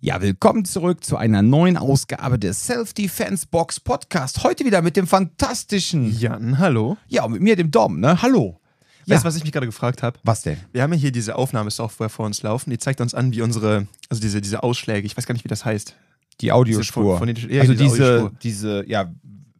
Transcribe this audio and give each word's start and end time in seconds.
Ja, 0.00 0.20
willkommen 0.20 0.64
zurück 0.64 1.02
zu 1.04 1.16
einer 1.16 1.42
neuen 1.42 1.76
Ausgabe 1.76 2.38
des 2.38 2.66
Self-Defense 2.66 3.46
Box 3.50 3.80
Podcast. 3.80 4.42
Heute 4.44 4.64
wieder 4.64 4.82
mit 4.82 4.96
dem 4.96 5.06
fantastischen 5.06 6.16
Jan, 6.18 6.58
hallo. 6.58 6.96
Ja, 7.08 7.24
und 7.24 7.32
mit 7.32 7.42
mir, 7.42 7.56
dem 7.56 7.70
Dom, 7.70 8.00
ne? 8.00 8.20
Hallo. 8.22 8.60
Weißt 9.06 9.22
du, 9.24 9.28
was 9.28 9.36
ich 9.36 9.44
mich 9.44 9.52
gerade 9.52 9.66
gefragt 9.66 10.02
habe? 10.02 10.18
Was 10.24 10.42
denn? 10.42 10.58
Wir 10.72 10.82
haben 10.82 10.92
ja 10.92 10.98
hier 10.98 11.12
diese 11.12 11.36
Aufnahmesoftware 11.36 12.08
vor 12.08 12.26
uns 12.26 12.42
laufen, 12.42 12.70
die 12.70 12.78
zeigt 12.78 13.00
uns 13.00 13.14
an, 13.14 13.32
wie 13.32 13.40
unsere, 13.42 13.86
also 14.10 14.20
diese, 14.20 14.40
diese 14.40 14.62
Ausschläge, 14.62 15.06
ich 15.06 15.16
weiß 15.16 15.26
gar 15.26 15.32
nicht, 15.32 15.44
wie 15.44 15.48
das 15.48 15.64
heißt. 15.64 15.94
Die 16.40 16.52
Audiospur. 16.52 17.18
Von- 17.18 17.28
von 17.28 17.34
den- 17.34 17.50
ja, 17.50 17.60
also 17.62 17.72
diese 17.72 17.84
diese, 17.84 18.04
Audiospur. 18.04 18.32
diese, 18.42 18.84
ja, 18.88 19.10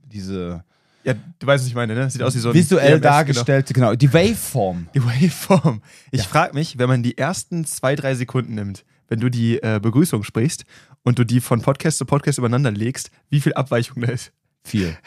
diese 0.04 0.64
Ja, 1.04 1.14
du 1.38 1.46
weißt, 1.46 1.62
was 1.64 1.68
ich 1.68 1.74
meine, 1.76 1.94
ne? 1.94 2.10
Sieht 2.10 2.22
aus 2.22 2.34
wie 2.34 2.40
so 2.40 2.48
ein 2.48 2.54
visuell 2.54 2.94
EMS, 2.94 3.02
dargestellte, 3.02 3.72
genau. 3.72 3.94
die 3.94 4.12
Waveform. 4.12 4.88
Genau. 4.92 5.06
Die 5.08 5.22
Waveform. 5.22 5.80
Ich 6.10 6.22
Ja. 6.22 6.26
frage 6.26 6.52
mich, 6.54 6.78
wenn 6.78 6.88
man 6.88 7.02
die 7.04 7.16
ersten 7.16 7.64
zwei, 7.64 7.94
drei 7.94 8.14
Sekunden 8.16 8.54
nimmt, 8.56 8.84
wenn 9.08 9.20
du 9.20 9.30
die 9.30 9.62
äh, 9.62 9.80
Begrüßung 9.82 10.22
sprichst 10.22 10.64
und 11.02 11.18
du 11.18 11.24
die 11.24 11.40
von 11.40 11.62
Podcast 11.62 11.98
zu 11.98 12.04
Podcast 12.04 12.38
übereinander 12.38 12.70
legst, 12.70 13.10
wie 13.30 13.40
viel 13.40 13.54
Abweichung 13.54 14.02
da 14.02 14.08
ist. 14.08 14.32
Viel. 14.66 14.96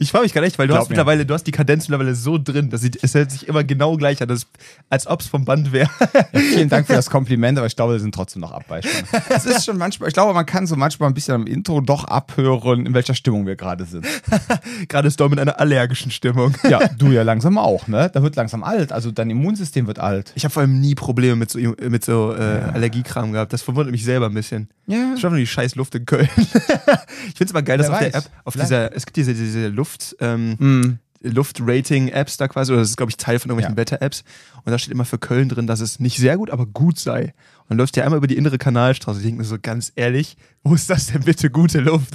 Ich 0.00 0.10
frage 0.10 0.24
mich 0.24 0.32
gerade 0.32 0.46
echt, 0.46 0.58
weil 0.58 0.66
du 0.66 0.72
Glaub 0.72 0.82
hast 0.82 0.88
mir. 0.88 0.94
mittlerweile, 0.94 1.26
du 1.26 1.34
hast 1.34 1.44
die 1.44 1.50
Kadenz 1.50 1.88
mittlerweile 1.88 2.14
so 2.14 2.38
drin, 2.38 2.70
dass 2.70 2.80
sie, 2.80 2.90
es 3.02 3.14
hört 3.14 3.30
sich 3.30 3.46
immer 3.48 3.64
genau 3.64 3.96
gleich 3.96 4.20
an, 4.22 4.28
das, 4.28 4.46
als 4.88 5.06
ob 5.06 5.20
es 5.20 5.26
vom 5.26 5.44
Band 5.44 5.72
wäre. 5.72 5.90
Ja, 6.32 6.40
vielen 6.40 6.68
Dank 6.68 6.86
für 6.86 6.92
das 6.94 7.10
Kompliment, 7.10 7.58
aber 7.58 7.66
ich 7.66 7.76
glaube, 7.76 7.92
da 7.92 7.98
sind 7.98 8.14
trotzdem 8.14 8.40
noch 8.40 8.52
Abweichungen. 8.52 9.04
Es 9.28 9.44
ist 9.46 9.64
schon 9.64 9.76
manchmal, 9.76 10.08
ich 10.08 10.14
glaube, 10.14 10.32
man 10.32 10.46
kann 10.46 10.66
so 10.66 10.76
manchmal 10.76 11.10
ein 11.10 11.14
bisschen 11.14 11.34
am 11.34 11.46
Intro 11.46 11.80
doch 11.80 12.04
abhören, 12.04 12.86
in 12.86 12.94
welcher 12.94 13.14
Stimmung 13.14 13.46
wir 13.46 13.56
gerade 13.56 13.84
sind. 13.84 14.06
Gerade 14.88 15.08
ist 15.08 15.20
Dom 15.20 15.32
in 15.32 15.38
einer 15.38 15.60
allergischen 15.60 16.10
Stimmung. 16.10 16.54
Ja, 16.68 16.88
du 16.88 17.08
ja 17.08 17.22
langsam 17.22 17.58
auch, 17.58 17.86
ne? 17.88 18.10
Da 18.12 18.22
wird 18.22 18.36
langsam 18.36 18.62
alt, 18.64 18.92
also 18.92 19.10
dein 19.10 19.30
Immunsystem 19.30 19.86
wird 19.86 19.98
alt. 19.98 20.32
Ich 20.34 20.44
habe 20.44 20.52
vor 20.52 20.62
allem 20.62 20.80
nie 20.80 20.94
Probleme 20.94 21.36
mit 21.36 21.50
so, 21.50 21.58
mit 21.58 22.04
so 22.04 22.34
äh, 22.34 22.40
Allergiekram 22.72 23.32
gehabt. 23.32 23.52
Das 23.52 23.62
verwundert 23.62 23.92
mich 23.92 24.04
selber 24.04 24.26
ein 24.26 24.34
bisschen. 24.34 24.68
Ja. 24.86 25.16
Schon 25.18 25.30
nur 25.30 25.38
die 25.38 25.46
scheiß 25.46 25.74
Luft 25.76 25.94
in 25.94 26.04
Köln. 26.06 26.28
ich 26.36 26.48
finde 26.48 27.44
es 27.44 27.50
immer 27.50 27.62
geil, 27.62 27.78
dass 27.78 27.88
Wer 27.88 27.94
auf 27.94 28.00
der 28.00 28.14
weiß. 28.14 28.24
App, 28.26 28.30
auf 28.44 28.53
Vielleicht. 28.54 28.70
dieser, 28.70 28.96
es 28.96 29.04
gibt 29.06 29.16
diese, 29.16 29.34
diese 29.34 29.68
Luft, 29.68 30.16
ähm, 30.20 30.56
Mm. 30.58 30.98
Luft-Rating-Apps 31.26 32.36
da 32.36 32.48
quasi, 32.48 32.72
oder 32.72 32.80
das 32.82 32.90
ist, 32.90 32.96
glaube 32.96 33.10
ich, 33.10 33.16
Teil 33.16 33.38
von 33.38 33.50
irgendwelchen 33.50 33.74
Ja. 33.74 33.80
Wetter-Apps. 33.80 34.24
Und 34.64 34.72
da 34.72 34.78
steht 34.78 34.92
immer 34.92 35.04
für 35.06 35.18
Köln 35.18 35.48
drin, 35.48 35.66
dass 35.66 35.80
es 35.80 35.98
nicht 35.98 36.18
sehr 36.18 36.36
gut, 36.36 36.50
aber 36.50 36.66
gut 36.66 36.98
sei. 36.98 37.32
Und 37.60 37.70
dann 37.70 37.78
läuft 37.78 37.96
ja 37.96 38.04
einmal 38.04 38.18
über 38.18 38.26
die 38.26 38.36
innere 38.36 38.58
Kanalstraße. 38.58 39.20
Ich 39.20 39.24
denke 39.24 39.38
mir 39.40 39.46
so 39.46 39.56
ganz 39.60 39.90
ehrlich, 39.96 40.36
wo 40.62 40.74
ist 40.74 40.90
das 40.90 41.06
denn 41.06 41.22
bitte 41.22 41.48
gute 41.50 41.80
Luft? 41.80 42.14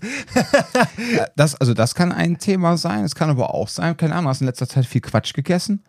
Ja, 1.16 1.26
Das, 1.36 1.56
also 1.56 1.74
das 1.74 1.96
kann 1.96 2.12
ein 2.12 2.38
Thema 2.38 2.78
sein, 2.78 3.04
es 3.04 3.16
kann 3.16 3.30
aber 3.32 3.54
auch 3.54 3.68
sein, 3.68 3.98
keine 3.98 4.14
Ahnung, 4.16 4.30
hast 4.30 4.42
in 4.42 4.48
letzter 4.48 4.68
Zeit 4.68 4.86
viel 4.86 5.02
Quatsch 5.02 5.34
gegessen? 5.34 5.82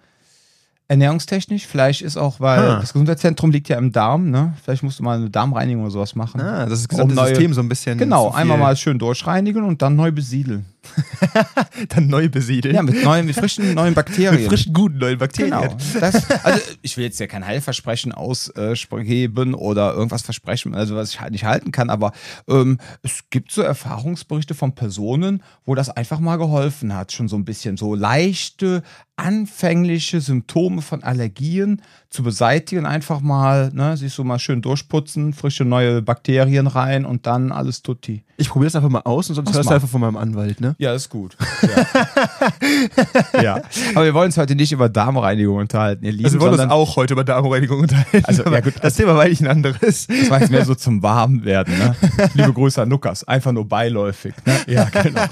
Ernährungstechnisch, 0.91 1.67
vielleicht 1.69 2.03
ist 2.03 2.17
auch, 2.17 2.41
weil 2.41 2.59
Ah. 2.59 2.81
das 2.81 2.93
Gesundheitszentrum 2.93 3.53
liegt 3.53 3.69
ja 3.69 3.79
im 3.79 3.93
Darm, 3.93 4.29
ne? 4.31 4.55
Vielleicht 4.65 4.83
musst 4.83 4.99
du 4.99 5.05
mal 5.05 5.19
eine 5.19 5.31
Darmreinigung 5.31 5.85
oder 5.85 5.93
sowas 5.93 6.17
machen. 6.17 6.41
Ah, 6.41 6.67
das 6.67 6.81
ist 6.81 6.91
das 6.93 6.99
Um 7.01 7.07
gesamte 7.09 7.15
neue- 7.15 7.29
System 7.29 7.55
so 7.55 7.61
ein 7.61 7.69
bisschen. 7.69 7.97
Genau, 7.97 8.31
einmal 8.33 8.59
mal 8.59 8.77
schön 8.77 8.99
durchreinigen 8.99 9.63
und 9.63 9.83
dann 9.83 9.95
neu 9.95 10.11
besiedeln. 10.11 10.67
Dann 11.89 12.07
neu 12.09 12.29
besiedeln. 12.29 12.75
Ja, 12.75 12.83
mit 12.83 13.03
neuen, 13.05 13.27
mit 13.27 13.37
frischen 13.37 13.75
neuen 13.75 13.95
Bakterien. 14.01 14.41
mit 14.41 14.49
frischen, 14.49 14.73
guten 14.73 14.99
neuen 14.99 15.19
Bakterien. 15.19 15.53
Genau. 15.53 15.77
Das, 15.99 16.31
also 16.45 16.61
ich 16.83 16.97
will 16.97 17.05
jetzt 17.05 17.21
ja 17.21 17.27
kein 17.27 17.47
Heilversprechen 17.47 18.13
ausgeben 18.13 19.55
oder 19.55 19.95
irgendwas 19.95 20.23
versprechen, 20.23 20.75
also 20.75 20.97
was 20.97 21.11
ich 21.11 21.21
halt 21.21 21.33
nicht 21.33 21.45
halten 21.45 21.73
kann, 21.73 21.91
aber 21.91 22.13
ähm, 22.49 22.79
es 23.03 23.31
gibt 23.31 23.53
so 23.53 23.63
Erfahrungsberichte 23.63 24.55
von 24.55 24.75
Personen, 24.75 25.43
wo 25.65 25.75
das 25.75 25.91
einfach 25.91 26.21
mal 26.21 26.37
geholfen 26.37 26.95
hat, 26.95 27.13
schon 27.13 27.29
so 27.29 27.37
ein 27.37 27.45
bisschen 27.45 27.77
so 27.77 27.95
leichte, 27.95 28.83
anfängliche 29.17 30.21
Symptome 30.21 30.83
von 30.83 31.03
Allergien 31.03 31.83
zu 32.11 32.25
beseitigen, 32.25 32.87
einfach 32.87 33.21
mal, 33.21 33.71
ne, 33.73 33.97
sich 33.97 34.13
so 34.13 34.25
mal 34.25 34.41
schön 34.41 34.63
durchputzen, 34.63 35.33
frische 35.33 35.65
neue 35.65 36.03
Bakterien 36.03 36.67
rein 36.67 37.05
und 37.05 37.25
dann 37.27 37.53
alles 37.53 37.83
tutti. 37.83 38.25
Ich 38.37 38.49
probiere 38.49 38.67
das 38.67 38.75
einfach 38.75 38.89
mal 38.89 39.03
aus 39.03 39.29
und 39.29 39.37
sonst 39.37 39.47
Mach's 39.47 39.59
hörst 39.59 39.67
mal. 39.67 39.75
du 39.75 39.75
einfach 39.77 39.89
von 39.89 40.01
meinem 40.01 40.17
Anwalt, 40.17 40.61
ne? 40.61 40.75
Ja, 40.79 40.93
ist 40.93 41.09
gut. 41.09 41.37
Ja. 41.63 43.43
ja. 43.43 43.63
Aber 43.95 44.05
wir 44.05 44.15
wollen 44.15 44.27
uns 44.27 44.39
heute 44.39 44.57
nicht 44.57 44.73
über 44.73 44.89
Darmreinigung 44.89 45.59
unterhalten, 45.59 46.05
ihr 46.05 46.11
Lieben. 46.11 46.25
Also 46.25 46.39
wir 46.39 46.41
wollen 46.41 46.59
uns 46.59 46.73
auch 46.73 46.97
heute 46.97 47.13
über 47.15 47.23
Darmreinigung 47.23 47.79
unterhalten. 47.79 48.25
Also, 48.25 48.43
ja 48.43 48.61
gut, 48.61 48.75
das 48.83 48.97
Thema 48.97 49.15
war 49.15 49.23
eigentlich 49.23 49.43
ein 49.43 49.49
anderes. 49.49 50.09
Das 50.09 50.31
war 50.31 50.41
jetzt 50.41 50.51
mehr 50.51 50.65
so 50.65 50.75
zum 50.75 51.05
Warmwerden, 51.05 51.79
ne? 51.79 51.95
Liebe 52.35 52.53
Grüße 52.53 52.83
an 52.83 52.91
Lukas, 52.91 53.23
einfach 53.23 53.53
nur 53.53 53.69
beiläufig. 53.69 54.35
Ne? 54.45 54.57
Ja, 54.67 54.85
genau. 54.87 55.27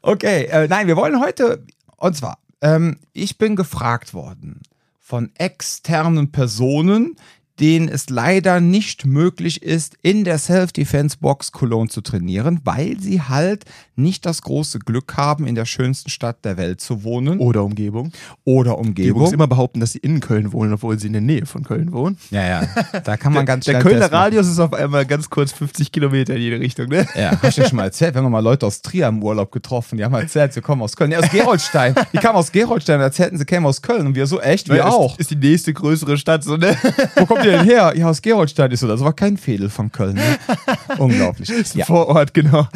Okay, 0.00 0.44
äh, 0.44 0.68
nein, 0.68 0.86
wir 0.86 0.96
wollen 0.96 1.20
heute, 1.20 1.62
und 1.96 2.16
zwar, 2.16 2.38
ähm, 2.62 2.96
ich 3.12 3.36
bin 3.36 3.56
gefragt 3.56 4.14
worden 4.14 4.62
von 5.04 5.30
externen 5.34 6.32
Personen, 6.32 7.16
denen 7.60 7.88
es 7.88 8.10
leider 8.10 8.60
nicht 8.60 9.06
möglich 9.06 9.62
ist, 9.62 9.96
in 10.02 10.24
der 10.24 10.38
Self-Defense-Box 10.38 11.52
Cologne 11.52 11.88
zu 11.88 12.00
trainieren, 12.00 12.60
weil 12.64 12.96
sie 13.00 13.22
halt 13.22 13.64
nicht 13.96 14.26
das 14.26 14.42
große 14.42 14.80
Glück 14.80 15.16
haben, 15.16 15.46
in 15.46 15.54
der 15.54 15.64
schönsten 15.66 16.10
Stadt 16.10 16.44
der 16.44 16.56
Welt 16.56 16.80
zu 16.80 17.04
wohnen 17.04 17.38
Oder 17.38 17.62
Umgebung. 17.62 18.10
oder 18.44 18.72
Die 18.72 18.76
Umgebung. 18.88 19.22
Jungs 19.22 19.32
immer 19.32 19.46
behaupten, 19.46 19.78
dass 19.78 19.92
sie 19.92 19.98
in 19.98 20.18
Köln 20.18 20.52
wohnen, 20.52 20.72
obwohl 20.72 20.98
sie 20.98 21.06
in 21.06 21.12
der 21.12 21.22
Nähe 21.22 21.46
von 21.46 21.62
Köln 21.62 21.92
wohnen. 21.92 22.18
ja, 22.30 22.44
ja, 22.44 22.68
da 23.04 23.16
kann 23.16 23.32
man 23.32 23.46
ganz 23.46 23.64
der 23.66 23.72
schnell 23.72 23.82
Kölner 23.82 24.00
Test 24.00 24.12
machen. 24.12 24.22
Radius 24.24 24.48
ist 24.48 24.58
auf 24.58 24.72
einmal 24.72 25.06
ganz 25.06 25.30
kurz 25.30 25.52
50 25.52 25.92
Kilometer 25.92 26.34
in 26.34 26.42
jede 26.42 26.58
Richtung, 26.58 26.88
ne? 26.88 27.06
Ja, 27.14 27.40
hast 27.40 27.56
du 27.56 27.62
dir 27.62 27.68
schon 27.68 27.76
mal 27.76 27.84
erzählt, 27.84 28.14
wir 28.14 28.22
haben 28.22 28.32
mal 28.32 28.40
Leute 28.40 28.66
aus 28.66 28.82
Trier 28.82 29.06
im 29.06 29.22
Urlaub 29.22 29.52
getroffen, 29.52 29.96
die 29.96 30.04
haben 30.04 30.14
erzählt, 30.14 30.52
sie 30.52 30.60
kommen 30.60 30.82
aus 30.82 30.96
Köln. 30.96 31.12
Ja, 31.12 31.20
aus 31.20 31.30
Gerolstein. 31.30 31.94
Die 32.12 32.18
kamen 32.18 32.36
aus 32.36 32.50
Gerolstein 32.50 32.96
und 32.96 33.02
erzählten, 33.02 33.38
sie 33.38 33.44
kämen 33.44 33.66
aus 33.66 33.80
Köln. 33.80 34.06
Und 34.08 34.16
wir 34.16 34.26
so, 34.26 34.40
echt? 34.40 34.68
Wir 34.68 34.76
Weil 34.76 34.82
auch. 34.82 35.12
Ist, 35.18 35.30
ist 35.30 35.42
die 35.42 35.48
nächste 35.48 35.72
größere 35.72 36.16
Stadt, 36.18 36.42
so, 36.42 36.56
ne? 36.56 36.76
Wo 37.16 37.26
kommt 37.26 37.43
denn 37.44 37.64
her? 37.64 37.92
Ja, 37.96 38.08
aus 38.08 38.22
Gerolstein. 38.22 38.72
Ich 38.72 38.80
so, 38.80 38.88
das 38.88 39.00
war 39.00 39.12
kein 39.12 39.36
Fädel 39.36 39.70
von 39.70 39.90
Köln. 39.92 40.14
Ne? 40.14 40.38
Unglaublich. 40.98 41.50
Ja, 41.74 41.84
Vor 41.84 42.08
Ort, 42.08 42.34
genau. 42.34 42.68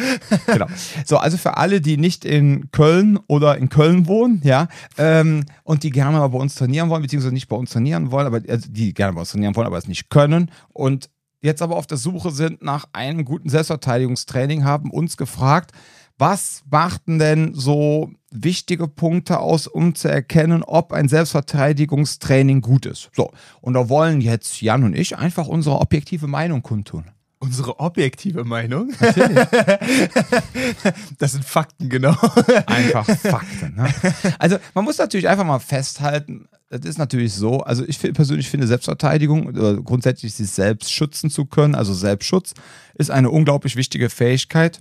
genau. 0.47 0.67
So, 1.05 1.19
also 1.19 1.37
für 1.37 1.57
alle, 1.57 1.81
die 1.81 1.97
nicht 1.97 2.25
in 2.25 2.71
Köln 2.71 3.19
oder 3.27 3.57
in 3.57 3.69
Köln 3.69 4.07
wohnen, 4.07 4.41
ja, 4.45 4.69
ähm, 4.97 5.45
und 5.65 5.83
die 5.83 5.91
gerne 5.91 6.19
mal 6.19 6.29
bei 6.29 6.39
uns 6.39 6.55
trainieren 6.55 6.89
wollen, 6.91 7.03
beziehungsweise 7.03 7.35
nicht 7.35 7.49
bei 7.49 7.57
uns 7.57 7.71
trainieren 7.71 8.11
wollen, 8.11 8.27
aber 8.27 8.41
also 8.49 8.69
die 8.71 8.95
gerne 8.95 9.15
bei 9.15 9.21
uns 9.21 9.31
trainieren 9.31 9.57
wollen, 9.57 9.67
aber 9.67 9.79
es 9.79 9.89
nicht 9.89 10.11
können 10.11 10.51
und 10.73 11.11
jetzt 11.41 11.63
aber 11.63 11.77
auf 11.77 11.87
der 11.87 11.99
Suche 11.99 12.31
sind 12.31 12.63
nach 12.63 12.87
einem 12.93 13.25
guten 13.25 13.49
Selbstverteidigungstraining, 13.49 14.65
haben 14.65 14.91
uns 14.91 15.17
gefragt, 15.17 15.73
was 16.19 16.63
machten 16.71 17.19
denn 17.19 17.55
so 17.55 18.11
wichtige 18.31 18.89
Punkte 18.89 19.39
aus, 19.41 19.67
um 19.67 19.95
zu 19.95 20.09
erkennen, 20.09 20.63
ob 20.63 20.93
ein 20.93 21.09
Selbstverteidigungstraining 21.09 22.61
gut 22.61 22.87
ist? 22.87 23.11
So, 23.15 23.31
und 23.61 23.75
da 23.75 23.89
wollen 23.89 24.21
jetzt 24.21 24.61
Jan 24.61 24.85
und 24.85 24.95
ich 24.95 25.17
einfach 25.17 25.47
unsere 25.47 25.81
objektive 25.81 26.27
Meinung 26.27 26.63
kundtun. 26.63 27.05
Unsere 27.41 27.79
objektive 27.79 28.43
Meinung. 28.43 28.93
das 31.19 31.33
sind 31.33 31.45
Fakten, 31.45 31.89
genau. 31.89 32.17
Einfach 32.67 33.07
Fakten. 33.07 33.77
Ne? 33.77 33.95
Also 34.41 34.57
man 34.75 34.85
muss 34.85 34.99
natürlich 34.99 35.29
einfach 35.29 35.45
mal 35.45 35.61
festhalten, 35.61 36.49
das 36.69 36.81
ist 36.81 36.99
natürlich 36.99 37.33
so, 37.33 37.61
also 37.61 37.85
ich 37.87 37.99
persönlich 38.13 38.51
finde 38.51 38.67
Selbstverteidigung 38.67 39.55
grundsätzlich 39.85 40.35
sich 40.35 40.51
selbst 40.51 40.93
schützen 40.93 41.31
zu 41.31 41.47
können, 41.47 41.77
also 41.77 41.95
Selbstschutz, 41.95 42.55
ist 42.95 43.11
eine 43.13 43.31
unglaublich 43.31 43.77
wichtige 43.77 44.11
Fähigkeit, 44.11 44.81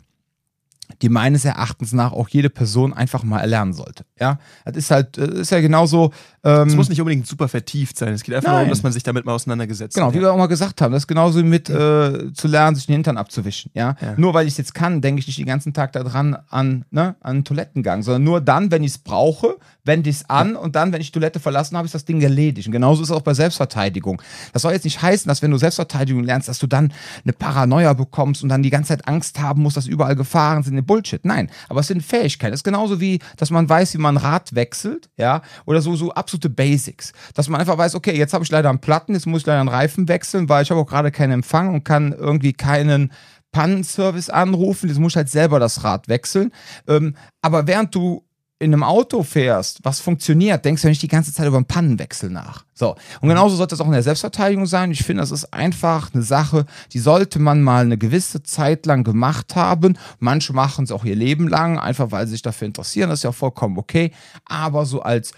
die 1.01 1.09
meines 1.09 1.45
Erachtens 1.45 1.91
nach 1.93 2.11
auch 2.13 2.29
jede 2.29 2.49
Person 2.49 2.93
einfach 2.93 3.23
mal 3.23 3.39
erlernen 3.39 3.73
sollte. 3.73 4.05
Ja, 4.19 4.39
das 4.65 4.77
ist 4.77 4.91
halt, 4.91 5.17
das 5.17 5.29
ist 5.29 5.51
ja 5.51 5.59
genauso. 5.59 6.11
Ähm, 6.43 6.67
Es 6.69 6.75
muss 6.75 6.89
nicht 6.89 7.01
unbedingt 7.01 7.27
super 7.27 7.47
vertieft 7.47 7.97
sein. 7.97 8.13
Es 8.13 8.23
geht 8.23 8.33
einfach 8.35 8.51
darum, 8.53 8.69
dass 8.69 8.83
man 8.83 8.91
sich 8.93 9.03
damit 9.03 9.25
mal 9.25 9.33
auseinandergesetzt 9.33 9.95
Genau, 9.95 10.07
hat. 10.07 10.13
wie 10.15 10.21
wir 10.21 10.31
auch 10.31 10.37
mal 10.37 10.47
gesagt 10.47 10.81
haben, 10.81 10.93
das 10.93 11.03
ist 11.03 11.07
genauso 11.07 11.43
mit 11.43 11.69
äh, 11.69 12.31
zu 12.33 12.47
lernen, 12.47 12.75
sich 12.75 12.85
den 12.85 12.93
Hintern 12.93 13.17
abzuwischen. 13.17 13.69
Ja? 13.73 13.95
Ja. 14.01 14.13
Nur 14.17 14.33
weil 14.33 14.47
ich 14.47 14.53
es 14.53 14.57
jetzt 14.57 14.73
kann, 14.73 15.01
denke 15.01 15.19
ich 15.19 15.27
nicht 15.27 15.37
den 15.39 15.45
ganzen 15.45 15.73
Tag 15.73 15.91
daran 15.91 16.37
an, 16.49 16.85
ne, 16.89 17.15
an 17.19 17.31
einen 17.37 17.43
Toilettengang, 17.43 18.01
sondern 18.01 18.23
nur 18.23 18.39
dann, 18.41 18.71
wenn 18.71 18.83
ich 18.83 18.91
es 18.91 18.97
brauche, 18.97 19.57
wende 19.83 20.09
ich 20.09 20.17
es 20.17 20.29
an 20.29 20.55
und 20.55 20.75
dann, 20.75 20.93
wenn 20.93 21.01
ich 21.01 21.11
die 21.11 21.19
Toilette 21.19 21.39
verlassen 21.39 21.75
habe, 21.77 21.85
ist 21.85 21.95
das 21.95 22.05
Ding 22.05 22.21
erledigt. 22.21 22.67
Und 22.67 22.71
genauso 22.71 23.03
ist 23.03 23.09
es 23.09 23.15
auch 23.15 23.21
bei 23.21 23.33
Selbstverteidigung. 23.33 24.21
Das 24.53 24.61
soll 24.61 24.71
jetzt 24.73 24.83
nicht 24.85 25.01
heißen, 25.01 25.27
dass 25.27 25.41
wenn 25.41 25.51
du 25.51 25.57
Selbstverteidigung 25.57 26.23
lernst, 26.23 26.47
dass 26.47 26.59
du 26.59 26.67
dann 26.67 26.93
eine 27.23 27.33
Paranoia 27.33 27.93
bekommst 27.93 28.41
und 28.41 28.49
dann 28.49 28.63
die 28.63 28.69
ganze 28.69 28.89
Zeit 28.89 29.07
Angst 29.07 29.39
haben 29.39 29.61
musst, 29.61 29.75
dass 29.77 29.85
überall 29.87 30.15
Gefahren 30.15 30.63
sind. 30.63 30.76
Bullshit. 30.83 31.23
Nein, 31.25 31.49
aber 31.69 31.79
es 31.81 31.87
sind 31.87 32.03
Fähigkeiten. 32.03 32.51
Das 32.51 32.59
ist 32.59 32.63
genauso 32.63 32.99
wie, 32.99 33.19
dass 33.37 33.49
man 33.49 33.67
weiß, 33.67 33.93
wie 33.93 33.99
man 33.99 34.17
Rad 34.17 34.55
wechselt, 34.55 35.09
ja, 35.17 35.41
oder 35.65 35.81
so, 35.81 35.95
so 35.95 36.11
absolute 36.11 36.49
Basics. 36.49 37.13
Dass 37.33 37.49
man 37.49 37.59
einfach 37.59 37.77
weiß, 37.77 37.95
okay, 37.95 38.17
jetzt 38.17 38.33
habe 38.33 38.43
ich 38.43 38.51
leider 38.51 38.69
einen 38.69 38.79
Platten, 38.79 39.13
jetzt 39.13 39.25
muss 39.25 39.41
ich 39.41 39.47
leider 39.47 39.59
einen 39.59 39.69
Reifen 39.69 40.07
wechseln, 40.07 40.49
weil 40.49 40.63
ich 40.63 40.71
habe 40.71 40.81
auch 40.81 40.87
gerade 40.87 41.11
keinen 41.11 41.31
Empfang 41.31 41.73
und 41.73 41.83
kann 41.83 42.11
irgendwie 42.11 42.53
keinen 42.53 43.11
Pannenservice 43.51 44.29
anrufen, 44.29 44.89
jetzt 44.89 44.99
muss 44.99 45.13
ich 45.13 45.17
halt 45.17 45.29
selber 45.29 45.59
das 45.59 45.83
Rad 45.83 46.07
wechseln. 46.07 46.51
Ähm, 46.87 47.15
aber 47.41 47.65
während 47.65 47.95
du 47.95 48.26
in 48.59 48.73
einem 48.73 48.83
Auto 48.83 49.21
fährst, 49.21 49.81
was 49.83 49.99
funktioniert, 49.99 50.65
denkst 50.65 50.81
du 50.81 50.87
ja 50.87 50.89
nicht 50.89 51.03
die 51.03 51.07
ganze 51.07 51.31
Zeit 51.31 51.47
über 51.47 51.57
einen 51.57 51.67
Pannenwechsel 51.67 52.31
nach. 52.31 52.65
So. 52.73 52.95
Und 53.21 53.29
genauso 53.29 53.55
sollte 53.55 53.75
es 53.75 53.81
auch 53.81 53.85
in 53.85 53.91
der 53.91 54.01
Selbstverteidigung 54.01 54.65
sein. 54.65 54.89
Ich 54.89 55.03
finde, 55.03 55.21
das 55.21 55.29
ist 55.29 55.53
einfach 55.53 56.11
eine 56.13 56.23
Sache, 56.23 56.65
die 56.91 56.97
sollte 56.99 57.37
man 57.37 57.61
mal 57.61 57.85
eine 57.85 57.99
gewisse 57.99 58.41
Zeit 58.41 58.87
lang 58.87 59.03
gemacht 59.03 59.55
haben. 59.55 59.95
Manche 60.17 60.53
machen 60.53 60.85
es 60.85 60.91
auch 60.91 61.05
ihr 61.05 61.15
Leben 61.15 61.47
lang, 61.47 61.77
einfach 61.77 62.09
weil 62.11 62.25
sie 62.25 62.31
sich 62.31 62.41
dafür 62.41 62.65
interessieren. 62.65 63.11
Das 63.11 63.19
ist 63.19 63.23
ja 63.23 63.31
vollkommen 63.31 63.77
okay. 63.77 64.11
Aber 64.45 64.87
so 64.87 65.03
als 65.03 65.33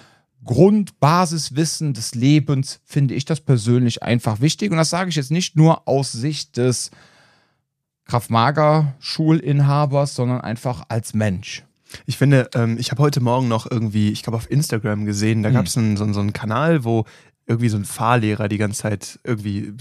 Grundbasiswissen 0.45 1.94
des 1.94 2.15
Lebens 2.15 2.80
finde 2.86 3.15
ich 3.15 3.25
das 3.25 3.42
persönlich 3.42 4.01
einfach 4.01 4.39
wichtig. 4.39 4.72
Und 4.72 4.77
das 4.77 4.92
sage 4.92 5.10
ich 5.10 5.18
jetzt 5.18 5.31
nicht 5.31 5.57
nur 5.57 5.89
aus 5.89 6.13
Sicht 6.13 6.56
des 6.56 6.92
Kraft-Mager-Schulinhabers, 8.06 10.15
sondern 10.15 10.39
einfach 10.39 10.86
als 10.88 11.13
Mensch. 11.13 11.65
Ich 12.06 12.18
finde, 12.18 12.50
ähm, 12.56 12.77
ich 12.80 12.91
habe 12.91 13.01
heute 13.01 13.21
Morgen 13.21 13.47
noch 13.47 13.69
irgendwie, 13.69 14.09
ich 14.12 14.24
glaube 14.24 14.38
auf 14.38 14.50
Instagram 14.50 15.06
gesehen, 15.06 15.44
da 15.44 15.50
gab 15.51 15.65
es 15.65 15.77
einen, 15.77 15.97
so, 15.97 16.12
so 16.13 16.19
einen 16.19 16.33
Kanal, 16.33 16.83
wo 16.83 17.06
irgendwie 17.47 17.69
so 17.69 17.77
ein 17.77 17.86
Fahrlehrer 17.86 18.47
die 18.47 18.59
ganze 18.59 18.81
Zeit 18.83 19.19
irgendwie 19.24 19.74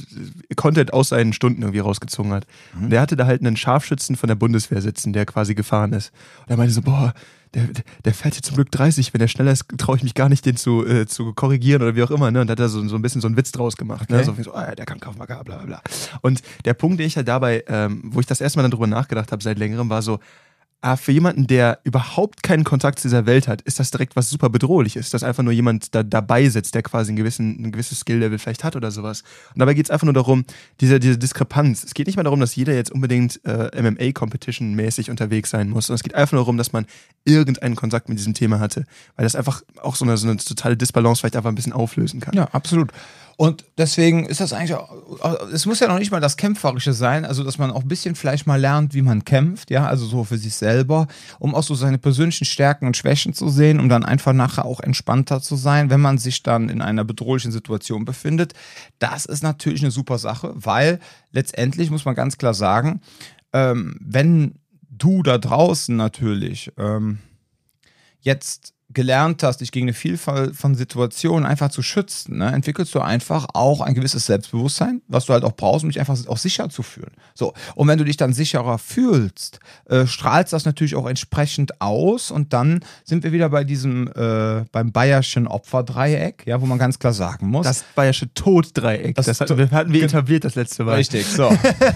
Content 0.57 0.95
aus 0.95 1.11
seinen 1.11 1.35
Stunden 1.35 1.61
irgendwie 1.61 1.81
rausgezogen 1.81 2.33
hat. 2.33 2.47
Mhm. 2.75 2.85
Und 2.85 2.91
der 2.91 3.03
hatte 3.03 3.15
da 3.15 3.27
halt 3.27 3.43
einen 3.43 3.59
Scharfschützen 3.59 4.17
von 4.17 4.29
der 4.29 4.37
Bundeswehr 4.37 4.81
sitzen, 4.81 5.13
der 5.13 5.27
quasi 5.27 5.55
gefahren 5.55 5.93
ist. 5.93 6.11
Und 6.41 6.51
er 6.51 6.57
meinte 6.57 6.73
so, 6.73 6.81
boah, 6.81 7.13
der, 7.53 7.69
der- 8.05 8.15
fährt 8.15 8.37
jetzt 8.37 8.47
zum 8.47 8.55
Glück 8.57 8.71
30, 8.71 9.13
wenn 9.13 9.19
der 9.19 9.29
schneller 9.29 9.53
ist, 9.53 9.67
traue 9.77 9.97
ich 9.97 10.03
mich 10.03 10.15
gar 10.15 10.31
nicht, 10.31 10.47
den 10.47 10.57
zu, 10.57 10.87
äh, 10.87 11.07
zu 11.07 11.35
korrigieren 11.35 11.83
oder 11.83 11.95
wie 11.95 12.03
auch 12.03 12.11
immer. 12.11 12.31
Ne? 12.31 12.41
Und 12.41 12.47
da 12.47 12.53
hat 12.53 12.61
er 12.61 12.71
so, 12.71 12.87
so 12.89 12.97
ein 12.97 13.03
bisschen 13.03 13.21
so 13.21 13.27
einen 13.29 13.37
Witz 13.37 13.53
draus 13.53 13.77
gemacht. 13.77 14.09
Ne? 14.09 14.17
Okay. 14.17 14.25
So, 14.25 14.39
wie 14.39 14.43
so 14.43 14.55
ah, 14.55 14.75
der 14.75 14.87
kann 14.87 14.99
Kaufmarker, 14.99 15.45
bla 15.45 15.57
bla 15.59 15.67
bla. 15.67 15.83
Und 16.23 16.41
der 16.65 16.73
Punkt, 16.73 16.99
den 17.01 17.07
ich 17.07 17.17
halt 17.17 17.29
dabei, 17.29 17.65
ähm, 17.69 18.01
wo 18.05 18.21
ich 18.21 18.27
das 18.27 18.41
erste 18.41 18.59
Mal 18.59 18.63
dann 18.63 18.71
drüber 18.71 18.87
nachgedacht 18.87 19.31
habe 19.31 19.43
seit 19.43 19.59
längerem, 19.59 19.91
war 19.91 20.01
so, 20.01 20.21
Ah, 20.81 20.97
für 20.97 21.11
jemanden, 21.11 21.49
der 21.49 21.81
überhaupt 21.83 22.45
keinen 22.45 22.63
Kontakt 22.63 23.01
zu 23.01 23.09
dieser 23.09 23.27
Welt 23.27 23.49
hat, 23.49 23.63
ist 23.63 23.81
das 23.81 23.91
direkt 23.91 24.15
was 24.15 24.31
super 24.31 24.49
bedrohliches, 24.49 25.11
dass 25.11 25.25
einfach 25.25 25.43
nur 25.43 25.53
jemand 25.53 25.93
da 25.93 26.05
dabei 26.05 26.49
sitzt, 26.49 26.77
der 26.77 26.83
quasi 26.85 27.11
einen 27.11 27.17
gewissen, 27.17 27.65
ein 27.65 27.73
gewisses 27.73 27.99
Skill-Level 28.01 28.39
vielleicht 28.39 28.63
hat 28.63 28.77
oder 28.77 28.93
sowas. 28.93 29.25
Und 29.55 29.59
dabei 29.59 29.75
geht 29.75 29.87
es 29.87 29.91
einfach 29.91 30.05
nur 30.05 30.15
darum, 30.15 30.45
diese, 30.81 31.01
diese 31.01 31.19
Diskrepanz. 31.19 31.83
Es 31.83 31.95
geht 31.95 32.07
nicht 32.07 32.15
mal 32.15 32.23
darum, 32.23 32.39
dass 32.39 32.55
jeder 32.55 32.75
jetzt 32.75 32.93
unbedingt 32.93 33.45
äh, 33.45 33.71
MMA-Competition-mäßig 33.83 35.11
unterwegs 35.11 35.51
sein 35.51 35.69
muss, 35.69 35.89
sondern 35.89 35.97
es 35.97 36.05
geht 36.05 36.15
einfach 36.15 36.35
nur 36.35 36.43
darum, 36.43 36.57
dass 36.57 36.73
man 36.73 36.87
irgendeinen 37.25 37.75
Kontakt 37.75 38.09
mit 38.09 38.19
diesem 38.19 38.35
Thema 38.35 38.61
hatte. 38.61 38.85
Weil 39.17 39.25
das 39.25 39.35
einfach 39.35 39.63
auch 39.83 39.97
so 39.97 40.05
eine, 40.05 40.17
so 40.17 40.29
eine 40.29 40.37
totale 40.37 40.77
Disbalance 40.77 41.19
vielleicht 41.19 41.35
einfach 41.35 41.51
ein 41.51 41.57
bisschen 41.57 41.73
auflösen 41.73 42.21
kann. 42.21 42.37
Ja, 42.37 42.45
absolut. 42.53 42.93
Und 43.41 43.65
deswegen 43.79 44.27
ist 44.27 44.41
das 44.41 44.53
eigentlich 44.53 44.75
auch, 44.75 44.91
es 45.53 45.65
muss 45.65 45.79
ja 45.79 45.87
noch 45.87 46.01
nicht 46.01 46.11
mal 46.11 46.19
das 46.19 46.37
Kämpferische 46.37 46.93
sein, 46.93 47.25
also 47.25 47.45
dass 47.45 47.57
man 47.57 47.71
auch 47.71 47.83
ein 47.83 47.89
bisschen 47.89 48.17
vielleicht 48.17 48.49
mal 48.49 48.61
lernt, 48.61 48.95
wie 48.95 49.03
man 49.03 49.25
kämpft, 49.25 49.71
ja, 49.71 49.87
also 49.87 50.07
so 50.07 50.25
für 50.25 50.37
sich 50.37 50.57
selber, 50.57 51.07
um 51.39 51.55
auch 51.55 51.63
so 51.63 51.77
seine 51.77 51.99
persönlichen 51.99 52.47
Stärken 52.47 52.89
und 52.89 52.97
Schwächen 52.97 53.35
zu 53.35 53.49
sehen, 53.49 53.79
um 53.79 53.89
dann 53.89 54.05
einfach 54.05 54.33
nachher 54.33 54.65
auch 54.65 54.81
entspannter 54.81 55.41
zu 55.41 55.55
sein, 55.55 55.89
wenn 55.89 56.01
man 56.01 56.19
sich 56.19 56.43
dann 56.43 56.69
in 56.69 56.83
einer 56.83 57.05
bedrohlichen 57.05 57.53
Situation 57.53 58.05
befindet. 58.05 58.55
Das 58.99 59.25
ist 59.25 59.45
natürlich 59.45 59.83
eine 59.83 59.93
super 59.93 60.19
Sache, 60.19 60.51
weil 60.57 60.99
letztendlich 61.31 61.93
muss 61.93 62.05
man 62.05 62.17
ganz 62.17 62.39
klar 62.39 62.55
sagen, 62.55 63.03
ähm, 63.53 63.97
wenn 64.01 64.57
du 64.91 65.23
da 65.23 65.39
draußen 65.39 65.95
natürlich 65.95 66.73
ähm, 66.77 67.21
jetzt 68.19 68.75
gelernt 68.91 69.43
hast, 69.43 69.61
dich 69.61 69.71
gegen 69.71 69.85
eine 69.85 69.93
Vielfalt 69.93 70.57
von 70.57 70.75
Situationen 70.75 71.45
einfach 71.45 71.71
zu 71.71 71.83
schützen, 71.83 72.39
ne, 72.39 72.47
entwickelst 72.47 72.95
du 72.95 73.01
einfach 73.01 73.47
auch 73.53 73.83
ein 73.83 73.95
gewisses 73.95 74.25
Selbstbewusstsein, 74.27 75.03
was 75.09 75.27
du 75.27 75.35
halt 75.35 75.45
auch 75.45 75.55
brauchst, 75.55 75.85
um 75.85 75.91
dich 75.91 76.01
einfach 76.01 76.17
auch 76.27 76.39
sicher 76.39 76.71
zu 76.71 76.83
fühlen. 76.83 77.13
So, 77.35 77.53
und 77.75 77.87
wenn 77.87 77.99
du 77.99 78.05
dich 78.05 78.17
dann 78.17 78.33
sicherer 78.33 78.79
fühlst, 78.79 79.61
äh, 79.91 80.07
strahlst 80.07 80.55
das 80.55 80.65
natürlich 80.65 80.97
auch 80.97 81.07
entsprechend 81.07 81.83
aus 81.83 82.31
und 82.31 82.55
dann 82.55 82.81
sind 83.05 83.25
wir 83.25 83.33
wieder 83.33 83.51
bei 83.51 83.63
diesem, 83.63 84.09
äh, 84.09 84.65
beim 84.73 84.91
Bayerschen 84.91 85.47
Opferdreieck, 85.47 86.45
ja, 86.47 86.61
wo 86.63 86.67
man 86.67 86.79
ganz 86.79 86.99
klar 86.99 87.13
sagen 87.13 87.49
muss, 87.49 87.67
Das 87.67 87.85
bayerische 87.95 88.33
Toddreieck, 88.33 89.15
Das 89.17 89.27
das, 89.27 89.41
hatten 89.41 89.59
wir, 89.59 89.71
hatten 89.71 89.93
wir 89.93 90.03
etabliert 90.03 90.45
das 90.45 90.55
letzte 90.55 90.85
Mal. 90.85 90.95
Richtig, 90.95 91.27
so. 91.27 91.53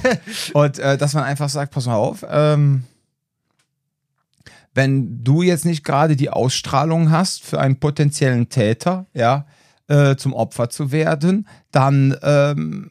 und 0.52 0.78
äh, 0.78 0.98
dass 0.98 1.14
man 1.14 1.24
einfach 1.24 1.48
sagt, 1.48 1.72
pass 1.72 1.86
mal 1.86 1.96
auf, 1.96 2.22
ähm, 2.28 2.84
wenn 4.74 5.22
du 5.22 5.42
jetzt 5.42 5.64
nicht 5.64 5.84
gerade 5.84 6.16
die 6.16 6.30
Ausstrahlung 6.30 7.10
hast 7.10 7.42
für 7.42 7.60
einen 7.60 7.78
potenziellen 7.78 8.48
Täter, 8.48 9.06
ja, 9.14 9.46
äh, 9.88 10.16
zum 10.16 10.32
Opfer 10.32 10.70
zu 10.70 10.92
werden, 10.92 11.46
dann 11.70 12.16
ähm, 12.22 12.90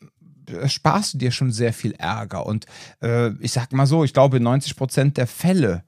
sparst 0.66 1.13
du 1.13 1.18
dir 1.18 1.31
schon 1.31 1.51
sehr 1.51 1.74
viel 1.74 1.94
Ärger. 1.94 2.45
Und 2.45 2.66
äh, 3.01 3.30
ich 3.39 3.51
sag 3.51 3.72
mal 3.74 3.88
so, 3.88 4.04
ich 4.04 4.13
glaube, 4.13 4.38
in 4.38 4.44
90 4.44 4.75
Prozent 4.75 5.18
der 5.18 5.28
Fälle, 5.28 5.83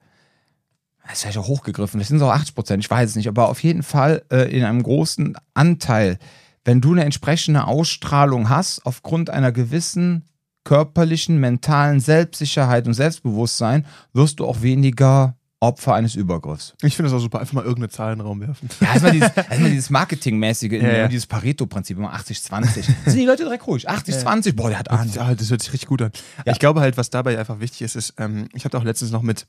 das 1.08 1.24
ist 1.24 1.36
auch 1.36 1.48
hochgegriffen, 1.48 2.00
das 2.00 2.08
sind 2.08 2.18
so 2.18 2.30
80 2.30 2.54
Prozent, 2.54 2.84
ich 2.84 2.90
weiß 2.90 3.10
es 3.10 3.16
nicht, 3.16 3.28
aber 3.28 3.48
auf 3.48 3.62
jeden 3.62 3.82
Fall 3.82 4.22
äh, 4.30 4.50
in 4.56 4.64
einem 4.64 4.82
großen 4.82 5.36
Anteil, 5.52 6.18
wenn 6.64 6.80
du 6.80 6.92
eine 6.92 7.04
entsprechende 7.04 7.66
Ausstrahlung 7.66 8.48
hast, 8.48 8.84
aufgrund 8.86 9.28
einer 9.30 9.52
gewissen 9.52 10.24
körperlichen, 10.64 11.38
mentalen 11.38 12.00
Selbstsicherheit 12.00 12.86
und 12.86 12.94
Selbstbewusstsein, 12.94 13.86
wirst 14.14 14.40
du 14.40 14.46
auch 14.46 14.62
weniger 14.62 15.36
Opfer 15.64 15.94
eines 15.94 16.14
Übergriffs. 16.14 16.74
Ich 16.82 16.94
finde 16.96 17.08
es 17.08 17.14
auch 17.14 17.20
super, 17.20 17.40
einfach 17.40 17.54
mal 17.54 17.62
irgendeine 17.64 17.88
Zahl 17.88 18.12
in 18.12 18.18
den 18.18 18.26
Raum 18.26 18.40
werfen. 18.40 18.68
Ja, 18.80 18.88
erstmal 18.92 19.12
dieses, 19.12 19.30
erstmal 19.36 19.70
dieses 19.70 19.90
Marketingmäßige, 19.90 20.72
Ja, 20.72 20.92
ja. 20.92 21.08
dieses 21.08 21.26
Pareto-Prinzip, 21.26 21.96
immer 21.96 22.14
80-20. 22.14 22.82
Sind 23.06 23.16
die 23.18 23.24
Leute 23.24 23.44
direkt 23.44 23.66
ruhig? 23.66 23.88
80-20, 23.88 24.54
boah, 24.54 24.68
der 24.68 24.78
hat 24.78 24.90
Ahnung. 24.90 25.12
Ja, 25.14 25.34
das 25.34 25.50
hört 25.50 25.62
sich 25.62 25.72
richtig 25.72 25.88
gut 25.88 26.02
an. 26.02 26.12
Ja. 26.44 26.52
Ich 26.52 26.58
glaube 26.58 26.80
halt, 26.80 26.96
was 26.96 27.10
dabei 27.10 27.38
einfach 27.38 27.60
wichtig 27.60 27.82
ist, 27.82 27.96
ist, 27.96 28.14
ähm, 28.18 28.48
ich 28.54 28.64
habe 28.64 28.76
auch 28.78 28.84
letztens 28.84 29.10
noch 29.10 29.22
mit 29.22 29.46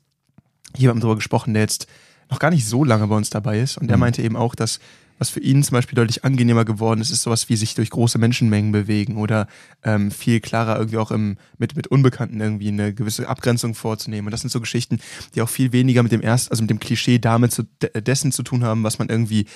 jemandem 0.76 1.02
darüber 1.02 1.16
gesprochen, 1.16 1.54
der 1.54 1.62
jetzt 1.62 1.86
noch 2.30 2.38
gar 2.38 2.50
nicht 2.50 2.66
so 2.66 2.82
lange 2.82 3.06
bei 3.06 3.14
uns 3.16 3.30
dabei 3.30 3.60
ist. 3.60 3.76
Und 3.78 3.86
der 3.88 3.96
Mhm. 3.96 4.00
meinte 4.00 4.22
eben 4.22 4.36
auch, 4.36 4.54
dass 4.54 4.80
was 5.18 5.30
für 5.30 5.40
ihn 5.40 5.62
zum 5.62 5.74
Beispiel 5.74 5.96
deutlich 5.96 6.24
angenehmer 6.24 6.64
geworden 6.64 7.00
ist, 7.00 7.10
ist 7.10 7.22
sowas 7.22 7.48
wie 7.48 7.56
sich 7.56 7.74
durch 7.74 7.90
große 7.90 8.18
Menschenmengen 8.18 8.72
bewegen 8.72 9.16
oder 9.16 9.46
ähm, 9.82 10.10
viel 10.10 10.40
klarer 10.40 10.76
irgendwie 10.76 10.98
auch 10.98 11.10
im, 11.10 11.36
mit, 11.58 11.76
mit 11.76 11.86
Unbekannten 11.86 12.40
irgendwie 12.40 12.68
eine 12.68 12.92
gewisse 12.92 13.28
Abgrenzung 13.28 13.74
vorzunehmen. 13.74 14.26
Und 14.26 14.32
das 14.32 14.42
sind 14.42 14.50
so 14.50 14.60
Geschichten, 14.60 15.00
die 15.34 15.42
auch 15.42 15.48
viel 15.48 15.72
weniger 15.72 16.02
mit 16.02 16.12
dem 16.12 16.22
erst, 16.22 16.50
also 16.50 16.62
mit 16.62 16.70
dem 16.70 16.80
Klischee 16.80 17.18
damit 17.18 17.52
zu, 17.52 17.64
de- 17.82 18.00
dessen 18.02 18.32
zu 18.32 18.42
tun 18.42 18.64
haben, 18.64 18.84
was 18.84 18.98
man 18.98 19.08
irgendwie 19.08 19.46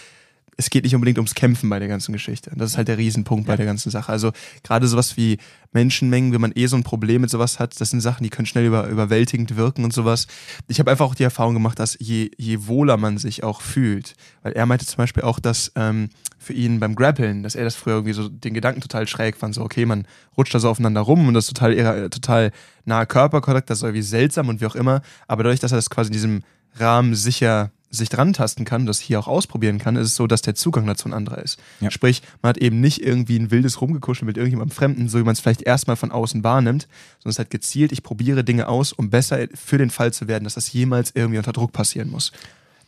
es 0.56 0.70
geht 0.70 0.84
nicht 0.84 0.94
unbedingt 0.94 1.18
ums 1.18 1.34
Kämpfen 1.34 1.70
bei 1.70 1.78
der 1.78 1.88
ganzen 1.88 2.12
Geschichte. 2.12 2.50
Das 2.54 2.70
ist 2.70 2.76
halt 2.76 2.88
der 2.88 2.98
Riesenpunkt 2.98 3.46
bei 3.46 3.56
der 3.56 3.66
ganzen 3.66 3.90
Sache. 3.90 4.12
Also 4.12 4.32
gerade 4.62 4.86
sowas 4.86 5.16
wie 5.16 5.38
Menschenmengen, 5.72 6.32
wenn 6.32 6.40
man 6.40 6.52
eh 6.54 6.66
so 6.66 6.76
ein 6.76 6.82
Problem 6.82 7.20
mit 7.22 7.30
sowas 7.30 7.58
hat, 7.58 7.80
das 7.80 7.90
sind 7.90 8.00
Sachen, 8.00 8.24
die 8.24 8.30
können 8.30 8.46
schnell 8.46 8.66
über, 8.66 8.88
überwältigend 8.88 9.56
wirken 9.56 9.84
und 9.84 9.92
sowas. 9.92 10.26
Ich 10.68 10.78
habe 10.80 10.90
einfach 10.90 11.06
auch 11.06 11.14
die 11.14 11.22
Erfahrung 11.22 11.54
gemacht, 11.54 11.78
dass 11.78 11.96
je, 12.00 12.30
je 12.36 12.66
wohler 12.66 12.96
man 12.96 13.18
sich 13.18 13.44
auch 13.44 13.60
fühlt, 13.60 14.14
weil 14.42 14.52
er 14.52 14.66
meinte 14.66 14.84
zum 14.84 14.96
Beispiel 14.98 15.22
auch, 15.22 15.38
dass 15.38 15.72
ähm, 15.76 16.10
für 16.38 16.52
ihn 16.52 16.80
beim 16.80 16.94
Grappeln, 16.94 17.42
dass 17.42 17.54
er 17.54 17.64
das 17.64 17.76
früher 17.76 17.94
irgendwie 17.94 18.14
so 18.14 18.28
den 18.28 18.54
Gedanken 18.54 18.80
total 18.80 19.06
schräg 19.06 19.36
fand, 19.36 19.54
so 19.54 19.62
okay, 19.62 19.86
man 19.86 20.06
rutscht 20.36 20.54
da 20.54 20.58
so 20.58 20.68
aufeinander 20.68 21.02
rum 21.02 21.28
und 21.28 21.34
das 21.34 21.44
ist 21.44 21.54
total, 21.56 21.72
eher- 21.74 22.10
total 22.10 22.50
nahe 22.84 23.06
Körperkontakt, 23.06 23.70
das 23.70 23.78
ist 23.78 23.84
irgendwie 23.84 24.02
seltsam 24.02 24.48
und 24.48 24.60
wie 24.60 24.66
auch 24.66 24.74
immer, 24.74 25.02
aber 25.28 25.44
dadurch, 25.44 25.60
dass 25.60 25.72
er 25.72 25.78
das 25.78 25.90
quasi 25.90 26.08
in 26.08 26.14
diesem 26.14 26.42
Rahmen 26.76 27.14
sicher 27.14 27.70
sich 27.90 28.08
dran 28.08 28.32
tasten 28.32 28.64
kann, 28.64 28.86
das 28.86 29.00
hier 29.00 29.18
auch 29.18 29.26
ausprobieren 29.26 29.78
kann, 29.78 29.96
ist 29.96 30.06
es 30.06 30.16
so, 30.16 30.28
dass 30.28 30.42
der 30.42 30.54
Zugang 30.54 30.86
dazu 30.86 31.08
ein 31.08 31.12
anderer 31.12 31.38
ist. 31.38 31.58
Ja. 31.80 31.90
Sprich, 31.90 32.22
man 32.40 32.50
hat 32.50 32.58
eben 32.58 32.80
nicht 32.80 33.02
irgendwie 33.02 33.36
ein 33.36 33.50
wildes 33.50 33.80
Rumgekuschel 33.80 34.26
mit 34.26 34.36
irgendjemandem 34.36 34.74
Fremden, 34.74 35.08
so 35.08 35.18
wie 35.18 35.24
man 35.24 35.32
es 35.32 35.40
vielleicht 35.40 35.62
erstmal 35.62 35.96
von 35.96 36.12
außen 36.12 36.44
wahrnimmt, 36.44 36.86
sondern 37.18 37.32
es 37.32 37.38
hat 37.40 37.50
gezielt, 37.50 37.90
ich 37.90 38.02
probiere 38.02 38.44
Dinge 38.44 38.68
aus, 38.68 38.92
um 38.92 39.10
besser 39.10 39.46
für 39.54 39.78
den 39.78 39.90
Fall 39.90 40.12
zu 40.12 40.28
werden, 40.28 40.44
dass 40.44 40.54
das 40.54 40.72
jemals 40.72 41.12
irgendwie 41.14 41.38
unter 41.38 41.52
Druck 41.52 41.72
passieren 41.72 42.10
muss. 42.10 42.32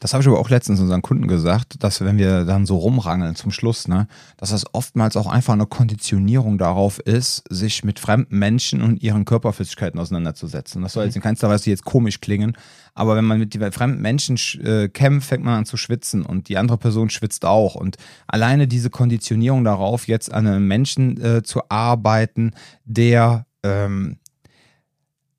Das 0.03 0.15
habe 0.15 0.21
ich 0.21 0.27
aber 0.29 0.41
auch 0.41 0.51
letztens 0.51 0.81
unseren 0.81 1.01
Kunden 1.01 1.29
gesagt, 1.29 1.85
dass 1.85 2.01
wenn 2.01 2.19
wir 2.19 2.45
dann 2.45 2.67
so 2.67 2.77
rumrangeln 2.77 3.37
zum 3.37 3.53
Schluss, 3.53 3.87
ne, 3.87 4.09
dass 4.37 4.51
das 4.51 4.65
oftmals 4.75 5.17
auch 5.17 5.29
einfach 5.29 5.53
eine 5.53 5.67
Konditionierung 5.67 6.59
darauf 6.59 6.99
ist, 6.99 7.45
sich 7.49 7.85
mit 7.85 8.01
fremden 8.01 8.37
Menschen 8.37 8.83
und 8.83 9.01
ihren 9.01 9.25
Körperflüssigkeiten 9.25 10.01
auseinanderzusetzen. 10.01 10.83
Das 10.83 10.95
soll 10.95 11.05
jetzt 11.05 11.15
in 11.15 11.23
keinster 11.23 11.49
Weise 11.49 11.71
jetzt 11.71 11.85
komisch 11.85 12.21
klingen, 12.21 12.57
aber 12.95 13.15
wenn 13.15 13.25
man 13.25 13.39
mit 13.39 13.55
den 13.55 13.71
fremden 13.71 14.03
Menschen 14.03 14.37
äh, 14.67 14.89
kämpft, 14.89 15.29
fängt 15.29 15.45
man 15.45 15.59
an 15.59 15.67
zu 15.67 15.77
schwitzen 15.77 16.27
und 16.27 16.49
die 16.49 16.59
andere 16.59 16.79
Person 16.79 17.09
schwitzt 17.09 17.45
auch. 17.45 17.77
Und 17.77 17.95
alleine 18.27 18.67
diese 18.67 18.91
Konditionierung 18.91 19.63
darauf, 19.63 20.09
jetzt 20.09 20.35
an 20.35 20.49
einem 20.49 20.67
Menschen 20.67 21.21
äh, 21.23 21.45
zu 21.45 21.61
arbeiten, 21.69 22.55
der 22.85 23.47
ähm, 23.63 24.17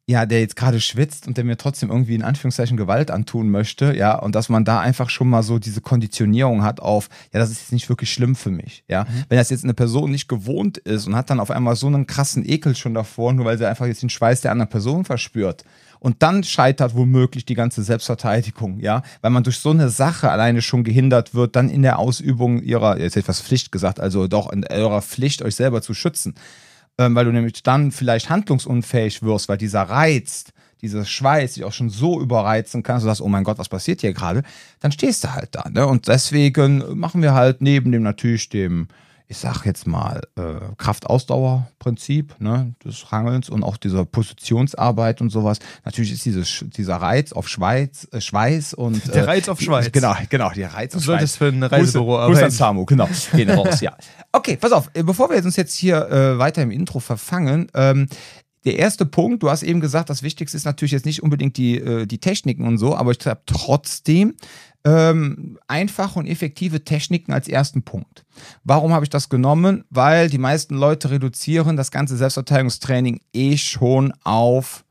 ja, 0.05 0.25
der 0.25 0.41
jetzt 0.41 0.57
gerade 0.57 0.81
schwitzt 0.81 1.27
und 1.27 1.38
der 1.38 1.45
mir 1.45 1.55
trotzdem 1.55 1.89
irgendwie 1.89 2.15
in 2.15 2.24
Anführungszeichen 2.24 2.75
Gewalt 2.75 3.10
antun 3.10 3.50
möchte, 3.50 3.95
ja, 3.95 4.15
und 4.19 4.36
dass 4.36 4.50
man 4.50 4.65
da 4.65 4.81
einfach 4.81 5.10
schon 5.10 5.29
mal 5.29 5.43
so 5.43 5.60
diese 5.60 5.79
Konditionierung 5.79 6.63
hat 6.63 6.81
auf, 6.81 7.07
ja, 7.31 7.39
das 7.39 7.51
ist 7.51 7.62
jetzt 7.62 7.72
nicht 7.72 7.88
wirklich 7.88 8.12
schlimm 8.12 8.36
für 8.36 8.51
mich, 8.51 8.83
ja. 8.89 9.05
Wenn 9.29 9.38
das 9.38 9.50
jetzt 9.50 9.63
eine 9.63 9.74
Person 9.74 10.12
nicht 10.12 10.27
gewohnt 10.27 10.77
ist 10.77 11.07
und 11.07 11.15
hat 11.15 11.29
dann 11.29 11.39
auf 11.39 11.51
einmal 11.51 11.77
so 11.77 11.88
einen 11.88 12.05
krassen 12.05 12.48
Ekel 12.48 12.75
schon 12.75 12.93
davor, 12.93 13.31
nur 13.31 13.45
weil 13.45 13.57
sie 13.57 13.67
einfach 13.67 13.86
jetzt 13.86 14.01
den 14.01 14.10
Schweiß 14.10 14.41
der 14.41 14.51
anderen 14.51 14.69
Person 14.69 15.05
verspürt. 15.05 15.63
Und 16.00 16.22
dann 16.22 16.43
scheitert 16.43 16.95
womöglich 16.95 17.45
die 17.45 17.55
ganze 17.55 17.81
Selbstverteidigung, 17.81 18.81
ja, 18.81 19.03
weil 19.22 19.31
man 19.31 19.43
durch 19.43 19.60
so 19.60 19.69
eine 19.69 19.88
Sache 19.88 20.29
alleine 20.29 20.62
schon 20.62 20.83
gehindert 20.83 21.33
wird, 21.33 21.55
dann 21.55 21.69
in 21.69 21.81
der 21.81 21.98
Ausübung 21.98 22.62
ihrer, 22.62 23.00
jetzt 23.00 23.13
hätte 23.13 23.22
ich 23.22 23.27
was 23.29 23.39
Pflicht 23.39 23.72
gesagt, 23.72 24.01
also 24.01 24.27
doch 24.27 24.51
in 24.51 24.65
eurer 24.67 25.01
Pflicht, 25.01 25.41
euch 25.43 25.55
selber 25.55 25.81
zu 25.81 25.93
schützen 25.93 26.36
ähm, 26.97 27.15
weil 27.15 27.25
du 27.25 27.31
nämlich 27.31 27.63
dann 27.63 27.91
vielleicht 27.91 28.29
handlungsunfähig 28.29 29.23
wirst, 29.23 29.50
weil 29.50 29.57
dieser 29.57 29.83
Reiz, 29.83 30.45
dieser 30.81 31.05
Schweiß 31.05 31.53
dich 31.53 31.63
auch 31.63 31.73
schon 31.73 31.89
so 31.89 32.19
überreizen 32.19 32.83
kann, 32.83 33.00
sodass, 33.00 33.21
oh 33.21 33.29
mein 33.29 33.43
Gott, 33.43 33.57
was 33.57 33.69
passiert 33.69 34.01
hier 34.01 34.13
gerade, 34.13 34.43
dann 34.79 34.91
stehst 34.91 35.23
du 35.23 35.33
halt 35.33 35.55
da. 35.55 35.69
Ne? 35.69 35.88
Und 35.88 36.07
deswegen 36.07 37.00
machen 37.00 37.21
wir 37.21 37.33
halt 37.33 37.62
neben 37.62 37.91
dem 37.91 38.03
natürlich 38.03 38.50
dem, 38.50 38.88
ich 39.33 39.39
sag 39.39 39.65
jetzt 39.65 39.87
mal, 39.87 40.21
äh, 40.35 40.75
Kraft-Ausdauer-Prinzip 40.77 42.35
ne, 42.39 42.75
des 42.85 43.11
Rangelns 43.11 43.49
und 43.49 43.63
auch 43.63 43.77
dieser 43.77 44.05
Positionsarbeit 44.05 45.21
und 45.21 45.31
sowas. 45.31 45.57
Natürlich 45.85 46.13
ist 46.13 46.23
dieses, 46.23 46.63
dieser 46.67 46.97
Reiz 46.97 47.33
auf 47.33 47.49
Schweiz, 47.49 48.07
äh, 48.11 48.21
Schweiß 48.21 48.75
und. 48.75 49.07
Der 49.07 49.23
äh, 49.23 49.25
Reiz 49.25 49.49
auf 49.49 49.59
Schweiß. 49.59 49.91
Genau, 49.91 50.13
genau, 50.29 50.51
der 50.51 50.71
Reiz 50.75 50.91
Du 50.91 50.97
auf 50.97 51.03
Schweiß. 51.03 51.05
solltest 51.05 51.37
für 51.37 51.47
ein 51.47 51.63
Reisebüro 51.63 52.17
Grüße, 52.17 52.27
Grüße 52.27 52.29
an 52.29 52.43
arbeiten. 52.43 52.51
Samu, 52.51 52.85
genau. 52.85 53.09
Gehen 53.35 53.49
raus, 53.49 53.81
ja. 53.81 53.97
Okay, 54.31 54.55
pass 54.55 54.71
auf, 54.71 54.91
äh, 54.93 55.01
bevor 55.01 55.31
wir 55.31 55.43
uns 55.43 55.55
jetzt 55.55 55.73
hier 55.75 56.07
äh, 56.09 56.37
weiter 56.37 56.61
im 56.61 56.69
Intro 56.69 56.99
verfangen, 56.99 57.71
ähm, 57.73 58.07
der 58.65 58.77
erste 58.77 59.07
Punkt, 59.07 59.41
du 59.41 59.49
hast 59.49 59.63
eben 59.63 59.81
gesagt, 59.81 60.11
das 60.11 60.21
Wichtigste 60.21 60.55
ist 60.55 60.65
natürlich 60.65 60.91
jetzt 60.91 61.05
nicht 61.05 61.23
unbedingt 61.23 61.57
die, 61.57 61.77
äh, 61.77 62.05
die 62.05 62.19
Techniken 62.19 62.67
und 62.67 62.77
so, 62.77 62.95
aber 62.95 63.11
ich 63.11 63.25
habe 63.25 63.41
trotzdem 63.47 64.35
ähm, 64.85 65.57
einfache 65.67 66.19
und 66.19 66.25
effektive 66.25 66.83
Techniken 66.83 67.31
als 67.31 67.47
ersten 67.47 67.83
Punkt. 67.83 68.25
Warum 68.63 68.93
habe 68.93 69.05
ich 69.05 69.09
das 69.09 69.29
genommen? 69.29 69.85
Weil 69.89 70.29
die 70.29 70.37
meisten 70.37 70.75
Leute 70.75 71.09
reduzieren 71.11 71.77
das 71.77 71.91
ganze 71.91 72.17
Selbstverteidigungstraining 72.17 73.21
eh 73.33 73.57
schon 73.57 74.13
auf 74.23 74.83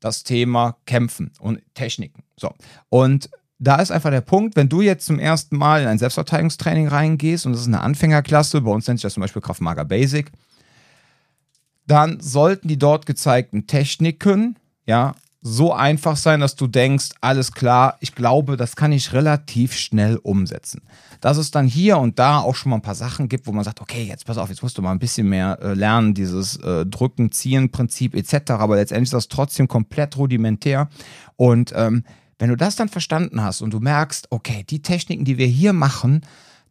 das 0.00 0.24
Thema 0.24 0.76
Kämpfen 0.86 1.30
und 1.38 1.62
Techniken. 1.74 2.24
So. 2.36 2.52
Und 2.88 3.30
da 3.60 3.76
ist 3.76 3.92
einfach 3.92 4.10
der 4.10 4.22
Punkt, 4.22 4.56
wenn 4.56 4.68
du 4.68 4.80
jetzt 4.80 5.06
zum 5.06 5.20
ersten 5.20 5.56
Mal 5.56 5.82
in 5.82 5.88
ein 5.88 5.98
Selbstverteidigungstraining 5.98 6.88
reingehst 6.88 7.46
und 7.46 7.52
das 7.52 7.60
ist 7.60 7.68
eine 7.68 7.80
Anfängerklasse, 7.80 8.60
bei 8.60 8.72
uns 8.72 8.88
nennt 8.88 8.98
sich 8.98 9.04
das 9.04 9.14
zum 9.14 9.20
Beispiel 9.20 9.40
Kraftmager 9.40 9.84
Basic, 9.84 10.32
dann 11.86 12.18
sollten 12.18 12.66
die 12.66 12.78
dort 12.78 13.06
gezeigten 13.06 13.68
Techniken, 13.68 14.56
ja, 14.84 15.14
so 15.44 15.72
einfach 15.72 16.16
sein, 16.16 16.38
dass 16.38 16.54
du 16.54 16.68
denkst, 16.68 17.10
alles 17.20 17.52
klar, 17.52 17.96
ich 17.98 18.14
glaube, 18.14 18.56
das 18.56 18.76
kann 18.76 18.92
ich 18.92 19.12
relativ 19.12 19.74
schnell 19.74 20.16
umsetzen. 20.16 20.82
Dass 21.20 21.36
es 21.36 21.50
dann 21.50 21.66
hier 21.66 21.98
und 21.98 22.20
da 22.20 22.38
auch 22.38 22.54
schon 22.54 22.70
mal 22.70 22.76
ein 22.76 22.82
paar 22.82 22.94
Sachen 22.94 23.28
gibt, 23.28 23.48
wo 23.48 23.52
man 23.52 23.64
sagt, 23.64 23.80
okay, 23.80 24.04
jetzt 24.04 24.24
pass 24.24 24.38
auf, 24.38 24.48
jetzt 24.50 24.62
musst 24.62 24.78
du 24.78 24.82
mal 24.82 24.92
ein 24.92 25.00
bisschen 25.00 25.28
mehr 25.28 25.58
äh, 25.60 25.74
lernen, 25.74 26.14
dieses 26.14 26.56
äh, 26.58 26.86
Drücken, 26.86 27.32
Ziehen, 27.32 27.70
Prinzip 27.72 28.14
etc. 28.14 28.52
Aber 28.52 28.76
letztendlich 28.76 29.08
ist 29.08 29.14
das 29.14 29.28
trotzdem 29.28 29.66
komplett 29.66 30.16
rudimentär. 30.16 30.88
Und 31.34 31.72
ähm, 31.74 32.04
wenn 32.38 32.48
du 32.48 32.56
das 32.56 32.76
dann 32.76 32.88
verstanden 32.88 33.42
hast 33.42 33.62
und 33.62 33.72
du 33.72 33.80
merkst, 33.80 34.28
okay, 34.30 34.64
die 34.68 34.82
Techniken, 34.82 35.24
die 35.24 35.38
wir 35.38 35.46
hier 35.46 35.72
machen, 35.72 36.22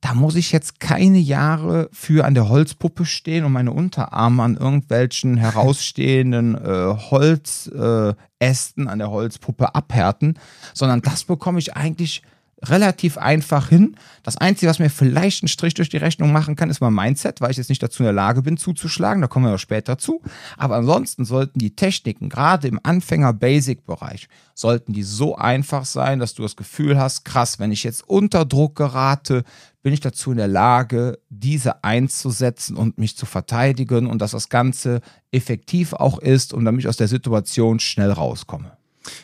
da 0.01 0.15
muss 0.15 0.35
ich 0.35 0.51
jetzt 0.51 0.79
keine 0.79 1.19
Jahre 1.19 1.87
für 1.93 2.25
an 2.25 2.33
der 2.33 2.49
Holzpuppe 2.49 3.05
stehen 3.05 3.45
und 3.45 3.51
meine 3.51 3.71
Unterarme 3.71 4.41
an 4.43 4.57
irgendwelchen 4.57 5.37
herausstehenden 5.37 6.55
äh, 6.55 6.95
Holzästen 7.11 8.87
äh, 8.87 8.89
an 8.89 8.99
der 8.99 9.11
Holzpuppe 9.11 9.75
abhärten, 9.75 10.39
sondern 10.73 11.01
das 11.01 11.23
bekomme 11.23 11.59
ich 11.59 11.75
eigentlich 11.75 12.23
relativ 12.63 13.17
einfach 13.17 13.69
hin. 13.69 13.95
Das 14.23 14.37
Einzige, 14.37 14.69
was 14.69 14.79
mir 14.79 14.89
vielleicht 14.89 15.43
einen 15.43 15.47
Strich 15.47 15.73
durch 15.73 15.89
die 15.89 15.97
Rechnung 15.97 16.31
machen 16.31 16.55
kann, 16.55 16.69
ist 16.69 16.81
mein 16.81 16.93
Mindset, 16.93 17.41
weil 17.41 17.51
ich 17.51 17.57
jetzt 17.57 17.69
nicht 17.69 17.81
dazu 17.81 18.03
in 18.03 18.05
der 18.05 18.13
Lage 18.13 18.41
bin 18.41 18.57
zuzuschlagen. 18.57 19.21
Da 19.21 19.27
kommen 19.27 19.45
wir 19.45 19.55
auch 19.55 19.59
später 19.59 19.97
zu. 19.97 20.21
Aber 20.57 20.75
ansonsten 20.75 21.25
sollten 21.25 21.59
die 21.59 21.75
Techniken, 21.75 22.29
gerade 22.29 22.67
im 22.67 22.79
Anfänger-Basic-Bereich, 22.81 24.27
sollten 24.53 24.93
die 24.93 25.03
so 25.03 25.35
einfach 25.35 25.85
sein, 25.85 26.19
dass 26.19 26.33
du 26.33 26.43
das 26.43 26.55
Gefühl 26.55 26.99
hast, 26.99 27.25
krass, 27.25 27.59
wenn 27.59 27.71
ich 27.71 27.83
jetzt 27.83 28.07
unter 28.07 28.45
Druck 28.45 28.75
gerate, 28.75 29.43
bin 29.81 29.93
ich 29.93 29.99
dazu 29.99 30.31
in 30.31 30.37
der 30.37 30.47
Lage, 30.47 31.17
diese 31.29 31.83
einzusetzen 31.83 32.77
und 32.77 32.99
mich 32.99 33.17
zu 33.17 33.25
verteidigen 33.25 34.05
und 34.05 34.21
dass 34.21 34.31
das 34.31 34.49
Ganze 34.49 35.01
effektiv 35.31 35.93
auch 35.93 36.19
ist 36.19 36.53
und 36.53 36.65
damit 36.65 36.81
ich 36.81 36.87
aus 36.87 36.97
der 36.97 37.07
Situation 37.07 37.79
schnell 37.79 38.11
rauskomme. 38.11 38.77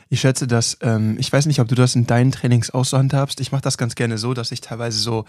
Ich 0.09 0.21
schätze, 0.21 0.47
dass, 0.47 0.77
ähm, 0.81 1.17
ich 1.19 1.31
weiß 1.31 1.45
nicht, 1.45 1.59
ob 1.59 1.67
du 1.67 1.75
das 1.75 1.95
in 1.95 2.07
deinen 2.07 2.31
Trainings 2.31 2.71
auch 2.71 2.85
so 2.85 2.97
handhabst. 2.97 3.39
Ich 3.39 3.51
mache 3.51 3.61
das 3.61 3.77
ganz 3.77 3.95
gerne 3.95 4.17
so, 4.17 4.33
dass 4.33 4.51
ich 4.51 4.61
teilweise 4.61 4.97
so 4.97 5.25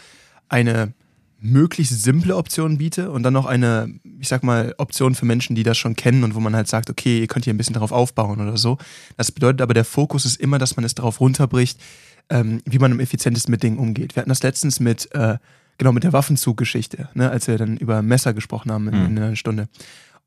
eine 0.49 0.93
möglichst 1.41 2.03
simple 2.03 2.37
Option 2.37 2.79
biete 2.79 3.11
und 3.11 3.23
dann 3.23 3.33
noch 3.33 3.47
eine, 3.47 3.95
ich 4.19 4.29
sag 4.29 4.43
mal, 4.43 4.75
Option 4.79 5.15
für 5.15 5.25
Menschen, 5.25 5.55
die 5.55 5.63
das 5.63 5.79
schon 5.79 5.95
kennen 5.95 6.25
und 6.25 6.35
wo 6.35 6.41
man 6.41 6.57
halt 6.57 6.67
sagt, 6.67 6.91
okay, 6.91 7.21
ihr 7.21 7.27
könnt 7.29 7.45
hier 7.45 7.55
ein 7.55 7.59
bisschen 7.59 7.75
darauf 7.75 7.93
aufbauen 7.93 8.41
oder 8.41 8.57
so. 8.57 8.79
Das 9.17 9.31
bedeutet 9.31 9.63
aber, 9.63 9.75
der 9.75 9.85
Fokus 9.85 10.25
ist 10.25 10.41
immer, 10.41 10.59
dass 10.59 10.77
man 10.77 10.85
es 10.85 10.95
darauf 10.95 11.21
runterbricht, 11.21 11.81
ähm, 12.29 12.61
wie 12.65 12.79
man 12.79 12.93
am 12.93 13.01
effizientesten 13.01 13.53
mit 13.53 13.63
Dingen 13.63 13.79
umgeht. 13.79 14.17
Wir 14.17 14.23
hatten 14.23 14.31
das 14.31 14.43
letztens 14.43 14.81
mit, 14.81 15.15
äh, 15.15 15.39
genau, 15.79 15.93
mit 15.93 16.03
der 16.03 16.13
Waffenzuggeschichte, 16.13 17.09
ne, 17.15 17.31
als 17.31 17.47
wir 17.47 17.57
dann 17.57 17.77
über 17.77 18.03
Messer 18.03 18.35
gesprochen 18.35 18.73
haben 18.73 18.89
in, 18.89 18.99
mhm. 18.99 19.07
in 19.07 19.19
einer 19.19 19.37
Stunde. 19.37 19.69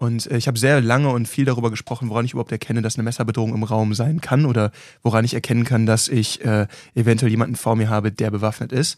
Und 0.02 0.32
äh, 0.32 0.38
ich 0.38 0.48
habe 0.48 0.58
sehr 0.58 0.82
lange 0.82 1.10
und 1.10 1.28
viel 1.28 1.46
darüber 1.46 1.70
gesprochen, 1.70 2.10
woran 2.10 2.26
ich 2.26 2.32
überhaupt 2.32 2.52
erkenne, 2.52 2.82
dass 2.82 2.96
eine 2.96 3.04
Messerbedrohung 3.04 3.54
im 3.54 3.62
Raum 3.62 3.94
sein 3.94 4.20
kann 4.20 4.48
oder 4.48 4.72
woran 5.04 5.24
ich 5.24 5.36
erkennen 5.36 5.64
kann, 5.64 5.86
dass 5.86 6.08
ich 6.08 6.44
äh, 6.44 6.66
eventuell 6.96 7.30
jemanden 7.30 7.56
vor 7.56 7.76
mir 7.76 7.88
habe, 7.88 8.12
der 8.12 8.32
bewaffnet 8.32 8.72
ist. 8.72 8.98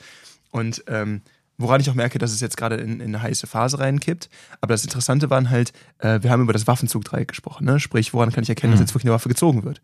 Und 0.50 0.86
ähm, 0.88 1.22
woran 1.58 1.82
ich 1.82 1.90
auch 1.90 1.94
merke, 1.94 2.20
dass 2.20 2.32
es 2.32 2.40
jetzt 2.40 2.56
gerade 2.56 2.78
in, 2.78 3.02
in, 3.02 3.02
eine 3.02 3.22
heiße 3.22 3.48
Phase 3.48 3.80
reinkippt. 3.80 4.30
Aber 4.62 4.74
das 4.74 4.86
Interessante 4.86 5.30
waren 5.30 5.50
halt, 5.50 5.74
äh, 5.98 6.20
wir 6.22 6.32
haben 6.32 6.42
über 6.42 6.54
das 6.54 6.68
Waffenzugdreieck 6.68 7.28
gesprochen, 7.28 7.66
ne? 7.66 7.82
Sprich, 7.82 8.14
woran 8.14 8.32
kann 8.32 8.44
ich 8.44 8.50
erkennen, 8.50 8.72
mhm. 8.72 8.76
dass 8.76 8.82
jetzt 8.84 8.94
wirklich 8.94 9.08
eine 9.08 9.16
Waffe 9.16 9.28
gezogen 9.28 9.66
wird? 9.66 9.82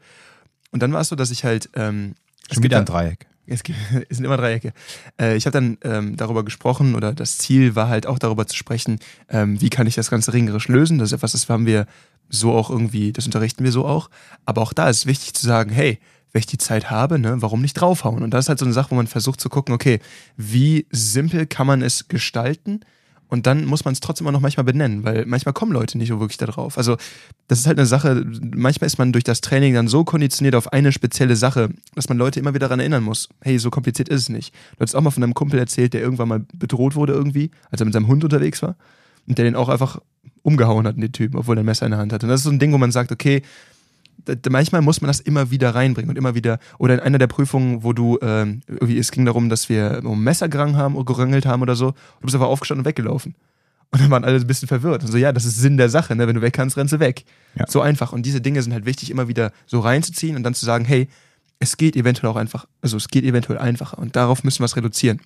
Und 0.72 0.82
dann 0.82 0.94
war 0.94 1.02
es 1.02 1.10
so, 1.10 1.18
dass 1.18 1.32
ich 1.32 1.44
halt. 1.44 1.70
Ähm, 1.76 2.16
Schon 2.50 2.64
wieder 2.64 2.78
ein 2.78 2.86
Dreieck. 2.86 3.28
Es, 3.50 3.63
gibt, 3.63 3.77
es 4.10 4.18
sind 4.18 4.25
immer 4.25 4.38
Dreiecke. 4.38 4.74
Äh, 5.20 5.36
ich 5.36 5.46
habe 5.46 5.53
dann 5.53 5.77
ähm, 5.84 6.15
darüber 6.15 6.44
gesprochen 6.44 6.96
oder 6.96 7.13
das 7.13 7.38
Ziel 7.38 7.75
war 7.75 7.88
halt 7.88 8.08
auch 8.08 8.20
darüber 8.20 8.48
zu 8.48 8.56
sprechen, 8.56 9.00
ähm, 9.29 9.60
wie 9.62 9.70
kann 9.70 9.88
ich 9.88 9.96
das 9.96 10.10
Ganze 10.10 10.34
ringerisch 10.34 10.68
lösen. 10.68 10.98
Das 10.98 11.10
ist 11.10 11.13
etwas, 11.13 11.34
das 11.34 11.50
haben 11.50 11.65
wir 11.65 11.86
so 12.29 12.53
auch 12.53 12.70
irgendwie, 12.70 13.12
das 13.12 13.25
unterrichten 13.25 13.63
wir 13.63 13.72
so 13.72 13.86
auch. 13.86 14.10
Aber 14.46 14.62
auch 14.62 14.74
da 14.74 14.89
ist 14.89 15.06
wichtig 15.06 15.34
zu 15.34 15.46
sagen, 15.46 15.72
hey, 15.72 16.00
wenn 16.32 16.41
ich 16.41 16.46
die 16.46 16.58
Zeit 16.58 16.91
habe, 16.91 17.18
ne, 17.18 17.41
warum 17.41 17.62
nicht 17.62 17.74
draufhauen? 17.74 18.22
Und 18.24 18.32
das 18.32 18.46
ist 18.46 18.50
halt 18.50 18.60
so 18.60 18.65
eine 18.65 18.74
Sache, 18.74 18.91
wo 18.91 18.96
man 18.96 19.08
versucht 19.08 19.41
zu 19.41 19.50
gucken, 19.50 19.74
okay, 19.74 20.00
wie 20.38 20.86
simpel 20.91 21.48
kann 21.48 21.65
man 21.65 21.82
es 21.82 22.08
gestalten, 22.08 22.82
und 23.30 23.46
dann 23.46 23.66
muss 23.66 23.86
man 23.86 23.94
es 23.94 24.00
trotzdem 24.00 24.28
auch 24.28 24.32
noch 24.32 24.42
manchmal 24.42 24.64
benennen, 24.64 25.04
weil 25.04 25.26
manchmal 25.28 25.54
kommen 25.54 25.72
Leute 25.72 25.98
nicht 25.98 26.10
so 26.10 26.20
wirklich 26.20 26.38
da 26.38 26.48
drauf. 26.48 26.78
Also, 26.78 26.98
das 27.48 27.60
ist 27.60 27.68
halt 27.68 27.78
eine 27.78 27.86
Sache, 27.86 28.26
manchmal 28.56 28.88
ist 28.88 28.98
man 28.98 29.14
durch 29.14 29.24
das 29.24 29.42
Training 29.42 29.76
dann 29.76 29.88
so 29.88 30.04
konditioniert 30.04 30.56
auf 30.56 30.74
eine 30.74 30.92
spezielle 30.92 31.36
Sache, 31.36 31.70
dass 31.94 32.10
man 32.10 32.18
Leute 32.18 32.40
immer 32.40 32.56
wieder 32.56 32.68
daran 32.68 32.80
erinnern 32.80 33.04
muss. 33.04 33.30
Hey, 33.42 33.60
so 33.60 33.70
kompliziert 33.70 34.10
ist 34.10 34.22
es 34.22 34.30
nicht. 34.30 34.54
Du 34.78 34.82
hast 34.82 34.96
auch 34.96 35.02
mal 35.02 35.12
von 35.12 35.24
einem 35.24 35.36
Kumpel 35.36 35.60
erzählt, 35.60 35.94
der 35.94 36.02
irgendwann 36.02 36.28
mal 36.28 36.42
bedroht 36.54 36.96
wurde 36.96 37.14
irgendwie, 37.14 37.52
als 37.70 37.82
er 37.82 37.86
mit 37.86 37.94
seinem 37.94 38.08
Hund 38.08 38.24
unterwegs 38.24 38.64
war. 38.64 38.76
Und 39.28 39.38
der 39.38 39.46
den 39.46 39.56
auch 39.56 39.70
einfach 39.70 40.00
umgehauen 40.42 40.88
hat, 40.88 40.98
den 40.98 41.12
Typen, 41.12 41.38
obwohl 41.38 41.58
er 41.58 41.64
ein 41.64 41.66
Messer 41.66 41.86
in 41.86 41.92
der 41.92 42.00
Hand 42.00 42.12
hatte. 42.12 42.26
Und 42.26 42.32
das 42.32 42.40
ist 42.40 42.46
so 42.46 42.50
ein 42.50 42.58
Ding, 42.58 42.74
wo 42.74 42.80
man 42.80 42.92
sagt, 42.92 43.12
okay, 43.12 43.44
manchmal 44.50 44.82
muss 44.82 45.02
man 45.02 45.08
das 45.08 45.20
immer 45.20 45.52
wieder 45.52 45.76
reinbringen 45.76 46.10
und 46.10 46.18
immer 46.18 46.36
wieder, 46.36 46.60
oder 46.78 46.96
in 46.96 47.00
einer 47.00 47.18
der 47.18 47.28
Prüfungen, 47.28 47.84
wo 47.84 47.94
du, 47.94 48.18
ähm, 48.22 48.62
irgendwie, 48.68 48.98
es 48.98 49.12
ging 49.12 49.26
darum, 49.26 49.50
dass 49.50 49.70
wir 49.70 50.02
um 50.04 50.24
Messer 50.24 50.50
gerangelt 50.50 50.78
haben, 50.78 50.96
oder 50.96 51.06
gerangelt 51.06 51.46
haben 51.46 51.62
oder 51.62 51.76
so, 51.76 51.92
du 51.92 52.22
bist 52.22 52.36
einfach 52.36 52.48
aufgestanden 52.48 52.82
und 52.82 52.90
weggelaufen. 52.90 53.36
Und 53.92 54.02
dann 54.02 54.12
waren 54.12 54.24
alle 54.24 54.38
ein 54.38 54.48
bisschen 54.48 54.68
verwirrt. 54.68 55.04
Und 55.04 55.12
so, 55.12 55.18
ja, 55.18 55.32
das 55.32 55.46
ist 55.46 55.58
Sinn 55.58 55.78
der 55.78 55.90
Sache, 55.90 56.16
ne? 56.16 56.28
Wenn 56.28 56.36
du 56.36 56.42
weg 56.42 56.54
kannst, 56.54 56.78
rennst 56.78 56.94
du 56.94 57.00
weg. 57.00 57.26
Ja. 57.56 57.66
So 57.68 57.82
einfach. 57.82 58.14
Und 58.14 58.24
diese 58.24 58.40
Dinge 58.40 58.62
sind 58.62 58.72
halt 58.72 58.86
wichtig, 58.86 59.10
immer 59.10 59.28
wieder 59.28 59.52
so 59.66 59.80
reinzuziehen 59.80 60.36
und 60.36 60.44
dann 60.44 60.54
zu 60.54 60.64
sagen, 60.66 60.86
hey, 60.86 61.08
es 61.58 61.76
geht 61.76 61.96
eventuell 61.96 62.32
auch 62.32 62.36
einfach, 62.36 62.68
also 62.82 62.98
es 62.98 63.08
geht 63.08 63.24
eventuell 63.24 63.58
einfacher. 63.58 63.98
Und 63.98 64.16
darauf 64.16 64.44
müssen 64.44 64.60
wir 64.60 64.66
es 64.66 64.76
reduzieren. 64.76 65.20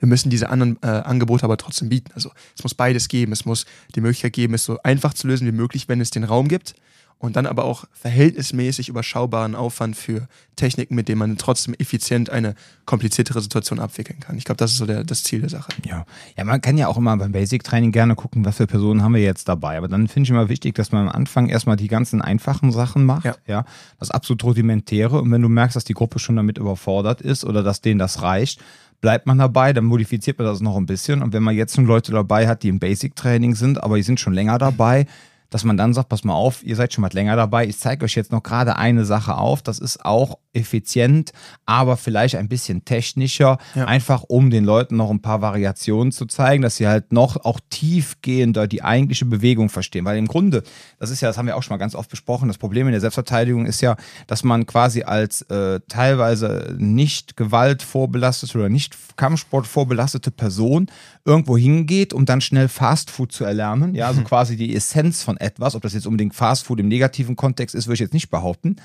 Wir 0.00 0.08
müssen 0.08 0.28
diese 0.28 0.50
anderen 0.50 0.78
äh, 0.82 0.86
Angebote 0.86 1.44
aber 1.44 1.56
trotzdem 1.56 1.88
bieten. 1.88 2.10
Also 2.14 2.30
es 2.56 2.62
muss 2.62 2.74
beides 2.74 3.08
geben. 3.08 3.32
Es 3.32 3.46
muss 3.46 3.64
die 3.94 4.02
Möglichkeit 4.02 4.34
geben, 4.34 4.52
es 4.52 4.64
so 4.64 4.78
einfach 4.82 5.14
zu 5.14 5.26
lösen 5.26 5.46
wie 5.46 5.52
möglich, 5.52 5.88
wenn 5.88 6.00
es 6.00 6.10
den 6.10 6.24
Raum 6.24 6.48
gibt 6.48 6.74
und 7.22 7.36
dann 7.36 7.46
aber 7.46 7.64
auch 7.64 7.84
verhältnismäßig 7.92 8.88
überschaubaren 8.88 9.54
Aufwand 9.54 9.96
für 9.96 10.26
Techniken, 10.56 10.96
mit 10.96 11.08
denen 11.08 11.20
man 11.20 11.38
trotzdem 11.38 11.72
effizient 11.74 12.30
eine 12.30 12.56
kompliziertere 12.84 13.40
Situation 13.40 13.78
abwickeln 13.78 14.18
kann. 14.18 14.36
Ich 14.36 14.44
glaube, 14.44 14.56
das 14.56 14.72
ist 14.72 14.78
so 14.78 14.86
der, 14.86 15.04
das 15.04 15.22
Ziel 15.22 15.40
der 15.40 15.48
Sache. 15.48 15.70
Ja. 15.86 16.04
ja, 16.36 16.42
man 16.42 16.60
kann 16.60 16.76
ja 16.76 16.88
auch 16.88 16.98
immer 16.98 17.16
beim 17.16 17.30
Basic-Training 17.30 17.92
gerne 17.92 18.16
gucken, 18.16 18.44
was 18.44 18.56
für 18.56 18.66
Personen 18.66 19.04
haben 19.04 19.14
wir 19.14 19.22
jetzt 19.22 19.48
dabei. 19.48 19.78
Aber 19.78 19.86
dann 19.86 20.08
finde 20.08 20.26
ich 20.26 20.30
immer 20.30 20.48
wichtig, 20.48 20.74
dass 20.74 20.90
man 20.90 21.06
am 21.06 21.14
Anfang 21.14 21.48
erstmal 21.48 21.76
die 21.76 21.86
ganzen 21.86 22.20
einfachen 22.20 22.72
Sachen 22.72 23.04
macht. 23.04 23.24
Ja. 23.24 23.36
ja. 23.46 23.64
Das 24.00 24.10
absolut 24.10 24.42
rudimentäre. 24.42 25.22
Und 25.22 25.30
wenn 25.30 25.42
du 25.42 25.48
merkst, 25.48 25.76
dass 25.76 25.84
die 25.84 25.94
Gruppe 25.94 26.18
schon 26.18 26.34
damit 26.34 26.58
überfordert 26.58 27.20
ist 27.20 27.44
oder 27.44 27.62
dass 27.62 27.80
denen 27.80 28.00
das 28.00 28.20
reicht, 28.20 28.60
bleibt 29.00 29.28
man 29.28 29.38
dabei, 29.38 29.72
dann 29.72 29.84
modifiziert 29.84 30.38
man 30.38 30.48
das 30.48 30.60
noch 30.60 30.76
ein 30.76 30.86
bisschen. 30.86 31.22
Und 31.22 31.32
wenn 31.32 31.44
man 31.44 31.54
jetzt 31.54 31.76
schon 31.76 31.86
Leute 31.86 32.10
dabei 32.10 32.48
hat, 32.48 32.64
die 32.64 32.68
im 32.68 32.80
Basic-Training 32.80 33.54
sind, 33.54 33.80
aber 33.80 33.96
die 33.96 34.02
sind 34.02 34.18
schon 34.18 34.32
länger 34.32 34.58
dabei, 34.58 35.06
dass 35.52 35.64
man 35.64 35.76
dann 35.76 35.92
sagt, 35.92 36.08
pass 36.08 36.24
mal 36.24 36.34
auf, 36.34 36.64
ihr 36.64 36.76
seid 36.76 36.92
schon 36.92 37.02
mal 37.02 37.10
länger 37.12 37.36
dabei, 37.36 37.66
ich 37.66 37.78
zeige 37.78 38.06
euch 38.06 38.14
jetzt 38.14 38.32
noch 38.32 38.42
gerade 38.42 38.76
eine 38.76 39.04
Sache 39.04 39.36
auf, 39.36 39.62
das 39.62 39.78
ist 39.78 40.04
auch 40.04 40.38
effizient, 40.52 41.32
aber 41.66 41.96
vielleicht 41.96 42.36
ein 42.36 42.48
bisschen 42.48 42.84
technischer, 42.84 43.58
ja. 43.74 43.86
einfach 43.86 44.22
um 44.24 44.50
den 44.50 44.64
Leuten 44.64 44.96
noch 44.96 45.10
ein 45.10 45.22
paar 45.22 45.40
Variationen 45.40 46.12
zu 46.12 46.26
zeigen, 46.26 46.62
dass 46.62 46.76
sie 46.76 46.86
halt 46.86 47.12
noch 47.12 47.36
auch 47.44 47.60
tiefgehender 47.70 48.66
die 48.66 48.82
eigentliche 48.82 49.24
Bewegung 49.24 49.68
verstehen, 49.68 50.04
weil 50.04 50.18
im 50.18 50.28
Grunde, 50.28 50.62
das 50.98 51.10
ist 51.10 51.20
ja, 51.20 51.28
das 51.28 51.38
haben 51.38 51.46
wir 51.46 51.56
auch 51.56 51.62
schon 51.62 51.74
mal 51.74 51.78
ganz 51.78 51.94
oft 51.94 52.10
besprochen, 52.10 52.48
das 52.48 52.58
Problem 52.58 52.86
in 52.86 52.92
der 52.92 53.00
Selbstverteidigung 53.00 53.66
ist 53.66 53.80
ja, 53.80 53.96
dass 54.26 54.44
man 54.44 54.66
quasi 54.66 55.02
als 55.02 55.42
äh, 55.42 55.80
teilweise 55.88 56.74
nicht 56.78 57.36
Gewalt 57.36 57.82
vorbelastete 57.82 58.58
oder 58.58 58.68
nicht 58.68 58.96
Kampfsport 59.16 59.66
vorbelastete 59.66 60.30
Person 60.30 60.86
irgendwo 61.24 61.56
hingeht, 61.56 62.12
um 62.12 62.26
dann 62.26 62.40
schnell 62.40 62.68
Fastfood 62.68 63.32
zu 63.32 63.44
erlernen, 63.44 63.94
ja, 63.94 64.08
also 64.08 64.22
quasi 64.24 64.56
die 64.56 64.74
Essenz 64.74 65.22
von 65.22 65.36
etwas. 65.36 65.74
Ob 65.74 65.82
das 65.82 65.94
jetzt 65.94 66.06
unbedingt 66.06 66.34
Fastfood 66.34 66.80
im 66.80 66.88
negativen 66.88 67.36
Kontext 67.36 67.74
ist, 67.74 67.86
würde 67.86 67.94
ich 67.94 68.00
jetzt 68.00 68.14
nicht 68.14 68.30
behaupten. 68.30 68.76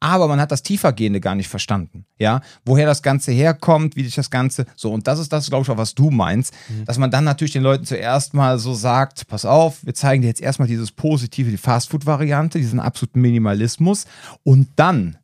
Aber 0.00 0.28
man 0.28 0.40
hat 0.40 0.52
das 0.52 0.62
Tiefergehende 0.62 1.20
gar 1.20 1.34
nicht 1.34 1.48
verstanden. 1.48 2.04
Ja, 2.18 2.42
woher 2.64 2.86
das 2.86 3.02
Ganze 3.02 3.32
herkommt, 3.32 3.96
wie 3.96 4.04
sich 4.04 4.14
das 4.14 4.30
Ganze, 4.30 4.66
so. 4.76 4.92
Und 4.92 5.06
das 5.06 5.18
ist 5.18 5.32
das, 5.32 5.48
glaube 5.48 5.62
ich, 5.62 5.70
auch 5.70 5.78
was 5.78 5.94
du 5.94 6.10
meinst, 6.10 6.54
mhm. 6.68 6.84
dass 6.84 6.98
man 6.98 7.10
dann 7.10 7.24
natürlich 7.24 7.52
den 7.52 7.62
Leuten 7.62 7.84
zuerst 7.84 8.34
mal 8.34 8.58
so 8.58 8.74
sagt, 8.74 9.26
pass 9.26 9.44
auf, 9.44 9.84
wir 9.84 9.94
zeigen 9.94 10.22
dir 10.22 10.28
jetzt 10.28 10.42
erstmal 10.42 10.68
dieses 10.68 10.92
positive, 10.92 11.50
die 11.50 11.56
Fastfood-Variante, 11.56 12.58
diesen 12.58 12.80
absoluten 12.80 13.20
Minimalismus. 13.20 14.04
Und 14.44 14.68
dann 14.76 15.16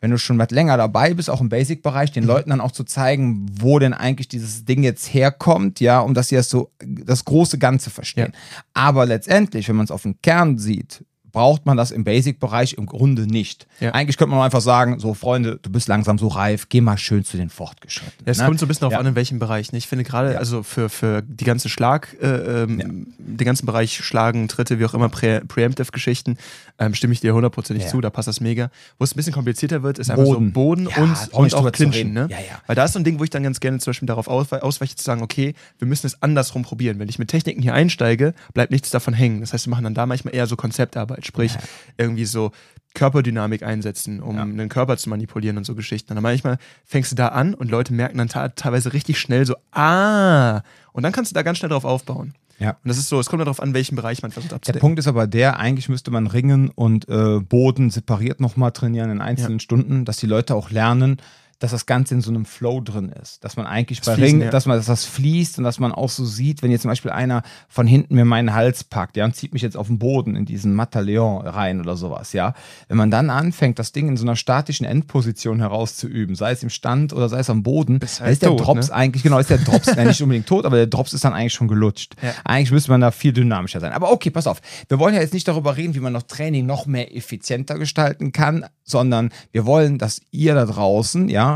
wenn 0.00 0.10
du 0.10 0.18
schon 0.18 0.38
was 0.38 0.50
länger 0.50 0.76
dabei 0.76 1.14
bist, 1.14 1.28
auch 1.28 1.40
im 1.40 1.48
Basic-Bereich, 1.48 2.12
den 2.12 2.24
mhm. 2.24 2.28
Leuten 2.28 2.50
dann 2.50 2.60
auch 2.60 2.72
zu 2.72 2.84
zeigen, 2.84 3.46
wo 3.60 3.78
denn 3.78 3.94
eigentlich 3.94 4.28
dieses 4.28 4.64
Ding 4.64 4.82
jetzt 4.82 5.12
herkommt, 5.12 5.80
ja, 5.80 6.00
um 6.00 6.14
dass 6.14 6.28
sie 6.28 6.36
das 6.36 6.48
so, 6.48 6.70
das 6.78 7.24
große 7.24 7.58
Ganze 7.58 7.90
verstehen. 7.90 8.32
Ja. 8.32 8.62
Aber 8.74 9.06
letztendlich, 9.06 9.68
wenn 9.68 9.76
man 9.76 9.84
es 9.84 9.90
auf 9.90 10.02
den 10.02 10.20
Kern 10.22 10.58
sieht, 10.58 11.04
braucht 11.38 11.66
man 11.66 11.76
das 11.76 11.92
im 11.92 12.02
Basic-Bereich 12.02 12.72
im 12.72 12.86
Grunde 12.86 13.28
nicht. 13.28 13.68
Ja. 13.78 13.92
Eigentlich 13.92 14.16
könnte 14.16 14.34
man 14.34 14.44
einfach 14.44 14.60
sagen, 14.60 14.98
so 14.98 15.14
Freunde, 15.14 15.60
du 15.62 15.70
bist 15.70 15.86
langsam 15.86 16.18
so 16.18 16.26
reif, 16.26 16.68
geh 16.68 16.80
mal 16.80 16.98
schön 16.98 17.24
zu 17.24 17.36
den 17.36 17.48
Fortgeschrittenen. 17.48 18.26
Ja, 18.26 18.32
es 18.32 18.38
ne? 18.38 18.46
kommt 18.46 18.58
so 18.58 18.66
ein 18.66 18.68
bisschen 18.68 18.80
darauf 18.80 18.94
Ja. 18.94 18.98
an, 18.98 19.06
in 19.06 19.14
welchem 19.14 19.38
Bereich. 19.38 19.70
Ne? 19.70 19.78
Ich 19.78 19.86
finde 19.86 20.02
gerade, 20.02 20.36
also 20.36 20.64
für, 20.64 20.88
für 20.88 21.22
die 21.22 21.44
ganze 21.44 21.68
Schlag, 21.68 22.16
äh, 22.20 22.62
ähm, 22.62 23.14
den 23.18 23.44
ganzen 23.44 23.66
Bereich 23.66 23.98
Schlagen, 24.04 24.48
Tritte, 24.48 24.80
wie 24.80 24.84
auch 24.84 24.94
immer, 24.94 25.08
Pre 25.08 25.42
Preemptive-Geschichten, 25.46 26.38
ähm, 26.80 26.94
stimme 26.94 27.12
ich 27.12 27.20
dir 27.20 27.34
hundertprozentig 27.34 27.86
zu, 27.86 28.00
da 28.00 28.10
passt 28.10 28.26
das 28.26 28.40
mega. 28.40 28.72
Wo 28.98 29.04
es 29.04 29.14
ein 29.14 29.16
bisschen 29.16 29.32
komplizierter 29.32 29.84
wird, 29.84 30.00
ist 30.00 30.10
einfach 30.10 30.26
so 30.26 30.32
Boden. 30.32 30.52
Boden 30.52 30.88
Ja, 30.88 31.02
und, 31.04 31.32
und 31.34 31.54
auch 31.54 31.70
Clinchen. 31.70 32.14
Ne? 32.14 32.28
Weil 32.66 32.74
da 32.74 32.84
ist 32.84 32.94
so 32.94 32.98
ein 32.98 33.04
Ding, 33.04 33.20
wo 33.20 33.22
ich 33.22 33.30
dann 33.30 33.44
ganz 33.44 33.60
gerne 33.60 33.78
zum 33.78 33.92
Beispiel 33.92 34.06
darauf 34.06 34.26
auswe 34.26 34.60
ausweiche, 34.64 34.96
zu 34.96 35.04
sagen, 35.04 35.22
okay, 35.22 35.54
wir 35.78 35.86
müssen 35.86 36.08
es 36.08 36.20
andersrum 36.20 36.64
probieren. 36.64 36.98
Wenn 36.98 37.08
ich 37.08 37.20
mit 37.20 37.28
Techniken 37.28 37.62
hier 37.62 37.74
einsteige, 37.74 38.34
bleibt 38.54 38.72
nichts 38.72 38.90
davon 38.90 39.14
hängen. 39.14 39.40
Das 39.40 39.52
heißt, 39.52 39.66
wir 39.66 39.70
machen 39.70 39.84
dann 39.84 39.94
da 39.94 40.04
manchmal 40.04 40.34
eher 40.34 40.48
so 40.48 40.56
Konzeptarbeit, 40.56 41.27
sprich 41.28 41.54
Ja. 41.54 41.60
irgendwie 41.98 42.24
so 42.24 42.50
Körperdynamik 42.94 43.62
einsetzen, 43.62 44.20
um 44.20 44.36
Ja. 44.36 44.42
einen 44.42 44.68
Körper 44.68 44.96
zu 44.96 45.08
manipulieren 45.08 45.56
und 45.56 45.64
so 45.64 45.74
Geschichten. 45.74 46.10
Und 46.12 46.16
dann 46.16 46.22
manchmal 46.22 46.58
fängst 46.84 47.12
du 47.12 47.16
da 47.16 47.28
an 47.28 47.54
und 47.54 47.70
Leute 47.70 47.92
merken 47.94 48.18
dann 48.18 48.28
teilweise 48.28 48.92
richtig 48.92 49.20
schnell 49.20 49.46
so, 49.46 49.54
ah, 49.72 50.62
und 50.92 51.02
dann 51.04 51.12
kannst 51.12 51.30
du 51.30 51.34
da 51.34 51.42
ganz 51.42 51.58
schnell 51.58 51.68
drauf 51.70 51.84
aufbauen. 51.84 52.34
Ja. 52.58 52.70
Und 52.70 52.88
das 52.88 52.98
ist 52.98 53.08
so, 53.08 53.20
es 53.20 53.28
kommt 53.28 53.40
darauf 53.40 53.60
an, 53.60 53.72
welchen 53.72 53.94
Bereich 53.94 54.20
man 54.22 54.32
versucht 54.32 54.50
Der 54.50 54.56
abzudecken. 54.56 54.80
Punkt 54.80 54.98
ist 54.98 55.06
aber 55.06 55.28
der, 55.28 55.60
eigentlich 55.60 55.88
müsste 55.88 56.10
man 56.10 56.26
Ringen 56.26 56.70
und 56.70 57.08
äh, 57.08 57.38
Boden 57.38 57.90
separiert 57.90 58.40
nochmal 58.40 58.72
trainieren 58.72 59.10
in 59.10 59.20
einzelnen 59.20 59.60
Stunden, 59.60 60.04
dass 60.04 60.16
die 60.16 60.26
Leute 60.26 60.56
auch 60.56 60.70
lernen, 60.70 61.18
dass 61.58 61.72
das 61.72 61.86
Ganze 61.86 62.14
in 62.14 62.20
so 62.20 62.30
einem 62.30 62.44
Flow 62.44 62.80
drin 62.80 63.08
ist. 63.10 63.42
Dass 63.44 63.56
man 63.56 63.66
eigentlich 63.66 64.00
bei 64.02 64.14
Fließen, 64.14 64.24
Ringen, 64.24 64.42
ja. 64.42 64.50
dass 64.50 64.66
man 64.66 64.76
dass 64.76 64.86
das 64.86 65.04
fließt 65.04 65.58
und 65.58 65.64
dass 65.64 65.80
man 65.80 65.92
auch 65.92 66.08
so 66.08 66.24
sieht, 66.24 66.62
wenn 66.62 66.70
jetzt 66.70 66.82
zum 66.82 66.90
Beispiel 66.90 67.10
einer 67.10 67.42
von 67.68 67.86
hinten 67.86 68.14
mir 68.14 68.24
meinen 68.24 68.54
Hals 68.54 68.84
packt, 68.84 69.16
ja, 69.16 69.24
und 69.24 69.34
zieht 69.34 69.52
mich 69.52 69.62
jetzt 69.62 69.76
auf 69.76 69.88
den 69.88 69.98
Boden 69.98 70.36
in 70.36 70.44
diesen 70.44 70.74
Mataleon 70.74 71.46
rein 71.46 71.80
oder 71.80 71.96
sowas, 71.96 72.32
ja. 72.32 72.54
Wenn 72.86 72.96
man 72.96 73.10
dann 73.10 73.30
anfängt, 73.30 73.78
das 73.78 73.92
Ding 73.92 74.08
in 74.08 74.16
so 74.16 74.24
einer 74.24 74.36
statischen 74.36 74.86
Endposition 74.86 75.58
herauszuüben, 75.58 76.36
sei 76.36 76.52
es 76.52 76.62
im 76.62 76.70
Stand 76.70 77.12
oder 77.12 77.28
sei 77.28 77.40
es 77.40 77.50
am 77.50 77.62
Boden, 77.62 77.98
dann 77.98 78.08
halt 78.20 78.32
ist 78.32 78.42
der 78.42 78.50
tot, 78.50 78.60
Drops 78.60 78.88
ne? 78.88 78.94
eigentlich, 78.94 79.22
genau, 79.22 79.38
ist 79.38 79.50
der 79.50 79.58
Drops 79.58 79.86
ja, 79.96 80.04
nicht 80.04 80.22
unbedingt 80.22 80.46
tot, 80.46 80.64
aber 80.64 80.76
der 80.76 80.86
Drops 80.86 81.12
ist 81.12 81.24
dann 81.24 81.32
eigentlich 81.32 81.54
schon 81.54 81.68
gelutscht. 81.68 82.14
Ja. 82.22 82.34
Eigentlich 82.44 82.70
müsste 82.70 82.90
man 82.90 83.00
da 83.00 83.10
viel 83.10 83.32
dynamischer 83.32 83.80
sein. 83.80 83.92
Aber 83.92 84.12
okay, 84.12 84.30
pass 84.30 84.46
auf. 84.46 84.60
Wir 84.88 84.98
wollen 84.98 85.14
ja 85.14 85.20
jetzt 85.20 85.34
nicht 85.34 85.48
darüber 85.48 85.76
reden, 85.76 85.94
wie 85.94 86.00
man 86.00 86.12
noch 86.12 86.22
Training 86.22 86.66
noch 86.66 86.86
mehr 86.86 87.16
effizienter 87.16 87.78
gestalten 87.78 88.32
kann, 88.32 88.66
sondern 88.84 89.30
wir 89.52 89.66
wollen, 89.66 89.98
dass 89.98 90.20
ihr 90.30 90.54
da 90.54 90.64
draußen, 90.64 91.28
ja, 91.28 91.47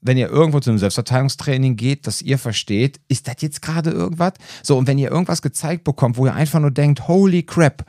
wenn 0.00 0.16
ihr 0.16 0.28
irgendwo 0.28 0.60
zu 0.60 0.70
einem 0.70 0.78
Selbstverteidigungstraining 0.78 1.76
geht, 1.76 2.06
dass 2.06 2.22
ihr 2.22 2.38
versteht, 2.38 3.00
ist 3.08 3.28
das 3.28 3.36
jetzt 3.40 3.62
gerade 3.62 3.90
irgendwas? 3.90 4.32
So, 4.62 4.78
und 4.78 4.86
wenn 4.86 4.98
ihr 4.98 5.10
irgendwas 5.10 5.42
gezeigt 5.42 5.84
bekommt, 5.84 6.16
wo 6.16 6.26
ihr 6.26 6.34
einfach 6.34 6.60
nur 6.60 6.70
denkt, 6.70 7.06
holy 7.08 7.42
crap, 7.42 7.84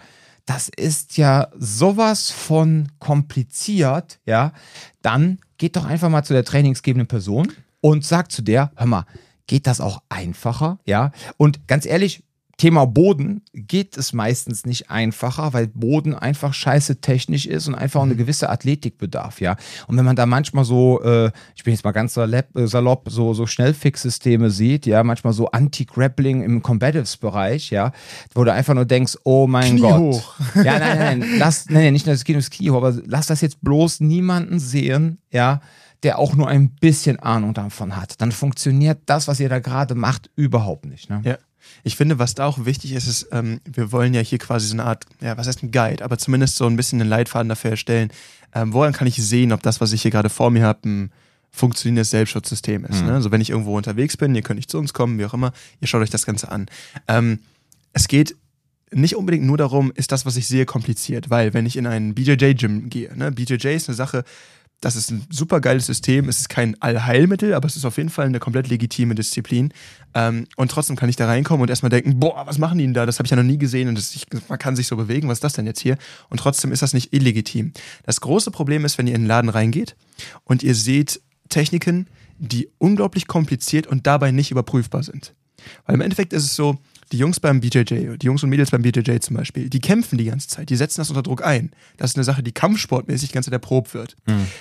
das 0.46 0.70
ist 0.70 1.18
ja 1.18 1.48
sowas 1.58 2.30
von 2.32 2.90
kompliziert, 3.00 4.20
ja, 4.26 4.54
dann 5.02 5.40
geht 5.58 5.76
doch 5.76 5.86
einfach 5.86 6.10
mal 6.10 6.24
zu 6.24 6.34
der 6.34 6.44
trainingsgebenden 6.44 7.08
Person 7.08 7.52
und 7.80 8.06
sagt 8.06 8.32
zu 8.32 8.42
der, 8.42 8.72
hör 8.76 8.88
mal, 8.88 9.06
geht 9.48 9.68
das 9.68 9.82
auch 9.82 10.02
einfacher, 10.10 10.80
ja? 10.86 11.12
Und 11.38 11.68
ganz 11.68 11.86
ehrlich, 11.86 12.24
Thema 12.62 12.86
Boden 12.86 13.42
geht 13.54 13.98
es 13.98 14.14
meistens 14.14 14.68
nicht 14.68 14.92
einfacher, 14.92 15.52
weil 15.52 15.66
Boden 15.66 16.14
einfach 16.14 16.54
scheiße 16.54 17.02
technisch 17.02 17.48
ist 17.48 17.68
und 17.68 17.74
einfach 17.74 18.04
eine 18.04 18.16
gewisse 18.16 18.52
Athletik 18.52 19.00
bedarf, 19.00 19.42
ja. 19.42 19.56
Und 19.88 19.98
wenn 19.98 20.06
man 20.06 20.16
da 20.16 20.28
manchmal 20.28 20.64
so, 20.64 21.02
äh, 21.02 21.32
ich 21.56 21.64
bin 21.64 21.74
jetzt 21.74 21.84
mal 21.84 21.92
ganz 21.92 22.14
salopp, 22.14 22.56
äh, 22.56 22.68
salopp 22.68 23.10
so, 23.10 23.34
so 23.34 23.48
Schnellfix-Systeme 23.48 24.52
sieht, 24.52 24.86
ja, 24.86 25.04
manchmal 25.04 25.34
so 25.34 25.50
Anti-Grappling 25.50 26.44
im 26.44 26.62
Combatives-Bereich, 26.62 27.72
ja, 27.72 27.94
wo 28.36 28.44
du 28.44 28.54
einfach 28.54 28.76
nur 28.76 28.86
denkst, 28.86 29.18
oh 29.24 29.48
mein 29.48 29.78
Knie 29.78 29.82
Gott. 29.82 30.00
hoch. 30.00 30.36
Ja, 30.54 30.78
nein, 30.78 31.00
nein, 31.00 31.20
nein, 31.20 31.30
lass, 31.40 31.66
nein, 31.68 31.86
nein, 31.86 31.94
nicht 31.94 32.06
nur 32.06 32.14
das 32.14 32.24
Knie 32.24 32.36
ins 32.36 32.52
Knie 32.52 32.70
hoch, 32.70 32.78
aber 32.78 32.96
lass 33.08 33.26
das 33.26 33.42
jetzt 33.42 33.60
bloß 33.62 34.02
niemanden 34.02 34.60
sehen, 34.60 35.18
ja, 35.32 35.62
der 36.04 36.20
auch 36.20 36.36
nur 36.36 36.48
ein 36.48 36.70
bisschen 36.76 37.18
Ahnung 37.18 37.56
davon 37.56 37.96
hat. 37.96 38.22
Dann 38.22 38.32
funktioniert 38.32 39.00
das, 39.08 39.28
was 39.28 39.40
ihr 39.40 39.50
da 39.50 39.58
gerade 39.58 39.96
macht, 39.96 40.30
überhaupt 40.36 40.86
nicht, 40.86 41.10
ne? 41.10 41.22
Ja. 41.26 41.38
Ich 41.84 41.96
finde, 41.96 42.20
was 42.20 42.36
da 42.36 42.46
auch 42.46 42.66
wichtig 42.66 42.94
ist, 42.94 43.08
ist, 43.08 43.28
ähm, 43.32 43.60
wir 43.66 43.92
wollen 43.92 44.14
ja 44.14 44.22
hier 44.22 44.38
quasi 44.38 44.68
so 44.68 44.74
eine 44.74 44.86
Art, 44.86 45.06
ja, 45.22 45.38
was 45.38 45.48
heißt 45.48 45.64
ein 45.64 45.72
Guide, 45.72 46.04
aber 46.04 46.18
zumindest 46.18 46.56
so 46.56 46.68
ein 46.68 46.76
bisschen 46.76 47.02
einen 47.02 47.10
Leitfaden 47.10 47.50
dafür 47.50 47.72
erstellen. 47.72 48.12
Ähm, 48.54 48.74
woran 48.74 48.94
kann 48.94 49.08
ich 49.08 49.16
sehen, 49.16 49.52
ob 49.52 49.64
das, 49.64 49.82
was 49.82 49.94
ich 49.94 50.02
hier 50.02 50.12
gerade 50.12 50.30
vor 50.30 50.52
mir 50.52 50.64
habe, 50.64 50.88
ein 50.88 51.12
funktionierendes 51.52 52.10
Selbstschutzsystem 52.12 52.86
ist. 52.86 53.02
Mhm. 53.02 53.08
Ne? 53.08 53.14
Also 53.14 53.32
wenn 53.32 53.42
ich 53.42 53.50
irgendwo 53.50 53.76
unterwegs 53.78 54.18
bin, 54.18 54.34
ihr 54.36 54.42
könnt 54.42 54.58
nicht 54.58 54.72
zu 54.72 54.78
uns 54.78 54.94
kommen, 54.94 55.20
wie 55.20 55.26
auch 55.26 55.34
immer, 55.34 55.52
ihr 55.82 55.88
schaut 55.88 56.02
euch 56.02 56.10
das 56.10 56.26
Ganze 56.26 56.50
an. 56.50 56.68
Ähm, 57.08 57.40
es 57.94 58.08
geht 58.08 58.36
nicht 58.92 59.16
unbedingt 59.16 59.46
nur 59.46 59.58
darum, 59.58 59.92
ist 59.96 60.12
das, 60.12 60.26
was 60.26 60.36
ich 60.36 60.48
sehe, 60.48 60.66
kompliziert, 60.66 61.30
weil 61.30 61.54
wenn 61.54 61.66
ich 61.66 61.78
in 61.78 61.88
einen 61.88 62.14
BJJ-Gym 62.14 62.90
gehe, 62.90 63.16
ne, 63.16 63.32
BJJ 63.32 63.68
ist 63.70 63.90
eine 63.90 63.96
Sache, 63.96 64.24
das 64.82 64.96
ist 64.96 65.12
ein 65.12 65.26
super 65.30 65.62
geiles 65.62 65.86
System. 65.86 66.28
Es 66.28 66.40
ist 66.40 66.50
kein 66.50 66.76
Allheilmittel, 66.82 67.54
aber 67.54 67.68
es 67.68 67.76
ist 67.76 67.86
auf 67.86 67.98
jeden 67.98 68.10
Fall 68.10 68.26
eine 68.26 68.40
komplett 68.40 68.68
legitime 68.68 69.14
Disziplin. 69.14 69.72
Ähm, 70.16 70.48
und 70.56 70.72
trotzdem 70.72 70.96
kann 70.96 71.08
ich 71.08 71.16
da 71.16 71.28
reinkommen 71.28 71.62
und 71.62 71.70
erstmal 71.70 71.92
denken, 71.92 72.20
boah, 72.20 72.48
was 72.48 72.58
machen 72.58 72.80
die 72.80 72.86
denn 72.86 72.96
da? 72.96 73.06
Das 73.06 73.20
habe 73.20 73.28
ich 73.28 73.32
ja 73.32 73.38
noch 73.38 73.44
nie 73.44 73.60
gesehen 73.60 73.88
und 73.88 73.96
das, 73.96 74.16
ich, 74.16 74.26
man 74.50 74.58
kann 74.58 74.76
sich 74.76 74.88
so 74.88 74.98
bewegen. 74.98 75.28
Was 75.30 75.38
ist 75.38 75.44
das 75.44 75.54
denn 75.54 75.68
jetzt 75.68 75.80
hier? 75.80 75.98
Und 76.30 76.40
trotzdem 76.40 76.72
ist 76.72 76.82
das 76.82 76.94
nicht 76.94 77.14
illegitim. 77.14 77.74
Das 78.04 78.22
große 78.22 78.50
Problem 78.50 78.84
ist, 78.84 78.98
wenn 78.98 79.06
ihr 79.06 79.14
in 79.14 79.22
den 79.22 79.28
Laden 79.28 79.50
reingeht 79.50 79.96
und 80.46 80.64
ihr 80.64 80.74
seht 80.74 81.22
Techniken, 81.50 82.08
die 82.40 82.68
unglaublich 82.80 83.28
kompliziert 83.28 83.86
und 83.86 84.08
dabei 84.08 84.32
nicht 84.32 84.50
überprüfbar 84.50 85.04
sind. 85.04 85.36
Weil 85.86 85.94
im 85.94 86.02
Endeffekt 86.02 86.34
ist 86.34 86.44
es 86.44 86.56
so, 86.56 86.80
die 87.12 87.18
Jungs 87.18 87.40
beim 87.40 87.60
BJJ, 87.60 88.18
die 88.18 88.26
Jungs 88.26 88.44
und 88.44 88.50
Mädels 88.50 88.72
beim 88.72 88.82
BJJ 88.82 89.20
zum 89.20 89.36
Beispiel, 89.36 89.70
die 89.70 89.80
kämpfen 89.80 90.18
die 90.18 90.26
ganze 90.26 90.48
Zeit, 90.48 90.70
die 90.70 90.76
setzen 90.76 91.02
das 91.02 91.10
unter 91.10 91.24
Druck 91.24 91.44
ein. 91.44 91.72
Das 91.98 92.12
ist 92.12 92.18
eine 92.18 92.24
Sache, 92.24 92.44
die 92.44 92.52
kampfsportmäßig 92.52 93.30
die 93.30 93.34
ganze 93.34 93.50
Zeit 93.50 93.56
erprobt 93.56 93.94
wird. 93.94 94.16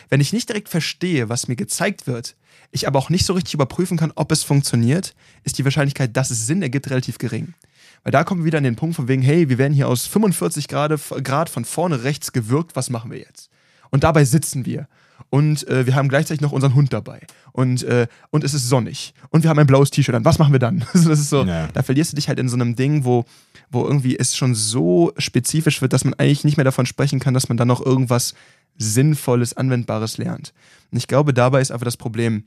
Wenn 0.09 0.21
ich 0.21 0.33
nicht 0.33 0.49
direkt 0.49 0.69
verstehe, 0.69 1.29
was 1.29 1.49
mir 1.49 1.57
gezeigt 1.57 2.07
wird, 2.07 2.37
ich 2.73 2.87
aber 2.87 2.99
auch 2.99 3.11
nicht 3.11 3.25
so 3.25 3.33
richtig 3.33 3.55
überprüfen 3.55 3.97
kann, 3.97 4.13
ob 4.15 4.33
es 4.33 4.43
funktioniert, 4.43 5.15
ist 5.45 5.59
die 5.59 5.65
Wahrscheinlichkeit, 5.65 6.17
dass 6.17 6.31
es 6.31 6.47
Sinn 6.47 6.63
ergibt, 6.63 6.91
relativ 6.91 7.19
gering. 7.19 7.55
Weil 8.03 8.13
da 8.13 8.25
kommen 8.25 8.43
wir 8.43 8.47
wieder 8.47 8.59
an 8.59 8.65
den 8.65 8.77
Punkt 8.77 8.97
von 8.97 9.09
wegen, 9.09 9.23
hey, 9.23 9.49
wir 9.49 9.59
werden 9.59 9.75
hier 9.75 9.89
aus 9.89 10.07
45 10.07 10.69
Grad, 10.69 10.99
Grad 11.23 11.51
von 11.51 11.65
vorne 11.65 12.03
rechts 12.05 12.33
gewirkt, 12.33 12.77
was 12.77 12.91
machen 12.91 13.11
wir 13.11 13.19
jetzt? 13.19 13.51
Und 13.91 14.05
dabei 14.05 14.25
sitzen 14.25 14.65
wir. 14.67 14.87
Und 15.29 15.67
äh, 15.69 15.87
wir 15.87 15.95
haben 15.95 16.09
gleichzeitig 16.09 16.41
noch 16.41 16.51
unseren 16.53 16.75
Hund 16.75 16.93
dabei. 16.93 17.21
Und, 17.53 17.83
äh, 17.85 18.09
und 18.31 18.43
es 18.43 18.53
ist 18.55 18.69
sonnig. 18.69 19.15
Und 19.31 19.43
wir 19.45 19.51
haben 19.51 19.59
ein 19.59 19.67
blaues 19.67 19.91
T-Shirt 19.91 20.15
an. 20.15 20.25
Was 20.25 20.39
machen 20.39 20.53
wir 20.53 20.59
dann? 20.59 20.85
Das 20.93 21.07
ist 21.07 21.31
so, 21.31 21.45
Ja. 21.45 21.69
da 21.69 21.83
verlierst 21.83 22.13
du 22.13 22.17
dich 22.17 22.29
halt 22.29 22.39
in 22.41 22.49
so 22.49 22.57
einem 22.57 22.75
Ding, 22.75 23.05
wo, 23.05 23.25
wo 23.71 23.85
irgendwie 23.85 24.19
es 24.19 24.37
schon 24.37 24.55
so 24.57 25.13
spezifisch 25.19 25.83
wird, 25.83 25.93
dass 25.93 26.05
man 26.05 26.15
eigentlich 26.15 26.45
nicht 26.45 26.57
mehr 26.57 26.65
davon 26.65 26.87
sprechen 26.87 27.21
kann, 27.21 27.35
dass 27.35 27.49
man 27.49 27.57
dann 27.59 27.69
noch 27.69 27.85
irgendwas 27.85 28.35
Sinnvolles, 28.77 29.57
Anwendbares 29.57 30.19
lernt. 30.19 30.53
Und 30.91 30.99
ich 30.99 31.07
glaube, 31.07 31.35
dabei 31.35 31.61
ist 31.61 31.71
einfach 31.71 31.85
das 31.85 31.97
Problem, 31.97 32.45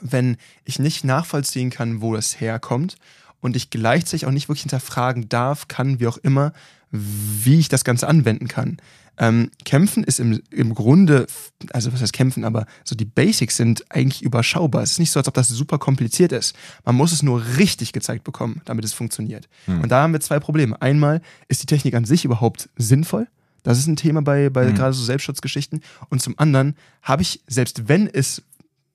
wenn 0.00 0.36
ich 0.64 0.78
nicht 0.78 1.04
nachvollziehen 1.04 1.70
kann, 1.70 2.00
wo 2.00 2.14
das 2.14 2.40
herkommt 2.40 2.96
und 3.40 3.54
ich 3.54 3.70
gleichzeitig 3.70 4.26
auch 4.26 4.30
nicht 4.32 4.48
wirklich 4.48 4.62
hinterfragen 4.62 5.28
darf, 5.28 5.68
kann, 5.68 6.00
wie 6.00 6.06
auch 6.06 6.16
immer, 6.18 6.52
wie 6.90 7.58
ich 7.58 7.68
das 7.68 7.84
Ganze 7.84 8.08
anwenden 8.08 8.48
kann. 8.48 8.78
Ähm, 9.18 9.50
kämpfen 9.64 10.04
ist 10.04 10.20
im, 10.20 10.40
im 10.50 10.74
Grunde, 10.74 11.26
also 11.72 11.92
was 11.92 12.00
heißt 12.00 12.12
kämpfen, 12.12 12.44
aber 12.44 12.66
so 12.84 12.94
die 12.94 13.04
Basics 13.04 13.56
sind 13.56 13.84
eigentlich 13.90 14.22
überschaubar. 14.22 14.82
Es 14.82 14.92
ist 14.92 14.98
nicht 15.00 15.10
so, 15.10 15.18
als 15.18 15.26
ob 15.26 15.34
das 15.34 15.48
super 15.48 15.78
kompliziert 15.78 16.30
ist. 16.32 16.54
Man 16.84 16.94
muss 16.94 17.10
es 17.12 17.22
nur 17.24 17.42
richtig 17.56 17.92
gezeigt 17.92 18.22
bekommen, 18.24 18.60
damit 18.64 18.84
es 18.84 18.92
funktioniert. 18.92 19.48
Und 19.66 19.88
da 19.90 20.02
haben 20.02 20.12
wir 20.12 20.20
zwei 20.20 20.38
Probleme. 20.38 20.80
Einmal, 20.80 21.20
ist 21.48 21.62
die 21.62 21.66
Technik 21.66 21.94
an 21.94 22.04
sich 22.04 22.24
überhaupt 22.24 22.68
sinnvoll? 22.76 23.26
Das 23.64 23.78
ist 23.78 23.88
ein 23.88 23.96
Thema 23.96 24.22
bei, 24.22 24.50
bei 24.50 24.70
gerade 24.70 24.92
so 24.92 25.02
Selbstschutzgeschichten. 25.04 25.82
Und 26.10 26.22
zum 26.22 26.38
anderen 26.38 26.76
habe 27.02 27.22
ich, 27.22 27.40
selbst 27.48 27.88
wenn 27.88 28.06
es 28.06 28.42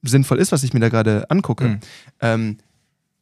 sinnvoll 0.03 0.39
ist, 0.39 0.51
was 0.53 0.63
ich 0.63 0.73
mir 0.73 0.79
da 0.79 0.89
gerade 0.89 1.29
angucke, 1.29 1.65
Mhm. 1.67 1.79
ähm, 2.21 2.57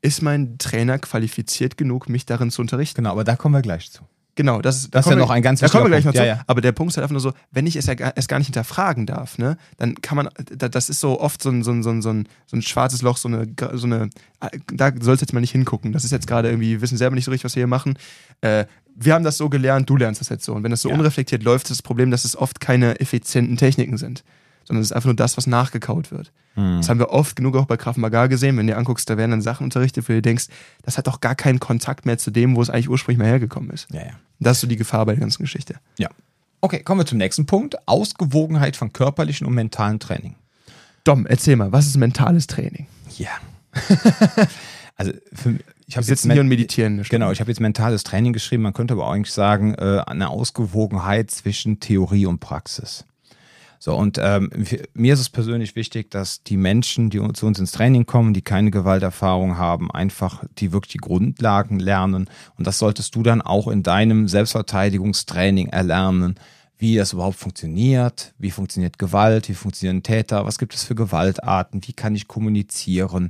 ist 0.04 0.22
mein 0.22 0.58
Trainer 0.58 0.98
qualifiziert 1.00 1.78
genug, 1.78 2.10
mich 2.10 2.26
darin 2.26 2.50
zu 2.52 2.62
unterrichten? 2.62 2.98
Genau, 2.98 3.12
aber 3.12 3.24
da 3.24 3.36
kommen 3.36 3.54
wir 3.56 3.62
gleich 3.62 3.92
zu. 3.92 4.04
Genau, 4.36 4.62
das 4.62 4.78
ist, 4.78 4.96
Das 4.96 5.06
ist 5.06 5.10
ja 5.10 5.18
noch 5.18 5.30
ein 5.30 5.42
ganz 5.42 5.60
Da 5.60 5.68
kommen 5.68 5.92
wir 5.92 5.98
wichtiger 5.98 6.14
gleich 6.14 6.14
noch 6.14 6.14
Punkt. 6.14 6.18
zu. 6.18 6.24
Ja, 6.24 6.36
ja. 6.38 6.44
Aber 6.48 6.62
der 6.62 6.72
Punkt 6.72 6.92
ist 6.94 6.98
halt 6.98 7.04
einfach 7.04 7.12
nur 7.14 7.20
so, 7.22 7.34
wenn 7.52 7.68
ich 7.68 7.76
es 7.76 7.86
ja 7.86 7.96
gar, 7.96 8.16
erst 8.16 8.30
gar 8.30 8.38
nicht 8.38 8.48
hinterfragen 8.48 9.06
darf, 9.06 9.38
ne, 9.38 9.58
dann 9.78 9.96
kann 9.96 10.16
man, 10.16 10.30
da- 10.58 10.70
das 10.70 10.90
ist 10.90 11.02
so 11.02 11.20
oft 11.20 11.44
so 11.44 11.50
ein, 11.50 11.64
so 11.64 11.72
ein, 11.72 11.84
so 11.84 11.90
ein, 11.90 12.02
so 12.02 12.10
ein, 12.12 12.28
so 12.48 12.56
ein 12.56 12.62
schwarzes 12.62 13.02
Loch, 13.02 13.18
so 13.18 13.28
eine, 13.28 13.46
so 13.74 13.86
eine, 13.88 14.10
da 14.74 14.92
sollst 15.00 15.22
du 15.22 15.26
jetzt 15.26 15.34
mal 15.34 15.42
nicht 15.42 15.52
hingucken. 15.52 15.92
Das 15.92 16.06
ist 16.06 16.12
jetzt 16.12 16.28
gerade 16.28 16.50
irgendwie, 16.50 16.72
wir 16.72 16.82
wissen 16.82 16.98
selber 16.98 17.16
nicht 17.16 17.26
so 17.26 17.32
richtig, 17.32 17.44
was 17.46 17.56
wir 17.56 17.62
hier 17.62 17.68
machen. 17.68 17.98
Äh, 18.40 18.66
wir 18.96 19.14
haben 19.14 19.24
das 19.26 19.38
so 19.38 19.50
gelernt, 19.50 19.90
du 19.90 19.98
lernst 19.98 20.22
das 20.22 20.30
jetzt 20.30 20.46
so. 20.46 20.54
Und 20.54 20.64
wenn 20.64 20.72
das 20.72 20.82
so 20.82 20.90
Ja. 20.90 20.96
unreflektiert 20.96 21.44
läuft, 21.44 21.66
ist 21.66 21.72
das 21.72 21.82
Problem, 21.82 22.10
dass 22.12 22.24
es 22.26 22.36
oft 22.38 22.60
keine 22.62 23.00
effizienten 23.02 23.58
Techniken 23.58 23.98
sind. 23.98 24.24
Sondern 24.72 24.84
es 24.84 24.92
ist 24.92 24.96
einfach 24.96 25.08
nur 25.08 25.16
das, 25.16 25.36
was 25.36 25.48
nachgekaut 25.48 26.12
wird. 26.12 26.32
Das 26.56 26.90
haben 26.90 27.00
wir 27.00 27.10
oft 27.10 27.36
genug 27.36 27.56
auch 27.56 27.66
bei 27.66 27.78
Krav 27.78 27.96
Maga 27.98 28.28
gesehen. 28.28 28.58
Wenn 28.58 28.68
du 28.68 28.74
dir 28.74 28.78
anguckst, 28.78 29.10
da 29.10 29.18
werden 29.18 29.32
dann 29.32 29.42
Sachen 29.42 29.64
unterrichtet, 29.64 30.08
wo 30.08 30.14
du 30.14 30.22
denkst, 30.22 30.48
das 30.84 30.98
hat 30.98 31.08
doch 31.08 31.22
gar 31.22 31.36
keinen 31.36 31.60
Kontakt 31.60 32.06
mehr 32.06 32.18
zu 32.18 32.32
dem, 32.32 32.56
wo 32.56 32.62
es 32.62 32.70
eigentlich 32.70 32.90
ursprünglich 32.90 33.20
mal 33.20 33.28
hergekommen 33.28 33.70
ist. 33.70 33.88
Ja, 33.92 34.02
ja. 34.02 34.12
Das 34.40 34.58
ist 34.58 34.62
so 34.62 34.68
die 34.68 34.76
Gefahr 34.76 35.06
bei 35.06 35.14
der 35.14 35.22
ganzen 35.22 35.44
Geschichte. 35.44 35.76
Ja. 35.98 36.10
Okay, 36.60 36.84
kommen 36.84 37.02
wir 37.02 37.06
zum 37.06 37.18
nächsten 37.18 37.46
Punkt. 37.46 37.88
Ausgewogenheit 37.88 38.76
von 38.76 38.92
körperlichen 38.94 39.48
und 39.48 39.54
mentalen 39.54 40.00
Training. 40.00 40.36
Dom, 41.04 41.26
erzähl 41.26 41.56
mal, 41.56 41.72
was 41.72 41.88
ist 41.88 41.98
mentales 41.98 42.48
Training? 42.48 42.88
Ja. 43.18 43.30
also 44.98 45.12
für, 45.34 45.58
ich 45.88 45.96
habe 45.96 46.06
sitzen 46.06 46.28
jetzt 46.28 46.34
hier 46.34 46.42
und 46.42 46.48
meditieren. 46.48 47.04
Genau, 47.10 47.32
ich 47.32 47.40
habe 47.40 47.50
jetzt 47.50 47.60
mentales 47.60 48.04
Training 48.04 48.34
geschrieben. 48.34 48.64
Man 48.64 48.74
könnte 48.74 48.94
aber 48.94 49.10
eigentlich 49.10 49.34
sagen, 49.34 49.74
äh, 49.76 50.04
eine 50.06 50.30
Ausgewogenheit 50.30 51.32
zwischen 51.32 51.80
Theorie 51.80 52.26
und 52.26 52.40
Praxis. 52.40 53.06
So, 53.84 53.96
und 53.96 54.20
ähm, 54.22 54.52
mir 54.94 55.16
ist 55.16 55.22
es 55.22 55.32
persönlich 55.32 55.76
wichtig, 55.76 56.12
dass 56.12 56.44
die 56.44 56.56
Menschen, 56.56 57.10
die 57.10 57.20
zu 57.34 57.48
uns 57.48 57.58
ins 57.58 57.72
Training 57.72 58.06
kommen, 58.06 58.32
die 58.32 58.44
keine 58.44 58.70
Gewalterfahrung 58.70 59.58
haben, 59.58 59.90
einfach 59.90 60.44
die 60.60 60.72
wirklich 60.72 60.92
die 60.92 60.98
Grundlagen 61.00 61.80
lernen. 61.80 62.30
Und 62.58 62.68
das 62.68 62.78
solltest 62.78 63.16
du 63.16 63.24
dann 63.24 63.42
auch 63.42 63.68
in 63.68 63.82
deinem 63.82 64.28
Selbstverteidigungstraining 64.28 65.70
erlernen, 65.70 66.36
wie 66.78 66.96
das 66.96 67.14
überhaupt 67.14 67.38
funktioniert, 67.38 68.36
wie 68.38 68.52
funktioniert 68.52 69.00
Gewalt, 69.00 69.50
wie 69.50 69.56
funktionieren 69.56 70.04
Täter, 70.04 70.46
was 70.46 70.60
gibt 70.60 70.76
es 70.76 70.84
für 70.84 70.94
Gewaltarten, 70.94 71.82
wie 71.88 71.94
kann 71.94 72.14
ich 72.14 72.28
kommunizieren, 72.28 73.30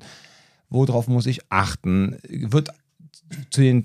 worauf 0.70 1.08
muss 1.08 1.28
ich 1.28 1.50
achten, 1.50 2.18
wird 2.28 2.72
zu 3.52 3.62
den 3.62 3.84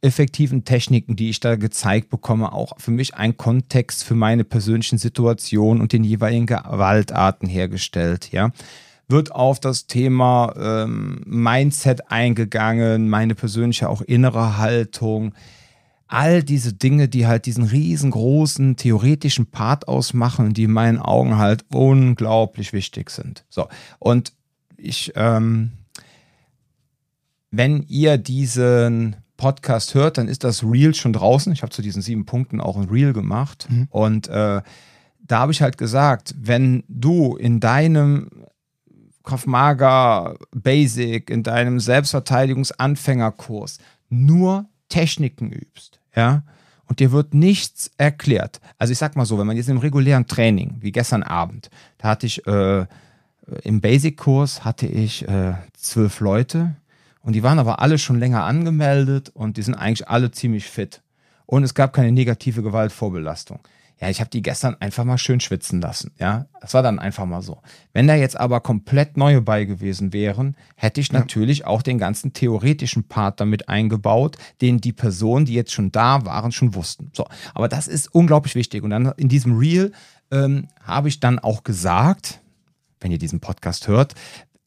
effektiven 0.00 0.64
Techniken, 0.64 1.16
die 1.16 1.30
ich 1.30 1.40
da 1.40 1.56
gezeigt 1.56 2.10
bekomme, 2.10 2.52
auch 2.52 2.78
für 2.78 2.92
mich 2.92 3.14
ein 3.14 3.36
Kontext 3.36 4.04
für 4.04 4.14
meine 4.14 4.44
persönlichen 4.44 4.98
Situationen 4.98 5.82
und 5.82 5.92
den 5.92 6.04
jeweiligen 6.04 6.46
Gewaltarten 6.46 7.48
hergestellt, 7.48 8.30
ja. 8.32 8.50
Wird 9.10 9.32
auf 9.32 9.58
das 9.58 9.86
Thema 9.86 10.52
ähm, 10.58 11.22
Mindset 11.24 12.10
eingegangen, 12.10 13.08
meine 13.08 13.34
persönliche 13.34 13.88
auch 13.88 14.02
innere 14.02 14.58
Haltung, 14.58 15.32
all 16.06 16.42
diese 16.42 16.74
Dinge, 16.74 17.08
die 17.08 17.26
halt 17.26 17.46
diesen 17.46 17.64
riesengroßen 17.64 18.76
theoretischen 18.76 19.46
Part 19.46 19.88
ausmachen 19.88 20.52
die 20.54 20.64
in 20.64 20.72
meinen 20.72 20.98
Augen 20.98 21.38
halt 21.38 21.64
unglaublich 21.72 22.72
wichtig 22.72 23.10
sind. 23.10 23.44
So, 23.48 23.68
und 23.98 24.32
ich, 24.76 25.12
ähm, 25.16 25.72
wenn 27.50 27.82
ihr 27.88 28.18
diesen 28.18 29.16
Podcast 29.38 29.94
hört, 29.94 30.18
dann 30.18 30.28
ist 30.28 30.44
das 30.44 30.62
Reel 30.62 30.94
schon 30.94 31.14
draußen. 31.14 31.50
Ich 31.52 31.62
habe 31.62 31.72
zu 31.72 31.80
diesen 31.80 32.02
sieben 32.02 32.26
Punkten 32.26 32.60
auch 32.60 32.76
ein 32.76 32.90
Reel 32.90 33.14
gemacht. 33.14 33.66
Und 33.88 34.28
äh, 34.28 34.60
da 35.20 35.38
habe 35.38 35.52
ich 35.52 35.62
halt 35.62 35.78
gesagt, 35.78 36.34
wenn 36.38 36.84
du 36.88 37.36
in 37.36 37.60
deinem 37.60 38.28
Krav 39.22 39.46
Maga 39.46 40.34
Basic, 40.54 41.30
in 41.30 41.42
deinem 41.42 41.80
Selbstverteidigungsanfängerkurs 41.80 43.78
nur 44.10 44.66
Techniken 44.88 45.50
übst, 45.50 46.00
ja, 46.14 46.42
und 46.86 47.00
dir 47.00 47.12
wird 47.12 47.34
nichts 47.34 47.90
erklärt. 47.98 48.60
Also 48.78 48.92
ich 48.92 48.98
sag 48.98 49.14
mal 49.14 49.26
so, 49.26 49.38
wenn 49.38 49.46
man 49.46 49.56
jetzt 49.56 49.68
im 49.68 49.78
regulären 49.78 50.26
Training, 50.26 50.76
wie 50.80 50.92
gestern 50.92 51.22
Abend, 51.22 51.70
da 51.98 52.08
hatte 52.08 52.26
ich 52.26 52.46
äh, 52.46 52.86
im 53.62 53.80
Basic-Kurs 53.80 54.64
hatte 54.64 54.86
ich 54.86 55.26
äh, 55.28 55.54
zwölf 55.74 56.20
Leute 56.20 56.76
und 57.28 57.34
die 57.34 57.42
waren 57.42 57.58
aber 57.58 57.82
alle 57.82 57.98
schon 57.98 58.18
länger 58.18 58.44
angemeldet 58.44 59.28
und 59.28 59.58
die 59.58 59.62
sind 59.62 59.74
eigentlich 59.74 60.08
alle 60.08 60.30
ziemlich 60.30 60.64
fit. 60.64 61.02
Und 61.44 61.62
es 61.62 61.74
gab 61.74 61.92
keine 61.92 62.10
negative 62.10 62.62
Gewaltvorbelastung. 62.62 63.58
Ja, 64.00 64.08
ich 64.08 64.20
habe 64.20 64.30
die 64.30 64.40
gestern 64.40 64.76
einfach 64.80 65.04
mal 65.04 65.18
schön 65.18 65.38
schwitzen 65.38 65.82
lassen. 65.82 66.12
Ja, 66.18 66.46
das 66.62 66.72
war 66.72 66.82
dann 66.82 66.98
einfach 66.98 67.26
mal 67.26 67.42
so. 67.42 67.58
Wenn 67.92 68.08
da 68.08 68.14
jetzt 68.14 68.40
aber 68.40 68.60
komplett 68.60 69.18
neue 69.18 69.42
bei 69.42 69.66
gewesen 69.66 70.14
wären, 70.14 70.56
hätte 70.74 71.02
ich 71.02 71.12
natürlich 71.12 71.66
auch 71.66 71.82
den 71.82 71.98
ganzen 71.98 72.32
theoretischen 72.32 73.08
Part 73.08 73.40
damit 73.40 73.68
eingebaut, 73.68 74.38
den 74.62 74.80
die 74.80 74.94
Personen, 74.94 75.44
die 75.44 75.52
jetzt 75.52 75.72
schon 75.72 75.92
da 75.92 76.24
waren, 76.24 76.50
schon 76.50 76.74
wussten. 76.74 77.10
So, 77.12 77.26
aber 77.52 77.68
das 77.68 77.88
ist 77.88 78.06
unglaublich 78.14 78.54
wichtig. 78.54 78.82
Und 78.82 78.88
dann 78.88 79.12
in 79.18 79.28
diesem 79.28 79.58
Reel 79.58 79.92
ähm, 80.30 80.68
habe 80.82 81.08
ich 81.08 81.20
dann 81.20 81.38
auch 81.38 81.62
gesagt, 81.62 82.40
wenn 83.00 83.12
ihr 83.12 83.18
diesen 83.18 83.40
Podcast 83.40 83.86
hört, 83.86 84.14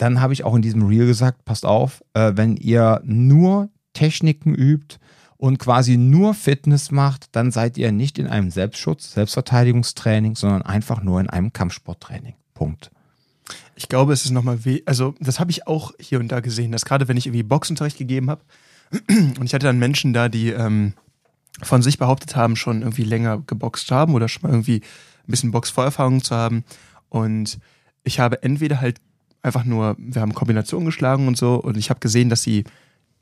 dann 0.01 0.19
habe 0.19 0.33
ich 0.33 0.43
auch 0.43 0.55
in 0.55 0.63
diesem 0.63 0.81
Reel 0.81 1.05
gesagt, 1.05 1.45
passt 1.45 1.63
auf, 1.63 2.03
äh, 2.13 2.31
wenn 2.33 2.57
ihr 2.57 3.01
nur 3.05 3.69
Techniken 3.93 4.55
übt 4.55 4.97
und 5.37 5.59
quasi 5.59 5.95
nur 5.95 6.33
Fitness 6.33 6.89
macht, 6.89 7.35
dann 7.35 7.51
seid 7.51 7.77
ihr 7.77 7.91
nicht 7.91 8.17
in 8.17 8.25
einem 8.25 8.49
Selbstschutz, 8.49 9.13
Selbstverteidigungstraining, 9.13 10.35
sondern 10.35 10.63
einfach 10.63 11.03
nur 11.03 11.19
in 11.19 11.29
einem 11.29 11.53
Kampfsporttraining. 11.53 12.33
Punkt. 12.55 12.89
Ich 13.75 13.89
glaube, 13.89 14.13
es 14.13 14.25
ist 14.25 14.31
nochmal 14.31 14.65
weh. 14.65 14.81
Also, 14.87 15.13
das 15.19 15.39
habe 15.39 15.51
ich 15.51 15.67
auch 15.67 15.91
hier 15.99 16.19
und 16.19 16.29
da 16.29 16.39
gesehen, 16.39 16.71
dass 16.71 16.85
gerade 16.85 17.07
wenn 17.07 17.17
ich 17.17 17.27
irgendwie 17.27 17.43
Boxunterricht 17.43 17.99
gegeben 17.99 18.31
habe 18.31 18.41
und 19.07 19.43
ich 19.43 19.53
hatte 19.53 19.67
dann 19.67 19.77
Menschen 19.77 20.13
da, 20.13 20.29
die 20.29 20.49
ähm, 20.49 20.93
von 21.61 21.83
sich 21.83 21.99
behauptet 21.99 22.35
haben, 22.35 22.55
schon 22.55 22.81
irgendwie 22.81 23.03
länger 23.03 23.43
geboxt 23.45 23.91
haben 23.91 24.15
oder 24.15 24.27
schon 24.27 24.43
mal 24.43 24.49
irgendwie 24.49 24.77
ein 25.27 25.31
bisschen 25.31 25.51
Boxvorerfahrung 25.51 26.23
zu 26.23 26.35
haben. 26.35 26.63
Und 27.09 27.59
ich 28.03 28.19
habe 28.19 28.41
entweder 28.41 28.81
halt 28.81 28.97
einfach 29.41 29.63
nur, 29.63 29.95
wir 29.97 30.21
haben 30.21 30.33
Kombinationen 30.33 30.85
geschlagen 30.85 31.27
und 31.27 31.37
so, 31.37 31.55
und 31.55 31.77
ich 31.77 31.89
habe 31.89 31.99
gesehen, 31.99 32.29
dass 32.29 32.43
sie 32.43 32.63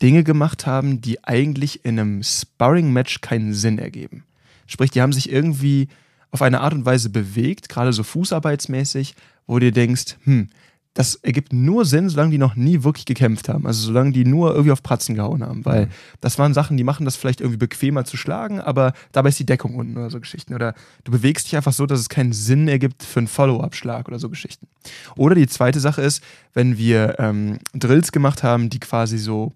Dinge 0.02 0.24
gemacht 0.24 0.66
haben, 0.66 1.02
die 1.02 1.24
eigentlich 1.24 1.84
in 1.86 2.00
einem 2.00 2.24
Sparring-Match 2.24 3.22
keinen 3.22 3.54
Sinn 3.54 3.80
ergeben. 3.80 4.24
Sprich, 4.68 4.92
die 4.92 5.02
haben 5.02 5.14
sich 5.14 5.32
irgendwie 5.32 5.88
auf 6.32 6.42
eine 6.42 6.62
Art 6.62 6.74
und 6.74 6.86
Weise 6.86 7.10
bewegt, 7.10 7.70
gerade 7.70 7.92
so 7.92 8.04
fußarbeitsmäßig, 8.04 9.16
wo 9.48 9.60
du 9.60 9.72
denkst, 9.72 10.18
hm, 10.24 10.50
das 10.96 11.16
ergibt 11.16 11.54
nur 11.54 11.86
Sinn, 11.86 12.10
solange 12.10 12.32
die 12.32 12.38
noch 12.40 12.56
nie 12.56 12.84
wirklich 12.84 13.06
gekämpft 13.06 13.48
haben. 13.48 13.66
Also 13.68 13.86
solange 13.86 14.12
die 14.12 14.26
nur 14.26 14.52
irgendwie 14.52 14.72
auf 14.72 14.82
Pratzen 14.84 15.16
gehauen 15.16 15.44
haben. 15.44 15.64
Weil 15.64 15.86
Mhm. 15.86 15.90
das 16.20 16.40
waren 16.40 16.54
Sachen, 16.54 16.78
die 16.78 16.84
machen 16.84 17.06
das 17.06 17.16
vielleicht 17.16 17.42
irgendwie 17.42 17.58
bequemer 17.58 18.06
zu 18.06 18.18
schlagen, 18.18 18.60
aber 18.60 18.94
dabei 19.12 19.30
ist 19.30 19.40
die 19.40 19.46
Deckung 19.46 19.76
unten 19.76 19.96
oder 19.98 20.10
so 20.10 20.20
Geschichten. 20.20 20.54
Oder 20.56 20.74
du 21.04 21.12
bewegst 21.12 21.46
dich 21.46 21.56
einfach 21.56 21.74
so, 21.74 21.86
dass 21.86 22.00
es 22.00 22.10
keinen 22.10 22.34
Sinn 22.34 22.68
ergibt 22.68 23.04
für 23.04 23.20
einen 23.20 23.28
Follow-up-Schlag 23.28 24.08
oder 24.08 24.20
so 24.20 24.30
Geschichten. 24.30 24.68
Oder 25.16 25.36
die 25.36 25.48
zweite 25.48 25.80
Sache 25.80 26.02
ist, 26.02 26.24
wenn 26.54 26.78
wir 26.78 27.20
ähm, 27.20 27.60
Drills 27.74 28.12
gemacht 28.12 28.42
haben, 28.44 28.70
die 28.70 28.80
quasi 28.80 29.20
so 29.20 29.54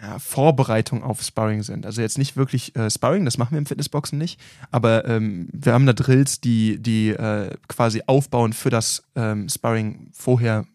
ja, 0.00 0.18
Vorbereitung 0.18 1.02
auf 1.02 1.22
Sparring 1.22 1.62
sind. 1.62 1.84
Also 1.84 2.00
jetzt 2.02 2.18
nicht 2.18 2.36
wirklich 2.36 2.74
äh, 2.76 2.88
Sparring, 2.90 3.24
das 3.24 3.36
machen 3.38 3.52
wir 3.52 3.58
im 3.58 3.66
Fitnessboxen 3.66 4.16
nicht, 4.18 4.40
aber 4.70 5.04
ähm, 5.06 5.48
wir 5.52 5.72
haben 5.72 5.86
da 5.86 5.92
Drills, 5.92 6.40
die, 6.40 6.78
die 6.80 7.10
äh, 7.10 7.50
quasi 7.68 8.02
aufbauen 8.06 8.52
für 8.52 8.70
das 8.70 9.02
ähm, 9.16 9.48
Sparring 9.48 10.10
vorher. 10.12 10.66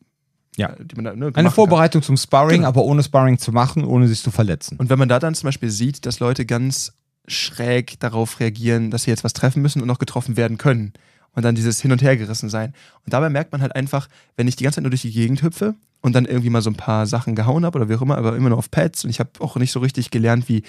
Ja. 0.58 0.70
äh, 0.72 0.86
die 0.86 0.96
man 0.96 1.06
da, 1.06 1.12
ne, 1.12 1.18
Eine 1.18 1.32
machen 1.32 1.34
kann. 1.46 1.52
Vorbereitung 1.52 2.02
zum 2.02 2.18
Sparring, 2.18 2.58
Genau. 2.58 2.68
aber 2.68 2.84
ohne 2.84 3.02
Sparring 3.02 3.38
zu 3.40 3.52
machen, 3.52 3.86
ohne 3.86 4.08
sich 4.08 4.22
zu 4.22 4.30
verletzen. 4.30 4.78
Und 4.78 4.90
wenn 4.90 5.00
man 5.00 5.10
da 5.10 5.20
dann 5.20 5.34
zum 5.36 5.48
Beispiel 5.48 5.70
sieht, 5.72 6.06
dass 6.06 6.20
Leute 6.20 6.46
ganz 6.46 6.94
schräg 7.28 8.00
darauf 8.02 8.40
reagieren, 8.40 8.92
dass 8.92 9.04
sie 9.04 9.10
jetzt 9.12 9.24
was 9.24 9.34
treffen 9.34 9.62
müssen 9.62 9.82
und 9.82 9.88
noch 9.88 10.00
getroffen 10.00 10.36
werden 10.38 10.58
können. 10.58 10.94
Und 11.36 11.44
dann 11.44 11.56
dieses 11.56 11.82
Hin- 11.82 11.92
und 11.92 12.02
Hergerissen 12.04 12.50
sein. 12.50 12.74
Und 13.06 13.14
dabei 13.14 13.30
merkt 13.30 13.52
man 13.54 13.62
halt 13.64 13.76
einfach, 13.76 14.08
wenn 14.36 14.48
ich 14.48 14.56
die 14.56 14.66
ganze 14.66 14.76
Zeit 14.76 14.84
nur 14.84 14.92
durch 14.92 15.02
die 15.02 15.12
Gegend 15.12 15.42
hüpfe 15.42 15.74
und 16.04 16.14
dann 16.14 16.26
irgendwie 16.26 16.52
mal 16.52 16.62
so 16.62 16.70
ein 16.70 16.76
paar 16.76 17.08
Sachen 17.08 17.34
gehauen 17.34 17.66
habe 17.66 17.80
oder 17.80 17.90
wie 17.90 17.96
auch 17.96 18.02
immer, 18.02 18.18
aber 18.18 18.36
immer 18.36 18.50
nur 18.50 18.60
auf 18.60 18.70
Pads 18.70 19.06
und 19.06 19.10
ich 19.10 19.20
habe 19.20 19.32
auch 19.40 19.56
nicht 19.56 19.72
so 19.72 19.80
richtig 19.80 20.12
gelernt, 20.12 20.48
wie, 20.50 20.62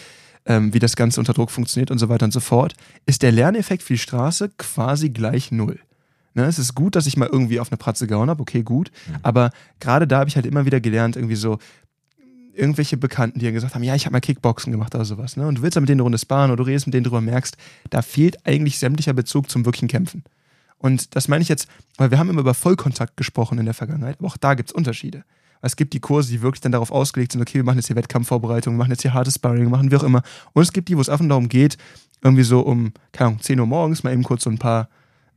ähm, 0.47 0.73
wie 0.73 0.79
das 0.79 0.97
Ganze 0.97 1.21
unter 1.21 1.35
Druck 1.35 1.51
funktioniert 1.51 1.91
und 1.91 1.99
so 1.99 2.09
weiter 2.09 2.25
und 2.25 2.33
so 2.33 2.41
fort, 2.41 2.75
ist 3.05 3.23
der 3.23 3.33
Lerneffekt 3.33 3.83
für 3.83 3.95
die 3.95 3.99
Straße 3.99 4.51
quasi 4.57 5.11
gleich 5.11 5.53
null. 5.53 5.79
Ne, 6.37 6.45
es 6.47 6.59
ist 6.59 6.75
gut, 6.75 6.97
dass 6.97 7.07
ich 7.07 7.17
mal 7.17 7.29
irgendwie 7.31 7.61
auf 7.61 7.71
eine 7.71 7.77
Pratze 7.77 8.07
gehauen 8.07 8.29
habe, 8.29 8.43
okay, 8.43 8.63
gut. 8.65 8.91
Aber 9.23 9.51
gerade 9.79 10.09
da 10.09 10.19
habe 10.19 10.29
ich 10.29 10.35
halt 10.35 10.47
immer 10.47 10.67
wieder 10.67 10.81
gelernt, 10.81 11.15
irgendwie 11.15 11.37
so, 11.37 11.59
irgendwelche 12.53 12.97
Bekannten, 12.97 13.39
die 13.39 13.45
ja 13.45 13.51
gesagt 13.51 13.75
haben, 13.75 13.83
ja, 13.83 13.95
ich 13.95 14.07
habe 14.07 14.13
mal 14.13 14.21
Kickboxen 14.21 14.73
gemacht 14.73 14.95
oder 14.95 15.05
sowas, 15.05 15.37
ne? 15.37 15.47
Und 15.47 15.59
du 15.59 15.63
willst 15.63 15.77
dann 15.77 15.83
mit 15.83 15.89
denen 15.89 16.01
eine 16.01 16.05
Runde 16.05 16.19
sparen 16.19 16.51
oder 16.51 16.59
du 16.59 16.63
redest 16.65 16.87
mit 16.87 16.95
denen 16.95 17.05
drüber 17.05 17.21
merkst, 17.21 17.57
da 17.91 18.03
fehlt 18.03 18.47
eigentlich 18.47 18.79
sämtlicher 18.79 19.13
Bezug 19.13 19.51
zum 19.51 19.65
wirklichen 19.65 19.89
Kämpfen. 19.89 20.25
Und 20.79 21.15
das 21.17 21.29
meine 21.29 21.43
ich 21.43 21.49
jetzt, 21.49 21.69
weil 21.97 22.11
wir 22.11 22.19
haben 22.19 22.29
immer 22.29 22.41
über 22.41 22.55
Vollkontakt 22.55 23.17
gesprochen 23.17 23.59
in 23.59 23.65
der 23.65 23.75
Vergangenheit, 23.75 24.17
aber 24.19 24.29
auch 24.29 24.37
da 24.37 24.55
gibt 24.55 24.71
es 24.71 24.75
Unterschiede. 24.75 25.25
Es 25.63 25.77
gibt 25.77 25.95
die 25.95 26.01
Kurse, 26.01 26.31
die 26.31 26.43
wirklich 26.43 26.61
dann 26.61 26.73
darauf 26.73 26.91
ausgelegt 26.91 27.33
sind, 27.33 27.41
okay, 27.41 27.55
wir 27.55 27.65
machen 27.65 27.79
jetzt 27.79 27.87
hier 27.87 27.97
Wettkampfvorbereitung, 27.97 28.75
wir 28.75 28.79
machen 28.79 28.91
jetzt 28.91 29.01
hier 29.01 29.15
hartes 29.15 29.37
Sparring, 29.37 29.63
wir 29.63 29.71
machen 29.71 29.91
wie 29.91 29.97
auch 29.97 30.03
immer. 30.03 30.23
Und 30.53 30.63
es 30.63 30.73
gibt 30.73 30.89
die, 30.89 30.97
wo 30.97 31.01
es 31.01 31.09
einfach 31.09 31.27
darum 31.27 31.49
geht, 31.49 31.79
irgendwie 32.23 32.43
so 32.43 32.61
um, 32.61 32.93
keine 33.13 33.29
Ahnung, 33.29 33.41
10 33.41 33.61
Uhr 33.61 33.67
morgens 33.67 34.03
mal 34.03 34.13
eben 34.13 34.25
kurz 34.25 34.45
so 34.45 34.51
ein 34.51 34.59
paar, 34.59 34.91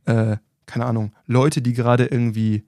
äh, 0.04 0.36
keine 0.66 0.84
Ahnung, 0.84 1.12
Leute, 1.26 1.62
die 1.62 1.72
gerade 1.72 2.06
irgendwie 2.06 2.64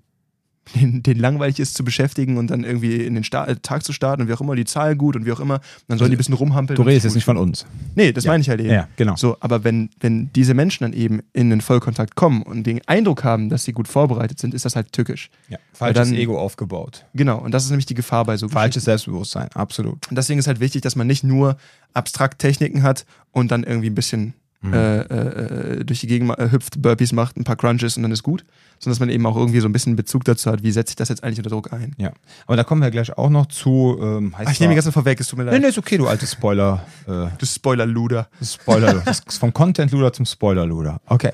den, 0.75 1.03
den 1.03 1.19
langweilig 1.19 1.59
ist 1.61 1.75
zu 1.75 1.85
beschäftigen 1.85 2.37
und 2.39 2.49
dann 2.51 2.65
irgendwie 2.65 2.97
in 3.05 3.15
den 3.15 3.25
Sta 3.25 3.45
äh, 3.47 3.57
Tag 3.57 3.83
zu 3.85 3.93
starten 3.93 4.23
und 4.23 4.29
wie 4.29 4.33
auch 4.33 4.41
immer, 4.41 4.55
die 4.57 4.65
Zahlen 4.65 4.97
gut 4.99 5.17
und 5.17 5.27
wie 5.27 5.33
auch 5.33 5.41
immer. 5.41 5.61
Dann 5.89 5.99
sollen 5.99 6.11
die 6.11 6.17
ein 6.17 6.19
bisschen 6.19 6.35
rumhampeln. 6.35 6.77
Redest 6.81 7.03
sich 7.03 7.05
jetzt 7.11 7.15
nicht 7.17 7.25
von 7.25 7.37
uns. 7.37 7.67
Nee, 7.95 8.13
das 8.13 8.25
Ja. 8.25 8.33
meine 8.33 8.41
ich 8.43 8.49
halt 8.49 8.61
eben. 8.61 8.71
Ja, 8.71 8.89
genau. 8.97 9.17
So, 9.17 9.37
aber 9.41 9.65
wenn, 9.65 9.91
wenn 10.01 10.31
diese 10.35 10.55
Menschen 10.55 10.85
dann 10.85 10.93
eben 10.93 11.21
in 11.33 11.51
den 11.51 11.61
Vollkontakt 11.61 12.15
kommen 12.15 12.43
und 12.43 12.65
den 12.65 12.81
Eindruck 12.87 13.25
haben, 13.25 13.49
dass 13.51 13.65
sie 13.65 13.73
gut 13.73 13.89
vorbereitet 13.89 14.39
sind, 14.39 14.55
ist 14.55 14.65
das 14.65 14.77
halt 14.77 14.93
tückisch. 14.93 15.31
Ja. 15.49 15.59
Falsches 15.73 16.09
dann- 16.11 16.17
Ego 16.19 16.39
aufgebaut. 16.39 17.05
Genau, 17.15 17.39
und 17.39 17.53
das 17.53 17.65
ist 17.65 17.71
nämlich 17.71 17.87
die 17.87 17.95
Gefahr 17.95 18.25
bei 18.25 18.37
so 18.37 18.49
Falsches 18.49 18.85
Selbstbewusstsein, 18.85 19.49
absolut. 19.55 20.09
Und 20.09 20.17
deswegen 20.17 20.39
ist 20.39 20.47
halt 20.47 20.61
wichtig, 20.61 20.83
dass 20.83 20.97
man 20.97 21.07
nicht 21.07 21.25
nur 21.25 21.57
abstrakt 21.95 22.39
Techniken 22.39 22.83
hat 22.83 23.05
und 23.33 23.51
dann 23.51 23.65
irgendwie 23.65 23.91
ein 23.91 23.95
bisschen 23.95 24.35
Mhm. 24.63 24.75
äh, 24.75 24.99
äh, 25.01 25.79
äh, 25.81 25.85
durch 25.85 26.01
die 26.01 26.07
Gegend 26.07 26.39
äh, 26.39 26.51
hüpft, 26.51 26.83
Burpees 26.83 27.13
macht, 27.13 27.39
ein 27.39 27.45
paar 27.45 27.57
Crunches 27.57 27.97
und 27.97 28.03
dann 28.03 28.13
ist 28.13 28.23
gut, 28.23 28.45
sondern 28.79 28.93
dass 28.95 29.01
man 29.01 29.09
eben 29.09 29.25
auch 29.25 29.37
irgendwie 29.37 29.61
so 29.61 29.67
ein 29.69 29.73
bisschen 29.73 29.97
Bezug 29.97 30.25
dazu 30.25 30.51
hat, 30.51 30.63
wie 30.63 30.71
setze 30.71 30.91
ich 30.93 30.97
das 30.97 31.09
jetzt 31.09 31.25
eigentlich 31.25 31.39
unter 31.39 31.49
Druck 31.51 31.73
ein. 31.73 31.95
Ja. 31.97 32.13
Aber 32.47 32.57
da 32.57 32.65
kommen 32.65 32.83
wir 32.83 32.91
gleich 32.91 33.17
auch 33.17 33.31
noch 33.31 33.47
zu. 33.47 33.99
Ähm, 34.01 34.37
heißt 34.37 34.49
Ach, 34.49 34.53
ich 34.53 34.61
nehme 34.61 34.73
die 34.73 34.77
ganze 34.77 34.93
vorweg, 34.93 35.19
es 35.19 35.29
tut 35.29 35.39
mir 35.39 35.47
Nee, 35.47 35.53
leid. 35.53 35.63
nee, 35.63 35.69
ist 35.69 35.79
okay, 35.79 35.97
du 35.97 36.07
alte 36.09 36.27
Spoiler. 36.27 36.85
Äh, 37.07 37.29
Du 37.39 37.47
Spoiler-Luder. 37.47 38.29
Spoiler. 38.45 39.03
vom 39.41 39.53
Content-Luder 39.55 40.13
zum 40.13 40.27
Spoiler-Luder. 40.27 41.01
Okay. 41.07 41.33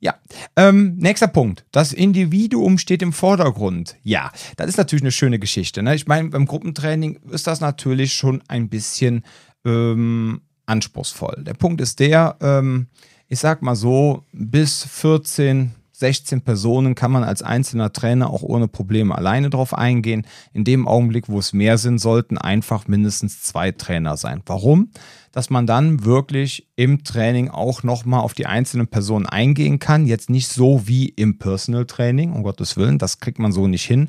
Ja, 0.00 0.14
ähm, 0.54 0.94
nächster 0.98 1.26
Punkt. 1.26 1.64
Das 1.72 1.92
Individuum 1.92 2.78
steht 2.78 3.02
im 3.02 3.12
Vordergrund. 3.12 3.96
Ja, 4.04 4.30
das 4.56 4.68
ist 4.68 4.76
natürlich 4.76 5.02
eine 5.02 5.10
schöne 5.10 5.40
Geschichte. 5.40 5.82
Ne? 5.82 5.96
Ich 5.96 6.06
meine, 6.06 6.28
beim 6.28 6.46
Gruppentraining 6.46 7.18
ist 7.30 7.48
das 7.48 7.60
natürlich 7.60 8.12
schon 8.12 8.40
ein 8.46 8.68
bisschen 8.68 9.24
ähm, 9.64 10.42
anspruchsvoll. 10.68 11.42
Der 11.44 11.54
Punkt 11.54 11.80
ist 11.80 12.00
der, 12.00 12.36
ähm, 12.40 12.88
ich 13.28 13.38
sag 13.38 13.62
mal 13.62 13.76
so, 13.76 14.24
bis 14.32 14.84
14, 14.84 15.72
16 15.92 16.42
Personen 16.42 16.94
kann 16.94 17.10
man 17.10 17.24
als 17.24 17.42
einzelner 17.42 17.92
Trainer 17.92 18.30
auch 18.30 18.42
ohne 18.42 18.68
Probleme 18.68 19.16
alleine 19.16 19.50
drauf 19.50 19.74
eingehen. 19.74 20.26
In 20.52 20.62
dem 20.62 20.86
Augenblick, 20.86 21.28
wo 21.28 21.40
es 21.40 21.52
mehr 21.52 21.76
sind, 21.76 21.98
sollten 21.98 22.38
einfach 22.38 22.86
mindestens 22.86 23.42
zwei 23.42 23.72
Trainer 23.72 24.16
sein. 24.16 24.42
Warum? 24.46 24.90
Dass 25.32 25.50
man 25.50 25.66
dann 25.66 26.04
wirklich 26.04 26.68
im 26.76 27.02
Training 27.02 27.50
auch 27.50 27.82
nochmal 27.82 28.20
auf 28.20 28.34
die 28.34 28.46
einzelnen 28.46 28.86
Personen 28.86 29.26
eingehen 29.26 29.80
kann. 29.80 30.06
Jetzt 30.06 30.30
nicht 30.30 30.48
so 30.48 30.86
wie 30.86 31.08
im 31.08 31.38
Personal 31.38 31.84
Training, 31.84 32.32
um 32.32 32.44
Gottes 32.44 32.76
Willen, 32.76 32.98
das 32.98 33.18
kriegt 33.18 33.40
man 33.40 33.50
so 33.50 33.66
nicht 33.66 33.84
hin. 33.84 34.08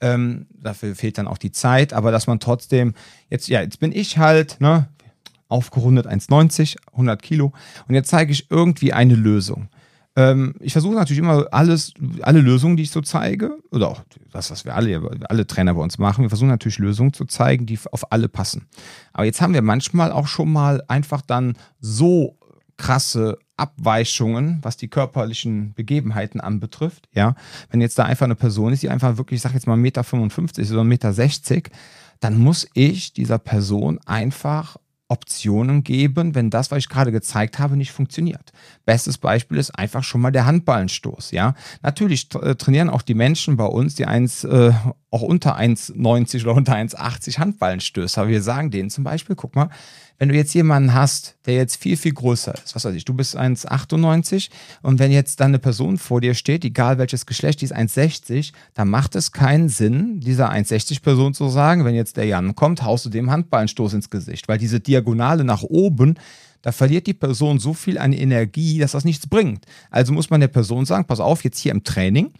Ähm, 0.00 0.46
dafür 0.50 0.94
fehlt 0.96 1.18
dann 1.18 1.28
auch 1.28 1.38
die 1.38 1.52
Zeit, 1.52 1.92
aber 1.92 2.10
dass 2.10 2.26
man 2.26 2.40
trotzdem, 2.40 2.94
jetzt, 3.30 3.48
ja, 3.48 3.60
jetzt 3.62 3.80
bin 3.80 3.92
ich 3.92 4.18
halt, 4.18 4.60
ne, 4.60 4.88
aufgerundet 5.48 6.06
1,90, 6.06 6.76
100 6.92 7.22
Kilo 7.22 7.52
und 7.88 7.94
jetzt 7.94 8.08
zeige 8.08 8.32
ich 8.32 8.50
irgendwie 8.50 8.92
eine 8.92 9.14
Lösung. 9.14 9.68
Ähm, 10.18 10.54
ich 10.58 10.72
versuche 10.72 10.94
natürlich 10.94 11.20
immer 11.20 11.46
alles, 11.52 11.94
alle 12.22 12.40
Lösungen, 12.40 12.76
die 12.76 12.82
ich 12.82 12.90
so 12.90 13.00
zeige, 13.00 13.58
oder 13.70 13.88
auch 13.88 14.02
das, 14.32 14.50
was 14.50 14.64
wir 14.64 14.74
alle, 14.74 15.00
alle 15.28 15.46
Trainer 15.46 15.74
bei 15.74 15.80
uns 15.80 15.98
machen, 15.98 16.22
wir 16.22 16.28
versuchen 16.28 16.48
natürlich 16.48 16.78
Lösungen 16.78 17.12
zu 17.12 17.24
zeigen, 17.24 17.66
die 17.66 17.78
auf 17.92 18.10
alle 18.10 18.28
passen. 18.28 18.66
Aber 19.12 19.24
jetzt 19.24 19.40
haben 19.40 19.54
wir 19.54 19.62
manchmal 19.62 20.10
auch 20.10 20.26
schon 20.26 20.52
mal 20.52 20.82
einfach 20.88 21.22
dann 21.22 21.56
so 21.80 22.36
krasse 22.76 23.38
Abweichungen, 23.56 24.58
was 24.62 24.76
die 24.76 24.88
körperlichen 24.88 25.74
Begebenheiten 25.74 26.40
anbetrifft. 26.40 27.08
Ja, 27.12 27.36
wenn 27.70 27.80
jetzt 27.80 27.98
da 27.98 28.04
einfach 28.04 28.24
eine 28.24 28.36
Person 28.36 28.72
ist, 28.72 28.82
die 28.82 28.88
einfach 28.88 29.18
wirklich, 29.18 29.38
ich 29.38 29.42
sag 29.42 29.54
jetzt 29.54 29.68
mal 29.68 29.78
1,55 29.78 29.78
Meter 29.78 30.72
oder 30.72 30.82
1,60 30.82 31.54
Meter, 31.54 31.70
dann 32.18 32.38
muss 32.38 32.68
ich 32.74 33.12
dieser 33.12 33.38
Person 33.38 34.00
einfach 34.04 34.78
Optionen 35.08 35.84
geben, 35.84 36.34
wenn 36.34 36.50
das, 36.50 36.70
was 36.70 36.78
ich 36.78 36.88
gerade 36.90 37.12
gezeigt 37.12 37.58
habe, 37.58 37.76
nicht 37.76 37.92
funktioniert. 37.92 38.52
Bestes 38.84 39.16
Beispiel 39.16 39.56
ist 39.56 39.70
einfach 39.70 40.04
schon 40.04 40.20
mal 40.20 40.30
der 40.30 40.44
Handballenstoß. 40.44 41.30
Ja, 41.30 41.54
natürlich 41.82 42.28
äh, 42.34 42.54
trainieren 42.56 42.90
auch 42.90 43.00
die 43.00 43.14
Menschen 43.14 43.56
bei 43.56 43.64
uns, 43.64 43.94
die 43.94 44.04
eins 44.04 44.44
äh, 44.44 44.72
auch 45.10 45.22
unter 45.22 45.58
1,90 45.58 46.42
oder 46.42 46.54
unter 46.54 46.74
1,80 46.74 47.38
Handballenstöße. 47.38 48.20
Aber 48.20 48.28
wir 48.28 48.42
sagen 48.42 48.70
denen 48.70 48.90
zum 48.90 49.04
Beispiel, 49.04 49.34
guck 49.34 49.56
mal, 49.56 49.70
wenn 50.18 50.28
du 50.28 50.34
jetzt 50.34 50.52
jemanden 50.54 50.94
hast, 50.94 51.36
der 51.46 51.54
jetzt 51.54 51.76
viel, 51.76 51.96
viel 51.96 52.12
größer 52.12 52.54
ist, 52.54 52.74
was 52.74 52.84
weiß 52.84 52.94
ich, 52.94 53.04
du 53.04 53.14
bist 53.14 53.38
1,98 53.38 54.50
und 54.82 54.98
wenn 54.98 55.12
jetzt 55.12 55.40
dann 55.40 55.48
eine 55.48 55.58
Person 55.58 55.96
vor 55.96 56.20
dir 56.20 56.34
steht, 56.34 56.64
egal 56.64 56.98
welches 56.98 57.24
Geschlecht, 57.24 57.60
die 57.60 57.66
ist 57.66 57.76
1,60, 57.76 58.52
dann 58.74 58.88
macht 58.88 59.14
es 59.14 59.32
keinen 59.32 59.68
Sinn, 59.68 60.20
dieser 60.20 60.50
1,60-Person 60.50 61.34
zu 61.34 61.48
sagen, 61.48 61.84
wenn 61.84 61.94
jetzt 61.94 62.16
der 62.16 62.26
Jan 62.26 62.56
kommt, 62.56 62.82
haust 62.82 63.06
du 63.06 63.10
dem 63.10 63.30
Handballenstoß 63.30 63.94
ins 63.94 64.10
Gesicht, 64.10 64.48
weil 64.48 64.58
diese 64.58 64.80
Diagonale 64.80 65.44
nach 65.44 65.62
oben, 65.62 66.18
da 66.62 66.72
verliert 66.72 67.06
die 67.06 67.14
Person 67.14 67.60
so 67.60 67.72
viel 67.72 67.98
an 67.98 68.12
Energie, 68.12 68.78
dass 68.78 68.92
das 68.92 69.04
nichts 69.04 69.28
bringt. 69.28 69.64
Also 69.90 70.12
muss 70.12 70.30
man 70.30 70.40
der 70.40 70.48
Person 70.48 70.84
sagen, 70.84 71.04
pass 71.04 71.20
auf, 71.20 71.44
jetzt 71.44 71.60
hier 71.60 71.70
im 71.70 71.84
Training, 71.84 72.32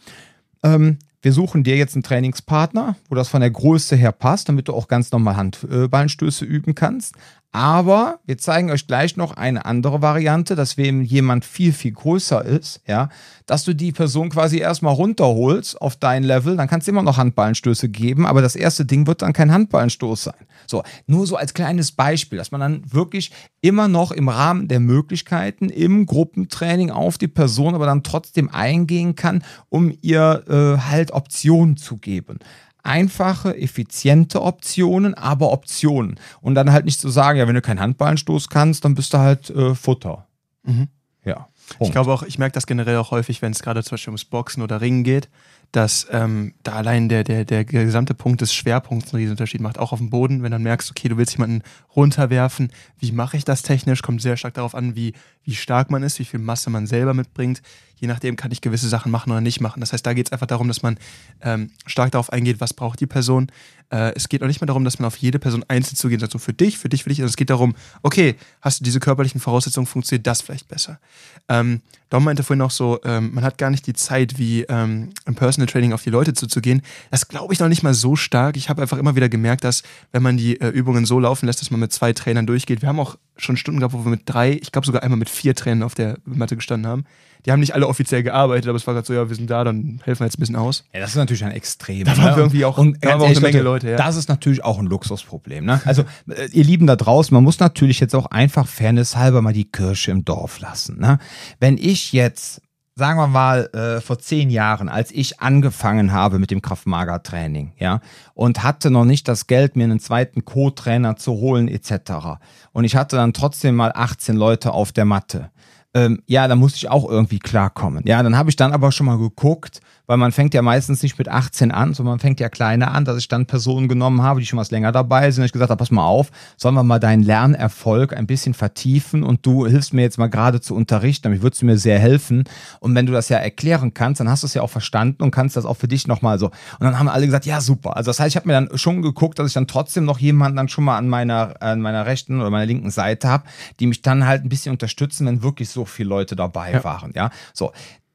ähm, 0.64 0.98
wir 1.20 1.32
suchen 1.32 1.64
dir 1.64 1.76
jetzt 1.76 1.94
einen 1.94 2.04
Trainingspartner, 2.04 2.96
wo 3.08 3.14
das 3.14 3.28
von 3.28 3.40
der 3.40 3.50
Größe 3.50 3.96
her 3.96 4.12
passt, 4.12 4.48
damit 4.48 4.68
du 4.68 4.74
auch 4.74 4.86
ganz 4.86 5.10
normal 5.10 5.36
Handballenstöße 5.36 6.44
üben 6.44 6.76
kannst. 6.76 7.14
Aber 7.50 8.20
wir 8.26 8.36
zeigen 8.36 8.70
euch 8.70 8.86
gleich 8.86 9.16
noch 9.16 9.32
eine 9.32 9.64
andere 9.64 10.02
Variante, 10.02 10.54
dass 10.54 10.76
wenn 10.76 11.02
jemand 11.02 11.46
viel, 11.46 11.72
viel 11.72 11.92
größer 11.92 12.44
ist, 12.44 12.82
ja, 12.86 13.08
dass 13.46 13.64
du 13.64 13.74
die 13.74 13.92
Person 13.92 14.28
quasi 14.28 14.58
erstmal 14.58 14.92
runterholst 14.92 15.80
auf 15.80 15.96
dein 15.96 16.24
Level, 16.24 16.58
dann 16.58 16.68
kannst 16.68 16.86
du 16.86 16.92
immer 16.92 17.02
noch 17.02 17.16
Handballenstöße 17.16 17.88
geben, 17.88 18.26
aber 18.26 18.42
das 18.42 18.54
erste 18.54 18.84
Ding 18.84 19.06
wird 19.06 19.22
dann 19.22 19.32
kein 19.32 19.50
Handballenstoß 19.50 20.24
sein. 20.24 20.46
So, 20.66 20.82
nur 21.06 21.26
so 21.26 21.36
als 21.36 21.54
kleines 21.54 21.92
Beispiel, 21.92 22.38
dass 22.38 22.50
man 22.50 22.60
dann 22.60 22.82
wirklich 22.92 23.32
immer 23.62 23.88
noch 23.88 24.12
im 24.12 24.28
Rahmen 24.28 24.68
der 24.68 24.80
Möglichkeiten 24.80 25.70
im 25.70 26.04
Gruppentraining 26.04 26.90
auf 26.90 27.16
die 27.16 27.28
Person 27.28 27.74
aber 27.74 27.86
dann 27.86 28.02
trotzdem 28.02 28.50
eingehen 28.50 29.16
kann, 29.16 29.42
um 29.70 29.96
ihr 30.02 30.44
äh, 30.48 30.82
halt 30.86 31.12
Optionen 31.12 31.78
zu 31.78 31.96
geben 31.96 32.40
einfache, 32.82 33.56
effiziente 33.56 34.42
Optionen, 34.42 35.14
aber 35.14 35.52
Optionen. 35.52 36.18
Und 36.40 36.54
dann 36.54 36.72
halt 36.72 36.84
nicht 36.84 37.00
zu 37.00 37.08
sagen, 37.08 37.38
ja, 37.38 37.46
wenn 37.46 37.54
du 37.54 37.62
keinen 37.62 37.80
Handballenstoß 37.80 38.48
kannst, 38.48 38.84
dann 38.84 38.94
bist 38.94 39.12
du 39.14 39.18
halt 39.18 39.50
äh, 39.50 39.74
Futter. 39.74 40.26
Mhm. 40.64 40.88
Ja. 41.24 41.48
Punkt. 41.68 41.88
Ich 41.88 41.92
glaube 41.92 42.12
auch, 42.12 42.22
ich 42.22 42.38
merke 42.38 42.54
das 42.54 42.66
generell 42.66 42.96
auch 42.96 43.10
häufig, 43.10 43.42
wenn 43.42 43.52
es 43.52 43.62
gerade 43.62 43.82
zum 43.82 43.92
Beispiel 43.92 44.10
ums 44.10 44.24
Boxen 44.24 44.62
oder 44.62 44.80
Ringen 44.80 45.04
geht, 45.04 45.28
dass 45.70 46.06
ähm, 46.10 46.54
da 46.62 46.72
allein 46.72 47.10
der, 47.10 47.24
der, 47.24 47.44
der 47.44 47.64
gesamte 47.64 48.14
Punkt 48.14 48.40
des 48.40 48.54
Schwerpunkts 48.54 49.12
einen 49.12 49.20
Riesenunterschied 49.20 49.60
macht. 49.60 49.78
Auch 49.78 49.92
auf 49.92 49.98
dem 49.98 50.08
Boden, 50.08 50.42
wenn 50.42 50.50
dann 50.50 50.62
merkst, 50.62 50.90
okay, 50.90 51.08
du 51.08 51.18
willst 51.18 51.34
jemanden 51.34 51.62
runterwerfen, 51.94 52.72
wie 52.98 53.12
mache 53.12 53.36
ich 53.36 53.44
das 53.44 53.62
technisch, 53.62 54.00
kommt 54.00 54.22
sehr 54.22 54.38
stark 54.38 54.54
darauf 54.54 54.74
an, 54.74 54.96
wie, 54.96 55.12
wie 55.48 55.54
stark 55.54 55.90
man 55.90 56.02
ist, 56.02 56.18
wie 56.18 56.26
viel 56.26 56.40
Masse 56.40 56.68
man 56.68 56.86
selber 56.86 57.14
mitbringt. 57.14 57.62
Je 57.96 58.06
nachdem 58.06 58.36
kann 58.36 58.52
ich 58.52 58.60
gewisse 58.60 58.86
Sachen 58.86 59.10
machen 59.10 59.30
oder 59.32 59.40
nicht 59.40 59.62
machen. 59.62 59.80
Das 59.80 59.94
heißt, 59.94 60.04
da 60.04 60.12
geht 60.12 60.26
es 60.26 60.32
einfach 60.32 60.46
darum, 60.46 60.68
dass 60.68 60.82
man 60.82 60.98
ähm, 61.40 61.70
stark 61.86 62.12
darauf 62.12 62.30
eingeht, 62.30 62.60
was 62.60 62.74
braucht 62.74 63.00
die 63.00 63.06
Person. 63.06 63.50
Äh, 63.88 64.12
es 64.14 64.28
geht 64.28 64.42
auch 64.42 64.46
nicht 64.46 64.60
mehr 64.60 64.66
darum, 64.66 64.84
dass 64.84 64.98
man 64.98 65.06
auf 65.06 65.16
jede 65.16 65.38
Person 65.38 65.64
einzeln 65.66 65.96
zugeht, 65.96 66.20
so 66.30 66.38
für 66.38 66.52
dich, 66.52 66.76
für 66.76 66.90
dich, 66.90 67.04
für 67.04 67.08
dich. 67.08 67.22
Also 67.22 67.30
es 67.30 67.36
geht 67.38 67.48
darum, 67.48 67.74
okay, 68.02 68.36
hast 68.60 68.80
du 68.80 68.84
diese 68.84 69.00
körperlichen 69.00 69.40
Voraussetzungen, 69.40 69.86
funktioniert 69.86 70.26
das 70.26 70.42
vielleicht 70.42 70.68
besser. 70.68 71.00
Ähm, 71.48 71.80
Dom 72.10 72.24
meinte 72.24 72.42
vorhin 72.42 72.60
auch 72.60 72.70
so, 72.70 73.00
ähm, 73.04 73.32
man 73.32 73.42
hat 73.42 73.56
gar 73.56 73.70
nicht 73.70 73.86
die 73.86 73.94
Zeit, 73.94 74.38
wie 74.38 74.64
ähm, 74.64 75.10
im 75.24 75.34
Personal 75.34 75.66
Training 75.66 75.94
auf 75.94 76.02
die 76.02 76.10
Leute 76.10 76.34
zuzugehen. 76.34 76.82
Das 77.10 77.26
glaube 77.26 77.54
ich 77.54 77.58
noch 77.58 77.68
nicht 77.68 77.82
mal 77.82 77.94
so 77.94 78.16
stark. 78.16 78.58
Ich 78.58 78.68
habe 78.68 78.82
einfach 78.82 78.98
immer 78.98 79.16
wieder 79.16 79.30
gemerkt, 79.30 79.64
dass 79.64 79.82
wenn 80.12 80.22
man 80.22 80.36
die 80.36 80.60
äh, 80.60 80.68
Übungen 80.68 81.06
so 81.06 81.18
laufen 81.18 81.46
lässt, 81.46 81.62
dass 81.62 81.70
man 81.70 81.80
mit 81.80 81.92
zwei 81.92 82.12
Trainern 82.12 82.46
durchgeht. 82.46 82.82
Wir 82.82 82.90
haben 82.90 83.00
auch 83.00 83.16
schon 83.38 83.56
Stunden 83.56 83.80
gehabt, 83.80 83.94
wo 83.94 84.04
wir 84.04 84.10
mit 84.10 84.22
drei, 84.26 84.52
ich 84.52 84.72
glaube 84.72 84.86
sogar 84.86 85.02
einmal 85.02 85.18
mit 85.18 85.30
vier 85.30 85.54
Trainern 85.54 85.82
auf 85.82 85.94
der 85.94 86.18
Matte 86.24 86.56
gestanden 86.56 86.90
haben. 86.90 87.04
Die 87.46 87.52
haben 87.52 87.60
nicht 87.60 87.74
alle 87.74 87.86
offiziell 87.86 88.22
gearbeitet, 88.22 88.68
aber 88.68 88.76
es 88.76 88.86
war 88.86 88.94
gerade 88.94 89.06
so, 89.06 89.14
ja, 89.14 89.28
wir 89.28 89.36
sind 89.36 89.48
da, 89.48 89.62
dann 89.62 90.00
helfen 90.04 90.20
wir 90.20 90.26
jetzt 90.26 90.38
ein 90.38 90.40
bisschen 90.40 90.56
aus. 90.56 90.84
Ja, 90.92 91.00
das 91.00 91.10
ist 91.10 91.16
natürlich 91.16 91.44
ein 91.44 91.52
Extrem. 91.52 92.04
Da 92.04 92.16
waren 92.16 92.32
ne? 92.32 92.36
irgendwie 92.36 92.64
auch, 92.64 92.78
und 92.78 93.02
da 93.02 93.10
waren 93.10 93.22
auch 93.22 93.26
eine 93.26 93.40
Menge 93.40 93.62
Leute. 93.62 93.90
Ja. 93.90 93.96
Das 93.96 94.16
ist 94.16 94.28
natürlich 94.28 94.64
auch 94.64 94.78
ein 94.78 94.86
Luxusproblem. 94.86 95.64
Ne? 95.64 95.80
Also, 95.84 96.02
äh, 96.28 96.48
ihr 96.52 96.64
Lieben 96.64 96.86
da 96.86 96.96
draußen, 96.96 97.32
man 97.32 97.44
muss 97.44 97.60
natürlich 97.60 98.00
jetzt 98.00 98.14
auch 98.14 98.26
einfach 98.26 98.66
Fairness 98.66 99.16
halber 99.16 99.40
mal 99.40 99.52
die 99.52 99.70
Kirsche 99.70 100.10
im 100.10 100.24
Dorf 100.24 100.58
lassen. 100.58 100.98
Ne? 100.98 101.18
Wenn 101.60 101.78
ich 101.78 102.12
jetzt 102.12 102.60
sagen 102.98 103.18
wir 103.18 103.28
mal, 103.28 103.66
äh, 103.72 104.00
vor 104.00 104.18
zehn 104.18 104.50
Jahren, 104.50 104.88
als 104.88 105.12
ich 105.12 105.40
angefangen 105.40 106.12
habe 106.12 106.40
mit 106.40 106.50
dem 106.50 106.60
Kraftmager-Training, 106.60 107.72
ja, 107.78 108.00
und 108.34 108.64
hatte 108.64 108.90
noch 108.90 109.04
nicht 109.04 109.28
das 109.28 109.46
Geld, 109.46 109.76
mir 109.76 109.84
einen 109.84 110.00
zweiten 110.00 110.44
Co-Trainer 110.44 111.16
zu 111.16 111.32
holen, 111.32 111.68
etc. 111.68 112.40
Und 112.72 112.84
ich 112.84 112.96
hatte 112.96 113.16
dann 113.16 113.32
trotzdem 113.32 113.76
mal 113.76 113.92
18 113.94 114.36
Leute 114.36 114.72
auf 114.72 114.90
der 114.90 115.04
Matte. 115.04 115.50
Ähm, 115.94 116.22
ja, 116.26 116.48
da 116.48 116.56
musste 116.56 116.76
ich 116.76 116.90
auch 116.90 117.08
irgendwie 117.08 117.38
klarkommen. 117.38 118.02
Ja, 118.04 118.22
dann 118.22 118.36
habe 118.36 118.50
ich 118.50 118.56
dann 118.56 118.72
aber 118.72 118.90
schon 118.92 119.06
mal 119.06 119.18
geguckt, 119.18 119.80
weil 120.08 120.16
man 120.16 120.32
fängt 120.32 120.54
ja 120.54 120.62
meistens 120.62 121.02
nicht 121.02 121.18
mit 121.18 121.28
18 121.28 121.70
an, 121.70 121.92
sondern 121.92 122.14
man 122.14 122.18
fängt 122.18 122.40
ja 122.40 122.48
kleiner 122.48 122.92
an, 122.92 123.04
dass 123.04 123.18
ich 123.18 123.28
dann 123.28 123.44
Personen 123.44 123.88
genommen 123.88 124.22
habe, 124.22 124.40
die 124.40 124.46
schon 124.46 124.58
was 124.58 124.70
länger 124.70 124.90
dabei 124.90 125.30
sind. 125.30 125.42
Und 125.42 125.46
ich 125.46 125.52
gesagt 125.52 125.70
habe, 125.70 125.78
pass 125.78 125.90
mal 125.90 126.04
auf, 126.04 126.30
sollen 126.56 126.74
wir 126.74 126.82
mal 126.82 126.98
deinen 126.98 127.22
Lernerfolg 127.22 128.16
ein 128.16 128.26
bisschen 128.26 128.54
vertiefen 128.54 129.22
und 129.22 129.44
du 129.44 129.66
hilfst 129.66 129.92
mir 129.92 130.00
jetzt 130.00 130.18
mal 130.18 130.28
gerade 130.28 130.62
zu 130.62 130.74
unterrichten, 130.74 131.24
damit 131.24 131.42
würdest 131.42 131.60
du 131.60 131.66
mir 131.66 131.76
sehr 131.76 131.98
helfen. 131.98 132.44
Und 132.80 132.94
wenn 132.94 133.04
du 133.04 133.12
das 133.12 133.28
ja 133.28 133.36
erklären 133.36 133.92
kannst, 133.92 134.20
dann 134.20 134.30
hast 134.30 134.42
du 134.42 134.46
es 134.46 134.54
ja 134.54 134.62
auch 134.62 134.70
verstanden 134.70 135.22
und 135.22 135.30
kannst 135.30 135.58
das 135.58 135.66
auch 135.66 135.76
für 135.76 135.88
dich 135.88 136.06
nochmal 136.06 136.38
so. 136.38 136.46
Und 136.46 136.54
dann 136.80 136.98
haben 136.98 137.08
alle 137.08 137.26
gesagt, 137.26 137.44
ja, 137.44 137.60
super. 137.60 137.94
Also 137.98 138.08
das 138.08 138.18
heißt, 138.18 138.30
ich 138.30 138.36
habe 138.36 138.48
mir 138.48 138.54
dann 138.54 138.78
schon 138.78 139.02
geguckt, 139.02 139.38
dass 139.38 139.46
ich 139.46 139.52
dann 139.52 139.66
trotzdem 139.66 140.06
noch 140.06 140.18
jemanden 140.18 140.56
dann 140.56 140.68
schon 140.68 140.84
mal 140.84 140.96
an 140.96 141.08
meiner, 141.08 141.60
an 141.60 141.82
meiner 141.82 142.06
rechten 142.06 142.40
oder 142.40 142.48
meiner 142.48 142.66
linken 142.66 142.90
Seite 142.90 143.28
habe, 143.28 143.44
die 143.78 143.86
mich 143.86 144.00
dann 144.00 144.26
halt 144.26 144.42
ein 144.42 144.48
bisschen 144.48 144.72
unterstützen, 144.72 145.26
wenn 145.26 145.42
wirklich 145.42 145.68
so 145.68 145.84
viele 145.84 146.08
Leute 146.08 146.34
dabei 146.34 146.72
ja. 146.72 146.84
waren. 146.84 147.12
Ja, 147.14 147.28
so. 147.52 147.72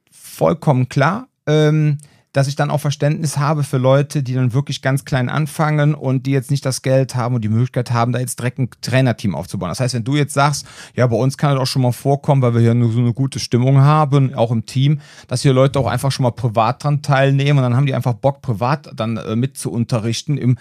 Vollkommen 0.10 0.90
klar 0.90 1.28
ähm, 1.48 1.98
dass 2.34 2.48
ich 2.48 2.56
dann 2.56 2.72
auch 2.72 2.80
Verständnis 2.80 3.38
habe 3.38 3.64
für 3.64 3.78
Leute, 3.78 4.24
die 4.24 4.34
dann 4.34 4.54
wirklich 4.54 4.82
ganz 4.82 5.06
klein 5.06 5.30
anfangen 5.30 5.94
und 5.94 6.26
die 6.26 6.32
jetzt 6.32 6.50
nicht 6.50 6.66
das 6.66 6.82
Geld 6.82 7.16
haben 7.16 7.36
und 7.36 7.44
die 7.44 7.50
Möglichkeit 7.50 7.92
haben, 7.92 8.12
da 8.12 8.20
jetzt 8.20 8.40
direkt 8.40 8.58
ein 8.58 8.70
Trainerteam 8.82 9.36
aufzubauen. 9.36 9.70
Das 9.70 9.80
heißt, 9.80 9.94
wenn 9.94 10.04
du 10.04 10.16
jetzt 10.16 10.34
sagst, 10.34 10.66
ja, 10.96 11.06
bei 11.06 11.16
uns 11.16 11.38
kann 11.38 11.54
es 11.54 11.60
auch 11.60 11.68
schon 11.68 11.84
mal 11.84 11.92
vorkommen, 11.92 12.42
weil 12.42 12.56
wir 12.56 12.62
hier 12.62 12.74
nur 12.74 12.92
so 12.92 13.00
eine 13.00 13.14
gute 13.14 13.40
Stimmung 13.40 13.82
haben, 13.82 14.34
auch 14.34 14.52
im 14.52 14.66
Team, 14.66 15.00
dass 15.28 15.44
hier 15.44 15.54
Leute 15.54 15.80
auch 15.80 15.86
einfach 15.86 16.12
schon 16.12 16.24
mal 16.24 16.32
privat 16.32 16.84
dran 16.84 17.04
teilnehmen 17.04 17.60
und 17.60 17.64
dann 17.64 17.76
haben 17.76 17.86
die 17.86 17.94
einfach 17.94 18.14
Bock, 18.14 18.42
privat 18.42 18.90
dann 18.96 19.18
äh, 19.18 19.36
mit 19.36 19.56
zu 19.56 19.72
unterrichten 19.72 20.36
im 20.38 20.58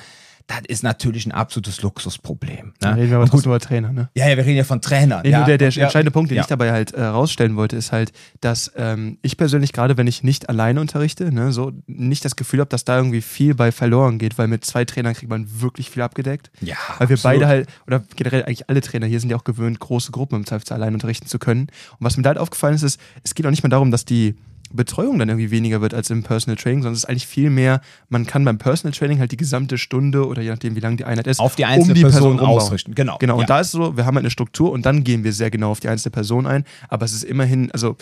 das 0.60 0.68
ist 0.68 0.82
natürlich 0.82 1.26
ein 1.26 1.32
absolutes 1.32 1.82
Luxusproblem. 1.82 2.74
Da 2.80 2.90
Ne? 2.92 2.96
reden 3.02 3.10
wir 3.10 3.16
aber 3.18 3.28
gut, 3.28 3.46
über 3.46 3.58
Trainer, 3.60 3.92
ne? 3.92 4.08
ja, 4.14 4.28
ja, 4.28 4.36
wir 4.36 4.44
reden 4.44 4.56
ja 4.56 4.64
von 4.64 4.80
Trainern. 4.80 5.22
Nee, 5.22 5.30
ja, 5.30 5.38
nur 5.38 5.46
der, 5.46 5.58
der 5.58 5.70
ja, 5.70 5.82
entscheidende 5.84 6.10
Punkt, 6.10 6.30
den 6.30 6.36
ja. 6.36 6.42
ich 6.42 6.48
dabei 6.48 6.72
halt 6.72 6.92
äh, 6.92 7.02
rausstellen 7.02 7.56
wollte, 7.56 7.76
ist 7.76 7.92
halt, 7.92 8.12
dass 8.40 8.72
ähm, 8.76 9.18
ich 9.22 9.36
persönlich, 9.36 9.72
gerade 9.72 9.96
wenn 9.96 10.06
ich 10.06 10.22
nicht 10.22 10.48
alleine 10.48 10.80
unterrichte, 10.80 11.32
ne, 11.32 11.52
so 11.52 11.72
nicht 11.86 12.24
das 12.24 12.36
Gefühl 12.36 12.60
habe, 12.60 12.68
dass 12.68 12.84
da 12.84 12.96
irgendwie 12.96 13.22
viel 13.22 13.54
bei 13.54 13.72
verloren 13.72 14.18
geht, 14.18 14.38
weil 14.38 14.48
mit 14.48 14.64
zwei 14.64 14.84
Trainern 14.84 15.14
kriegt 15.14 15.30
man 15.30 15.46
wirklich 15.60 15.90
viel 15.90 16.02
abgedeckt. 16.02 16.50
Ja, 16.60 16.76
Weil 16.98 17.08
wir 17.08 17.14
absolut. 17.14 17.22
beide 17.40 17.46
halt, 17.46 17.68
oder 17.86 18.02
generell 18.16 18.44
eigentlich 18.44 18.68
alle 18.68 18.80
Trainer 18.80 19.06
hier 19.06 19.20
sind 19.20 19.30
ja 19.30 19.36
auch 19.36 19.44
gewöhnt, 19.44 19.78
große 19.80 20.12
Gruppen 20.12 20.36
im 20.36 20.46
Zweifelsfall 20.46 20.80
allein 20.80 20.94
unterrichten 20.94 21.26
zu 21.26 21.38
können. 21.38 21.62
Und 21.62 21.98
was 22.00 22.16
mir 22.16 22.22
da 22.22 22.28
halt 22.28 22.38
aufgefallen 22.38 22.74
ist, 22.74 22.82
ist, 22.82 23.00
es 23.24 23.34
geht 23.34 23.46
auch 23.46 23.50
nicht 23.50 23.62
mehr 23.62 23.70
darum, 23.70 23.90
dass 23.90 24.04
die 24.04 24.34
Betreuung 24.72 25.18
dann 25.18 25.28
irgendwie 25.28 25.50
weniger 25.50 25.80
wird 25.80 25.94
als 25.94 26.10
im 26.10 26.22
Personal 26.22 26.56
Training, 26.56 26.82
sondern 26.82 26.94
es 26.94 27.00
ist 27.00 27.08
eigentlich 27.08 27.26
viel 27.26 27.50
mehr, 27.50 27.80
man 28.08 28.26
kann 28.26 28.44
beim 28.44 28.58
Personal 28.58 28.96
Training 28.96 29.18
halt 29.18 29.32
die 29.32 29.36
gesamte 29.36 29.78
Stunde 29.78 30.26
oder 30.26 30.42
je 30.42 30.50
nachdem, 30.50 30.76
wie 30.76 30.80
lang 30.80 30.96
die 30.96 31.04
Einheit 31.04 31.26
ist, 31.26 31.40
auf 31.40 31.54
die 31.54 31.64
einzelne 31.64 31.92
um 31.92 31.94
die 31.94 32.02
Person, 32.02 32.32
umbauen. 32.32 32.48
ausrichten. 32.48 32.94
Genau. 32.94 33.18
Genau, 33.18 33.34
ja. 33.34 33.40
und 33.40 33.50
da 33.50 33.60
ist 33.60 33.72
so, 33.72 33.96
wir 33.96 34.06
haben 34.06 34.14
halt 34.14 34.24
eine 34.24 34.30
Struktur 34.30 34.72
und 34.72 34.86
dann 34.86 35.04
gehen 35.04 35.24
wir 35.24 35.32
sehr 35.32 35.50
genau 35.50 35.70
auf 35.70 35.80
die 35.80 35.88
einzelne 35.88 36.12
Person 36.12 36.46
ein, 36.46 36.64
aber 36.88 37.04
es 37.04 37.12
ist 37.12 37.24
immerhin, 37.24 37.70
also, 37.72 37.96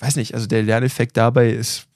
weiß 0.00 0.16
nicht, 0.16 0.34
also 0.34 0.46
der 0.46 0.62
Lerneffekt 0.62 1.16
dabei 1.16 1.50
ist 1.50 1.86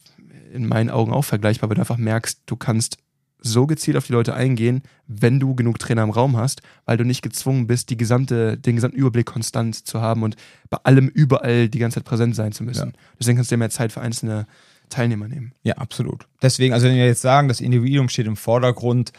in 0.53 0.67
meinen 0.67 0.91
Augen 0.91 1.13
auch 1.13 1.25
vergleichbar, 1.25 1.71
weil 1.71 1.77
du 1.77 1.81
einfach 1.81 1.97
merkst, 1.97 2.43
du 2.47 2.57
kannst 2.57 2.99
so 3.43 3.67
gezielt 3.67 3.97
auf 3.97 4.07
die 4.07 4.13
Leute 4.13 4.35
eingehen, 4.35 4.83
wenn 5.07 5.41
du 5.41 5.55
genug 5.55 5.79
Trainer 5.79 6.03
im 6.03 6.11
Raum 6.11 6.37
hast, 6.37 6.63
weil 6.87 6.97
du 6.97 7.05
nicht 7.05 7.23
gezwungen 7.23 7.67
bist, 7.67 7.91
die 7.91 7.97
gesamte, 7.97 8.57
den 8.57 8.77
gesamten 8.77 8.97
Überblick 8.97 9.27
konstant 9.27 9.87
zu 9.87 10.01
haben 10.01 10.23
und 10.23 10.37
bei 10.71 10.79
allem 10.85 11.09
überall 11.09 11.69
die 11.69 11.79
ganze 11.79 11.97
Zeit 11.97 12.05
präsent 12.05 12.37
sein 12.37 12.53
zu 12.53 12.65
müssen. 12.65 12.91
Ja. 12.91 12.99
Deswegen 13.19 13.37
kannst 13.37 13.51
du 13.51 13.55
dir 13.55 13.59
mehr 13.59 13.71
Zeit 13.71 13.93
für 13.93 14.01
einzelne 14.01 14.47
Teilnehmer 14.89 15.29
nehmen. 15.29 15.53
Ja, 15.63 15.75
absolut. 15.75 16.27
Deswegen, 16.41 16.75
also 16.75 16.87
wenn 16.87 16.97
wir 16.97 17.07
jetzt 17.07 17.23
sagen, 17.23 17.49
das 17.49 17.61
Individuum 17.61 18.09
steht 18.09 18.27
im 18.27 18.37
Vordergrund, 18.37 19.13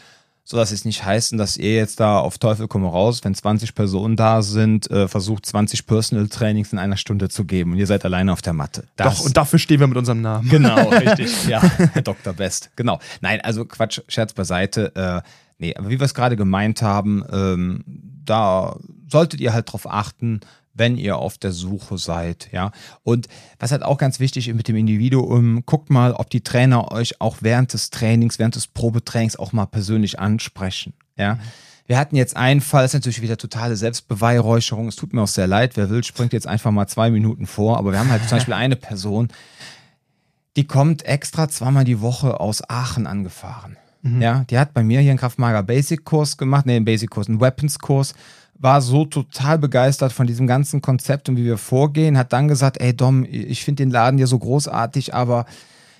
so 0.46 0.58
dass 0.58 0.72
es 0.72 0.84
nicht 0.84 1.04
heißen, 1.04 1.38
dass 1.38 1.56
ihr 1.56 1.74
jetzt 1.74 2.00
da 2.00 2.18
auf 2.18 2.36
Teufel 2.36 2.68
komm 2.68 2.84
raus, 2.84 3.20
wenn 3.24 3.34
20 3.34 3.74
Personen 3.74 4.14
da 4.14 4.42
sind, 4.42 4.90
äh, 4.90 5.08
versucht 5.08 5.46
20 5.46 5.86
Personal 5.86 6.28
Trainings 6.28 6.72
in 6.72 6.78
einer 6.78 6.98
Stunde 6.98 7.30
zu 7.30 7.46
geben 7.46 7.72
und 7.72 7.78
ihr 7.78 7.86
seid 7.86 8.04
alleine 8.04 8.32
auf 8.32 8.42
der 8.42 8.52
Matte. 8.52 8.84
Das, 8.96 9.18
Doch, 9.18 9.24
und 9.24 9.36
dafür 9.36 9.58
stehen 9.58 9.80
wir 9.80 9.86
mit 9.86 9.96
unserem 9.96 10.20
Namen. 10.20 10.48
Genau, 10.50 10.88
richtig. 10.90 11.46
Ja, 11.48 11.62
Herr 11.62 12.02
Dr. 12.02 12.34
Best. 12.34 12.70
Genau. 12.76 13.00
Nein, 13.22 13.40
also 13.40 13.64
Quatsch, 13.64 14.00
Scherz 14.08 14.34
beiseite. 14.34 14.94
Äh, 14.94 15.28
nee, 15.58 15.74
aber 15.74 15.88
wie 15.88 15.98
wir 15.98 16.04
es 16.04 16.14
gerade 16.14 16.36
gemeint 16.36 16.82
haben, 16.82 17.24
ähm, 17.32 17.84
da 18.24 18.76
solltet 19.08 19.40
ihr 19.40 19.54
halt 19.54 19.72
drauf 19.72 19.90
achten, 19.90 20.40
wenn 20.74 20.96
ihr 20.96 21.16
auf 21.16 21.38
der 21.38 21.52
Suche 21.52 21.98
seid, 21.98 22.48
ja. 22.52 22.72
Und 23.02 23.28
was 23.58 23.72
halt 23.72 23.82
auch 23.82 23.98
ganz 23.98 24.20
wichtig 24.20 24.48
ist 24.48 24.54
mit 24.54 24.68
dem 24.68 24.76
Individuum, 24.76 25.64
guckt 25.66 25.90
mal, 25.90 26.12
ob 26.12 26.30
die 26.30 26.42
Trainer 26.42 26.92
euch 26.92 27.20
auch 27.20 27.38
während 27.40 27.72
des 27.72 27.90
Trainings, 27.90 28.38
während 28.38 28.56
des 28.56 28.66
Probetrainings 28.66 29.36
auch 29.36 29.52
mal 29.52 29.66
persönlich 29.66 30.18
ansprechen, 30.18 30.94
ja. 31.16 31.38
Wir 31.86 31.98
hatten 31.98 32.16
jetzt 32.16 32.34
einen 32.34 32.62
Fall, 32.62 32.86
ist 32.86 32.94
natürlich 32.94 33.20
wieder 33.20 33.36
totale 33.36 33.76
Selbstbeweihräucherung. 33.76 34.88
Es 34.88 34.96
tut 34.96 35.12
mir 35.12 35.20
auch 35.20 35.28
sehr 35.28 35.46
leid. 35.46 35.76
Wer 35.76 35.90
will, 35.90 36.02
springt 36.02 36.32
jetzt 36.32 36.46
einfach 36.46 36.70
mal 36.70 36.86
zwei 36.86 37.10
Minuten 37.10 37.46
vor. 37.46 37.76
Aber 37.76 37.92
wir 37.92 37.98
haben 37.98 38.10
halt 38.10 38.26
zum 38.26 38.38
Beispiel 38.38 38.54
eine 38.54 38.74
Person, 38.74 39.28
die 40.56 40.66
kommt 40.66 41.04
extra 41.04 41.46
zweimal 41.46 41.84
die 41.84 42.00
Woche 42.00 42.40
aus 42.40 42.62
Aachen 42.70 43.06
angefahren. 43.06 43.76
Ja, 44.20 44.44
die 44.50 44.58
hat 44.58 44.74
bei 44.74 44.82
mir 44.82 45.00
hier 45.00 45.12
einen 45.12 45.18
Kraftmager 45.18 45.62
Basic 45.62 46.04
Kurs 46.04 46.36
gemacht, 46.36 46.66
nee, 46.66 46.76
einen 46.76 46.84
Basic 46.84 47.08
Kurs, 47.08 47.26
einen 47.26 47.40
Weapons 47.40 47.78
Kurs, 47.78 48.14
war 48.58 48.80
so 48.80 49.04
total 49.04 49.58
begeistert 49.58 50.12
von 50.12 50.26
diesem 50.26 50.46
ganzen 50.46 50.80
Konzept 50.80 51.28
und 51.28 51.36
wie 51.36 51.44
wir 51.44 51.58
vorgehen, 51.58 52.16
hat 52.16 52.32
dann 52.32 52.48
gesagt, 52.48 52.80
ey 52.80 52.96
Dom, 52.96 53.24
ich 53.24 53.64
finde 53.64 53.82
den 53.82 53.90
Laden 53.90 54.16
hier 54.16 54.26
so 54.26 54.38
großartig, 54.38 55.14
aber 55.14 55.44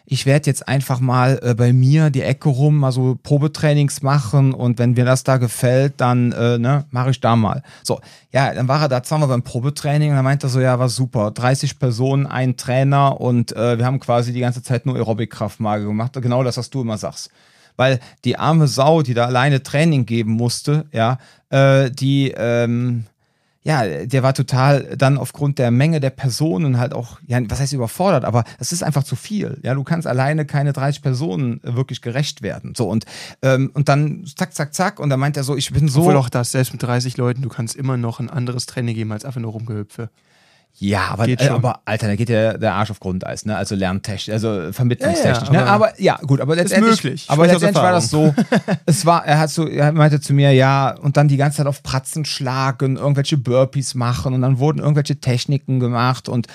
ich 0.06 0.26
werde 0.26 0.46
jetzt 0.50 0.68
einfach 0.68 1.00
mal 1.00 1.40
äh, 1.42 1.54
bei 1.54 1.72
mir 1.72 2.10
die 2.10 2.22
Ecke 2.22 2.50
rum 2.50 2.76
mal 2.76 2.92
so 2.92 3.16
Probetrainings 3.22 4.02
machen 4.02 4.52
und 4.52 4.78
wenn 4.78 4.92
mir 4.92 5.04
das 5.04 5.24
da 5.24 5.38
gefällt, 5.38 5.94
dann 5.96 6.32
äh, 6.32 6.58
ne, 6.58 6.84
mache 6.90 7.10
ich 7.10 7.20
da 7.20 7.36
mal. 7.36 7.62
So, 7.82 8.00
ja, 8.30 8.52
dann 8.52 8.68
war 8.68 8.82
er 8.82 8.88
da 8.88 9.02
zweimal 9.02 9.28
beim 9.28 9.42
Probetraining 9.42 10.10
und 10.10 10.16
dann 10.16 10.24
meinte 10.24 10.46
er 10.46 10.50
so, 10.50 10.60
ja, 10.60 10.78
war 10.78 10.90
super, 10.90 11.30
30 11.30 11.78
Personen, 11.78 12.26
ein 12.26 12.56
Trainer 12.56 13.20
und 13.20 13.56
äh, 13.56 13.78
wir 13.78 13.86
haben 13.86 13.98
quasi 13.98 14.32
die 14.32 14.40
ganze 14.40 14.62
Zeit 14.62 14.84
nur 14.84 14.96
Aerobic-Kraftmager 14.96 15.84
gemacht. 15.86 16.12
Genau 16.20 16.42
das, 16.42 16.58
was 16.58 16.68
du 16.68 16.82
immer 16.82 16.98
sagst. 16.98 17.30
Weil 17.76 18.00
die 18.24 18.38
arme 18.38 18.68
Sau, 18.68 19.02
die 19.02 19.14
da 19.14 19.26
alleine 19.26 19.62
Training 19.62 20.06
geben 20.06 20.32
musste, 20.32 20.86
ja, 20.92 21.18
äh, 21.50 21.90
die, 21.90 22.32
ähm, 22.36 23.04
ja, 23.64 24.04
der 24.04 24.22
war 24.22 24.34
total 24.34 24.94
dann 24.96 25.16
aufgrund 25.16 25.58
der 25.58 25.70
Menge 25.70 25.98
der 25.98 26.10
Personen 26.10 26.78
halt 26.78 26.92
auch, 26.92 27.18
ja, 27.26 27.38
was 27.48 27.60
heißt 27.60 27.72
überfordert, 27.72 28.24
aber 28.26 28.44
es 28.58 28.72
ist 28.72 28.82
einfach 28.82 29.04
zu 29.04 29.16
viel. 29.16 29.58
Ja, 29.62 29.72
du 29.74 29.82
kannst 29.82 30.06
alleine 30.06 30.44
keine 30.44 30.74
30 30.74 31.00
Personen 31.00 31.64
äh, 31.64 31.74
wirklich 31.74 32.02
gerecht 32.02 32.42
werden. 32.42 32.74
So 32.76 32.88
und, 32.90 33.06
ähm, 33.40 33.70
und 33.72 33.88
dann 33.88 34.26
zack, 34.36 34.54
zack, 34.54 34.74
zack. 34.74 35.00
Und 35.00 35.08
dann 35.08 35.18
meint 35.18 35.38
er 35.38 35.44
so, 35.44 35.56
ich 35.56 35.72
bin 35.72 35.88
so. 35.88 36.00
Obwohl 36.00 36.16
auch 36.16 36.28
das, 36.28 36.52
selbst 36.52 36.72
mit 36.74 36.82
30 36.82 37.16
Leuten, 37.16 37.40
du 37.40 37.48
kannst 37.48 37.74
immer 37.74 37.96
noch 37.96 38.20
ein 38.20 38.28
anderes 38.28 38.66
Training 38.66 38.94
geben 38.94 39.12
als 39.12 39.24
einfach 39.24 39.40
nur 39.40 39.52
rumgehüpfe. 39.52 40.10
Ja, 40.76 41.08
aber, 41.10 41.28
äh, 41.28 41.48
aber 41.48 41.80
Alter, 41.84 42.08
da 42.08 42.16
geht 42.16 42.28
der, 42.28 42.58
der 42.58 42.74
Arsch 42.74 42.90
auf 42.90 42.98
Grundeis, 42.98 43.46
ne? 43.46 43.56
Also 43.56 43.76
lerntechnisch, 43.76 44.32
also 44.34 44.72
vermittlungstechnisch, 44.72 45.48
Ja, 45.48 45.54
ja, 45.54 45.64
ne? 45.64 45.70
aber- 45.70 46.00
ja, 46.00 46.16
gut, 46.26 46.40
aber 46.40 46.56
letztendlich, 46.56 47.04
möglich. 47.04 47.26
aber 47.28 47.46
letztendlich 47.46 47.82
war 47.82 47.92
das 47.92 48.10
so. 48.10 48.34
es 48.86 49.06
war, 49.06 49.24
er 49.24 49.38
hat 49.38 49.50
so, 49.50 49.68
er 49.68 49.92
meinte 49.92 50.20
zu 50.20 50.32
mir, 50.34 50.52
ja, 50.52 50.90
und 50.96 51.16
dann 51.16 51.28
die 51.28 51.36
ganze 51.36 51.58
Zeit 51.58 51.66
auf 51.68 51.84
Pratzen 51.84 52.24
schlagen, 52.24 52.96
irgendwelche 52.96 53.36
Burpees 53.38 53.94
machen 53.94 54.34
und 54.34 54.42
dann 54.42 54.58
wurden 54.58 54.80
irgendwelche 54.80 55.20
Techniken 55.20 55.78
gemacht 55.78 56.28
und 56.28 56.48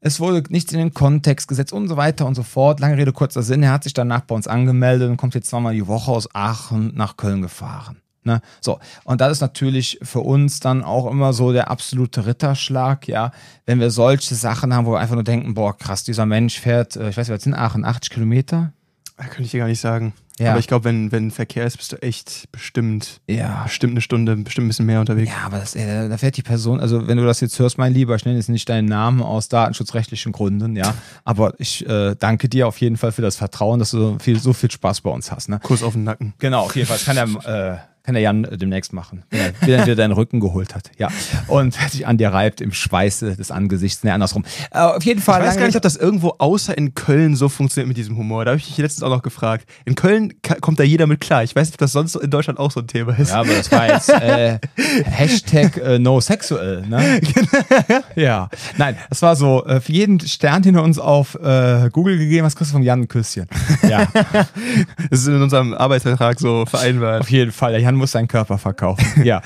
es 0.00 0.20
wurde 0.20 0.44
nichts 0.50 0.72
in 0.72 0.78
den 0.78 0.94
Kontext 0.94 1.48
gesetzt 1.48 1.72
und 1.72 1.88
so 1.88 1.96
weiter 1.96 2.26
und 2.26 2.36
so 2.36 2.44
fort. 2.44 2.78
Lange 2.78 2.96
Rede, 2.96 3.12
kurzer 3.12 3.42
Sinn. 3.42 3.64
Er 3.64 3.72
hat 3.72 3.82
sich 3.82 3.94
danach 3.94 4.20
bei 4.20 4.36
uns 4.36 4.46
angemeldet 4.46 5.10
und 5.10 5.16
kommt 5.16 5.34
jetzt 5.34 5.50
zweimal 5.50 5.74
die 5.74 5.88
Woche 5.88 6.12
aus 6.12 6.28
Aachen 6.32 6.92
nach 6.94 7.16
Köln 7.16 7.42
gefahren. 7.42 7.96
Ne? 8.28 8.42
So, 8.60 8.78
und 9.04 9.20
das 9.22 9.32
ist 9.32 9.40
natürlich 9.40 9.98
für 10.02 10.20
uns 10.20 10.60
dann 10.60 10.84
auch 10.84 11.10
immer 11.10 11.32
so 11.32 11.50
der 11.52 11.70
absolute 11.70 12.26
Ritterschlag, 12.26 13.08
ja, 13.08 13.32
wenn 13.64 13.80
wir 13.80 13.90
solche 13.90 14.34
Sachen 14.34 14.74
haben, 14.74 14.84
wo 14.86 14.92
wir 14.92 15.00
einfach 15.00 15.14
nur 15.14 15.24
denken, 15.24 15.54
boah, 15.54 15.76
krass, 15.76 16.04
dieser 16.04 16.26
Mensch 16.26 16.60
fährt, 16.60 16.94
äh, 16.96 17.08
ich 17.08 17.16
weiß 17.16 17.28
nicht, 17.28 17.36
was 17.36 17.42
sind 17.44 17.54
Aachen, 17.54 17.84
80 17.86 18.10
Kilometer? 18.10 18.72
Da 19.16 19.24
kann 19.24 19.42
ich 19.44 19.50
dir 19.50 19.60
gar 19.60 19.66
nicht 19.66 19.80
sagen. 19.80 20.12
Ja. 20.38 20.50
Aber 20.50 20.60
ich 20.60 20.68
glaube, 20.68 20.84
wenn, 20.84 21.10
wenn 21.10 21.32
Verkehr 21.32 21.66
ist, 21.66 21.76
bist 21.78 21.90
du 21.90 21.96
echt 22.00 22.44
bestimmt, 22.52 23.20
Ja. 23.26 23.64
bestimmt 23.64 23.94
eine 23.94 24.00
Stunde, 24.00 24.36
bestimmt 24.36 24.66
ein 24.66 24.68
bisschen 24.68 24.86
mehr 24.86 25.00
unterwegs. 25.00 25.32
Ja, 25.32 25.44
aber 25.46 25.58
das, 25.58 25.74
äh, 25.74 26.08
da 26.08 26.16
fährt 26.16 26.36
die 26.36 26.42
Person, 26.42 26.78
also 26.78 27.08
wenn 27.08 27.18
du 27.18 27.24
das 27.24 27.40
jetzt 27.40 27.58
hörst, 27.58 27.76
mein 27.76 27.92
Lieber, 27.92 28.14
ich 28.14 28.24
nenne 28.24 28.36
jetzt 28.36 28.48
nicht 28.48 28.68
deinen 28.68 28.86
Namen 28.86 29.20
aus 29.20 29.48
datenschutzrechtlichen 29.48 30.30
Gründen, 30.30 30.76
ja, 30.76 30.94
aber 31.24 31.54
ich 31.58 31.84
äh, 31.88 32.14
danke 32.16 32.48
dir 32.48 32.68
auf 32.68 32.80
jeden 32.80 32.96
Fall 32.96 33.10
für 33.10 33.22
das 33.22 33.34
Vertrauen, 33.34 33.80
dass 33.80 33.90
du 33.90 33.98
so 33.98 34.16
viel, 34.20 34.38
so 34.38 34.52
viel 34.52 34.70
Spaß 34.70 35.00
bei 35.00 35.10
uns 35.10 35.32
hast, 35.32 35.48
ne? 35.48 35.58
Kuss 35.60 35.82
auf 35.82 35.94
den 35.94 36.04
Nacken. 36.04 36.34
Genau, 36.38 36.66
auf 36.66 36.76
jeden 36.76 36.86
Fall. 36.86 36.98
Das 36.98 37.06
kann 37.06 37.16
der, 37.16 37.82
äh, 37.82 37.97
kann 38.02 38.14
der 38.14 38.22
Jan 38.22 38.44
äh, 38.44 38.56
demnächst 38.56 38.92
machen, 38.92 39.24
wenn 39.30 39.70
er 39.70 39.84
dir 39.84 39.96
deinen 39.96 40.12
Rücken 40.12 40.40
geholt 40.40 40.74
hat. 40.74 40.90
Ja. 40.98 41.08
Und 41.46 41.74
sich 41.74 42.06
an 42.06 42.18
dir 42.18 42.30
reibt 42.30 42.60
im 42.60 42.72
Schweiße 42.72 43.36
des 43.36 43.50
Angesichts. 43.50 44.04
Ne, 44.04 44.12
andersrum. 44.12 44.44
Äh, 44.70 44.78
auf 44.78 45.04
jeden 45.04 45.20
Fall. 45.20 45.40
Ich 45.42 45.48
weiß 45.48 45.56
gar 45.58 45.66
nicht, 45.66 45.76
ob 45.76 45.82
das 45.82 45.96
irgendwo 45.96 46.34
außer 46.38 46.76
in 46.76 46.94
Köln 46.94 47.36
so 47.36 47.48
funktioniert 47.48 47.88
mit 47.88 47.96
diesem 47.96 48.16
Humor. 48.16 48.44
Da 48.44 48.52
habe 48.52 48.58
ich 48.58 48.68
mich 48.68 48.78
letztens 48.78 49.02
auch 49.02 49.10
noch 49.10 49.22
gefragt. 49.22 49.68
In 49.84 49.94
Köln 49.94 50.34
kommt 50.60 50.78
da 50.78 50.84
jeder 50.84 51.06
mit 51.06 51.20
klar. 51.20 51.42
Ich 51.42 51.54
weiß 51.54 51.68
nicht, 51.68 51.74
ob 51.74 51.80
das 51.80 51.92
sonst 51.92 52.12
so 52.12 52.20
in 52.20 52.30
Deutschland 52.30 52.58
auch 52.58 52.70
so 52.70 52.80
ein 52.80 52.86
Thema 52.86 53.18
ist. 53.18 53.30
ja, 53.30 53.40
aber 53.40 53.54
das 53.54 53.70
war 53.72 53.88
jetzt 53.88 54.08
äh, 54.10 54.58
Hashtag 55.04 55.76
äh, 55.76 55.98
no 55.98 56.20
sexual, 56.20 56.84
ne? 56.88 57.20
ja. 58.16 58.48
Nein, 58.76 58.96
das 59.08 59.22
war 59.22 59.36
so, 59.36 59.64
äh, 59.66 59.80
für 59.80 59.92
jeden 59.92 60.20
Stern, 60.20 60.62
den 60.62 60.74
du 60.74 60.82
uns 60.82 60.98
auf 60.98 61.34
äh, 61.34 61.88
Google 61.92 62.18
gegeben 62.18 62.44
hast, 62.44 62.56
kriegst 62.56 62.72
du 62.72 62.74
vom 62.74 62.82
Jan 62.82 63.02
ein 63.02 63.08
Küsschen. 63.08 63.46
Ja, 63.88 64.06
Das 65.10 65.20
ist 65.20 65.28
in 65.28 65.40
unserem 65.40 65.74
Arbeitsvertrag 65.74 66.38
so 66.38 66.66
vereinbart. 66.66 67.20
auf 67.22 67.30
jeden 67.30 67.52
Fall. 67.52 67.72
Der 67.72 67.80
Jan 67.80 67.96
muss 67.98 68.12
seinen 68.12 68.28
Körper 68.28 68.58
verkaufen. 68.58 69.04
Ja. 69.24 69.42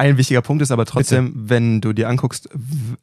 Ein 0.00 0.16
wichtiger 0.16 0.40
Punkt 0.40 0.62
ist 0.62 0.70
aber 0.70 0.86
trotzdem, 0.86 1.30
wenn 1.34 1.82
du 1.82 1.92
dir 1.92 2.08
anguckst, 2.08 2.48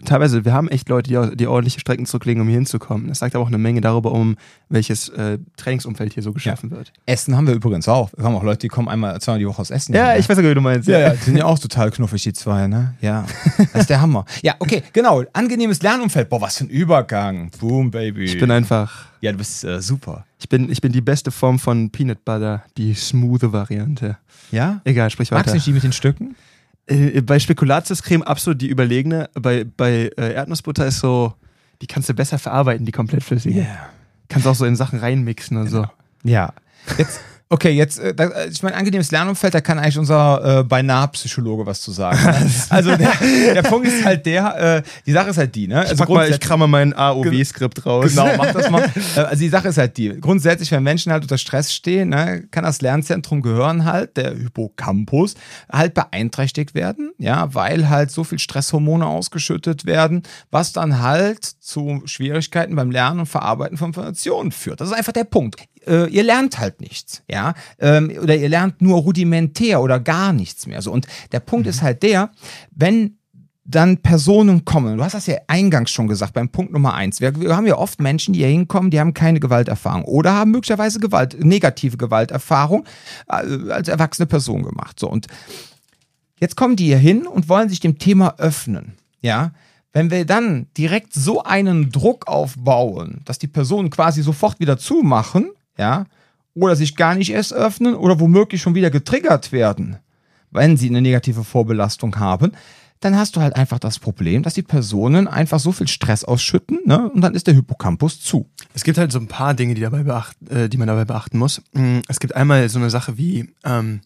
teilweise, 0.04 0.46
wir 0.46 0.54
haben 0.54 0.68
echt 0.68 0.90
Leute, 0.90 1.12
die, 1.12 1.38
die 1.38 1.46
ordentliche 1.46 1.80
Strecken 1.80 2.08
zurücklegen, 2.08 2.42
um 2.42 2.48
hier 2.48 2.58
hinzukommen. 2.58 3.08
Das 3.08 3.20
sagt 3.20 3.36
aber 3.36 3.44
auch 3.44 3.50
eine 3.50 3.60
Menge 3.60 3.82
darüber 3.82 4.12
um, 4.12 4.36
welches 4.70 5.10
äh, 5.10 5.38
Trainingsumfeld 5.58 6.16
hier 6.16 6.24
so 6.24 6.34
geschaffen 6.34 6.72
wird. 6.72 6.92
Essen 7.06 7.38
haben 7.38 7.46
wir 7.46 7.54
übrigens 7.54 7.88
auch. 7.88 8.10
Wir 8.18 8.26
haben 8.26 8.34
auch 8.34 8.42
Leute, 8.42 8.62
die 8.62 8.70
kommen 8.70 8.90
einmal, 8.90 9.22
zweimal 9.22 9.38
die 9.38 9.48
Woche 9.48 9.62
aus 9.62 9.70
Essen. 9.70 9.94
Ja, 9.94 10.06
hierher. 10.06 10.20
ich 10.20 10.28
weiß 10.28 10.38
sogar, 10.38 10.50
wie 10.50 10.56
du 10.56 10.62
meinst. 10.62 10.88
Ja, 10.88 10.98
ja, 10.98 11.10
die 11.12 11.24
sind 11.24 11.38
ja 11.38 11.46
auch 11.46 11.60
total 11.60 11.92
knuffig, 11.92 12.24
die 12.24 12.34
zwei, 12.34 12.66
ne? 12.66 12.96
Ja. 13.00 13.26
Das 13.74 13.82
ist 13.82 13.92
der 13.92 14.02
Hammer. 14.02 14.26
Ja, 14.42 14.56
okay, 14.58 14.82
genau. 14.92 15.24
Angenehmes 15.34 15.84
Lernumfeld. 15.84 16.30
Boah, 16.30 16.42
was 16.42 16.58
für 16.58 16.64
ein 16.64 16.70
Übergang. 16.70 17.52
Boom, 17.60 17.92
Baby. 17.92 18.24
Ich 18.24 18.40
bin 18.40 18.50
einfach, 18.50 19.06
ja, 19.22 19.32
du 19.32 19.38
bist 19.38 19.64
äh, 19.64 19.84
super. 19.84 20.26
ich 20.40 20.50
bin, 20.50 20.72
ich 20.72 20.82
bin 20.82 20.92
die 20.92 21.02
beste 21.02 21.30
Form 21.30 21.60
von 21.60 21.92
Peanut 21.92 22.26
Butter, 22.26 22.64
die 22.76 22.96
smoothe 22.96 23.54
Variante. 23.54 24.18
Ja? 24.52 24.82
Egal, 24.84 25.10
sprich 25.10 25.32
Magst 25.32 25.48
weiter. 25.48 25.52
du 25.52 25.56
nicht 25.58 25.68
die 25.68 25.74
mit 25.74 25.84
den 25.84 25.94
Stücken? 25.94 26.36
Äh, 26.88 27.22
bei 27.22 27.40
Spekulatiuscreme 27.40 28.24
absolut 28.24 28.62
die 28.62 28.68
überlegene. 28.68 29.30
Bei, 29.34 29.66
bei 29.66 30.12
äh, 30.18 30.34
Erdnussbutter 30.34 30.86
ist 30.86 31.00
so, 31.00 31.34
die 31.82 31.88
kannst 31.88 32.10
du 32.10 32.14
besser 32.14 32.40
verarbeiten, 32.40 32.86
die 32.86 32.92
komplett 32.92 33.24
flüssige. 33.24 33.68
Kannst 34.30 34.48
auch 34.48 34.56
so 34.56 34.66
in 34.66 34.76
Sachen 34.76 35.00
reinmixen 35.00 35.58
und 35.58 35.70
so. 35.70 35.86
Ja. 36.24 36.54
Jetzt, 36.98 37.22
Okay, 37.50 37.70
jetzt, 37.72 37.98
äh, 37.98 38.10
äh, 38.10 38.50
ich 38.50 38.62
meine, 38.62 38.76
angenehmes 38.76 39.10
Lernumfeld, 39.12 39.54
da 39.54 39.62
kann 39.62 39.80
eigentlich 39.80 39.98
unser 39.98 40.60
äh, 40.60 40.64
beinahe 40.66 41.08
Psychologe 41.10 41.66
was 41.66 41.80
zu 41.82 41.92
sagen. 41.92 42.22
Ne? 42.22 42.52
also 42.70 42.94
der, 42.98 43.14
der 43.54 43.62
Punkt 43.64 43.88
ist 43.88 44.04
halt 44.04 44.26
der, 44.26 44.78
äh, 44.78 44.84
die 45.06 45.14
Sache 45.14 45.30
ist 45.30 45.38
halt 45.38 45.56
die, 45.56 45.68
ne? 45.68 45.84
Ich, 45.86 45.92
Also 45.92 46.04
pack 46.04 46.10
mal, 46.10 46.14
ich 46.16 46.20
grundsätzlich- 46.32 46.48
kram 46.50 46.60
mal 46.60 46.68
mein 46.68 46.94
AOW-Skript 46.94 47.86
raus. 47.86 48.10
Genau, 48.10 48.28
mach 48.38 48.52
das 48.52 48.70
mal. 48.70 48.84
Äh, 49.16 49.20
Also 49.22 49.40
die 49.42 49.50
Sache 49.50 49.70
ist 49.70 49.78
halt 49.78 49.96
die. 49.96 50.20
Grundsätzlich, 50.20 50.72
wenn 50.72 50.84
Menschen 50.84 51.12
halt 51.14 51.24
unter 51.24 51.38
Stress 51.38 51.74
stehen, 51.74 52.10
ne, 52.10 52.44
kann 52.52 52.66
das 52.66 52.82
Lernzentrum 52.82 53.42
gehören 53.42 53.86
halt, 53.86 54.18
der 54.18 54.36
Hippocampus, 54.36 55.36
halt 55.72 55.94
beeinträchtigt 55.94 56.76
werden, 56.76 57.12
ja, 57.18 57.54
weil 57.54 57.88
halt 57.88 58.12
so 58.12 58.26
viel 58.26 58.40
Stresshormone 58.40 59.06
ausgeschüttet 59.06 59.86
werden, 59.86 60.24
was 60.52 60.74
dann 60.74 61.02
halt 61.02 61.46
zu 61.46 62.02
Schwierigkeiten 62.06 62.76
beim 62.76 62.92
Lernen 62.92 63.22
und 63.22 63.26
Verarbeiten 63.28 63.78
von 63.78 63.88
Informationen 63.90 64.52
führt. 64.52 64.82
Das 64.82 64.90
ist 64.90 64.94
einfach 64.96 65.14
der 65.14 65.24
Punkt. 65.24 65.56
Äh, 65.88 66.10
ihr 66.10 66.24
lernt 66.24 66.60
halt 66.60 66.82
nichts, 66.82 67.24
ja, 67.30 67.54
ähm, 67.80 68.12
oder 68.22 68.36
ihr 68.36 68.50
lernt 68.50 68.82
nur 68.82 69.00
rudimentär 69.02 69.82
oder 69.82 70.00
gar 70.00 70.34
nichts 70.34 70.68
mehr. 70.68 70.82
So 70.82 70.92
und 70.92 71.08
der 71.32 71.40
Punkt 71.40 71.68
ist 71.68 71.82
halt 71.82 72.04
der, 72.04 72.32
wenn 72.72 73.18
dann 73.68 73.98
Personen 73.98 74.64
kommen. 74.64 74.98
Du 74.98 75.04
hast 75.04 75.14
das 75.14 75.28
ja 75.28 75.36
eingangs 75.48 75.92
schon 75.92 76.08
gesagt, 76.08 76.34
beim 76.34 76.50
Punkt 76.50 76.72
Nummer 76.72 76.94
eins. 76.94 77.20
Wir, 77.20 77.40
wir 77.40 77.56
haben 77.56 77.68
ja 77.68 77.78
oft 77.78 78.00
Menschen, 78.00 78.34
die 78.34 78.40
hier 78.40 78.48
hinkommen, 78.48 78.92
die 78.92 79.00
haben 79.00 79.14
keine 79.14 79.42
Gewalterfahrung 79.42 80.06
oder 80.06 80.34
haben 80.34 80.52
möglicherweise 80.52 81.00
Gewalt, 81.00 81.44
negative 81.44 81.98
Gewalterfahrung 81.98 82.86
äh, 83.28 83.70
als 83.70 83.90
erwachsene 83.90 84.26
Person 84.26 84.64
gemacht. 84.64 85.00
So, 85.00 85.10
und 85.10 85.28
jetzt 86.40 86.56
kommen 86.56 86.78
die 86.78 86.86
hier 86.86 86.98
hin 86.98 87.28
und 87.28 87.50
wollen 87.50 87.68
sich 87.68 87.82
dem 87.82 88.00
Thema 88.00 88.36
öffnen. 88.38 88.94
Ja. 89.22 89.52
Wenn 89.92 90.12
wir 90.12 90.26
dann 90.26 90.68
direkt 90.78 91.14
so 91.14 91.44
einen 91.44 91.92
Druck 91.92 92.28
aufbauen, 92.28 93.22
dass 93.26 93.40
die 93.40 93.48
Personen 93.48 93.90
quasi 93.90 94.22
sofort 94.22 94.60
wieder 94.60 94.78
zumachen, 94.78 95.50
ja, 95.78 96.06
oder 96.54 96.76
sich 96.76 96.96
gar 96.96 97.16
nicht 97.16 97.32
erst 97.32 97.54
öffnen 97.54 97.96
oder 97.96 98.20
womöglich 98.20 98.62
schon 98.62 98.76
wieder 98.76 98.90
getriggert 98.90 99.52
werden, 99.52 99.98
wenn 100.52 100.78
sie 100.78 100.90
eine 100.90 101.02
negative 101.02 101.44
Vorbelastung 101.44 102.18
haben, 102.18 102.52
dann 103.00 103.16
hast 103.16 103.36
du 103.36 103.42
halt 103.42 103.56
einfach 103.56 103.78
das 103.78 104.00
Problem, 104.00 104.42
dass 104.42 104.56
die 104.56 104.64
Personen 104.64 105.28
einfach 105.28 105.60
so 105.60 105.72
viel 105.72 105.88
Stress 105.88 106.24
ausschütten, 106.24 106.80
ne? 106.86 107.10
Und 107.12 107.22
dann 107.22 107.36
ist 107.36 107.46
der 107.46 107.54
Hippocampus 107.54 108.22
zu. 108.22 108.50
Es 108.74 108.84
gibt 108.84 108.98
halt 108.98 109.12
so 109.12 109.20
ein 109.20 109.28
paar 109.28 109.54
Dinge, 109.54 109.76
die, 109.76 109.82
dabei 109.82 110.02
beacht, 110.04 110.36
äh, 110.50 110.68
die 110.68 110.78
man 110.78 110.88
dabei 110.88 111.06
beachten 111.06 111.38
muss. 111.38 111.62
Mm, 111.74 112.00
Es 112.08 112.20
gibt 112.20 112.36
einmal 112.36 112.68
so 112.70 112.80
eine 112.80 112.90
Sache 112.90 113.18
wie 113.18 113.54
ähm, 113.64 114.02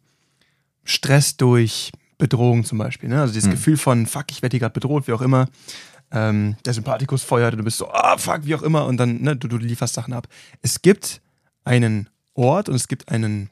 Stress 0.84 1.38
durch 1.38 1.92
Bedrohung 2.18 2.66
zum 2.66 2.78
Beispiel. 2.80 3.08
Ne? 3.10 3.22
Also 3.22 3.34
dieses 3.34 3.50
Gefühl 3.50 3.78
von, 3.78 4.06
fuck, 4.08 4.26
ich 4.30 4.42
werde 4.42 4.56
hier 4.56 4.60
gerade 4.60 4.74
bedroht, 4.74 5.08
wie 5.08 5.14
auch 5.14 5.22
immer. 5.22 5.48
Ähm, 6.12 6.58
der 6.66 6.74
Sympathikus 6.74 7.24
feuert 7.24 7.54
und 7.54 7.60
du 7.60 7.64
bist 7.64 7.78
so, 7.78 7.90
ah, 7.90 8.18
fuck, 8.18 8.42
wie 8.44 8.56
auch 8.56 8.62
immer. 8.62 8.86
Und 8.86 8.98
dann, 8.98 9.22
ne, 9.22 9.38
du, 9.38 9.48
du 9.48 9.58
lieferst 9.58 9.94
Sachen 9.94 10.14
ab. 10.14 10.28
Es 10.62 10.82
gibt 10.82 11.22
einen 11.64 12.10
Ort 12.34 12.70
und 12.70 12.76
es 12.76 12.88
gibt 12.88 13.10
einen 13.10 13.50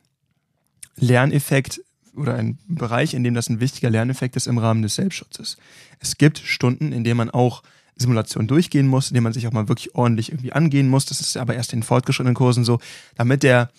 Lerneffekt 0.95 1.81
oder 2.15 2.35
einen 2.35 2.57
Bereich, 2.67 3.13
in 3.13 3.23
dem 3.23 3.33
das 3.33 3.49
ein 3.49 3.59
wichtiger 3.59 3.89
Lerneffekt 3.89 4.35
ist 4.35 4.47
im 4.47 4.57
Rahmen 4.57 4.81
des 4.81 4.95
Selbstschutzes. 4.95 5.57
Es 5.99 6.17
gibt 6.17 6.39
Stunden, 6.39 6.91
in 6.91 7.03
denen 7.03 7.17
man 7.17 7.29
auch 7.29 7.63
Simulation 7.95 8.47
durchgehen 8.47 8.87
muss, 8.87 9.09
in 9.09 9.13
denen 9.13 9.25
man 9.25 9.33
sich 9.33 9.47
auch 9.47 9.51
mal 9.51 9.67
wirklich 9.67 9.95
ordentlich 9.95 10.31
irgendwie 10.31 10.53
angehen 10.53 10.89
muss. 10.89 11.05
Das 11.05 11.19
ist 11.19 11.37
aber 11.37 11.55
erst 11.55 11.73
in 11.73 11.83
fortgeschrittenen 11.83 12.35
Kursen 12.35 12.63
so, 12.63 12.79
damit 13.15 13.43
der 13.43 13.69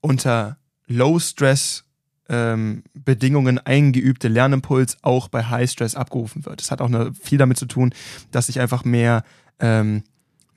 unter 0.00 0.56
Low-Stress 0.86 1.84
ähm, 2.28 2.84
Bedingungen 2.94 3.58
eingeübte 3.58 4.28
Lernimpuls 4.28 4.98
auch 5.02 5.28
bei 5.28 5.44
High-Stress 5.44 5.94
abgerufen 5.94 6.44
wird. 6.46 6.60
Das 6.60 6.70
hat 6.70 6.80
auch 6.80 6.86
eine, 6.86 7.12
viel 7.14 7.38
damit 7.38 7.58
zu 7.58 7.66
tun, 7.66 7.92
dass 8.30 8.48
ich 8.48 8.60
einfach 8.60 8.84
mehr, 8.84 9.24
ähm, 9.58 10.04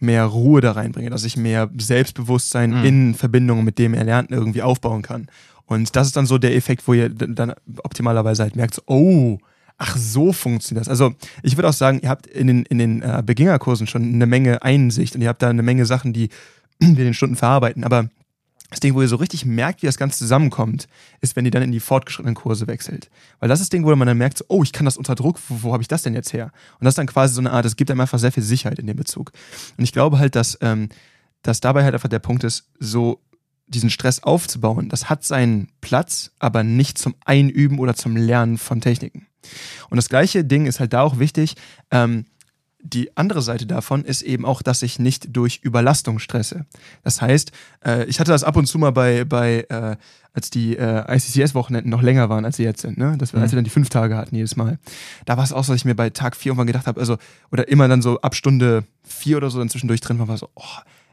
mehr 0.03 0.25
Ruhe 0.25 0.61
da 0.61 0.73
reinbringe, 0.73 1.09
dass 1.09 1.23
ich 1.23 1.37
mehr 1.37 1.69
Selbstbewusstsein 1.77 2.71
Mhm. 2.79 2.85
in 2.85 3.13
Verbindung 3.15 3.63
mit 3.63 3.79
dem 3.79 3.93
Erlernten 3.93 4.35
irgendwie 4.35 4.61
aufbauen 4.61 5.01
kann. 5.01 5.27
Und 5.65 5.95
das 5.95 6.07
ist 6.07 6.15
dann 6.17 6.25
so 6.25 6.37
der 6.37 6.55
Effekt, 6.55 6.87
wo 6.87 6.93
ihr 6.93 7.09
dann 7.09 7.53
optimalerweise 7.83 8.43
halt 8.43 8.55
merkt, 8.55 8.81
oh, 8.85 9.37
ach 9.77 9.97
so 9.97 10.33
funktioniert 10.33 10.85
das. 10.85 10.89
Also 10.89 11.13
ich 11.41 11.57
würde 11.57 11.69
auch 11.69 11.73
sagen, 11.73 11.99
ihr 12.03 12.09
habt 12.09 12.27
in 12.27 12.47
den, 12.47 12.63
in 12.63 12.77
den 12.77 13.01
äh, 13.01 13.23
Beginnerkursen 13.25 13.87
schon 13.87 14.03
eine 14.03 14.27
Menge 14.27 14.61
Einsicht 14.61 15.15
und 15.15 15.21
ihr 15.21 15.29
habt 15.29 15.41
da 15.41 15.49
eine 15.49 15.63
Menge 15.63 15.85
Sachen, 15.85 16.13
die 16.13 16.29
wir 16.79 16.89
in 16.89 16.95
den 16.95 17.13
Stunden 17.13 17.35
verarbeiten. 17.35 17.83
Aber 17.83 18.09
das 18.73 18.79
Ding, 18.79 18.93
wo 18.93 19.01
ihr 19.01 19.07
so 19.07 19.15
richtig 19.15 19.45
merkt, 19.45 19.81
wie 19.81 19.85
das 19.85 19.97
Ganze 19.97 20.17
zusammenkommt, 20.17 20.87
ist, 21.21 21.35
wenn 21.35 21.45
ihr 21.45 21.51
dann 21.51 21.63
in 21.63 21.71
die 21.71 21.79
fortgeschrittenen 21.79 22.35
Kurse 22.35 22.67
wechselt. 22.67 23.09
Weil 23.39 23.49
das 23.49 23.59
ist 23.59 23.65
das 23.65 23.69
Ding, 23.69 23.85
wo 23.85 23.95
man 23.95 24.07
dann 24.07 24.17
merkt, 24.17 24.43
oh, 24.47 24.63
ich 24.63 24.73
kann 24.73 24.85
das 24.85 24.97
unter 24.97 25.15
Druck, 25.15 25.39
wo, 25.47 25.63
wo 25.63 25.73
habe 25.73 25.81
ich 25.81 25.87
das 25.87 26.03
denn 26.03 26.13
jetzt 26.13 26.33
her? 26.33 26.51
Und 26.79 26.85
das 26.85 26.93
ist 26.93 26.97
dann 26.97 27.07
quasi 27.07 27.33
so 27.33 27.41
eine 27.41 27.51
Art, 27.51 27.65
das 27.65 27.75
gibt 27.75 27.91
einem 27.91 28.01
einfach 28.01 28.19
sehr 28.19 28.31
viel 28.31 28.43
Sicherheit 28.43 28.79
in 28.79 28.87
dem 28.87 28.97
Bezug. 28.97 29.31
Und 29.77 29.83
ich 29.83 29.91
glaube 29.91 30.19
halt, 30.19 30.35
dass, 30.35 30.57
ähm, 30.61 30.89
dass 31.41 31.61
dabei 31.61 31.83
halt 31.83 31.93
einfach 31.93 32.09
der 32.09 32.19
Punkt 32.19 32.43
ist, 32.43 32.69
so 32.79 33.21
diesen 33.67 33.89
Stress 33.89 34.21
aufzubauen, 34.21 34.89
das 34.89 35.09
hat 35.09 35.23
seinen 35.23 35.69
Platz, 35.81 36.31
aber 36.39 36.63
nicht 36.63 36.97
zum 36.97 37.15
Einüben 37.25 37.79
oder 37.79 37.95
zum 37.95 38.15
Lernen 38.15 38.57
von 38.57 38.81
Techniken. 38.81 39.27
Und 39.89 39.97
das 39.97 40.09
gleiche 40.09 40.43
Ding 40.43 40.65
ist 40.65 40.79
halt 40.79 40.93
da 40.93 41.01
auch 41.01 41.19
wichtig, 41.19 41.55
ähm, 41.91 42.25
die 42.85 43.15
andere 43.15 43.41
Seite 43.41 43.65
davon 43.65 44.03
ist 44.03 44.21
eben 44.21 44.45
auch, 44.45 44.61
dass 44.61 44.81
ich 44.81 44.99
nicht 44.99 45.35
durch 45.35 45.61
Überlastung 45.63 46.19
stresse. 46.19 46.65
Das 47.03 47.21
heißt, 47.21 47.51
äh, 47.85 48.03
ich 48.05 48.19
hatte 48.19 48.31
das 48.31 48.43
ab 48.43 48.57
und 48.57 48.65
zu 48.65 48.77
mal 48.77 48.91
bei, 48.91 49.23
bei 49.23 49.65
äh, 49.69 49.95
als 50.33 50.49
die 50.49 50.75
äh, 50.75 51.03
ICCS-Wochenenden 51.15 51.89
noch 51.89 52.01
länger 52.01 52.27
waren, 52.29 52.43
als 52.43 52.57
sie 52.57 52.63
jetzt 52.63 52.81
sind, 52.81 52.97
ne? 52.97 53.15
Das, 53.17 53.33
wir- 53.33 53.39
als 53.41 53.51
wir 53.51 53.55
dann 53.57 53.63
die 53.63 53.69
fünf 53.69 53.89
Tage 53.89 54.17
hatten 54.17 54.35
jedes 54.35 54.55
Mal. 54.55 54.79
Da 55.25 55.37
war 55.37 55.43
es 55.43 55.53
auch 55.53 55.63
so, 55.63 55.71
dass 55.73 55.81
ich 55.81 55.85
mir 55.85 55.95
bei 55.95 56.09
Tag 56.09 56.35
vier 56.35 56.49
irgendwann 56.51 56.67
gedacht 56.67 56.87
habe, 56.87 56.99
also, 56.99 57.17
oder 57.51 57.67
immer 57.69 57.87
dann 57.87 58.01
so 58.01 58.19
ab 58.21 58.35
Stunde 58.35 58.83
vier 59.03 59.37
oder 59.37 59.49
so 59.49 59.59
dann 59.59 59.69
zwischendurch 59.69 60.01
drin 60.01 60.19
war, 60.19 60.27
war 60.27 60.37
so, 60.37 60.49
oh, 60.55 60.61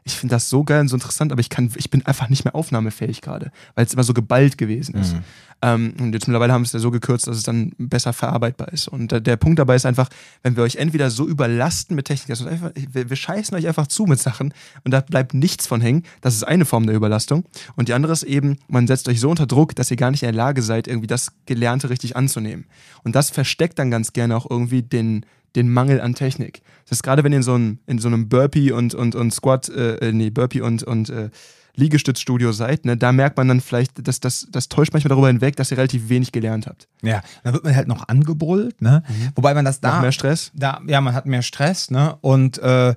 ich 0.03 0.13
finde 0.15 0.35
das 0.35 0.49
so 0.49 0.63
geil 0.63 0.81
und 0.81 0.87
so 0.87 0.95
interessant, 0.95 1.31
aber 1.31 1.41
ich 1.41 1.49
kann, 1.49 1.71
ich 1.75 1.89
bin 1.89 2.05
einfach 2.05 2.29
nicht 2.29 2.43
mehr 2.43 2.55
aufnahmefähig 2.55 3.21
gerade, 3.21 3.51
weil 3.75 3.85
es 3.85 3.93
immer 3.93 4.03
so 4.03 4.13
geballt 4.13 4.57
gewesen 4.57 4.95
ist. 4.95 5.15
Ähm, 5.61 5.93
und 5.99 6.13
jetzt 6.13 6.27
mittlerweile 6.27 6.53
haben 6.53 6.63
wir 6.63 6.65
es 6.65 6.73
ja 6.73 6.79
so 6.79 6.89
gekürzt, 6.89 7.27
dass 7.27 7.37
es 7.37 7.43
dann 7.43 7.73
besser 7.77 8.13
verarbeitbar 8.13 8.69
ist. 8.69 8.87
Und 8.87 9.13
äh, 9.13 9.21
der 9.21 9.37
Punkt 9.37 9.59
dabei 9.59 9.75
ist 9.75 9.85
einfach, 9.85 10.09
wenn 10.41 10.55
wir 10.55 10.63
euch 10.63 10.77
entweder 10.77 11.11
so 11.11 11.27
überlasten 11.27 11.95
mit 11.95 12.05
Technik, 12.05 12.29
dass 12.29 12.43
wir, 12.43 12.51
einfach, 12.51 12.71
wir, 12.75 13.09
wir 13.09 13.15
scheißen 13.15 13.55
euch 13.55 13.67
einfach 13.67 13.87
zu 13.87 14.05
mit 14.05 14.19
Sachen 14.19 14.53
und 14.83 14.91
da 14.91 15.01
bleibt 15.01 15.33
nichts 15.35 15.67
von 15.67 15.79
hängen. 15.81 16.03
Das 16.21 16.33
ist 16.33 16.43
eine 16.43 16.65
Form 16.65 16.87
der 16.87 16.95
Überlastung. 16.95 17.45
Und 17.75 17.89
die 17.89 17.93
andere 17.93 18.13
ist 18.13 18.23
eben, 18.23 18.57
man 18.67 18.87
setzt 18.87 19.07
euch 19.07 19.19
so 19.19 19.29
unter 19.29 19.45
Druck, 19.45 19.75
dass 19.75 19.91
ihr 19.91 19.97
gar 19.97 20.09
nicht 20.09 20.23
in 20.23 20.27
der 20.27 20.35
Lage 20.35 20.63
seid, 20.63 20.87
irgendwie 20.87 21.07
das 21.07 21.31
Gelernte 21.45 21.89
richtig 21.91 22.15
anzunehmen. 22.15 22.65
Und 23.03 23.15
das 23.15 23.29
versteckt 23.29 23.77
dann 23.77 23.91
ganz 23.91 24.13
gerne 24.13 24.35
auch 24.35 24.49
irgendwie 24.49 24.81
den, 24.81 25.25
den 25.55 25.69
Mangel 25.69 26.01
an 26.01 26.15
Technik. 26.15 26.61
Das 26.85 26.97
ist 26.97 27.03
gerade, 27.03 27.23
wenn 27.23 27.31
ihr 27.31 27.37
in 27.37 27.43
so 27.43 27.53
einem, 27.53 27.79
in 27.87 27.99
so 27.99 28.07
einem 28.07 28.29
Burpee 28.29 28.71
und, 28.71 28.93
und, 28.93 29.15
und 29.15 29.31
Squat, 29.31 29.69
äh, 29.69 29.95
äh, 29.95 30.11
nee, 30.11 30.29
Burpee 30.29 30.61
und, 30.61 30.83
und 30.83 31.09
äh, 31.09 31.29
Liegestützstudio 31.75 32.51
seid, 32.51 32.85
ne, 32.85 32.97
da 32.97 33.11
merkt 33.11 33.37
man 33.37 33.47
dann 33.47 33.61
vielleicht, 33.61 34.05
dass 34.07 34.19
das, 34.19 34.47
das 34.51 34.67
täuscht 34.67 34.91
manchmal 34.93 35.09
darüber 35.09 35.27
hinweg, 35.27 35.55
dass 35.55 35.71
ihr 35.71 35.77
relativ 35.77 36.09
wenig 36.09 36.31
gelernt 36.31 36.67
habt. 36.67 36.87
Ja, 37.01 37.21
dann 37.43 37.53
wird 37.53 37.63
man 37.63 37.75
halt 37.75 37.87
noch 37.87 38.07
angebrüllt, 38.07 38.81
ne? 38.81 39.03
Wobei 39.35 39.53
man 39.53 39.63
das 39.63 39.79
da. 39.79 39.95
Noch 39.95 40.01
mehr 40.01 40.11
Stress? 40.11 40.51
Da, 40.53 40.81
ja, 40.85 40.99
man 40.99 41.13
hat 41.13 41.25
mehr 41.25 41.41
Stress, 41.41 41.89
ne? 41.89 42.17
Und 42.19 42.57
äh, 42.57 42.93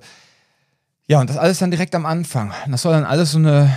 ja, 1.07 1.21
und 1.21 1.29
das 1.29 1.37
alles 1.37 1.59
dann 1.59 1.71
direkt 1.71 1.95
am 1.95 2.05
Anfang. 2.05 2.51
Das 2.67 2.81
soll 2.81 2.93
dann 2.93 3.05
alles 3.05 3.31
so 3.31 3.37
eine 3.37 3.71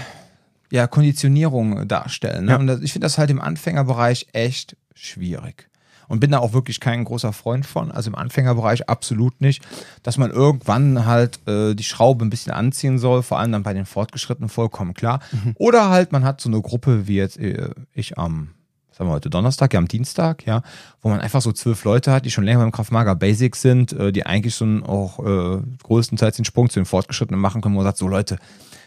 ja, 0.70 0.86
Konditionierung 0.86 1.86
darstellen. 1.86 2.46
Ne? 2.46 2.52
Ja. 2.52 2.56
Und 2.58 2.66
das, 2.66 2.80
ich 2.80 2.92
finde 2.92 3.04
das 3.04 3.18
halt 3.18 3.30
im 3.30 3.40
Anfängerbereich 3.40 4.28
echt 4.32 4.76
schwierig. 4.94 5.68
Und 6.08 6.20
bin 6.20 6.30
da 6.30 6.38
auch 6.38 6.52
wirklich 6.52 6.80
kein 6.80 7.04
großer 7.04 7.32
Freund 7.32 7.66
von. 7.66 7.92
Also 7.92 8.10
im 8.10 8.14
Anfängerbereich 8.14 8.88
absolut 8.88 9.40
nicht. 9.40 9.62
Dass 10.02 10.18
man 10.18 10.30
irgendwann 10.30 11.06
halt 11.06 11.46
äh, 11.46 11.74
die 11.74 11.84
Schraube 11.84 12.24
ein 12.24 12.30
bisschen 12.30 12.52
anziehen 12.52 12.98
soll, 12.98 13.22
vor 13.22 13.38
allem 13.38 13.52
dann 13.52 13.62
bei 13.62 13.74
den 13.74 13.86
Fortgeschrittenen 13.86 14.48
vollkommen 14.48 14.94
klar. 14.94 15.20
Oder 15.54 15.90
halt 15.90 16.12
man 16.12 16.24
hat 16.24 16.40
so 16.40 16.48
eine 16.48 16.60
Gruppe 16.60 17.06
wie 17.06 17.16
jetzt 17.16 17.38
äh, 17.38 17.70
ich 17.92 18.18
am 18.18 18.50
sagen 18.98 19.10
wir 19.10 19.14
heute 19.14 19.30
Donnerstag, 19.30 19.72
ja 19.72 19.78
am 19.78 19.86
Dienstag, 19.86 20.44
ja, 20.44 20.62
wo 21.02 21.08
man 21.08 21.20
einfach 21.20 21.40
so 21.40 21.52
zwölf 21.52 21.84
Leute 21.84 22.10
hat, 22.10 22.24
die 22.24 22.32
schon 22.32 22.42
länger 22.42 22.58
beim 22.58 22.72
Kraftmager 22.72 23.14
Basics 23.14 23.62
sind, 23.62 23.92
äh, 23.92 24.10
die 24.10 24.26
eigentlich 24.26 24.56
so 24.56 24.64
einen 24.64 24.82
auch 24.82 25.20
äh, 25.20 25.60
größtenteils 25.84 26.36
den 26.36 26.44
Sprung 26.44 26.68
zu 26.68 26.80
den 26.80 26.84
Fortgeschrittenen 26.84 27.40
machen 27.40 27.60
können, 27.60 27.76
wo 27.76 27.78
man 27.78 27.86
sagt, 27.86 27.98
so 27.98 28.08
Leute, 28.08 28.38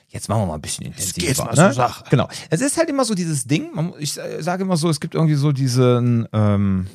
jetzt 0.10 0.28
machen 0.28 0.42
wir 0.42 0.48
mal 0.48 0.56
ein 0.56 0.62
bisschen 0.62 0.86
intensiver. 0.86 1.28
geht's 1.28 1.40
mal 1.40 1.56
ne? 1.56 1.74
Sache. 1.74 2.04
Genau. 2.10 2.28
Es 2.50 2.60
ist 2.60 2.78
halt 2.78 2.90
immer 2.90 3.06
so 3.06 3.16
dieses 3.16 3.46
Ding, 3.46 3.74
man, 3.74 3.94
ich 4.00 4.18
äh, 4.18 4.42
sage 4.42 4.64
immer 4.64 4.76
so, 4.76 4.90
es 4.90 5.00
gibt 5.00 5.16
irgendwie 5.16 5.36
so 5.36 5.54
diesen, 5.54 6.28
ähm, 6.34 6.88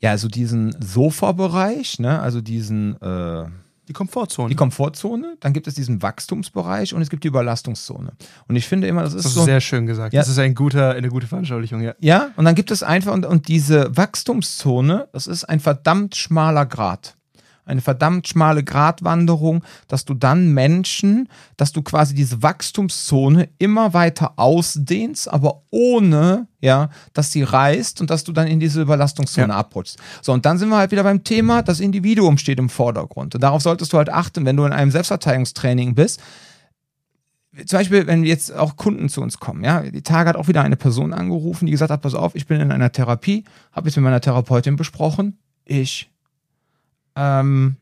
ja, 0.00 0.16
so 0.18 0.28
diesen 0.28 0.74
Sofa-Bereich, 0.80 1.98
ne, 1.98 2.20
also 2.20 2.40
diesen, 2.40 3.00
äh, 3.00 3.44
Die 3.88 3.92
Komfortzone. 3.92 4.48
die 4.48 4.54
Komfortzone, 4.56 5.36
dann 5.40 5.52
gibt 5.52 5.66
es 5.66 5.74
diesen 5.74 6.02
Wachstumsbereich 6.02 6.92
und 6.94 7.02
es 7.02 7.08
gibt 7.08 7.24
die 7.24 7.28
Überlastungszone. 7.28 8.12
Und 8.48 8.56
ich 8.56 8.66
finde 8.66 8.88
immer, 8.88 9.02
das 9.02 9.14
ist 9.14 9.24
das 9.24 9.32
ist 9.32 9.34
so. 9.38 9.44
sehr 9.44 9.60
schön 9.60 9.86
gesagt. 9.86 10.12
Ja. 10.12 10.20
Das 10.20 10.28
ist 10.28 10.38
ein 10.38 10.54
guter, 10.54 10.90
eine 10.92 11.08
gute 11.08 11.26
Veranschaulichung, 11.26 11.80
ja. 11.80 11.94
Ja, 12.00 12.30
und 12.36 12.44
dann 12.44 12.54
gibt 12.54 12.70
es 12.70 12.82
einfach, 12.82 13.12
und, 13.12 13.24
und 13.24 13.48
diese 13.48 13.96
Wachstumszone, 13.96 15.08
das 15.12 15.26
ist 15.26 15.44
ein 15.44 15.60
verdammt 15.60 16.16
schmaler 16.16 16.66
Grat. 16.66 17.15
Eine 17.66 17.80
verdammt 17.80 18.28
schmale 18.28 18.62
Gratwanderung, 18.62 19.64
dass 19.88 20.04
du 20.04 20.14
dann 20.14 20.54
Menschen, 20.54 21.28
dass 21.56 21.72
du 21.72 21.82
quasi 21.82 22.14
diese 22.14 22.42
Wachstumszone 22.42 23.48
immer 23.58 23.92
weiter 23.92 24.34
ausdehnst, 24.36 25.30
aber 25.30 25.62
ohne, 25.70 26.46
ja, 26.60 26.90
dass 27.12 27.32
sie 27.32 27.42
reißt 27.42 28.00
und 28.00 28.08
dass 28.08 28.22
du 28.22 28.32
dann 28.32 28.46
in 28.46 28.60
diese 28.60 28.80
Überlastungszone 28.80 29.48
Ja. 29.52 29.58
abrutschst. 29.58 29.98
So, 30.22 30.32
und 30.32 30.46
dann 30.46 30.58
sind 30.58 30.68
wir 30.68 30.76
halt 30.76 30.92
wieder 30.92 31.02
beim 31.02 31.24
Thema, 31.24 31.62
das 31.62 31.80
Individuum 31.80 32.38
steht 32.38 32.60
im 32.60 32.68
Vordergrund. 32.68 33.34
Und 33.34 33.42
darauf 33.42 33.62
solltest 33.62 33.92
du 33.92 33.98
halt 33.98 34.10
achten, 34.10 34.46
wenn 34.46 34.56
du 34.56 34.64
in 34.64 34.72
einem 34.72 34.92
Selbstverteidigungstraining 34.92 35.94
bist 35.96 36.20
zum 37.64 37.78
Beispiel, 37.78 38.06
wenn 38.06 38.24
jetzt 38.24 38.54
auch 38.54 38.76
Kunden 38.76 39.08
zu 39.08 39.22
uns 39.22 39.38
kommen, 39.38 39.64
ja, 39.64 39.80
die 39.80 40.02
Tage 40.02 40.28
hat 40.28 40.36
auch 40.36 40.46
wieder 40.48 40.62
eine 40.62 40.76
Person 40.76 41.14
angerufen, 41.14 41.66
die 41.66 41.72
gesagt 41.72 41.90
hat, 41.90 42.02
pass 42.02 42.14
auf, 42.14 42.34
ich 42.34 42.46
bin 42.46 42.60
in 42.60 42.70
einer 42.70 42.92
Therapie, 42.92 43.44
habe 43.72 43.88
jetzt 43.88 43.96
mit 43.96 44.04
meiner 44.04 44.20
Therapeutin 44.20 44.76
besprochen, 44.76 45.38
ich 45.64 46.10
ähm, 47.16 47.76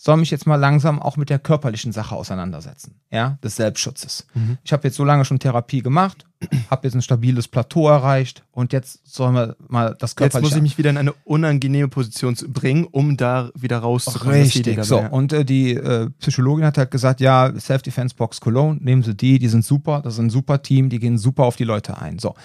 soll 0.00 0.16
mich 0.16 0.30
jetzt 0.30 0.46
mal 0.46 0.54
langsam 0.54 1.02
auch 1.02 1.16
mit 1.16 1.28
der 1.28 1.40
körperlichen 1.40 1.90
Sache 1.90 2.14
auseinandersetzen, 2.14 3.00
ja, 3.10 3.36
des 3.42 3.56
Selbstschutzes. 3.56 4.28
Mhm. 4.32 4.56
Ich 4.62 4.72
habe 4.72 4.86
jetzt 4.86 4.96
so 4.96 5.04
lange 5.04 5.24
schon 5.24 5.40
Therapie 5.40 5.82
gemacht, 5.82 6.24
habe 6.70 6.86
jetzt 6.86 6.94
ein 6.94 7.02
stabiles 7.02 7.48
Plateau 7.48 7.88
erreicht 7.88 8.44
und 8.52 8.72
jetzt 8.72 9.00
sollen 9.04 9.34
wir 9.34 9.56
mal 9.66 9.96
das 9.98 10.14
körperliche... 10.14 10.38
Jetzt 10.38 10.50
muss 10.50 10.56
ich 10.56 10.62
mich 10.62 10.78
wieder 10.78 10.90
in 10.90 10.98
eine 10.98 11.12
unangenehme 11.24 11.88
Position 11.88 12.36
bringen, 12.46 12.84
um 12.84 13.16
da 13.16 13.50
wieder 13.56 13.78
rauszukommen. 13.78 14.40
Richtig, 14.40 14.84
so. 14.84 15.00
Und 15.00 15.32
äh, 15.32 15.44
die 15.44 15.74
äh, 15.74 16.08
Psychologin 16.20 16.64
hat 16.64 16.78
halt 16.78 16.92
gesagt, 16.92 17.20
ja, 17.20 17.52
Self-Defense 17.58 18.14
Box 18.14 18.40
Cologne, 18.40 18.78
nehmen 18.80 19.02
Sie 19.02 19.16
die, 19.16 19.40
die 19.40 19.48
sind 19.48 19.64
super, 19.64 20.00
das 20.02 20.14
ist 20.14 20.20
ein 20.20 20.30
super 20.30 20.62
Team, 20.62 20.90
die 20.90 21.00
gehen 21.00 21.18
super 21.18 21.42
auf 21.42 21.56
die 21.56 21.64
Leute 21.64 22.00
ein. 22.00 22.20
So. 22.20 22.36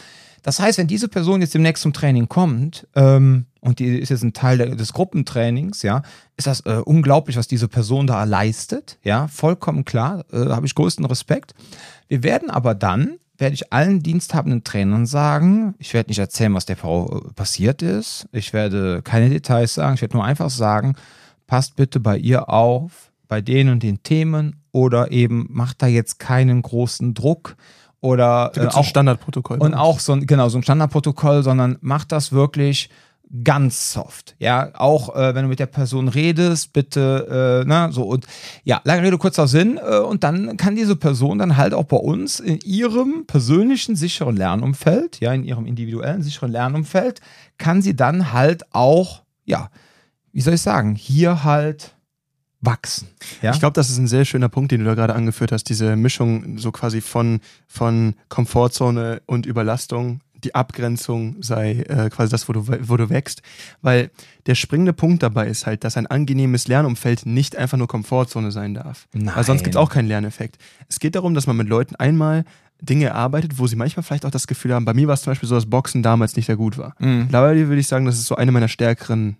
Das 0.41 0.59
heißt, 0.59 0.79
wenn 0.79 0.87
diese 0.87 1.07
Person 1.07 1.41
jetzt 1.41 1.53
demnächst 1.53 1.83
zum 1.83 1.93
Training 1.93 2.27
kommt, 2.27 2.87
ähm, 2.95 3.45
und 3.63 3.79
die 3.79 3.97
ist 3.97 4.09
jetzt 4.09 4.23
ein 4.23 4.33
Teil 4.33 4.75
des 4.75 4.93
Gruppentrainings, 4.93 5.83
ja, 5.83 6.03
ist 6.37 6.47
das 6.47 6.61
äh, 6.61 6.81
unglaublich, 6.83 7.37
was 7.37 7.47
diese 7.47 7.67
Person 7.67 8.07
da 8.07 8.23
leistet, 8.25 8.99
ja, 9.03 9.27
vollkommen 9.27 9.85
klar, 9.85 10.25
äh, 10.31 10.49
habe 10.49 10.65
ich 10.65 10.75
größten 10.75 11.05
Respekt. 11.05 11.53
Wir 12.07 12.23
werden 12.23 12.49
aber 12.49 12.75
dann, 12.75 13.17
werde 13.37 13.55
ich 13.55 13.71
allen 13.71 14.03
diensthabenden 14.03 14.63
Trainern 14.63 15.05
sagen, 15.05 15.75
ich 15.79 15.93
werde 15.93 16.09
nicht 16.09 16.19
erzählen, 16.19 16.53
was 16.53 16.65
der 16.65 16.77
Frau 16.77 17.23
äh, 17.25 17.33
passiert 17.33 17.81
ist, 17.81 18.27
ich 18.31 18.51
werde 18.53 19.01
keine 19.01 19.29
Details 19.29 19.73
sagen, 19.73 19.95
ich 19.95 20.01
werde 20.01 20.17
nur 20.17 20.25
einfach 20.25 20.49
sagen, 20.49 20.95
passt 21.47 21.75
bitte 21.75 21.99
bei 21.99 22.17
ihr 22.17 22.49
auf, 22.49 23.11
bei 23.27 23.41
den 23.41 23.69
und 23.69 23.81
den 23.81 24.03
Themen 24.03 24.57
oder 24.71 25.11
eben 25.11 25.47
macht 25.49 25.81
da 25.81 25.87
jetzt 25.87 26.19
keinen 26.19 26.61
großen 26.61 27.13
Druck 27.13 27.55
oder 28.01 28.51
äh, 28.55 28.67
auch 28.67 28.77
ein 28.77 28.83
Standardprotokoll. 28.83 29.59
Und 29.59 29.73
auch 29.73 29.99
so 29.99 30.11
ein, 30.11 30.27
genau, 30.27 30.49
so 30.49 30.57
ein 30.57 30.63
Standardprotokoll, 30.63 31.43
sondern 31.43 31.77
macht 31.79 32.11
das 32.11 32.33
wirklich 32.33 32.89
ganz 33.43 33.93
soft. 33.93 34.35
Ja, 34.37 34.71
auch 34.75 35.15
äh, 35.15 35.33
wenn 35.33 35.43
du 35.43 35.49
mit 35.49 35.59
der 35.59 35.65
Person 35.65 36.07
redest, 36.07 36.73
bitte, 36.73 37.63
äh, 37.63 37.67
na, 37.67 37.91
so 37.91 38.03
und 38.03 38.27
ja, 38.63 38.81
lange 38.83 39.01
Rede, 39.01 39.17
kurzer 39.17 39.47
Sinn. 39.47 39.77
Äh, 39.77 39.99
und 39.99 40.23
dann 40.23 40.57
kann 40.57 40.75
diese 40.75 40.95
Person 40.95 41.39
dann 41.39 41.57
halt 41.57 41.73
auch 41.73 41.85
bei 41.85 41.97
uns 41.97 42.39
in 42.39 42.59
ihrem 42.59 43.25
persönlichen 43.25 43.95
sicheren 43.95 44.35
Lernumfeld, 44.35 45.19
ja, 45.19 45.33
in 45.33 45.43
ihrem 45.43 45.65
individuellen 45.65 46.21
sicheren 46.21 46.51
Lernumfeld, 46.51 47.21
kann 47.57 47.81
sie 47.81 47.95
dann 47.95 48.33
halt 48.33 48.63
auch, 48.73 49.23
ja, 49.45 49.69
wie 50.31 50.41
soll 50.41 50.53
ich 50.53 50.61
sagen, 50.61 50.95
hier 50.95 51.43
halt 51.43 51.95
wachsen. 52.61 53.09
Ja? 53.41 53.51
Ich 53.51 53.59
glaube, 53.59 53.73
das 53.73 53.89
ist 53.89 53.97
ein 53.97 54.07
sehr 54.07 54.25
schöner 54.25 54.49
Punkt, 54.49 54.71
den 54.71 54.79
du 54.79 54.85
da 54.85 54.95
gerade 54.95 55.15
angeführt 55.15 55.51
hast, 55.51 55.65
diese 55.65 55.95
Mischung 55.95 56.57
so 56.57 56.71
quasi 56.71 57.01
von, 57.01 57.41
von 57.67 58.15
Komfortzone 58.29 59.21
und 59.25 59.45
Überlastung. 59.45 60.21
Die 60.43 60.55
Abgrenzung 60.55 61.41
sei 61.41 61.81
äh, 61.81 62.09
quasi 62.09 62.31
das, 62.31 62.49
wo 62.49 62.53
du, 62.53 62.67
wo 62.67 62.97
du 62.97 63.09
wächst. 63.09 63.41
Weil 63.81 64.11
der 64.45 64.55
springende 64.55 64.93
Punkt 64.93 65.23
dabei 65.23 65.47
ist 65.47 65.65
halt, 65.65 65.83
dass 65.83 65.97
ein 65.97 66.07
angenehmes 66.07 66.67
Lernumfeld 66.67 67.25
nicht 67.25 67.55
einfach 67.55 67.77
nur 67.77 67.87
Komfortzone 67.87 68.51
sein 68.51 68.73
darf. 68.73 69.07
Nein. 69.13 69.35
Weil 69.35 69.43
sonst 69.43 69.63
gibt 69.63 69.75
es 69.75 69.79
auch 69.79 69.89
keinen 69.89 70.07
Lerneffekt. 70.07 70.57
Es 70.89 70.99
geht 70.99 71.15
darum, 71.15 71.33
dass 71.33 71.47
man 71.47 71.55
mit 71.55 71.69
Leuten 71.69 71.95
einmal 71.95 72.43
Dinge 72.81 73.05
erarbeitet, 73.05 73.57
wo 73.59 73.67
sie 73.67 73.75
manchmal 73.75 74.03
vielleicht 74.03 74.25
auch 74.25 74.31
das 74.31 74.47
Gefühl 74.47 74.73
haben, 74.73 74.85
bei 74.85 74.93
mir 74.93 75.07
war 75.07 75.13
es 75.13 75.21
zum 75.21 75.31
Beispiel 75.31 75.47
so, 75.47 75.55
dass 75.55 75.69
Boxen 75.69 76.03
damals 76.03 76.35
nicht 76.35 76.47
sehr 76.47 76.57
gut 76.57 76.77
war. 76.77 76.95
Mhm. 76.99 77.23
Mittlerweile 77.23 77.67
würde 77.67 77.79
ich 77.79 77.87
sagen, 77.87 78.05
das 78.05 78.15
ist 78.15 78.27
so 78.27 78.35
eine 78.35 78.51
meiner 78.51 78.67
stärkeren 78.67 79.37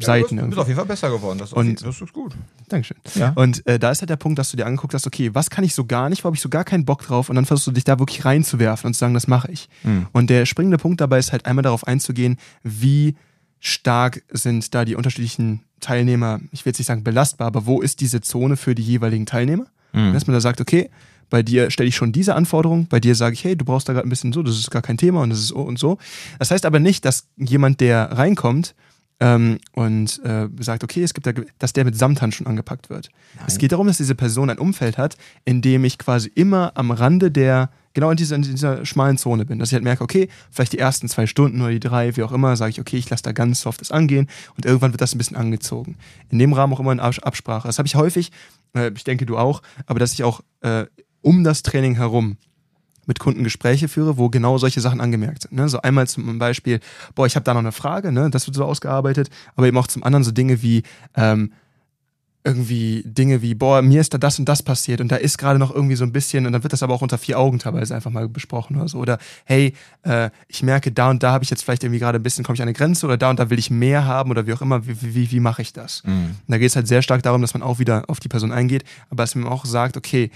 Seiten. 0.00 0.36
Du 0.36 0.46
bist 0.46 0.58
auf 0.58 0.66
jeden 0.66 0.76
Fall 0.76 0.86
besser 0.86 1.10
geworden. 1.10 1.38
Das, 1.38 1.52
und, 1.52 1.84
das 1.84 2.00
ist 2.00 2.12
gut. 2.12 2.34
Dankeschön. 2.68 2.96
Ja. 3.14 3.32
Und 3.36 3.66
äh, 3.66 3.78
da 3.78 3.90
ist 3.90 4.00
halt 4.00 4.10
der 4.10 4.16
Punkt, 4.16 4.38
dass 4.38 4.50
du 4.50 4.56
dir 4.56 4.66
angeguckt 4.66 4.94
hast, 4.94 5.06
okay, 5.06 5.30
was 5.34 5.50
kann 5.50 5.64
ich 5.64 5.74
so 5.74 5.84
gar 5.84 6.08
nicht, 6.08 6.24
wo 6.24 6.26
habe 6.26 6.36
ich 6.36 6.42
so 6.42 6.48
gar 6.48 6.64
keinen 6.64 6.84
Bock 6.84 7.02
drauf 7.02 7.28
und 7.28 7.36
dann 7.36 7.44
versuchst 7.44 7.68
du 7.68 7.72
dich 7.72 7.84
da 7.84 7.98
wirklich 7.98 8.24
reinzuwerfen 8.24 8.88
und 8.88 8.94
zu 8.94 9.00
sagen, 9.00 9.14
das 9.14 9.28
mache 9.28 9.50
ich. 9.52 9.68
Mhm. 9.84 10.06
Und 10.12 10.30
der 10.30 10.46
springende 10.46 10.78
Punkt 10.78 11.00
dabei 11.00 11.18
ist 11.18 11.32
halt 11.32 11.46
einmal 11.46 11.62
darauf 11.62 11.86
einzugehen, 11.86 12.38
wie 12.62 13.14
stark 13.60 14.22
sind 14.30 14.74
da 14.74 14.84
die 14.84 14.96
unterschiedlichen 14.96 15.62
Teilnehmer, 15.80 16.40
ich 16.50 16.64
will 16.64 16.70
jetzt 16.70 16.78
nicht 16.78 16.88
sagen 16.88 17.04
belastbar, 17.04 17.46
aber 17.46 17.66
wo 17.66 17.80
ist 17.80 18.00
diese 18.00 18.20
Zone 18.20 18.56
für 18.56 18.74
die 18.74 18.82
jeweiligen 18.82 19.26
Teilnehmer? 19.26 19.66
Mhm. 19.92 20.12
Dass 20.12 20.26
man 20.26 20.34
da 20.34 20.40
sagt, 20.40 20.60
okay, 20.60 20.90
bei 21.30 21.42
dir 21.42 21.70
stelle 21.70 21.88
ich 21.88 21.96
schon 21.96 22.12
diese 22.12 22.34
Anforderung, 22.34 22.86
bei 22.86 23.00
dir 23.00 23.14
sage 23.14 23.34
ich, 23.34 23.44
hey, 23.44 23.56
du 23.56 23.64
brauchst 23.64 23.88
da 23.88 23.92
gerade 23.92 24.06
ein 24.06 24.10
bisschen 24.10 24.32
so, 24.32 24.42
das 24.42 24.58
ist 24.58 24.70
gar 24.70 24.82
kein 24.82 24.98
Thema 24.98 25.22
und 25.22 25.30
das 25.30 25.38
ist 25.38 25.48
so 25.48 25.56
und 25.56 25.78
so. 25.78 25.98
Das 26.38 26.50
heißt 26.50 26.66
aber 26.66 26.80
nicht, 26.80 27.04
dass 27.04 27.28
jemand, 27.36 27.80
der 27.80 28.12
reinkommt, 28.12 28.74
ähm, 29.20 29.58
und 29.72 30.20
äh, 30.24 30.48
sagt, 30.60 30.84
okay, 30.84 31.02
es 31.02 31.14
gibt 31.14 31.26
da, 31.26 31.32
dass 31.58 31.72
der 31.72 31.84
mit 31.84 31.96
Samthandschuhen 31.96 32.46
angepackt 32.46 32.90
wird. 32.90 33.10
Nein. 33.36 33.44
Es 33.46 33.58
geht 33.58 33.72
darum, 33.72 33.86
dass 33.86 33.96
diese 33.96 34.14
Person 34.14 34.50
ein 34.50 34.58
Umfeld 34.58 34.98
hat, 34.98 35.16
in 35.44 35.62
dem 35.62 35.84
ich 35.84 35.98
quasi 35.98 36.30
immer 36.34 36.72
am 36.74 36.90
Rande 36.90 37.30
der, 37.30 37.70
genau 37.94 38.10
in 38.10 38.16
dieser, 38.16 38.36
in 38.36 38.42
dieser 38.42 38.84
schmalen 38.84 39.16
Zone 39.16 39.44
bin. 39.44 39.58
Dass 39.58 39.68
ich 39.68 39.74
halt 39.74 39.84
merke, 39.84 40.02
okay, 40.02 40.28
vielleicht 40.50 40.72
die 40.72 40.78
ersten 40.78 41.08
zwei 41.08 41.26
Stunden 41.26 41.60
oder 41.60 41.70
die 41.70 41.80
drei, 41.80 42.16
wie 42.16 42.22
auch 42.22 42.32
immer, 42.32 42.56
sage 42.56 42.70
ich, 42.70 42.80
okay, 42.80 42.96
ich 42.96 43.08
lasse 43.08 43.22
da 43.22 43.32
ganz 43.32 43.60
softes 43.60 43.92
angehen 43.92 44.28
und 44.56 44.66
irgendwann 44.66 44.92
wird 44.92 45.00
das 45.00 45.14
ein 45.14 45.18
bisschen 45.18 45.36
angezogen. 45.36 45.96
In 46.30 46.38
dem 46.38 46.52
Rahmen 46.52 46.72
auch 46.72 46.80
immer 46.80 46.92
in 46.92 47.00
Absprache. 47.00 47.68
Das 47.68 47.78
habe 47.78 47.86
ich 47.86 47.94
häufig, 47.94 48.32
äh, 48.76 48.90
ich 48.94 49.04
denke 49.04 49.26
du 49.26 49.38
auch, 49.38 49.62
aber 49.86 50.00
dass 50.00 50.12
ich 50.12 50.24
auch 50.24 50.40
äh, 50.62 50.86
um 51.22 51.44
das 51.44 51.62
Training 51.62 51.94
herum 51.94 52.36
mit 53.06 53.18
Kunden 53.18 53.44
Gespräche 53.44 53.88
führe, 53.88 54.18
wo 54.18 54.28
genau 54.28 54.58
solche 54.58 54.80
Sachen 54.80 55.00
angemerkt 55.00 55.42
sind. 55.42 55.52
Ne? 55.52 55.68
So 55.68 55.80
einmal 55.82 56.06
zum 56.06 56.38
Beispiel, 56.38 56.80
boah, 57.14 57.26
ich 57.26 57.36
habe 57.36 57.44
da 57.44 57.54
noch 57.54 57.60
eine 57.60 57.72
Frage, 57.72 58.12
ne? 58.12 58.30
das 58.30 58.46
wird 58.46 58.56
so 58.56 58.64
ausgearbeitet, 58.64 59.30
aber 59.56 59.66
eben 59.66 59.78
auch 59.78 59.86
zum 59.86 60.02
anderen 60.02 60.24
so 60.24 60.30
Dinge 60.30 60.62
wie, 60.62 60.82
ähm, 61.14 61.52
irgendwie 62.46 63.02
Dinge 63.06 63.40
wie, 63.40 63.54
boah, 63.54 63.80
mir 63.80 64.02
ist 64.02 64.12
da 64.12 64.18
das 64.18 64.38
und 64.38 64.46
das 64.46 64.62
passiert 64.62 65.00
und 65.00 65.10
da 65.10 65.16
ist 65.16 65.38
gerade 65.38 65.58
noch 65.58 65.74
irgendwie 65.74 65.96
so 65.96 66.04
ein 66.04 66.12
bisschen, 66.12 66.44
und 66.46 66.52
dann 66.52 66.62
wird 66.62 66.74
das 66.74 66.82
aber 66.82 66.92
auch 66.92 67.00
unter 67.00 67.16
vier 67.16 67.38
Augen 67.38 67.58
teilweise 67.58 67.94
einfach 67.94 68.10
mal 68.10 68.28
besprochen 68.28 68.76
oder 68.76 68.86
so. 68.86 68.98
Oder 68.98 69.18
hey, 69.46 69.72
äh, 70.02 70.28
ich 70.46 70.62
merke, 70.62 70.92
da 70.92 71.08
und 71.08 71.22
da 71.22 71.32
habe 71.32 71.42
ich 71.42 71.48
jetzt 71.48 71.64
vielleicht 71.64 71.84
irgendwie 71.84 72.00
gerade 72.00 72.18
ein 72.18 72.22
bisschen, 72.22 72.44
komme 72.44 72.54
ich 72.54 72.60
an 72.60 72.68
eine 72.68 72.74
Grenze 72.74 73.06
oder 73.06 73.16
da 73.16 73.30
und 73.30 73.38
da 73.38 73.48
will 73.48 73.58
ich 73.58 73.70
mehr 73.70 74.04
haben 74.04 74.30
oder 74.30 74.46
wie 74.46 74.52
auch 74.52 74.60
immer, 74.60 74.86
wie, 74.86 75.14
wie, 75.14 75.30
wie 75.30 75.40
mache 75.40 75.62
ich 75.62 75.72
das? 75.72 76.02
Mhm. 76.04 76.36
da 76.46 76.58
geht 76.58 76.68
es 76.68 76.76
halt 76.76 76.86
sehr 76.86 77.00
stark 77.00 77.22
darum, 77.22 77.40
dass 77.40 77.54
man 77.54 77.62
auch 77.62 77.78
wieder 77.78 78.04
auf 78.08 78.20
die 78.20 78.28
Person 78.28 78.52
eingeht, 78.52 78.84
aber 79.08 79.22
dass 79.22 79.34
man 79.34 79.50
auch 79.50 79.64
sagt, 79.64 79.96
okay, 79.96 80.30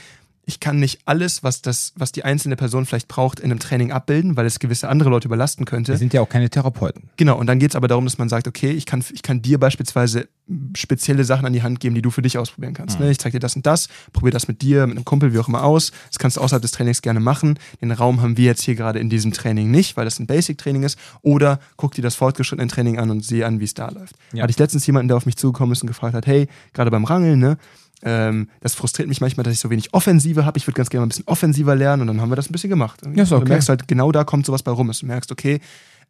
ich 0.49 0.61
kann 0.61 0.81
nicht 0.81 1.01
alles, 1.05 1.43
was, 1.43 1.61
das, 1.61 1.93
was 1.95 2.11
die 2.11 2.25
einzelne 2.25 2.57
Person 2.57 2.87
vielleicht 2.87 3.07
braucht, 3.07 3.39
in 3.39 3.51
einem 3.51 3.61
Training 3.61 3.93
abbilden, 3.93 4.35
weil 4.35 4.47
es 4.47 4.59
gewisse 4.59 4.89
andere 4.89 5.11
Leute 5.11 5.29
überlasten 5.29 5.67
könnte. 5.67 5.93
Wir 5.93 5.99
sind 5.99 6.15
ja 6.15 6.23
auch 6.23 6.29
keine 6.31 6.49
Therapeuten. 6.49 7.11
Genau, 7.19 7.37
und 7.39 7.47
dann 7.47 7.59
geht 7.59 7.73
es 7.73 7.77
aber 7.77 7.87
darum, 7.87 8.07
dass 8.07 8.17
man 8.17 8.31
sagt, 8.31 8.49
okay, 8.49 8.71
ich 8.71 8.87
kann, 8.87 9.05
ich 9.13 9.21
kann 9.21 9.43
dir 9.43 9.61
beispielsweise 9.61 10.27
spezielle 10.75 11.25
Sachen 11.25 11.45
an 11.45 11.53
die 11.53 11.63
Hand 11.63 11.81
geben, 11.81 11.95
die 11.95 12.01
du 12.01 12.11
für 12.11 12.23
dich 12.23 12.39
ausprobieren 12.39 12.73
kannst. 12.73 12.99
Mhm. 12.99 13.05
Ne? 13.05 13.11
Ich 13.11 13.19
zeige 13.19 13.35
dir 13.35 13.41
das 13.41 13.57
und 13.57 13.67
das, 13.67 13.89
probier 14.15 14.33
das 14.33 14.49
mit 14.49 14.63
dir, 14.63 14.87
mit 14.87 14.97
einem 14.97 15.05
Kumpel, 15.05 15.35
wie 15.35 15.39
auch 15.39 15.49
immer 15.49 15.65
aus. 15.65 15.93
Das 16.09 16.19
kannst 16.19 16.39
du 16.39 16.41
außerhalb 16.41 16.63
des 16.63 16.71
Trainings 16.71 17.03
gerne 17.03 17.21
machen. 17.21 17.59
Den 17.83 17.91
Raum 17.93 18.23
haben 18.23 18.39
wir 18.39 18.47
jetzt 18.47 18.63
hier 18.63 18.75
gerade 18.75 19.01
in 19.01 19.11
diesem 19.11 19.35
Training 19.35 19.71
nicht, 19.71 19.99
weil 19.99 20.07
das 20.07 20.19
ein 20.19 20.27
Basic-Training 20.27 20.83
ist. 20.83 20.99
Oder 21.21 21.61
guck 21.77 21.93
dir 21.93 22.01
das 22.01 22.15
fortgeschrittene 22.15 22.71
Training 22.71 22.99
an 22.99 23.11
und 23.11 23.23
sehe 23.23 23.45
an, 23.45 23.61
wie 23.61 23.65
es 23.65 23.75
da 23.75 23.91
läuft. 23.91 24.17
Ja. 24.33 24.45
Hatte 24.45 24.53
ich 24.53 24.59
letztens 24.59 24.87
jemanden, 24.87 25.09
der 25.09 25.19
auf 25.19 25.27
mich 25.27 25.37
zugekommen 25.37 25.75
ist 25.75 25.83
und 25.83 25.89
gefragt 25.89 26.15
hat, 26.15 26.27
hey, 26.27 26.49
gerade 26.73 26.91
beim 26.91 27.05
Rangeln, 27.05 27.39
ne? 27.39 27.59
Ähm, 28.03 28.49
das 28.61 28.75
frustriert 28.75 29.09
mich 29.09 29.21
manchmal, 29.21 29.45
dass 29.45 29.53
ich 29.53 29.61
so 29.61 29.71
wenig 29.71 29.93
Offensive 29.93 30.45
habe. 30.45 30.59
Ich 30.59 30.67
würde 30.67 30.77
ganz 30.77 30.89
gerne 30.89 31.03
mal 31.03 31.07
ein 31.07 31.09
bisschen 31.09 31.27
offensiver 31.27 31.75
lernen 31.75 32.03
und 32.03 32.07
dann 32.09 32.21
haben 32.21 32.31
wir 32.31 32.37
das 32.37 32.49
ein 32.49 32.53
bisschen 32.53 32.71
gemacht. 32.71 33.01
Ja, 33.15 33.23
ist 33.23 33.33
okay. 33.33 33.45
Du 33.45 33.51
merkst 33.51 33.69
halt, 33.69 33.89
genau 33.89 34.13
da 34.13 34.25
kommt 34.25 34.47
sowas 34.47 34.63
bei 34.63 34.71
rum. 34.71 34.91
Du 34.91 35.07
merkst, 35.07 35.33
okay, 35.33 35.61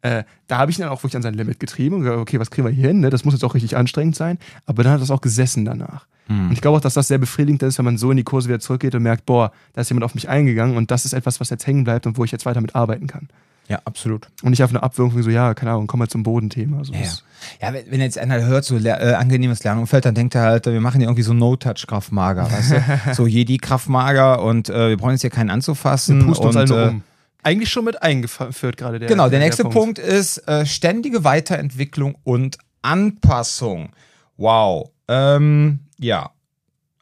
äh, 0.01 0.23
da 0.47 0.59
habe 0.59 0.71
ich 0.71 0.77
ihn 0.77 0.83
dann 0.83 0.91
auch 0.91 0.99
wirklich 1.03 1.15
an 1.15 1.23
sein 1.23 1.33
Limit 1.33 1.59
getrieben 1.59 1.95
und 1.95 2.01
gesagt, 2.01 2.19
okay, 2.19 2.39
was 2.39 2.51
kriegen 2.51 2.67
wir 2.67 2.73
hier 2.73 2.87
hin? 2.87 2.99
Ne? 3.01 3.09
Das 3.09 3.25
muss 3.25 3.33
jetzt 3.33 3.43
auch 3.43 3.53
richtig 3.53 3.75
anstrengend 3.75 4.15
sein. 4.15 4.37
Aber 4.65 4.83
dann 4.83 4.93
hat 4.93 5.01
das 5.01 5.11
auch 5.11 5.21
gesessen 5.21 5.65
danach. 5.65 6.05
Hm. 6.27 6.47
Und 6.47 6.51
ich 6.53 6.61
glaube 6.61 6.77
auch, 6.77 6.81
dass 6.81 6.93
das 6.93 7.07
sehr 7.07 7.17
befriedigend 7.17 7.63
ist, 7.63 7.77
wenn 7.79 7.85
man 7.85 7.97
so 7.97 8.11
in 8.11 8.17
die 8.17 8.23
Kurse 8.23 8.47
wieder 8.47 8.59
zurückgeht 8.59 8.95
und 8.95 9.03
merkt, 9.03 9.25
boah, 9.25 9.51
da 9.73 9.81
ist 9.81 9.89
jemand 9.89 10.05
auf 10.05 10.15
mich 10.15 10.29
eingegangen 10.29 10.77
und 10.77 10.91
das 10.91 11.05
ist 11.05 11.13
etwas, 11.13 11.39
was 11.39 11.49
jetzt 11.49 11.67
hängen 11.67 11.83
bleibt 11.83 12.05
und 12.07 12.17
wo 12.17 12.23
ich 12.23 12.31
jetzt 12.31 12.45
weiter 12.45 12.61
mit 12.61 12.75
arbeiten 12.75 13.07
kann. 13.07 13.27
Ja, 13.69 13.79
absolut. 13.85 14.27
Und 14.41 14.49
nicht 14.49 14.63
auf 14.63 14.71
eine 14.71 14.81
Abwürfung 14.81 15.21
so, 15.21 15.29
ja, 15.29 15.53
keine 15.53 15.71
Ahnung, 15.71 15.85
komm 15.85 15.99
mal 15.99 16.07
zum 16.07 16.23
Bodenthema. 16.23 16.83
So 16.83 16.91
ja, 16.91 17.01
ja. 17.01 17.71
ja 17.71 17.81
wenn, 17.87 18.01
jetzt 18.01 18.17
einer 18.17 18.43
hört, 18.43 18.65
so 18.65 18.77
äh, 18.77 18.89
angenehmes 18.89 19.63
Lernumfeld, 19.63 20.05
dann 20.05 20.15
denkt 20.15 20.33
er 20.33 20.41
halt, 20.41 20.65
wir 20.65 20.81
machen 20.81 20.99
hier 20.99 21.07
irgendwie 21.07 21.21
so 21.21 21.35
No-Touch-Kraftmager, 21.35 22.51
weißt 22.51 22.71
du? 22.71 22.83
so 23.13 23.27
Jedi-Kraftmager 23.27 24.41
und 24.41 24.69
äh, 24.69 24.89
wir 24.89 24.97
brauchen 24.97 25.11
jetzt 25.11 25.21
hier 25.21 25.29
keinen 25.29 25.51
anzufassen. 25.51 26.25
Pust 26.25 26.41
uns 26.41 26.55
und, 26.55 26.71
äh, 26.71 26.87
um. 26.87 27.03
Eigentlich 27.43 27.69
schon 27.69 27.85
mit 27.85 28.01
eingeführt 28.01 28.75
gerade 28.75 28.97
der. 28.97 29.07
Genau, 29.07 29.23
der, 29.23 29.37
der 29.37 29.39
nächste 29.41 29.63
der 29.63 29.69
Punkt. 29.69 29.99
Punkt. 29.99 30.11
ist 30.13 30.39
äh, 30.47 30.65
ständige 30.65 31.23
Weiterentwicklung 31.23 32.17
und 32.23 32.57
Anpassung. 32.81 33.91
Wow. 34.35 34.89
Ähm, 35.07 35.81
ja, 35.99 36.31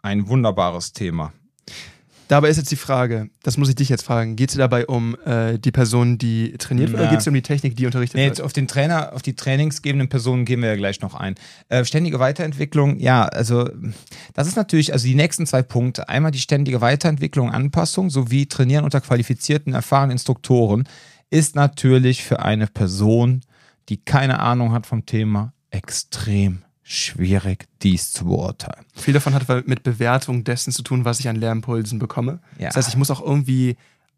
ein 0.01 0.28
wunderbares 0.28 0.91
Thema. 0.91 1.32
Dabei 2.28 2.50
ist 2.50 2.58
jetzt 2.58 2.72
die 2.72 2.76
Frage, 2.78 3.30
das 3.44 3.58
muss 3.58 3.70
ich 3.70 3.76
dich 3.76 3.88
jetzt 3.90 4.04
fragen, 4.04 4.36
geht 4.36 4.50
es 4.50 4.56
dabei 4.56 4.86
um 4.86 5.16
äh, 5.26 5.58
die 5.58 5.72
Person, 5.72 6.18
die 6.18 6.54
trainiert 6.58 6.92
wird, 6.92 7.02
oder 7.02 7.10
geht 7.10 7.20
es 7.20 7.28
um 7.28 7.34
die 7.34 7.42
Technik, 7.42 7.78
die 7.78 7.86
unterrichtet 7.86 8.18
nee, 8.18 8.28
wird? 8.28 8.42
Auf 8.42 8.54
den 8.54 8.68
Trainer, 8.68 9.14
auf 9.14 9.22
die 9.22 9.36
trainingsgebenden 9.36 10.10
Personen 10.10 10.44
gehen 10.44 10.62
wir 10.62 10.70
ja 10.70 10.76
gleich 10.76 11.00
noch 11.02 11.16
ein. 11.16 11.36
Äh, 11.70 11.86
ständige 11.86 12.20
Weiterentwicklung, 12.20 13.00
ja, 13.00 13.26
also 13.26 13.70
das 14.34 14.48
ist 14.48 14.58
natürlich, 14.58 14.92
also 14.92 15.08
die 15.08 15.16
nächsten 15.16 15.46
zwei 15.46 15.62
Punkte. 15.62 16.10
Einmal 16.10 16.32
die 16.32 16.40
ständige 16.40 16.82
Weiterentwicklung, 16.82 17.52
Anpassung 17.52 18.10
sowie 18.10 18.46
Trainieren 18.48 18.84
unter 18.84 19.00
qualifizierten, 19.00 19.74
erfahrenen 19.74 20.12
Instruktoren 20.12 20.88
ist 21.30 21.56
natürlich 21.56 22.24
für 22.24 22.40
eine 22.40 22.68
Person, 22.68 23.42
die 23.90 23.98
keine 23.98 24.40
Ahnung 24.40 24.74
hat 24.74 24.86
vom 24.86 25.06
Thema, 25.06 25.54
extrem 25.72 26.64
schwierig, 26.88 27.68
dies 27.84 28.14
zu 28.14 28.26
beurteilen. 28.26 28.86
Viel 28.96 29.14
davon 29.14 29.34
hat 29.34 29.68
mit 29.68 29.84
Bewertung 29.84 30.46
dessen 30.46 30.72
zu 30.72 30.84
tun, 30.84 31.04
was 31.04 31.20
ich 31.20 31.28
an 31.28 31.36
Lernimpulsen 31.36 32.00
bekomme. 32.00 32.40
Ja. 32.58 32.68
Das 32.68 32.78
heißt, 32.78 32.90
ich 32.90 32.96
muss 32.96 33.12
auch 33.12 33.22
irgendwie 33.22 33.76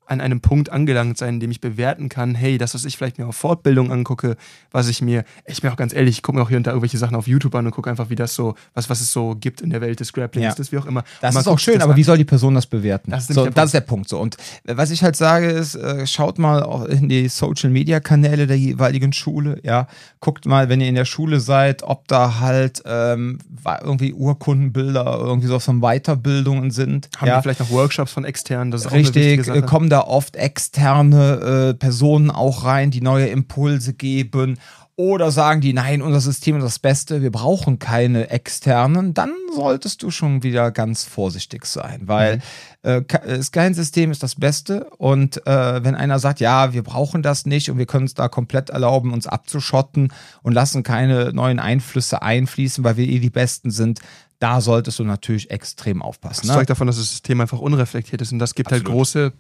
an 0.10 0.22
einem 0.22 0.42
Punkt 0.42 0.72
angelangt 0.72 1.18
sein, 1.18 1.36
in 1.36 1.40
dem 1.40 1.52
ich 1.52 1.62
bewerten 1.62 2.10
kann, 2.10 2.34
hey, 2.34 2.58
das, 2.58 2.74
was 2.74 2.84
ich 2.84 2.98
vielleicht 2.98 3.20
mir 3.20 3.28
auf 3.28 3.36
Fortbildung 3.36 3.92
angucke, 3.92 4.38
was 4.72 4.88
ich 4.88 5.02
mir, 5.02 5.24
ich 5.46 5.62
bin 5.62 5.70
auch 5.70 5.76
ganz 5.76 5.94
ehrlich, 5.94 6.18
ich 6.18 6.24
gucke 6.24 6.38
mir 6.38 6.44
auch 6.44 6.50
hier 6.50 6.58
und 6.58 6.66
da 6.66 6.72
irgendwelche 6.72 6.98
Sachen 6.98 7.16
auf 7.16 7.28
YouTube 7.28 7.54
an 7.54 7.66
und 7.66 7.72
gucke 7.72 7.90
einfach, 7.90 8.10
wie 8.10 8.16
das 8.16 8.34
so, 8.34 8.56
was, 8.74 8.90
was 8.90 9.02
es 9.02 9.12
so 9.12 9.36
gibt 9.40 9.62
in 9.62 9.70
der 9.70 9.82
Welt 9.82 10.00
des 10.00 10.12
Grapplings, 10.12 10.46
Ja. 10.46 10.56
das 10.56 10.72
wie 10.72 10.80
auch 10.80 10.88
immer. 10.88 11.04
Das 11.22 11.36
ist 11.36 11.48
auch 11.48 11.60
schön, 11.60 11.82
aber 11.82 11.92
an. 11.92 11.98
wie 11.98 12.04
soll 12.04 12.18
die 12.18 12.26
Person 12.26 12.56
das 12.56 12.66
bewerten? 12.66 13.12
Das 13.12 13.30
ist 13.30 13.36
so, 13.36 13.44
der 13.44 13.52
das 13.52 13.66
ist 13.66 13.74
der 13.74 13.82
Punkt 13.82 14.10
so. 14.10 14.20
Und 14.20 14.38
was 14.66 14.90
ich 14.90 15.04
halt 15.04 15.16
sage 15.16 15.48
ist, 15.48 15.76
äh, 15.76 16.08
schaut 16.08 16.40
mal 16.40 16.64
auch 16.64 16.86
in 16.86 17.08
die 17.08 17.28
Social 17.30 17.70
Media 17.70 18.00
Kanäle 18.00 18.48
der 18.48 18.58
jeweiligen 18.58 19.14
Schule, 19.14 19.60
ja. 19.64 19.88
Guckt 20.20 20.46
mal, 20.46 20.70
wenn 20.70 20.82
ihr 20.82 20.88
in 20.88 20.96
der 20.96 21.06
Schule 21.06 21.40
seid, 21.40 21.84
ob 21.84 22.08
da 22.08 22.40
halt 22.40 22.82
ähm, 22.86 23.40
irgendwie 23.84 24.14
Urkundenbilder 24.14 25.20
irgendwie 25.20 25.48
so 25.48 25.60
von 25.60 25.82
Weiterbildungen 25.82 26.72
sind. 26.72 27.10
Haben 27.18 27.28
ja. 27.28 27.38
die 27.38 27.44
vielleicht 27.44 27.60
noch 27.60 27.70
Workshops 27.70 28.12
von 28.12 28.26
externen, 28.26 28.72
das 28.72 28.82
ist 28.82 28.88
auch 28.88 28.92
eine 28.92 29.02
Richtig, 29.02 29.48
äh, 29.48 29.62
kommen 29.62 29.90
da 29.90 29.99
oft 30.08 30.36
externe 30.36 31.70
äh, 31.70 31.74
Personen 31.74 32.32
auch 32.32 32.64
rein, 32.66 32.92
die 32.92 33.02
neue 33.02 33.28
Impulse 33.28 33.94
geben. 33.94 34.58
Oder 34.96 35.32
sagen 35.32 35.62
die, 35.62 35.72
nein, 35.72 36.02
unser 36.02 36.20
System 36.20 36.58
ist 36.58 36.64
das 36.66 36.78
Beste, 36.80 37.22
wir 37.22 37.32
brauchen 37.32 37.80
keine 37.80 38.30
externen, 38.32 39.14
dann 39.14 39.32
solltest 39.56 40.04
du 40.04 40.12
schon 40.12 40.44
wieder 40.44 40.72
ganz 40.72 41.06
vorsichtig 41.06 41.66
sein, 41.66 42.02
weil 42.08 42.36
Mhm. 42.36 42.42
äh, 42.84 43.02
ke- 43.04 43.22
das 43.40 43.76
System 43.78 44.12
ist 44.12 44.22
das 44.24 44.36
Beste 44.36 44.90
und 44.98 45.38
äh, 45.48 45.82
wenn 45.86 45.96
einer 45.96 46.20
sagt, 46.20 46.42
ja, 46.42 46.74
wir 46.74 46.84
brauchen 46.84 47.24
das 47.24 47.46
nicht 47.46 47.70
und 47.72 47.78
wir 47.78 47.86
können 47.86 48.08
es 48.08 48.14
da 48.14 48.28
komplett 48.28 48.72
erlauben, 48.72 49.14
uns 49.14 49.26
abzuschotten 49.26 50.12
und 50.42 50.52
lassen 50.52 50.84
keine 50.84 51.32
neuen 51.32 51.60
Einflüsse 51.60 52.22
einfließen, 52.22 52.84
weil 52.84 52.98
wir 52.98 53.08
eh 53.08 53.20
die 53.20 53.30
Besten 53.30 53.72
sind, 53.72 54.02
da 54.40 54.60
solltest 54.60 55.00
du 55.00 55.06
natürlich 55.06 55.50
extrem 55.50 56.02
aufpassen. 56.02 56.42
Das 56.42 56.50
Ne? 56.50 56.56
zeugt 56.56 56.70
davon, 56.72 56.88
dass 56.88 56.98
das 56.98 57.10
System 57.10 57.40
einfach 57.40 57.60
unreflektiert 57.60 58.22
ist 58.22 58.34
und 58.34 58.40
das 58.40 58.54
gibt 58.54 58.70
halt 58.70 58.82
Absolut. 58.82 58.98
große 58.98 59.34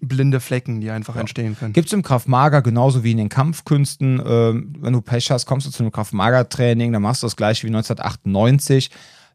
blinde 0.00 0.40
Flecken, 0.40 0.80
die 0.80 0.90
einfach 0.90 1.16
entstehen 1.16 1.56
können. 1.58 1.72
Gibt 1.72 1.88
es 1.88 1.92
im 1.92 2.02
Kraft-Mager 2.02 2.62
genauso 2.62 3.02
wie 3.04 3.12
in 3.12 3.18
den 3.18 3.28
Kampfkünsten. 3.28 4.22
Ähm, 4.24 4.72
wenn 4.78 4.92
du 4.92 5.00
Pech 5.00 5.30
hast, 5.30 5.46
kommst 5.46 5.66
du 5.66 5.70
zu 5.70 5.82
einem 5.82 5.92
Kraft-Mager-Training, 5.92 6.92
dann 6.92 7.02
machst 7.02 7.22
du 7.22 7.26
das 7.26 7.36
gleiche 7.36 7.64
wie 7.64 7.70
1998. 7.70 8.90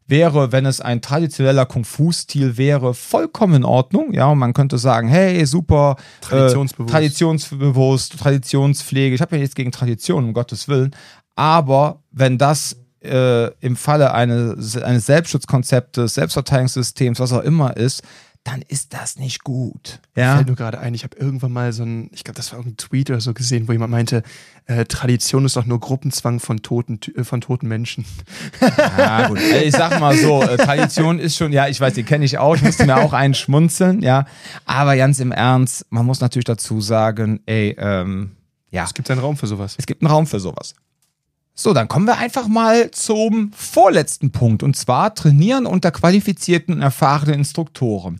Wäre, 0.06 0.52
wenn 0.52 0.66
es 0.66 0.82
ein 0.82 1.00
traditioneller 1.00 1.64
Kung-Fu-Stil 1.64 2.58
wäre, 2.58 2.92
vollkommen 2.92 3.54
in 3.54 3.64
Ordnung. 3.64 4.12
Ja, 4.12 4.26
und 4.26 4.38
man 4.38 4.52
könnte 4.52 4.76
sagen, 4.76 5.08
hey, 5.08 5.46
super, 5.46 5.96
Traditionsbewusst. 6.20 6.90
Äh, 6.90 6.92
traditionsbewusst, 6.92 8.18
Traditionspflege. 8.18 9.14
Ich 9.14 9.22
habe 9.22 9.36
ja 9.36 9.40
nichts 9.40 9.54
gegen 9.54 9.72
Tradition, 9.72 10.24
um 10.24 10.34
Gottes 10.34 10.68
Willen. 10.68 10.94
Aber 11.36 12.02
wenn 12.10 12.36
das 12.36 12.76
äh, 13.02 13.50
im 13.60 13.76
Falle 13.76 14.12
eine, 14.12 14.56
eines 14.82 15.06
Selbstschutzkonzeptes, 15.06 16.14
Selbstverteidigungssystems, 16.14 17.20
was 17.20 17.32
auch 17.32 17.42
immer 17.42 17.76
ist, 17.76 18.02
dann 18.44 18.60
ist 18.60 18.92
das 18.92 19.16
nicht 19.16 19.42
gut. 19.42 20.00
Ja. 20.14 20.34
Fällt 20.36 20.48
nur 20.48 20.56
gerade 20.56 20.78
ein, 20.78 20.92
ich 20.92 21.02
habe 21.02 21.16
irgendwann 21.16 21.50
mal 21.50 21.72
so 21.72 21.82
ein, 21.82 22.10
ich 22.12 22.24
glaube, 22.24 22.36
das 22.36 22.52
war 22.52 22.58
irgendein 22.58 22.76
Tweet 22.76 23.08
oder 23.08 23.20
so 23.20 23.32
gesehen, 23.32 23.66
wo 23.66 23.72
jemand 23.72 23.90
meinte, 23.90 24.22
äh, 24.66 24.84
Tradition 24.84 25.46
ist 25.46 25.56
doch 25.56 25.64
nur 25.64 25.80
Gruppenzwang 25.80 26.40
von 26.40 26.60
toten, 26.62 27.00
äh, 27.16 27.24
von 27.24 27.40
toten 27.40 27.68
Menschen. 27.68 28.04
Ja, 28.98 29.28
gut. 29.28 29.38
Also 29.38 29.64
ich 29.64 29.72
sag 29.72 29.98
mal 29.98 30.14
so, 30.16 30.42
äh, 30.42 30.58
Tradition 30.58 31.18
ist 31.18 31.36
schon, 31.36 31.52
ja, 31.52 31.68
ich 31.68 31.80
weiß, 31.80 31.94
die 31.94 32.02
kenne 32.04 32.26
ich 32.26 32.36
auch, 32.36 32.54
ich 32.54 32.62
musste 32.62 32.84
mir 32.84 32.98
auch 32.98 33.14
einen 33.14 33.34
schmunzeln, 33.34 34.02
ja. 34.02 34.26
Aber 34.66 34.96
ganz 34.96 35.20
im 35.20 35.32
Ernst, 35.32 35.86
man 35.88 36.04
muss 36.04 36.20
natürlich 36.20 36.44
dazu 36.44 36.82
sagen, 36.82 37.40
ey, 37.46 37.74
ähm, 37.78 38.32
ja, 38.70 38.84
Es 38.84 38.92
gibt 38.92 39.10
einen 39.10 39.20
Raum 39.20 39.36
für 39.36 39.46
sowas. 39.46 39.76
es 39.78 39.86
gibt 39.86 40.02
einen 40.02 40.10
Raum 40.10 40.26
für 40.26 40.40
sowas. 40.40 40.74
So, 41.56 41.72
dann 41.72 41.86
kommen 41.86 42.06
wir 42.06 42.18
einfach 42.18 42.48
mal 42.48 42.90
zum 42.90 43.52
vorletzten 43.52 44.32
Punkt 44.32 44.64
und 44.64 44.74
zwar 44.76 45.14
trainieren 45.14 45.66
unter 45.66 45.92
qualifizierten 45.92 46.74
und 46.74 46.82
erfahrenen 46.82 47.36
Instruktoren. 47.36 48.18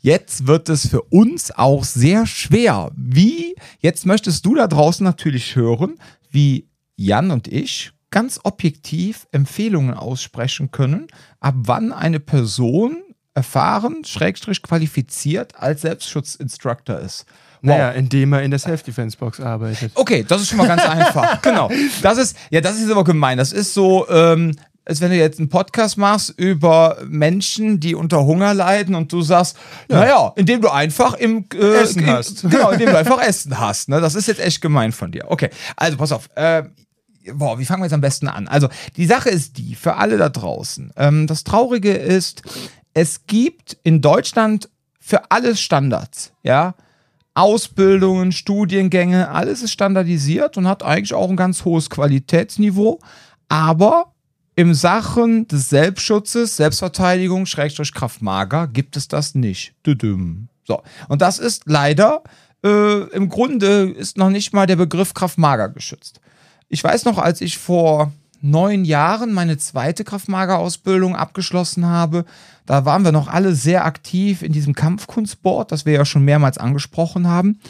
Jetzt 0.00 0.46
wird 0.46 0.70
es 0.70 0.88
für 0.88 1.02
uns 1.02 1.50
auch 1.50 1.84
sehr 1.84 2.24
schwer. 2.24 2.90
Wie, 2.96 3.54
jetzt 3.80 4.06
möchtest 4.06 4.46
du 4.46 4.54
da 4.54 4.66
draußen 4.66 5.04
natürlich 5.04 5.56
hören, 5.56 5.98
wie 6.30 6.68
Jan 6.96 7.30
und 7.30 7.48
ich 7.48 7.92
ganz 8.10 8.40
objektiv 8.44 9.26
Empfehlungen 9.30 9.92
aussprechen 9.92 10.70
können, 10.70 11.08
ab 11.38 11.56
wann 11.58 11.92
eine 11.92 12.18
Person 12.18 12.96
erfahren, 13.34 14.04
schrägstrich 14.06 14.62
qualifiziert 14.62 15.54
als 15.56 15.82
Selbstschutzinstructor 15.82 16.98
ist. 16.98 17.26
Naja, 17.62 17.90
indem 17.90 18.32
er 18.32 18.42
in 18.42 18.50
der 18.50 18.58
Self-Defense-Box 18.60 19.40
arbeitet. 19.40 19.92
Okay, 19.94 20.24
das 20.26 20.42
ist 20.42 20.48
schon 20.48 20.58
mal 20.58 20.66
ganz 20.68 20.84
einfach. 20.84 21.42
Genau. 21.42 21.70
Das 22.02 22.18
ist, 22.18 22.36
ja, 22.50 22.60
das 22.60 22.78
ist 22.78 22.90
aber 22.90 23.04
gemein. 23.04 23.38
Das 23.38 23.52
ist 23.52 23.74
so, 23.74 24.08
ähm, 24.08 24.54
als 24.84 25.00
wenn 25.00 25.10
du 25.10 25.16
jetzt 25.16 25.38
einen 25.38 25.48
Podcast 25.48 25.98
machst 25.98 26.30
über 26.36 26.96
Menschen, 27.06 27.80
die 27.80 27.94
unter 27.94 28.24
Hunger 28.24 28.54
leiden 28.54 28.94
und 28.94 29.12
du 29.12 29.22
sagst, 29.22 29.56
naja, 29.88 30.32
indem 30.36 30.60
du 30.62 30.68
einfach 30.68 31.14
im 31.14 31.44
äh, 31.54 31.74
Essen 31.82 32.00
im- 32.02 32.06
hast. 32.08 32.42
Genau, 32.50 32.70
indem 32.70 32.90
du 32.90 32.98
einfach 32.98 33.22
Essen 33.22 33.58
hast. 33.60 33.88
Ne? 33.88 34.00
Das 34.00 34.14
ist 34.14 34.26
jetzt 34.26 34.40
echt 34.40 34.60
gemein 34.60 34.92
von 34.92 35.12
dir. 35.12 35.26
Okay, 35.30 35.50
also 35.76 35.96
pass 35.96 36.12
auf. 36.12 36.28
Äh, 36.34 36.64
boah, 37.34 37.58
wie 37.58 37.64
fangen 37.66 37.82
wir 37.82 37.86
jetzt 37.86 37.92
am 37.94 38.00
besten 38.00 38.26
an? 38.28 38.48
Also, 38.48 38.68
die 38.96 39.06
Sache 39.06 39.28
ist 39.28 39.58
die, 39.58 39.74
für 39.74 39.96
alle 39.96 40.16
da 40.16 40.28
draußen. 40.28 40.92
Ähm, 40.96 41.26
das 41.26 41.44
Traurige 41.44 41.92
ist, 41.92 42.42
es 42.94 43.26
gibt 43.26 43.76
in 43.84 44.00
Deutschland 44.00 44.68
für 44.98 45.30
alles 45.30 45.60
Standards, 45.60 46.32
ja. 46.42 46.74
Ausbildungen, 47.34 48.32
Studiengänge, 48.32 49.30
alles 49.30 49.62
ist 49.62 49.72
standardisiert 49.72 50.56
und 50.56 50.66
hat 50.66 50.82
eigentlich 50.82 51.14
auch 51.14 51.30
ein 51.30 51.36
ganz 51.36 51.64
hohes 51.64 51.88
Qualitätsniveau. 51.90 52.98
Aber 53.48 54.12
im 54.56 54.74
Sachen 54.74 55.48
des 55.48 55.70
Selbstschutzes, 55.70 56.56
Selbstverteidigung, 56.56 57.46
Schrägstrich 57.46 57.94
Kraftmager, 57.94 58.66
gibt 58.66 58.96
es 58.96 59.08
das 59.08 59.34
nicht. 59.34 59.74
So. 60.64 60.82
Und 61.08 61.22
das 61.22 61.38
ist 61.38 61.62
leider, 61.66 62.22
äh, 62.64 63.02
im 63.14 63.28
Grunde 63.28 63.90
ist 63.90 64.16
noch 64.16 64.30
nicht 64.30 64.52
mal 64.52 64.66
der 64.66 64.76
Begriff 64.76 65.14
Kraftmager 65.14 65.68
geschützt. 65.68 66.20
Ich 66.68 66.84
weiß 66.84 67.04
noch, 67.04 67.18
als 67.18 67.40
ich 67.40 67.58
vor 67.58 68.12
neun 68.40 68.84
Jahren 68.84 69.32
meine 69.32 69.58
zweite 69.58 70.04
Kraftmager-Ausbildung 70.04 71.16
abgeschlossen 71.16 71.86
habe, 71.86 72.24
da 72.66 72.84
waren 72.84 73.04
wir 73.04 73.12
noch 73.12 73.28
alle 73.28 73.54
sehr 73.54 73.84
aktiv 73.84 74.42
in 74.42 74.52
diesem 74.52 74.74
Kampfkunstsport, 74.74 75.72
das 75.72 75.86
wir 75.86 75.92
ja 75.92 76.04
schon 76.04 76.24
mehrmals 76.24 76.58
angesprochen 76.58 77.28
haben. 77.28 77.60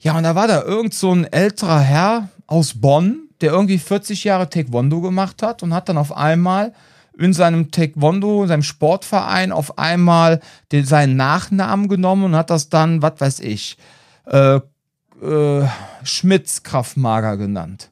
Ja, 0.00 0.16
und 0.16 0.24
da 0.24 0.34
war 0.34 0.46
da 0.46 0.62
irgend 0.62 0.94
so 0.94 1.12
ein 1.12 1.24
älterer 1.24 1.80
Herr 1.80 2.28
aus 2.46 2.74
Bonn, 2.80 3.28
der 3.40 3.52
irgendwie 3.52 3.78
40 3.78 4.24
Jahre 4.24 4.50
Taekwondo 4.50 5.00
gemacht 5.00 5.42
hat 5.42 5.62
und 5.62 5.72
hat 5.72 5.88
dann 5.88 5.96
auf 5.96 6.16
einmal 6.16 6.72
in 7.16 7.32
seinem 7.32 7.70
Taekwondo, 7.70 8.42
in 8.42 8.48
seinem 8.48 8.62
Sportverein 8.62 9.52
auf 9.52 9.78
einmal 9.78 10.40
den, 10.72 10.84
seinen 10.84 11.16
Nachnamen 11.16 11.88
genommen 11.88 12.24
und 12.24 12.36
hat 12.36 12.50
das 12.50 12.68
dann, 12.68 13.02
was 13.02 13.20
weiß 13.20 13.40
ich, 13.40 13.78
äh, 14.26 14.60
äh, 15.22 15.68
Schmitz 16.02 16.62
Kraftmager 16.62 17.36
genannt. 17.36 17.90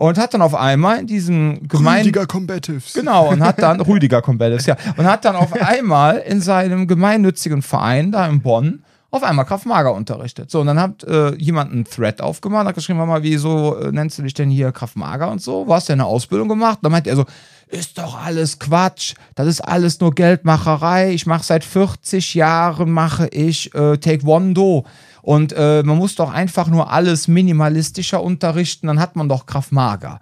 Und 0.00 0.16
hat 0.16 0.32
dann 0.32 0.40
auf 0.40 0.54
einmal 0.54 1.00
in 1.00 1.06
diesem 1.06 1.68
gemeinen 1.68 1.98
Rüdiger 1.98 2.26
Combatives. 2.26 2.94
Genau, 2.94 3.28
und 3.28 3.42
hat 3.42 3.60
dann, 3.60 3.80
Rüdiger 3.82 4.22
Combatives, 4.22 4.64
ja, 4.64 4.74
und 4.96 5.04
hat 5.04 5.26
dann 5.26 5.36
auf 5.36 5.52
einmal 5.60 6.16
in 6.16 6.40
seinem 6.40 6.86
gemeinnützigen 6.86 7.60
Verein 7.60 8.10
da 8.10 8.26
in 8.26 8.40
Bonn 8.40 8.82
auf 9.10 9.22
einmal 9.22 9.44
Kraftmager 9.44 9.92
unterrichtet. 9.92 10.50
So, 10.50 10.60
und 10.60 10.68
dann 10.68 10.80
hat 10.80 11.04
äh, 11.04 11.34
jemand 11.34 11.72
einen 11.72 11.84
Thread 11.84 12.22
aufgemacht, 12.22 12.66
hat 12.66 12.76
geschrieben, 12.76 12.98
mal, 13.06 13.22
wieso 13.22 13.76
äh, 13.76 13.92
nennst 13.92 14.16
du 14.18 14.22
dich 14.22 14.32
denn 14.32 14.48
hier 14.48 14.72
Kraftmager 14.72 15.30
und 15.30 15.42
so? 15.42 15.66
Wo 15.66 15.74
hast 15.74 15.90
du 15.90 15.92
denn 15.92 16.00
eine 16.00 16.08
Ausbildung 16.08 16.48
gemacht? 16.48 16.78
Und 16.78 16.84
dann 16.84 16.92
meinte 16.92 17.10
er 17.10 17.16
so, 17.16 17.26
ist 17.68 17.98
doch 17.98 18.18
alles 18.24 18.58
Quatsch, 18.58 19.14
das 19.34 19.48
ist 19.48 19.60
alles 19.60 20.00
nur 20.00 20.14
Geldmacherei. 20.14 21.12
Ich 21.12 21.26
mache 21.26 21.44
seit 21.44 21.62
40 21.62 22.34
Jahren, 22.34 22.90
mache 22.90 23.28
ich 23.28 23.74
äh, 23.74 23.98
Taekwondo. 23.98 24.86
Und 25.22 25.52
äh, 25.52 25.82
man 25.82 25.98
muss 25.98 26.14
doch 26.14 26.32
einfach 26.32 26.68
nur 26.68 26.90
alles 26.92 27.28
minimalistischer 27.28 28.22
unterrichten, 28.22 28.86
dann 28.86 29.00
hat 29.00 29.16
man 29.16 29.28
doch 29.28 29.46
Kraftmager. 29.46 30.20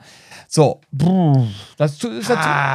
So, 0.51 0.80
brr, 0.92 1.46
das 1.76 1.92
ist 1.96 2.05
natürlich, 2.05 2.30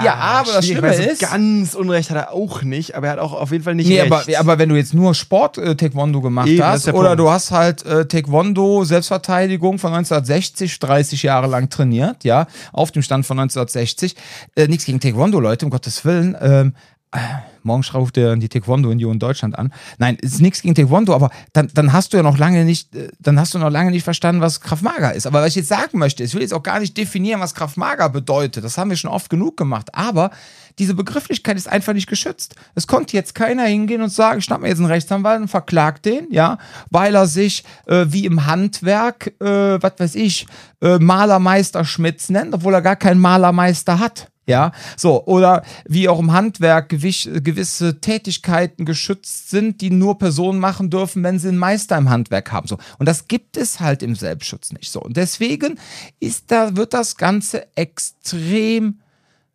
ja, 0.05 0.13
aber 0.13 0.51
das 0.53 0.63
Schlimme 0.67 0.89
Ah, 0.89 0.93
so 0.93 1.01
ist, 1.01 1.21
Ganz 1.21 1.73
Unrecht 1.73 2.11
hat 2.11 2.17
er 2.17 2.31
auch 2.31 2.61
nicht, 2.61 2.93
aber 2.93 3.07
er 3.07 3.13
hat 3.13 3.19
auch 3.19 3.33
auf 3.33 3.51
jeden 3.51 3.63
Fall 3.63 3.73
nicht 3.73 3.87
Nee, 3.87 3.99
recht. 4.01 4.11
aber, 4.11 4.23
aber 4.39 4.59
wenn 4.59 4.69
du 4.69 4.75
jetzt 4.75 4.93
nur 4.93 5.15
Sport 5.15 5.57
äh, 5.57 5.75
Taekwondo 5.75 6.21
gemacht 6.21 6.49
Eben, 6.49 6.63
hast 6.63 6.85
der 6.85 6.93
oder 6.93 7.09
Punkt. 7.15 7.19
du 7.21 7.29
hast 7.31 7.49
halt 7.49 7.83
äh, 7.83 8.05
Taekwondo 8.05 8.83
Selbstverteidigung 8.83 9.79
von 9.79 9.91
1960 9.91 10.77
30 10.77 11.23
Jahre 11.23 11.47
lang 11.47 11.67
trainiert, 11.71 12.23
ja, 12.23 12.45
auf 12.73 12.91
dem 12.91 13.01
Stand 13.01 13.25
von 13.25 13.39
1960. 13.39 14.15
Äh, 14.55 14.67
nichts 14.67 14.85
gegen 14.85 14.99
Taekwondo, 14.99 15.39
Leute, 15.39 15.65
um 15.65 15.71
Gottes 15.71 16.05
Willen. 16.05 16.37
Ähm, 16.39 16.75
äh, 17.11 17.17
morgen 17.65 17.83
ruft 17.93 18.15
der 18.15 18.35
die 18.35 18.49
Taekwondo-Union 18.49 19.19
Deutschland 19.19 19.57
an. 19.57 19.73
Nein, 19.97 20.17
ist 20.21 20.41
nichts 20.41 20.61
gegen 20.61 20.75
Taekwondo, 20.75 21.13
aber 21.13 21.29
dann, 21.53 21.69
dann 21.73 21.93
hast 21.93 22.13
du 22.13 22.17
ja 22.17 22.23
noch 22.23 22.37
lange 22.37 22.65
nicht, 22.65 22.95
äh, 22.95 23.09
dann 23.19 23.39
hast 23.39 23.53
du 23.53 23.59
noch 23.59 23.69
lange 23.69 23.91
nicht 23.91 24.03
verstanden, 24.03 24.41
was 24.41 24.61
Kraftmager 24.61 25.13
ist. 25.13 25.27
Aber 25.27 25.41
was 25.41 25.49
ich 25.49 25.55
jetzt 25.55 25.69
sagen 25.69 25.99
möchte, 25.99 26.23
ich 26.23 26.33
will 26.33 26.41
jetzt 26.41 26.53
auch 26.53 26.63
gar 26.63 26.79
nicht 26.79 26.97
definieren, 26.97 27.39
was 27.39 27.53
Kraftmager 27.53 28.09
bedeutet. 28.09 28.63
Das 28.63 28.77
haben 28.77 28.89
wir 28.89 28.97
schon 28.97 29.11
oft 29.11 29.29
genug 29.29 29.57
gemacht. 29.57 29.93
Aber 29.93 30.31
diese 30.79 30.95
Begrifflichkeit 30.95 31.57
ist 31.57 31.67
einfach 31.67 31.93
nicht 31.93 32.07
geschützt. 32.07 32.55
Es 32.75 32.87
konnte 32.87 33.15
jetzt 33.15 33.35
keiner 33.35 33.63
hingehen 33.63 34.01
und 34.01 34.09
sagen, 34.09 34.41
schnapp 34.41 34.61
mir 34.61 34.69
jetzt 34.69 34.79
einen 34.79 34.87
Rechtsanwalt 34.87 35.41
und 35.41 35.47
verklagt 35.47 36.05
den, 36.05 36.27
ja, 36.31 36.57
weil 36.89 37.15
er 37.15 37.27
sich 37.27 37.63
äh, 37.85 38.05
wie 38.09 38.25
im 38.25 38.45
Handwerk, 38.45 39.33
äh, 39.39 39.81
was 39.81 39.93
weiß 39.97 40.15
ich, 40.15 40.47
äh, 40.81 40.97
Malermeister 40.97 41.85
Schmitz 41.85 42.29
nennt, 42.29 42.53
obwohl 42.53 42.73
er 42.73 42.81
gar 42.81 42.95
keinen 42.95 43.21
Malermeister 43.21 43.99
hat. 43.99 44.29
Ja, 44.45 44.73
so, 44.97 45.25
oder 45.25 45.63
wie 45.87 46.09
auch 46.09 46.19
im 46.19 46.33
Handwerk 46.33 46.89
gewisse 46.89 48.01
Tätigkeiten 48.01 48.83
geschützt 48.83 49.49
sind, 49.49 49.79
die 49.79 49.89
nur 49.89 50.17
Personen 50.17 50.59
machen 50.59 50.89
dürfen, 50.89 51.23
wenn 51.23 51.39
sie 51.39 51.47
einen 51.47 51.57
Meister 51.57 51.97
im 51.97 52.09
Handwerk 52.09 52.51
haben. 52.51 52.67
So. 52.67 52.77
Und 52.99 53.05
das 53.07 53.29
gibt 53.29 53.55
es 53.55 53.79
halt 53.79 54.03
im 54.03 54.15
Selbstschutz 54.15 54.73
nicht 54.73 54.91
so. 54.91 55.01
Und 55.01 55.15
deswegen 55.15 55.79
ist 56.19 56.51
da, 56.51 56.75
wird 56.75 56.93
das 56.93 57.15
Ganze 57.15 57.67
extrem 57.77 58.99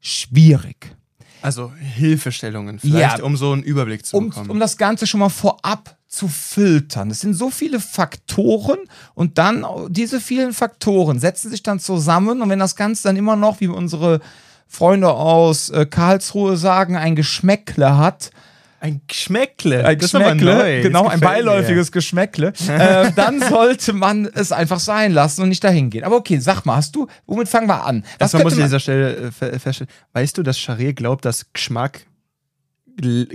schwierig. 0.01 0.95
Also 1.43 1.71
Hilfestellungen, 1.79 2.79
vielleicht 2.79 3.19
Ja. 3.19 3.25
um 3.25 3.37
so 3.37 3.53
einen 3.53 3.63
Überblick 3.63 4.05
zu 4.05 4.17
um, 4.17 4.31
bekommen. 4.31 4.51
um 4.51 4.59
das 4.59 4.77
Ganze 4.77 5.07
schon 5.07 5.21
mal 5.21 5.29
vorab 5.29 5.97
zu 6.09 6.27
filtern. 6.27 7.11
Es 7.11 7.21
sind 7.21 7.35
so 7.35 7.51
viele 7.51 7.79
Faktoren 7.81 8.79
und 9.15 9.37
dann 9.39 9.65
diese 9.91 10.21
vielen 10.21 10.53
Faktoren 10.55 11.21
setzen 11.21 11.51
sich 11.51 11.63
dann 11.63 11.79
zusammen 11.79 12.41
und 12.41 12.49
wenn 12.49 12.59
das 12.59 12.75
Ganze 12.75 13.05
dann 13.05 13.17
immer 13.17 13.37
noch, 13.37 13.61
wie 13.61 13.69
unsere 13.69 14.21
Freunde 14.69 15.09
aus 15.11 15.71
äh, 15.71 15.87
Karlsruhe 15.87 16.57
sagen, 16.57 16.97
ein 16.97 17.17
Geschmäckle 17.17 17.97
hat, 17.97 18.31
ein 18.81 19.01
Geschmäckle. 19.09 19.85
ein 19.85 19.99
das 19.99 20.13
Geschmäckle, 20.13 20.83
genau, 20.83 21.09
ein 21.09 21.19
gefällt 21.19 21.21
mir. 21.21 21.27
beiläufiges 21.51 21.91
Geschmäckle, 21.91 22.53
äh, 22.69 23.11
dann 23.17 23.41
sollte 23.43 23.93
man 23.93 24.27
es 24.27 24.53
einfach 24.53 24.79
sein 24.79 25.11
lassen 25.13 25.43
und 25.43 25.49
nicht 25.49 25.65
dahin 25.65 25.91
gehen. 25.91 26.05
Aber 26.05 26.17
okay, 26.17 26.39
sag 26.39 26.65
mal, 26.65 26.77
hast 26.77 26.95
du, 26.95 27.09
womit 27.27 27.49
fangen 27.49 27.67
wir 27.69 27.85
an? 27.85 28.05
Was 28.19 28.35
Erstmal 28.35 28.43
muss 28.45 28.53
ich 28.53 28.61
an 28.61 28.67
dieser 28.67 28.79
Stelle 28.79 29.17
äh, 29.17 29.31
fe- 29.33 29.59
feststellen. 29.59 29.91
Weißt 30.13 30.39
du, 30.39 30.43
dass 30.45 30.59
Charé 30.59 30.93
glaubt, 30.93 31.25
dass 31.25 31.53
Geschmack 31.53 32.07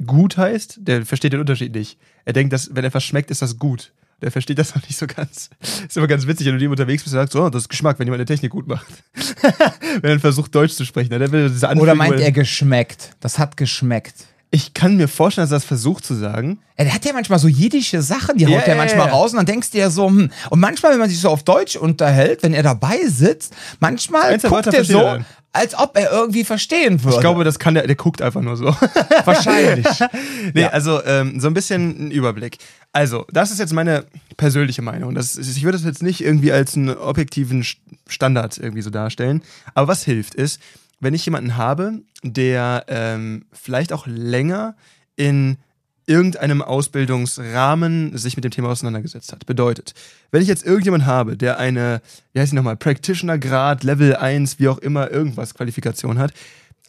gut 0.05 0.37
heißt? 0.37 0.77
Der 0.81 1.05
versteht 1.05 1.33
den 1.33 1.39
Unterschied 1.39 1.73
nicht. 1.75 1.97
Er 2.25 2.33
denkt, 2.33 2.53
dass 2.53 2.73
wenn 2.75 2.85
etwas 2.85 3.03
schmeckt, 3.03 3.31
ist 3.31 3.41
das 3.41 3.57
gut. 3.57 3.91
Der 4.23 4.31
versteht 4.31 4.57
das 4.57 4.73
noch 4.75 4.81
nicht 4.83 4.97
so 4.97 5.05
ganz. 5.05 5.49
Ist 5.85 5.97
immer 5.97 6.07
ganz 6.07 6.25
witzig, 6.25 6.47
wenn 6.47 6.57
du 6.57 6.63
ihm 6.63 6.71
unterwegs 6.71 7.03
bist 7.03 7.13
und 7.13 7.19
sagst, 7.19 7.33
so, 7.33 7.49
das 7.49 7.63
ist 7.63 7.69
Geschmack, 7.69 7.99
wenn 7.99 8.07
jemand 8.07 8.21
eine 8.21 8.25
Technik 8.25 8.51
gut 8.51 8.67
macht. 8.67 8.87
wenn 10.01 10.11
er 10.11 10.19
versucht, 10.19 10.55
Deutsch 10.55 10.73
zu 10.73 10.85
sprechen. 10.85 11.09
ne? 11.09 11.19
Der 11.19 11.31
will 11.31 11.49
diese 11.49 11.67
oder 11.75 11.93
meint 11.93 12.19
er 12.19 12.31
geschmeckt? 12.31 13.15
Das 13.19 13.37
hat 13.37 13.57
geschmeckt. 13.57 14.25
Ich 14.55 14.75
kann 14.75 14.97
mir 14.97 15.07
vorstellen, 15.07 15.45
dass 15.45 15.51
er 15.51 15.55
das 15.55 15.65
versucht 15.65 16.05
zu 16.05 16.13
sagen. 16.13 16.59
Er 16.75 16.93
hat 16.93 17.03
ja 17.05 17.13
manchmal 17.13 17.39
so 17.39 17.47
jiddische 17.47 18.03
Sachen, 18.03 18.37
die 18.37 18.45
haut 18.45 18.67
er 18.67 18.75
manchmal 18.75 19.09
raus 19.09 19.31
und 19.31 19.37
dann 19.37 19.47
denkst 19.47 19.71
du 19.71 19.79
ja 19.79 19.89
so, 19.89 20.07
hm. 20.07 20.29
Und 20.51 20.59
manchmal, 20.59 20.91
wenn 20.91 20.99
man 20.99 21.09
sich 21.09 21.19
so 21.19 21.29
auf 21.29 21.41
Deutsch 21.41 21.75
unterhält, 21.75 22.43
wenn 22.43 22.53
er 22.53 22.61
dabei 22.61 22.99
sitzt, 23.07 23.55
manchmal 23.79 24.33
Einzelne 24.33 24.55
guckt 24.55 24.67
er 24.71 24.83
so, 24.85 24.99
dann. 24.99 25.25
als 25.53 25.73
ob 25.73 25.97
er 25.97 26.11
irgendwie 26.11 26.43
verstehen 26.43 27.03
würde. 27.03 27.15
Ich 27.15 27.21
glaube, 27.21 27.43
das 27.43 27.57
kann 27.57 27.73
der, 27.73 27.87
der 27.87 27.95
guckt 27.95 28.21
einfach 28.21 28.41
nur 28.41 28.55
so. 28.55 28.65
wahrscheinlich. 29.25 29.87
Nee, 30.53 30.61
Ja. 30.61 30.67
also 30.69 31.03
ähm, 31.03 31.39
so 31.39 31.47
ein 31.47 31.53
bisschen 31.55 32.07
ein 32.09 32.11
Überblick. 32.11 32.57
Also, 32.91 33.25
das 33.31 33.49
ist 33.49 33.57
jetzt 33.59 33.73
meine 33.73 34.05
persönliche 34.37 34.83
Meinung. 34.83 35.15
Das 35.15 35.35
ist, 35.35 35.57
ich 35.57 35.63
würde 35.63 35.77
das 35.79 35.85
jetzt 35.85 36.03
nicht 36.03 36.21
irgendwie 36.21 36.51
als 36.51 36.75
einen 36.75 36.89
objektiven 36.95 37.63
St- 37.63 37.77
Standard 38.07 38.57
irgendwie 38.59 38.83
so 38.83 38.91
darstellen. 38.91 39.41
Aber 39.73 39.87
was 39.87 40.03
hilft 40.03 40.35
ist, 40.35 40.59
wenn 41.03 41.13
ich 41.13 41.25
jemanden 41.25 41.57
habe, 41.57 42.01
der 42.23 42.85
ähm, 42.87 43.45
vielleicht 43.51 43.93
auch 43.93 44.07
länger 44.07 44.75
in 45.15 45.57
irgendeinem 46.05 46.61
Ausbildungsrahmen 46.61 48.17
sich 48.17 48.35
mit 48.35 48.43
dem 48.43 48.51
Thema 48.51 48.69
auseinandergesetzt 48.69 49.31
hat. 49.31 49.45
Bedeutet, 49.45 49.93
wenn 50.31 50.41
ich 50.41 50.47
jetzt 50.47 50.65
irgendjemanden 50.65 51.07
habe, 51.07 51.37
der 51.37 51.59
eine, 51.59 52.01
wie 52.33 52.39
heißt 52.39 52.51
die 52.51 52.55
nochmal, 52.55 52.75
Practitioner-Grad, 52.75 53.83
Level 53.83 54.15
1, 54.15 54.59
wie 54.59 54.67
auch 54.67 54.79
immer, 54.79 55.11
irgendwas 55.11 55.53
Qualifikation 55.53 56.19
hat, 56.19 56.33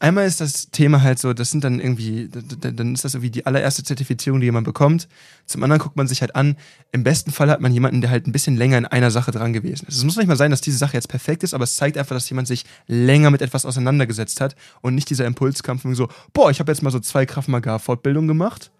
Einmal 0.04 0.26
ist 0.26 0.42
das 0.42 0.70
Thema 0.70 1.00
halt 1.00 1.18
so, 1.18 1.32
das 1.32 1.50
sind 1.50 1.64
dann 1.64 1.80
irgendwie, 1.80 2.28
dann 2.28 2.92
ist 2.92 3.06
das 3.06 3.14
irgendwie 3.14 3.30
die 3.30 3.46
allererste 3.46 3.82
Zertifizierung, 3.84 4.38
die 4.38 4.44
jemand 4.44 4.66
bekommt. 4.66 5.08
Zum 5.46 5.62
anderen 5.62 5.80
guckt 5.80 5.96
man 5.96 6.06
sich 6.06 6.20
halt 6.20 6.36
an, 6.36 6.58
im 6.92 7.04
besten 7.04 7.32
Fall 7.32 7.48
hat 7.48 7.62
man 7.62 7.72
jemanden, 7.72 8.02
der 8.02 8.10
halt 8.10 8.26
ein 8.26 8.32
bisschen 8.32 8.54
länger 8.54 8.76
in 8.76 8.84
einer 8.84 9.10
Sache 9.10 9.30
dran 9.30 9.54
gewesen 9.54 9.86
ist. 9.88 9.96
Es 9.96 10.04
muss 10.04 10.18
nicht 10.18 10.26
mal 10.26 10.36
sein, 10.36 10.50
dass 10.50 10.60
diese 10.60 10.76
Sache 10.76 10.92
jetzt 10.92 11.08
perfekt 11.08 11.42
ist, 11.42 11.54
aber 11.54 11.64
es 11.64 11.76
zeigt 11.76 11.96
einfach, 11.96 12.14
dass 12.14 12.28
jemand 12.28 12.48
sich 12.48 12.66
länger 12.86 13.30
mit 13.30 13.40
etwas 13.40 13.64
auseinandergesetzt 13.64 14.42
hat 14.42 14.56
und 14.82 14.94
nicht 14.94 15.08
dieser 15.08 15.24
Impulskampf 15.24 15.86
so, 15.92 16.08
boah, 16.34 16.50
ich 16.50 16.60
habe 16.60 16.70
jetzt 16.70 16.82
mal 16.82 16.90
so 16.90 17.00
zwei 17.00 17.24
Kraft 17.24 17.48
Maga 17.48 17.78
Fortbildungen 17.78 18.28
gemacht 18.28 18.72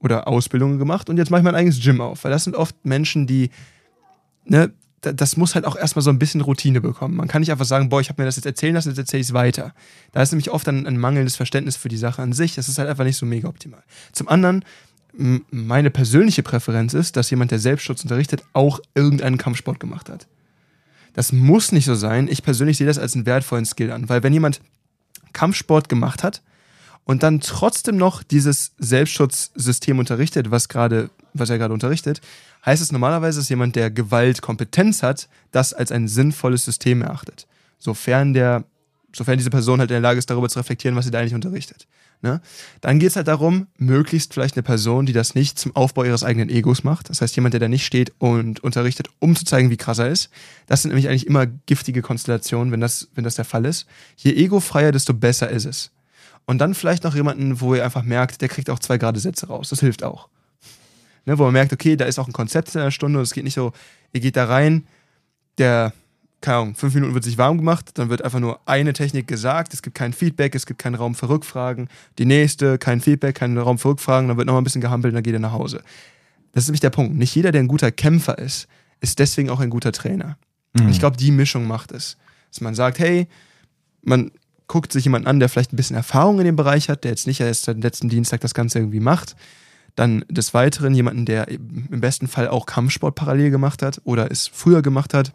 oder 0.00 0.28
Ausbildungen 0.28 0.78
gemacht 0.78 1.08
und 1.08 1.16
jetzt 1.16 1.30
mache 1.30 1.40
ich 1.40 1.44
mein 1.46 1.54
eigenes 1.54 1.80
Gym 1.80 2.02
auf. 2.02 2.24
Weil 2.24 2.32
das 2.32 2.44
sind 2.44 2.54
oft 2.54 2.76
Menschen, 2.84 3.26
die, 3.26 3.48
ne, 4.44 4.74
das 5.14 5.36
muss 5.36 5.54
halt 5.54 5.64
auch 5.64 5.76
erstmal 5.76 6.02
so 6.02 6.10
ein 6.10 6.18
bisschen 6.18 6.40
Routine 6.40 6.80
bekommen. 6.80 7.16
Man 7.16 7.28
kann 7.28 7.40
nicht 7.40 7.50
einfach 7.50 7.64
sagen, 7.64 7.88
boah, 7.88 8.00
ich 8.00 8.08
habe 8.08 8.22
mir 8.22 8.26
das 8.26 8.36
jetzt 8.36 8.46
erzählen 8.46 8.74
lassen, 8.74 8.90
jetzt 8.90 8.98
erzähle 8.98 9.20
ich 9.20 9.28
es 9.28 9.32
weiter. 9.32 9.74
Da 10.12 10.22
ist 10.22 10.32
nämlich 10.32 10.50
oft 10.50 10.68
ein, 10.68 10.86
ein 10.86 10.98
mangelndes 10.98 11.36
Verständnis 11.36 11.76
für 11.76 11.88
die 11.88 11.96
Sache 11.96 12.22
an 12.22 12.32
sich. 12.32 12.54
Das 12.54 12.68
ist 12.68 12.78
halt 12.78 12.88
einfach 12.88 13.04
nicht 13.04 13.16
so 13.16 13.26
mega 13.26 13.48
optimal. 13.48 13.82
Zum 14.12 14.28
anderen, 14.28 14.64
meine 15.50 15.90
persönliche 15.90 16.42
Präferenz 16.42 16.94
ist, 16.94 17.16
dass 17.16 17.30
jemand, 17.30 17.50
der 17.50 17.58
Selbstschutz 17.58 18.02
unterrichtet, 18.02 18.42
auch 18.52 18.80
irgendeinen 18.94 19.38
Kampfsport 19.38 19.80
gemacht 19.80 20.08
hat. 20.08 20.26
Das 21.14 21.32
muss 21.32 21.72
nicht 21.72 21.86
so 21.86 21.94
sein. 21.94 22.28
Ich 22.28 22.42
persönlich 22.42 22.76
sehe 22.76 22.86
das 22.86 22.98
als 22.98 23.14
einen 23.14 23.24
wertvollen 23.24 23.64
Skill 23.64 23.90
an, 23.90 24.08
weil 24.08 24.22
wenn 24.22 24.34
jemand 24.34 24.60
Kampfsport 25.32 25.88
gemacht 25.88 26.22
hat 26.22 26.42
und 27.06 27.22
dann 27.22 27.40
trotzdem 27.40 27.96
noch 27.96 28.24
dieses 28.24 28.72
Selbstschutzsystem 28.78 29.98
unterrichtet, 29.98 30.50
was 30.50 30.68
gerade, 30.68 31.08
was 31.32 31.48
er 31.48 31.56
gerade 31.56 31.72
unterrichtet, 31.72 32.20
heißt 32.66 32.82
es 32.82 32.90
normalerweise, 32.90 33.38
dass 33.38 33.48
jemand, 33.48 33.76
der 33.76 33.92
Gewaltkompetenz 33.92 35.04
hat, 35.04 35.28
das 35.52 35.72
als 35.72 35.92
ein 35.92 36.08
sinnvolles 36.08 36.64
System 36.64 37.02
erachtet. 37.02 37.46
Sofern 37.78 38.34
der, 38.34 38.64
sofern 39.14 39.38
diese 39.38 39.50
Person 39.50 39.78
halt 39.78 39.90
in 39.90 39.94
der 39.94 40.00
Lage 40.00 40.18
ist, 40.18 40.28
darüber 40.28 40.48
zu 40.48 40.58
reflektieren, 40.58 40.96
was 40.96 41.04
sie 41.04 41.12
da 41.12 41.20
eigentlich 41.20 41.34
unterrichtet. 41.34 41.86
Ne? 42.22 42.40
Dann 42.80 42.98
geht 42.98 43.10
es 43.10 43.16
halt 43.16 43.28
darum, 43.28 43.68
möglichst 43.78 44.34
vielleicht 44.34 44.56
eine 44.56 44.64
Person, 44.64 45.06
die 45.06 45.12
das 45.12 45.36
nicht 45.36 45.60
zum 45.60 45.76
Aufbau 45.76 46.02
ihres 46.02 46.24
eigenen 46.24 46.48
Egos 46.48 46.82
macht. 46.82 47.08
Das 47.08 47.20
heißt, 47.20 47.36
jemand, 47.36 47.52
der 47.54 47.60
da 47.60 47.68
nicht 47.68 47.86
steht 47.86 48.14
und 48.18 48.64
unterrichtet, 48.64 49.10
um 49.20 49.36
zu 49.36 49.44
zeigen, 49.44 49.70
wie 49.70 49.76
krass 49.76 49.98
er 49.98 50.08
ist. 50.08 50.30
Das 50.66 50.82
sind 50.82 50.88
nämlich 50.88 51.08
eigentlich 51.08 51.28
immer 51.28 51.46
giftige 51.46 52.02
Konstellationen, 52.02 52.72
wenn 52.72 52.80
das, 52.80 53.08
wenn 53.14 53.22
das 53.22 53.36
der 53.36 53.44
Fall 53.44 53.64
ist. 53.64 53.86
Je 54.16 54.32
egofreier, 54.32 54.90
desto 54.90 55.14
besser 55.14 55.50
ist 55.50 55.66
es. 55.66 55.92
Und 56.46 56.58
dann 56.58 56.74
vielleicht 56.74 57.04
noch 57.04 57.14
jemanden, 57.14 57.60
wo 57.60 57.74
ihr 57.74 57.84
einfach 57.84 58.04
merkt, 58.04 58.40
der 58.40 58.48
kriegt 58.48 58.70
auch 58.70 58.78
zwei 58.78 58.98
gerade 58.98 59.20
Sätze 59.20 59.48
raus. 59.48 59.68
Das 59.68 59.80
hilft 59.80 60.02
auch. 60.02 60.28
Ne, 61.24 61.36
wo 61.38 61.44
man 61.44 61.52
merkt, 61.52 61.72
okay, 61.72 61.96
da 61.96 62.04
ist 62.04 62.20
auch 62.20 62.28
ein 62.28 62.32
Konzept 62.32 62.74
in 62.74 62.80
der 62.80 62.92
Stunde. 62.92 63.20
Es 63.20 63.32
geht 63.32 63.42
nicht 63.42 63.54
so, 63.54 63.72
ihr 64.12 64.20
geht 64.20 64.36
da 64.36 64.44
rein, 64.44 64.86
der, 65.58 65.92
keine 66.40 66.58
Ahnung, 66.58 66.74
fünf 66.76 66.94
Minuten 66.94 67.14
wird 67.14 67.24
sich 67.24 67.36
warm 67.36 67.58
gemacht, 67.58 67.90
dann 67.94 68.10
wird 68.10 68.22
einfach 68.22 68.38
nur 68.38 68.60
eine 68.66 68.92
Technik 68.92 69.26
gesagt, 69.26 69.74
es 69.74 69.82
gibt 69.82 69.96
kein 69.96 70.12
Feedback, 70.12 70.54
es 70.54 70.66
gibt 70.66 70.78
keinen 70.78 70.94
Raum 70.94 71.16
für 71.16 71.28
Rückfragen. 71.28 71.88
Die 72.18 72.26
nächste, 72.26 72.78
kein 72.78 73.00
Feedback, 73.00 73.34
kein 73.34 73.58
Raum 73.58 73.78
für 73.78 73.88
Rückfragen, 73.88 74.28
dann 74.28 74.36
wird 74.36 74.46
nochmal 74.46 74.60
ein 74.60 74.64
bisschen 74.64 74.80
gehampelt 74.80 75.12
und 75.12 75.16
dann 75.16 75.24
geht 75.24 75.34
er 75.34 75.40
nach 75.40 75.52
Hause. 75.52 75.82
Das 76.52 76.62
ist 76.62 76.68
nämlich 76.68 76.80
der 76.80 76.90
Punkt. 76.90 77.16
Nicht 77.16 77.34
jeder, 77.34 77.50
der 77.50 77.62
ein 77.62 77.68
guter 77.68 77.90
Kämpfer 77.90 78.38
ist, 78.38 78.68
ist 79.00 79.18
deswegen 79.18 79.50
auch 79.50 79.58
ein 79.60 79.70
guter 79.70 79.92
Trainer. 79.92 80.38
Und 80.78 80.90
ich 80.90 80.98
glaube, 80.98 81.16
die 81.16 81.30
Mischung 81.30 81.66
macht 81.66 81.90
es. 81.92 82.16
Dass 82.50 82.60
man 82.60 82.74
sagt, 82.74 82.98
hey, 82.98 83.26
man 84.02 84.30
guckt 84.68 84.92
sich 84.92 85.04
jemanden 85.04 85.28
an, 85.28 85.40
der 85.40 85.48
vielleicht 85.48 85.72
ein 85.72 85.76
bisschen 85.76 85.96
Erfahrung 85.96 86.38
in 86.38 86.44
dem 86.44 86.56
Bereich 86.56 86.88
hat, 86.88 87.04
der 87.04 87.12
jetzt 87.12 87.26
nicht 87.26 87.40
erst 87.40 87.64
seit 87.64 87.82
letzten 87.82 88.08
Dienstag 88.08 88.40
das 88.40 88.54
Ganze 88.54 88.78
irgendwie 88.78 89.00
macht. 89.00 89.36
Dann 89.94 90.24
des 90.28 90.52
Weiteren 90.54 90.94
jemanden, 90.94 91.24
der 91.24 91.48
im 91.48 92.00
besten 92.00 92.28
Fall 92.28 92.48
auch 92.48 92.66
Kampfsport 92.66 93.14
parallel 93.14 93.50
gemacht 93.50 93.82
hat 93.82 94.00
oder 94.04 94.30
es 94.30 94.46
früher 94.46 94.82
gemacht 94.82 95.14
hat. 95.14 95.32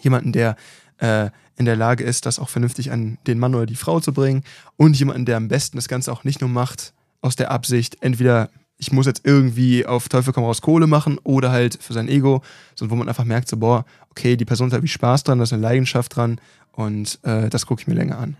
Jemanden, 0.00 0.32
der 0.32 0.56
äh, 0.98 1.30
in 1.56 1.64
der 1.64 1.76
Lage 1.76 2.04
ist, 2.04 2.26
das 2.26 2.38
auch 2.38 2.48
vernünftig 2.48 2.92
an 2.92 3.18
den 3.26 3.38
Mann 3.38 3.54
oder 3.54 3.66
die 3.66 3.74
Frau 3.74 4.00
zu 4.00 4.12
bringen. 4.12 4.44
Und 4.76 4.98
jemanden, 4.98 5.24
der 5.24 5.36
am 5.36 5.48
besten 5.48 5.76
das 5.76 5.88
Ganze 5.88 6.12
auch 6.12 6.24
nicht 6.24 6.40
nur 6.40 6.50
macht 6.50 6.92
aus 7.20 7.36
der 7.36 7.50
Absicht, 7.50 7.98
entweder 8.00 8.50
ich 8.78 8.90
muss 8.90 9.06
jetzt 9.06 9.22
irgendwie 9.24 9.86
auf 9.86 10.08
Teufel 10.08 10.32
komm 10.32 10.42
raus 10.42 10.60
Kohle 10.60 10.88
machen 10.88 11.18
oder 11.22 11.52
halt 11.52 11.80
für 11.80 11.92
sein 11.92 12.08
Ego, 12.08 12.42
sondern 12.74 12.90
wo 12.90 12.98
man 12.98 13.08
einfach 13.08 13.24
merkt, 13.24 13.48
so, 13.48 13.56
boah, 13.56 13.84
okay, 14.10 14.36
die 14.36 14.44
Person 14.44 14.66
hat 14.66 14.72
irgendwie 14.72 14.88
Spaß 14.88 15.22
dran, 15.22 15.38
da 15.38 15.44
ist 15.44 15.52
eine 15.52 15.62
Leidenschaft 15.62 16.16
dran 16.16 16.40
und 16.72 17.18
äh, 17.22 17.48
das 17.48 17.66
gucke 17.66 17.82
ich 17.82 17.86
mir 17.86 17.94
länger 17.94 18.18
an. 18.18 18.36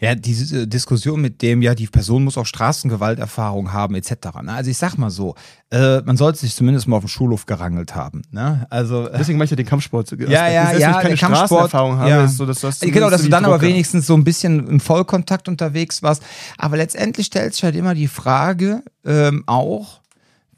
Ja, 0.00 0.14
diese 0.14 0.62
äh, 0.62 0.66
Diskussion 0.66 1.20
mit 1.20 1.42
dem, 1.42 1.60
ja, 1.60 1.74
die 1.74 1.86
Person 1.86 2.24
muss 2.24 2.38
auch 2.38 2.46
Straßengewalterfahrung 2.46 3.72
haben, 3.72 3.94
etc. 3.94 4.12
Ne? 4.42 4.52
Also 4.52 4.70
ich 4.70 4.78
sag 4.78 4.96
mal 4.96 5.10
so, 5.10 5.34
äh, 5.70 6.00
man 6.00 6.16
sollte 6.16 6.38
sich 6.38 6.54
zumindest 6.54 6.88
mal 6.88 6.96
auf 6.96 7.04
dem 7.04 7.08
Schulhof 7.08 7.44
gerangelt 7.44 7.94
haben. 7.94 8.22
Ne? 8.30 8.66
Also 8.70 9.08
äh, 9.08 9.18
Deswegen 9.18 9.36
mache 9.36 9.44
ich 9.44 9.50
ja 9.50 9.56
den 9.56 9.66
Kampfsport. 9.66 10.10
ja, 10.12 10.48
ja, 10.48 10.66
Selbst 10.66 10.74
wenn 10.74 10.80
ja, 10.80 10.90
ich 10.96 11.02
keine 11.02 11.16
Straßenerfahrung 11.18 11.98
habe, 11.98 12.08
ja. 12.08 12.24
ist 12.24 12.38
so, 12.38 12.46
dass 12.46 12.60
das 12.60 12.80
genau, 12.80 13.10
dass 13.10 13.22
du 13.22 13.28
dann 13.28 13.42
wie 13.42 13.48
aber 13.48 13.60
wenigstens 13.60 14.06
so 14.06 14.14
ein 14.14 14.24
bisschen 14.24 14.66
im 14.66 14.80
Vollkontakt 14.80 15.48
unterwegs 15.48 16.02
warst. 16.02 16.22
Aber 16.56 16.78
letztendlich 16.78 17.26
stellt 17.26 17.52
sich 17.52 17.62
halt 17.62 17.76
immer 17.76 17.94
die 17.94 18.08
Frage 18.08 18.82
ähm, 19.04 19.44
auch, 19.46 19.99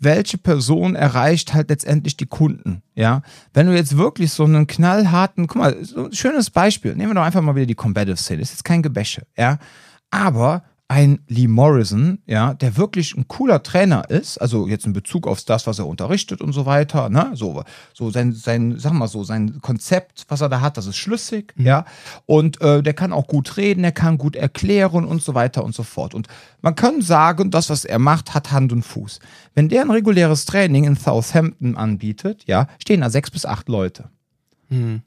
welche 0.03 0.38
Person 0.38 0.94
erreicht 0.94 1.55
halt 1.55 1.70
letztendlich 1.70 2.16
die 2.16 2.26
Kunden, 2.26 2.82
ja? 2.94 3.22
Wenn 3.53 3.66
du 3.66 3.74
jetzt 3.74 3.96
wirklich 3.96 4.32
so 4.32 4.44
einen 4.44 4.66
knallharten, 4.66 5.46
guck 5.46 5.57
mal, 5.57 5.84
so 5.84 6.07
ein 6.07 6.12
schönes 6.12 6.50
Beispiel, 6.50 6.94
nehmen 6.94 7.11
wir 7.11 7.14
doch 7.14 7.22
einfach 7.22 7.42
mal 7.42 7.55
wieder 7.55 7.66
die 7.66 7.74
Combative-Szene, 7.74 8.42
ist 8.42 8.50
jetzt 8.50 8.64
kein 8.64 8.82
Gebäsche, 8.82 9.22
ja? 9.36 9.59
Aber 10.11 10.64
ein 10.93 11.20
Lee 11.26 11.49
Morrison, 11.49 12.18
ja, 12.26 12.53
der 12.53 12.76
wirklich 12.76 13.16
ein 13.16 13.26
cooler 13.26 13.62
Trainer 13.62 14.11
ist, 14.11 14.36
also 14.36 14.68
jetzt 14.68 14.84
in 14.84 14.93
Bezug 14.93 15.26
auf 15.26 15.43
das, 15.43 15.66
was 15.66 15.78
er 15.78 15.86
unterrichtet 15.86 16.43
und 16.43 16.53
so 16.53 16.66
weiter, 16.66 17.09
ne, 17.09 17.30
so, 17.32 17.64
so 17.95 18.11
sein, 18.11 18.32
sein, 18.32 18.78
sag 18.78 18.93
mal 18.93 19.09
so, 19.09 19.24
sein 19.24 19.62
Konzept, 19.62 20.26
was 20.28 20.43
er 20.43 20.51
da 20.51 20.61
hat, 20.61 20.76
das 20.76 20.86
ist 20.86 20.97
schlüssig, 20.97 21.55
ja, 21.57 21.86
und 22.26 22.61
äh, 22.61 22.82
der 22.82 22.93
kann 22.93 23.14
auch 23.14 23.26
gut 23.26 23.57
reden, 23.57 23.80
der 23.80 23.93
kann 23.93 24.18
gut 24.18 24.36
erklären 24.36 25.07
und 25.07 25.22
so 25.22 25.34
weiter 25.34 25.64
und 25.64 25.74
so 25.74 25.82
fort. 25.82 26.14
Und 26.14 26.28
man 26.61 26.74
kann 26.74 27.01
sagen, 27.01 27.51
das, 27.51 27.70
was 27.70 27.86
er 27.86 27.99
macht, 27.99 28.34
hat 28.34 28.53
Hand 28.53 28.70
und 28.70 28.82
Fuß. 28.82 29.18
Wenn 29.55 29.70
der 29.70 29.80
ein 29.80 29.90
reguläres 29.90 30.45
Training 30.45 30.84
in 30.84 30.97
Southampton 30.97 31.74
anbietet, 31.74 32.45
ja, 32.47 32.66
stehen 32.78 33.01
da 33.01 33.09
sechs 33.09 33.30
bis 33.30 33.47
acht 33.47 33.70
Leute. 33.70 34.11
Hm. 34.68 35.01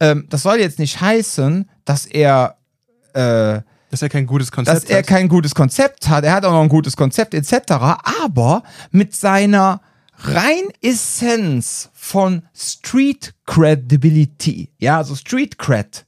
Ähm, 0.00 0.26
das 0.30 0.42
soll 0.42 0.58
jetzt 0.58 0.78
nicht 0.78 1.02
heißen, 1.02 1.68
dass 1.84 2.06
er 2.06 2.56
äh, 3.12 3.60
Dass 3.90 4.02
er 4.02 4.08
kein 4.08 4.26
gutes 4.26 4.52
Konzept 4.52 4.84
dass 4.84 4.90
er 4.90 4.98
hat. 4.98 5.06
kein 5.06 5.28
gutes 5.28 5.54
Konzept 5.54 6.08
hat. 6.08 6.24
Er 6.24 6.32
hat 6.32 6.44
auch 6.44 6.52
noch 6.52 6.62
ein 6.62 6.68
gutes 6.68 6.96
Konzept 6.96 7.34
etc. 7.34 7.72
Aber 8.22 8.62
mit 8.90 9.14
seiner 9.14 9.80
rein 10.18 10.64
Essenz 10.82 11.90
von 11.94 12.42
Street 12.54 13.34
Credibility, 13.46 14.70
ja, 14.78 14.98
also 14.98 15.14
Street 15.14 15.58
Cred, 15.58 16.04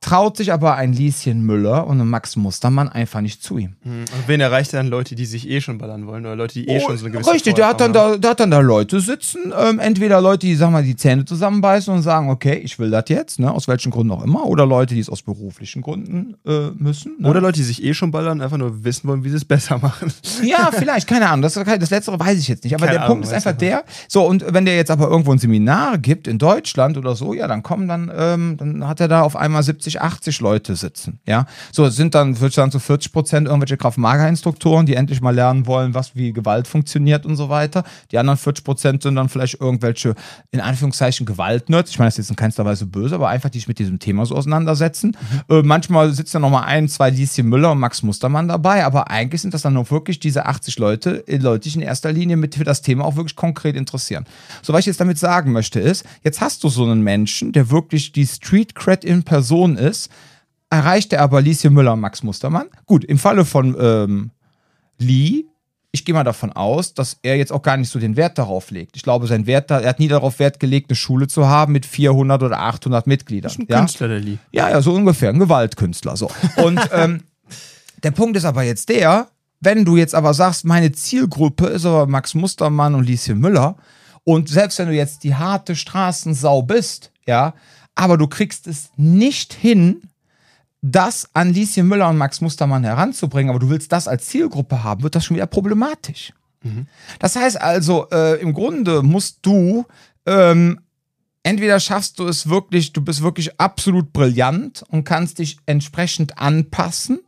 traut 0.00 0.36
sich 0.38 0.50
aber 0.52 0.76
ein 0.76 0.94
Lieschen 0.94 1.42
Müller 1.44 1.86
und 1.86 2.00
ein 2.00 2.08
Max 2.08 2.34
Mustermann 2.36 2.88
einfach 2.88 3.20
nicht 3.20 3.42
zu 3.42 3.58
ihm. 3.58 3.76
Hm, 3.82 4.00
Und 4.00 4.28
wen 4.28 4.40
erreicht 4.40 4.72
er 4.72 4.78
dann 4.78 4.88
Leute, 4.88 5.14
die 5.14 5.26
sich 5.26 5.48
eh 5.48 5.60
schon 5.60 5.76
ballern 5.76 6.06
wollen 6.06 6.24
oder 6.24 6.36
Leute, 6.36 6.54
die 6.54 6.68
eh 6.68 6.80
schon 6.80 6.96
so 6.96 7.04
eine 7.04 7.12
gewisse 7.12 7.28
Oh, 7.28 7.32
Richtig, 7.34 7.54
der 7.54 7.66
hat, 7.68 7.80
dann 7.82 7.92
da, 7.92 8.16
der 8.16 8.30
hat 8.30 8.40
dann 8.40 8.50
da 8.50 8.60
Leute 8.60 9.00
sitzen, 9.00 9.52
ähm, 9.58 9.78
entweder 9.78 10.20
Leute, 10.22 10.46
die 10.46 10.54
sagen 10.54 10.72
wir, 10.72 10.82
die 10.82 10.96
Zähne 10.96 11.26
zusammenbeißen 11.26 11.92
und 11.92 12.00
sagen, 12.02 12.30
okay, 12.30 12.54
ich 12.54 12.78
will 12.78 12.90
das 12.90 13.04
jetzt, 13.08 13.40
ne, 13.40 13.52
aus 13.52 13.68
welchen 13.68 13.90
Gründen 13.92 14.12
auch 14.12 14.24
immer, 14.24 14.46
oder 14.46 14.64
Leute, 14.64 14.94
die 14.94 15.00
es 15.00 15.10
aus 15.10 15.20
beruflichen 15.20 15.82
Gründen 15.82 16.34
äh, 16.46 16.70
müssen. 16.78 17.16
Ne? 17.18 17.28
Oder 17.28 17.42
Leute, 17.42 17.58
die 17.58 17.64
sich 17.64 17.82
eh 17.84 17.92
schon 17.92 18.10
ballern, 18.10 18.40
einfach 18.40 18.56
nur 18.56 18.82
wissen 18.84 19.06
wollen, 19.06 19.22
wie 19.22 19.28
sie 19.28 19.36
es 19.36 19.44
besser 19.44 19.78
machen. 19.78 20.10
Ja, 20.42 20.70
vielleicht, 20.72 21.08
keine 21.08 21.28
Ahnung. 21.28 21.42
Das, 21.42 21.54
das 21.54 21.90
letztere 21.90 22.18
weiß 22.18 22.38
ich 22.38 22.48
jetzt 22.48 22.64
nicht. 22.64 22.74
Aber 22.74 22.86
Keine 22.86 22.98
der 22.98 23.04
Ahnung, 23.04 23.18
Punkt 23.18 23.26
ist 23.26 23.34
einfach 23.34 23.52
der, 23.56 23.84
so, 24.08 24.26
und 24.26 24.44
wenn 24.48 24.64
der 24.64 24.76
jetzt 24.76 24.90
aber 24.90 25.08
irgendwo 25.08 25.32
ein 25.32 25.38
Seminar 25.38 25.98
gibt 25.98 26.26
in 26.26 26.38
Deutschland 26.38 26.96
oder 26.96 27.14
so, 27.14 27.34
ja, 27.34 27.46
dann 27.48 27.62
kommen 27.62 27.86
dann, 27.86 28.10
ähm, 28.16 28.56
dann 28.56 28.88
hat 28.88 29.00
er 29.00 29.08
da 29.08 29.20
auf 29.22 29.36
einmal 29.36 29.62
70, 29.62 29.89
80 29.98 30.40
Leute 30.40 30.76
sitzen. 30.76 31.20
Ja. 31.26 31.46
So, 31.72 31.84
es 31.86 31.96
sind 31.96 32.14
dann, 32.14 32.36
würde 32.36 32.48
ich 32.48 32.54
sagen, 32.54 32.70
so 32.70 32.78
40 32.78 33.12
Prozent 33.12 33.46
irgendwelche 33.46 33.76
Kraft-Mager-Instruktoren, 33.76 34.86
die 34.86 34.94
endlich 34.94 35.20
mal 35.20 35.34
lernen 35.34 35.66
wollen, 35.66 35.94
was 35.94 36.14
wie 36.14 36.32
Gewalt 36.32 36.68
funktioniert 36.68 37.24
und 37.26 37.36
so 37.36 37.48
weiter. 37.48 37.84
Die 38.10 38.18
anderen 38.18 38.38
40 38.38 38.64
Prozent 38.64 39.02
sind 39.02 39.14
dann 39.14 39.28
vielleicht 39.28 39.60
irgendwelche, 39.60 40.14
in 40.50 40.60
Anführungszeichen, 40.60 41.26
Gewaltnerds. 41.26 41.90
Ich 41.90 41.98
meine, 41.98 42.08
das 42.08 42.14
ist 42.14 42.24
jetzt 42.24 42.30
in 42.30 42.36
keinster 42.36 42.64
Weise 42.64 42.86
böse, 42.86 43.14
aber 43.14 43.28
einfach, 43.28 43.50
die 43.50 43.58
sich 43.58 43.68
mit 43.68 43.78
diesem 43.78 43.98
Thema 43.98 44.26
so 44.26 44.34
auseinandersetzen. 44.34 45.16
Äh, 45.48 45.62
manchmal 45.62 46.12
sitzen 46.12 46.34
dann 46.34 46.42
nochmal 46.42 46.64
ein, 46.64 46.88
zwei 46.88 47.10
Lieschen 47.10 47.48
Müller 47.48 47.72
und 47.72 47.78
Max 47.78 48.02
Mustermann 48.02 48.48
dabei, 48.48 48.84
aber 48.84 49.10
eigentlich 49.10 49.42
sind 49.42 49.54
das 49.54 49.62
dann 49.62 49.74
noch 49.74 49.90
wirklich 49.90 50.20
diese 50.20 50.46
80 50.46 50.78
Leute, 50.78 51.26
äh, 51.26 51.36
Leute, 51.38 51.64
die 51.64 51.68
sich 51.70 51.76
in 51.76 51.82
erster 51.82 52.12
Linie 52.12 52.36
mit 52.36 52.54
für 52.54 52.64
das 52.64 52.82
Thema 52.82 53.04
auch 53.04 53.16
wirklich 53.16 53.36
konkret 53.36 53.76
interessieren. 53.76 54.24
So, 54.62 54.72
was 54.72 54.80
ich 54.80 54.86
jetzt 54.86 55.00
damit 55.00 55.18
sagen 55.18 55.52
möchte, 55.52 55.80
ist, 55.80 56.04
jetzt 56.22 56.40
hast 56.40 56.64
du 56.64 56.68
so 56.68 56.84
einen 56.84 57.02
Menschen, 57.02 57.52
der 57.52 57.70
wirklich 57.70 58.12
die 58.12 58.26
Street 58.26 58.74
Cred 58.74 59.04
in 59.04 59.22
Person 59.22 59.76
ist, 59.80 60.10
erreicht 60.70 61.12
er 61.12 61.22
aber 61.22 61.40
Lieschen 61.40 61.74
Müller 61.74 61.94
und 61.94 62.00
Max 62.00 62.22
Mustermann. 62.22 62.68
Gut, 62.86 63.04
im 63.04 63.18
Falle 63.18 63.44
von 63.44 63.76
ähm, 63.80 64.30
Lee, 64.98 65.44
ich 65.92 66.04
gehe 66.04 66.14
mal 66.14 66.22
davon 66.22 66.52
aus, 66.52 66.94
dass 66.94 67.18
er 67.22 67.36
jetzt 67.36 67.52
auch 67.52 67.62
gar 67.62 67.76
nicht 67.76 67.90
so 67.90 67.98
den 67.98 68.16
Wert 68.16 68.38
darauf 68.38 68.70
legt. 68.70 68.96
Ich 68.96 69.02
glaube, 69.02 69.26
sein 69.26 69.46
Wert, 69.46 69.70
da, 69.70 69.80
er 69.80 69.88
hat 69.88 69.98
nie 69.98 70.08
darauf 70.08 70.38
Wert 70.38 70.60
gelegt, 70.60 70.90
eine 70.90 70.96
Schule 70.96 71.26
zu 71.26 71.48
haben 71.48 71.72
mit 71.72 71.84
400 71.84 72.42
oder 72.42 72.60
800 72.60 73.06
Mitgliedern. 73.06 73.52
Ein 73.58 73.66
ja? 73.68 73.78
Künstler, 73.80 74.08
der 74.08 74.20
Lee. 74.20 74.38
Ja, 74.52 74.70
ja, 74.70 74.80
so 74.80 74.92
ungefähr, 74.94 75.30
ein 75.30 75.38
Gewaltkünstler. 75.40 76.16
So. 76.16 76.30
Und 76.56 76.80
ähm, 76.92 77.24
der 78.04 78.12
Punkt 78.12 78.36
ist 78.36 78.44
aber 78.44 78.62
jetzt 78.62 78.88
der, 78.88 79.28
wenn 79.60 79.84
du 79.84 79.96
jetzt 79.96 80.14
aber 80.14 80.32
sagst, 80.32 80.64
meine 80.64 80.92
Zielgruppe 80.92 81.66
ist 81.66 81.84
aber 81.84 82.06
Max 82.06 82.34
Mustermann 82.34 82.94
und 82.94 83.04
Lieschen 83.04 83.38
Müller, 83.38 83.76
und 84.24 84.48
selbst 84.48 84.78
wenn 84.78 84.88
du 84.88 84.94
jetzt 84.94 85.24
die 85.24 85.34
harte 85.34 85.74
Straßensau 85.74 86.62
bist, 86.62 87.10
ja, 87.26 87.54
aber 88.00 88.16
du 88.16 88.28
kriegst 88.28 88.66
es 88.66 88.90
nicht 88.96 89.52
hin, 89.52 90.00
das 90.80 91.28
an 91.34 91.52
Lieschen 91.52 91.86
Müller 91.86 92.08
und 92.08 92.16
Max 92.16 92.40
Mustermann 92.40 92.82
heranzubringen, 92.82 93.50
aber 93.50 93.58
du 93.58 93.68
willst 93.68 93.92
das 93.92 94.08
als 94.08 94.24
Zielgruppe 94.24 94.82
haben, 94.82 95.02
wird 95.02 95.14
das 95.14 95.26
schon 95.26 95.36
wieder 95.36 95.46
problematisch. 95.46 96.32
Das 97.18 97.36
heißt 97.36 97.60
also, 97.60 98.08
äh, 98.10 98.40
im 98.40 98.54
Grunde 98.54 99.02
musst 99.02 99.40
du 99.42 99.84
ähm, 100.24 100.80
entweder 101.42 101.78
schaffst 101.78 102.18
du 102.18 102.26
es 102.26 102.48
wirklich, 102.48 102.94
du 102.94 103.02
bist 103.02 103.20
wirklich 103.20 103.60
absolut 103.60 104.14
brillant 104.14 104.82
und 104.88 105.04
kannst 105.04 105.38
dich 105.38 105.58
entsprechend 105.66 106.38
anpassen, 106.38 107.20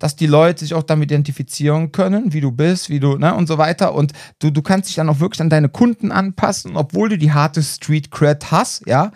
dass 0.00 0.16
die 0.16 0.26
Leute 0.26 0.60
sich 0.60 0.74
auch 0.74 0.82
damit 0.82 1.12
identifizieren 1.12 1.92
können, 1.92 2.32
wie 2.32 2.40
du 2.40 2.50
bist, 2.50 2.90
wie 2.90 2.98
du, 2.98 3.16
ne, 3.16 3.34
und 3.34 3.46
so 3.46 3.58
weiter. 3.58 3.94
Und 3.94 4.12
du, 4.40 4.50
du 4.50 4.62
kannst 4.62 4.88
dich 4.88 4.96
dann 4.96 5.08
auch 5.08 5.20
wirklich 5.20 5.40
an 5.40 5.50
deine 5.50 5.68
Kunden 5.68 6.10
anpassen, 6.10 6.76
obwohl 6.76 7.10
du 7.10 7.18
die 7.18 7.32
harte 7.32 7.62
Street 7.62 8.10
Cred 8.10 8.50
hast, 8.50 8.86
ja. 8.88 9.12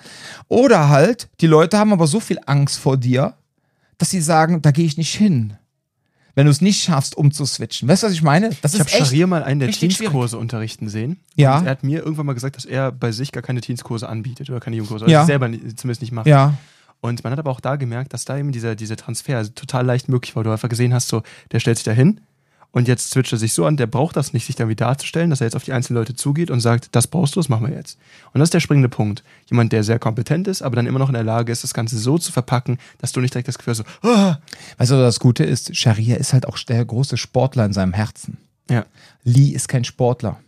Oder 0.47 0.89
halt, 0.89 1.29
die 1.41 1.49
Leute 1.49 1.79
haben 1.79 1.93
aber 1.93 2.07
so 2.07 2.21
viel 2.21 2.39
Angst 2.47 2.79
vor 2.79 2.97
dir, 2.97 3.35
dass 3.99 4.11
sie 4.11 4.21
sagen, 4.21 4.63
da 4.63 4.71
gehe 4.71 4.85
ich 4.85 4.97
nicht 4.97 5.15
hin. 5.15 5.57
Wenn 6.35 6.47
du 6.47 6.51
es 6.51 6.61
nicht 6.61 6.83
schaffst, 6.83 7.17
umzuswitchen. 7.17 7.89
Weißt 7.89 8.03
du, 8.03 8.09
was 8.09 8.13
ich 8.13 8.23
meine? 8.23 8.51
Das 8.61 8.75
Ich 8.75 8.81
habe 8.81 8.91
Scharia 8.91 9.27
mal 9.27 9.45
einen 9.45 9.61
der. 9.61 9.71
Teenskurse 9.71 10.37
unterrichten 10.37 10.89
sehen. 10.89 11.21
Ja. 11.37 11.59
Und 11.59 11.67
er 11.67 11.71
hat 11.71 11.85
mir 11.85 12.01
irgendwann 12.01 12.27
mal 12.27 12.33
gesagt, 12.33 12.57
dass 12.57 12.65
er 12.65 12.91
bei 12.91 13.13
sich 13.13 13.31
gar 13.31 13.43
keine 13.43 13.61
Teenskurse 13.61 14.09
anbietet 14.09 14.51
oder 14.51 14.59
keine 14.59 14.77
Jugendkurse. 14.77 15.09
Ja. 15.09 15.21
Oder 15.21 15.27
selber 15.27 15.47
zumindest 15.77 16.01
nicht 16.01 16.13
macht. 16.13 16.27
Ja. 16.27 16.55
Und 17.05 17.23
man 17.23 17.35
hat 17.35 17.39
aber 17.39 17.51
auch 17.51 17.61
da 17.61 17.77
gemerkt, 17.77 18.15
dass 18.15 18.25
da 18.25 18.39
eben 18.39 18.51
dieser, 18.51 18.77
dieser 18.77 18.97
Transfer 18.97 19.55
total 19.55 19.85
leicht 19.85 20.09
möglich 20.09 20.35
war. 20.35 20.43
Du 20.43 20.51
einfach 20.51 20.71
gesehen 20.71 20.95
hast, 20.95 21.09
so, 21.09 21.23
der 21.53 21.61
stellt 21.61 21.77
sich 21.77 21.85
da 21.85 21.93
hin 21.93 22.23
und 22.71 22.89
jetzt 22.89 23.11
switcht 23.11 23.31
er 23.31 23.37
sich 23.37 23.53
so 23.53 23.67
an, 23.67 23.77
der 23.77 23.87
braucht 23.87 24.17
das 24.17 24.33
nicht, 24.33 24.47
sich 24.47 24.57
dann 24.57 24.71
wieder 24.71 24.87
darzustellen, 24.87 25.29
dass 25.29 25.43
er 25.43 25.47
jetzt 25.47 25.55
auf 25.55 25.65
die 25.65 25.75
einzelnen 25.75 25.99
Leute 25.99 26.15
zugeht 26.15 26.51
und 26.51 26.61
sagt, 26.61 26.89
das 26.93 27.07
brauchst 27.07 27.37
du, 27.37 27.41
das 27.41 27.51
machen 27.51 27.67
wir 27.67 27.77
jetzt. 27.77 27.99
Und 28.33 28.39
das 28.39 28.47
ist 28.47 28.55
der 28.55 28.61
springende 28.61 28.89
Punkt. 28.89 29.23
Jemand, 29.51 29.71
der 29.75 29.85
sehr 29.85 29.99
kompetent 29.99 30.49
ist, 30.49 30.63
aber 30.63 30.77
dann 30.77 30.87
immer 30.87 30.99
noch 30.99 31.11
in 31.11 31.15
der 31.15 31.25
Lage 31.25 31.53
ist, 31.53 31.63
das 31.63 31.75
Ganze 31.75 31.99
so 31.99 32.17
zu 32.17 32.33
verpacken, 32.33 32.79
dass 32.97 33.13
du 33.13 33.21
nicht 33.21 33.35
direkt 33.35 33.49
das 33.49 33.59
Gefühl 33.59 33.73
hast, 33.73 33.85
so, 34.01 34.09
ah, 34.09 34.39
Weißt 34.79 34.91
du, 34.91 34.97
das 34.97 35.21
Gute 35.21 35.45
ist, 35.45 35.77
Sharia 35.77 36.17
ist 36.17 36.33
halt 36.33 36.49
auch 36.49 36.59
der 36.59 36.83
große 36.87 37.19
Sportler 37.19 37.67
in 37.67 37.75
seinem 37.75 37.93
Herzen. 37.93 38.39
ja. 38.71 38.87
Lee 39.25 39.51
ist 39.51 39.69
kein 39.69 39.85
Sportler. 39.85 40.41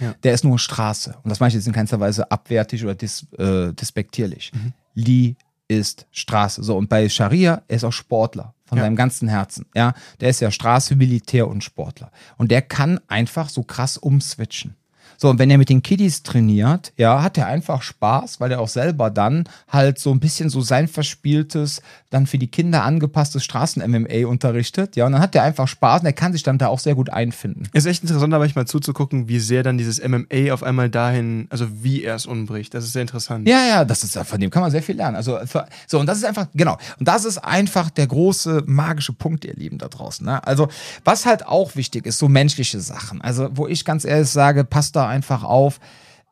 Ja. 0.00 0.14
Der 0.22 0.32
ist 0.32 0.42
nur 0.42 0.58
Straße. 0.58 1.16
Und 1.22 1.28
das 1.28 1.38
meine 1.38 1.48
ich 1.48 1.54
jetzt 1.56 1.66
in 1.66 1.74
keinster 1.74 2.00
Weise 2.00 2.30
abwertig 2.30 2.82
oder 2.82 2.94
dis, 2.94 3.26
äh, 3.36 3.74
despektierlich. 3.74 4.52
Lee 4.94 5.36
ist 5.78 6.06
Straße. 6.10 6.62
So, 6.62 6.76
und 6.76 6.88
bei 6.88 7.08
Sharia, 7.08 7.62
er 7.68 7.76
ist 7.76 7.84
auch 7.84 7.92
Sportler 7.92 8.54
von 8.64 8.78
Ja. 8.78 8.84
seinem 8.84 8.96
ganzen 8.96 9.28
Herzen. 9.28 9.66
Ja, 9.74 9.94
der 10.20 10.30
ist 10.30 10.40
ja 10.40 10.50
Straße, 10.50 10.96
Militär 10.96 11.48
und 11.48 11.62
Sportler. 11.64 12.10
Und 12.38 12.50
der 12.50 12.62
kann 12.62 13.00
einfach 13.08 13.48
so 13.48 13.62
krass 13.62 13.96
umswitchen. 13.98 14.76
So, 15.16 15.30
und 15.30 15.38
wenn 15.38 15.50
er 15.50 15.58
mit 15.58 15.68
den 15.68 15.82
Kiddies 15.82 16.22
trainiert, 16.22 16.92
ja, 16.96 17.22
hat 17.22 17.38
er 17.38 17.46
einfach 17.46 17.82
Spaß, 17.82 18.40
weil 18.40 18.52
er 18.52 18.60
auch 18.60 18.68
selber 18.68 19.10
dann 19.10 19.44
halt 19.68 19.98
so 19.98 20.10
ein 20.10 20.20
bisschen 20.20 20.48
so 20.48 20.60
sein 20.60 20.88
verspieltes, 20.88 21.82
dann 22.10 22.26
für 22.26 22.38
die 22.38 22.48
Kinder 22.48 22.84
angepasstes 22.84 23.44
Straßen-MMA 23.44 24.26
unterrichtet, 24.26 24.96
ja, 24.96 25.06
und 25.06 25.12
dann 25.12 25.20
hat 25.20 25.34
er 25.34 25.42
einfach 25.42 25.68
Spaß 25.68 26.00
und 26.00 26.06
er 26.06 26.12
kann 26.12 26.32
sich 26.32 26.42
dann 26.42 26.58
da 26.58 26.68
auch 26.68 26.78
sehr 26.78 26.94
gut 26.94 27.10
einfinden. 27.10 27.68
Ist 27.72 27.86
echt 27.86 28.02
interessant, 28.02 28.32
da 28.32 28.38
manchmal 28.38 28.66
zuzugucken, 28.66 29.28
wie 29.28 29.38
sehr 29.38 29.62
dann 29.62 29.78
dieses 29.78 30.02
MMA 30.06 30.52
auf 30.52 30.62
einmal 30.62 30.90
dahin, 30.90 31.46
also 31.50 31.66
wie 31.82 32.02
er 32.02 32.14
es 32.14 32.26
umbricht. 32.26 32.74
Das 32.74 32.84
ist 32.84 32.92
sehr 32.92 33.02
interessant. 33.02 33.48
Ja, 33.48 33.64
ja, 33.66 33.84
das 33.84 34.04
ist 34.04 34.18
von 34.18 34.40
dem 34.40 34.50
kann 34.50 34.62
man 34.62 34.70
sehr 34.70 34.82
viel 34.82 34.96
lernen. 34.96 35.16
Also 35.16 35.38
so 35.86 35.98
und 35.98 36.06
das 36.06 36.18
ist 36.18 36.24
einfach 36.24 36.46
genau 36.54 36.78
und 36.98 37.08
das 37.08 37.24
ist 37.24 37.38
einfach 37.38 37.90
der 37.90 38.06
große 38.06 38.64
magische 38.66 39.12
Punkt, 39.12 39.44
ihr 39.44 39.54
Lieben 39.54 39.78
da 39.78 39.88
draußen. 39.88 40.24
Ne? 40.24 40.44
Also 40.46 40.68
was 41.04 41.26
halt 41.26 41.46
auch 41.46 41.76
wichtig 41.76 42.06
ist, 42.06 42.18
so 42.18 42.28
menschliche 42.28 42.80
Sachen. 42.80 43.20
Also 43.20 43.48
wo 43.52 43.66
ich 43.66 43.84
ganz 43.84 44.04
ehrlich 44.04 44.28
sage, 44.28 44.64
passt 44.64 44.96
da 44.96 45.01
einfach 45.08 45.44
auf. 45.44 45.80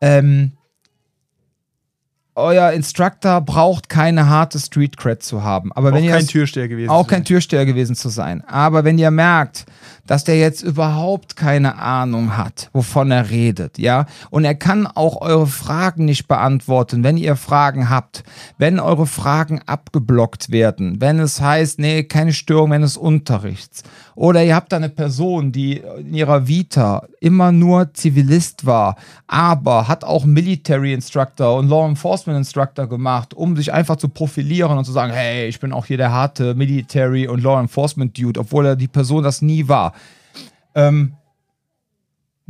Ähm, 0.01 0.53
euer 2.37 2.71
Instructor 2.71 3.41
braucht 3.43 3.89
keine 3.89 4.29
harte 4.29 4.59
Street 4.61 4.97
Cred 4.97 5.23
zu 5.23 5.43
haben, 5.43 5.73
aber 5.73 5.91
Auch 5.91 5.95
wenn 5.95 6.05
ihr 6.05 6.13
kein 6.13 6.21
das- 6.21 6.29
Türsteher 6.31 6.69
gewesen. 6.69 6.89
auch 6.89 7.03
zu 7.03 7.09
kein 7.11 7.19
sein. 7.19 7.25
Türsteher 7.25 7.67
gewesen 7.67 7.97
zu 7.97 8.09
sein. 8.09 8.43
Aber 8.47 8.85
wenn 8.85 8.99
ihr 8.99 9.11
merkt, 9.11 9.67
dass 10.07 10.25
der 10.25 10.39
jetzt 10.39 10.63
überhaupt 10.63 11.37
keine 11.37 11.77
Ahnung 11.79 12.37
hat, 12.37 12.71
wovon 12.73 13.11
er 13.11 13.31
redet, 13.31 13.79
ja, 13.79 14.07
und 14.31 14.45
er 14.45 14.55
kann 14.55 14.87
auch 14.87 15.21
eure 15.21 15.49
Fragen 15.49 16.05
nicht 16.07 16.29
beantworten, 16.29 17.03
wenn 17.05 17.17
ihr 17.17 17.37
Fragen 17.37 17.91
habt, 17.91 18.23
wenn 18.59 18.81
eure 18.81 19.07
Fragen 19.07 19.61
abgeblockt 19.67 20.51
werden, 20.51 21.01
wenn 21.01 21.19
es 21.19 21.41
heißt, 21.41 21.79
nee, 21.81 22.05
keine 22.05 22.33
Störung 22.33 22.71
während 22.71 22.85
des 22.85 22.97
Unterrichts, 22.97 23.83
oder 24.15 24.45
ihr 24.45 24.55
habt 24.55 24.73
da 24.73 24.77
eine 24.77 24.89
Person, 24.89 25.53
die 25.53 25.83
in 25.99 26.15
ihrer 26.15 26.47
Vita 26.47 27.07
immer 27.21 27.53
nur 27.53 27.93
Zivilist 27.95 28.67
war, 28.67 28.97
aber 29.27 29.89
hat 29.89 30.05
auch 30.05 30.25
Military 30.25 30.93
Instructor 30.93 31.57
und 31.59 31.69
Law 31.69 31.89
Enforcement 31.89 32.39
Instructor 32.39 32.89
gemacht, 32.89 33.35
um 33.35 33.57
sich 33.57 33.73
einfach 33.73 33.97
zu 33.97 34.09
profilieren 34.09 34.79
und 34.79 34.85
zu 34.85 34.93
sagen, 34.93 35.13
hey, 35.13 35.49
ich 35.49 35.61
bin 35.61 35.73
auch 35.73 35.87
hier 35.87 35.97
der 35.97 36.13
harte 36.13 36.55
Military 36.55 37.29
und 37.29 37.43
Law 37.43 37.61
Enforcement 37.61 38.17
Dude, 38.19 38.41
obwohl 38.41 38.67
er 38.67 38.77
die 38.77 38.89
Person 38.89 39.23
das 39.23 39.43
nie 39.43 39.69
war. 39.69 39.93
Ähm, 40.75 41.15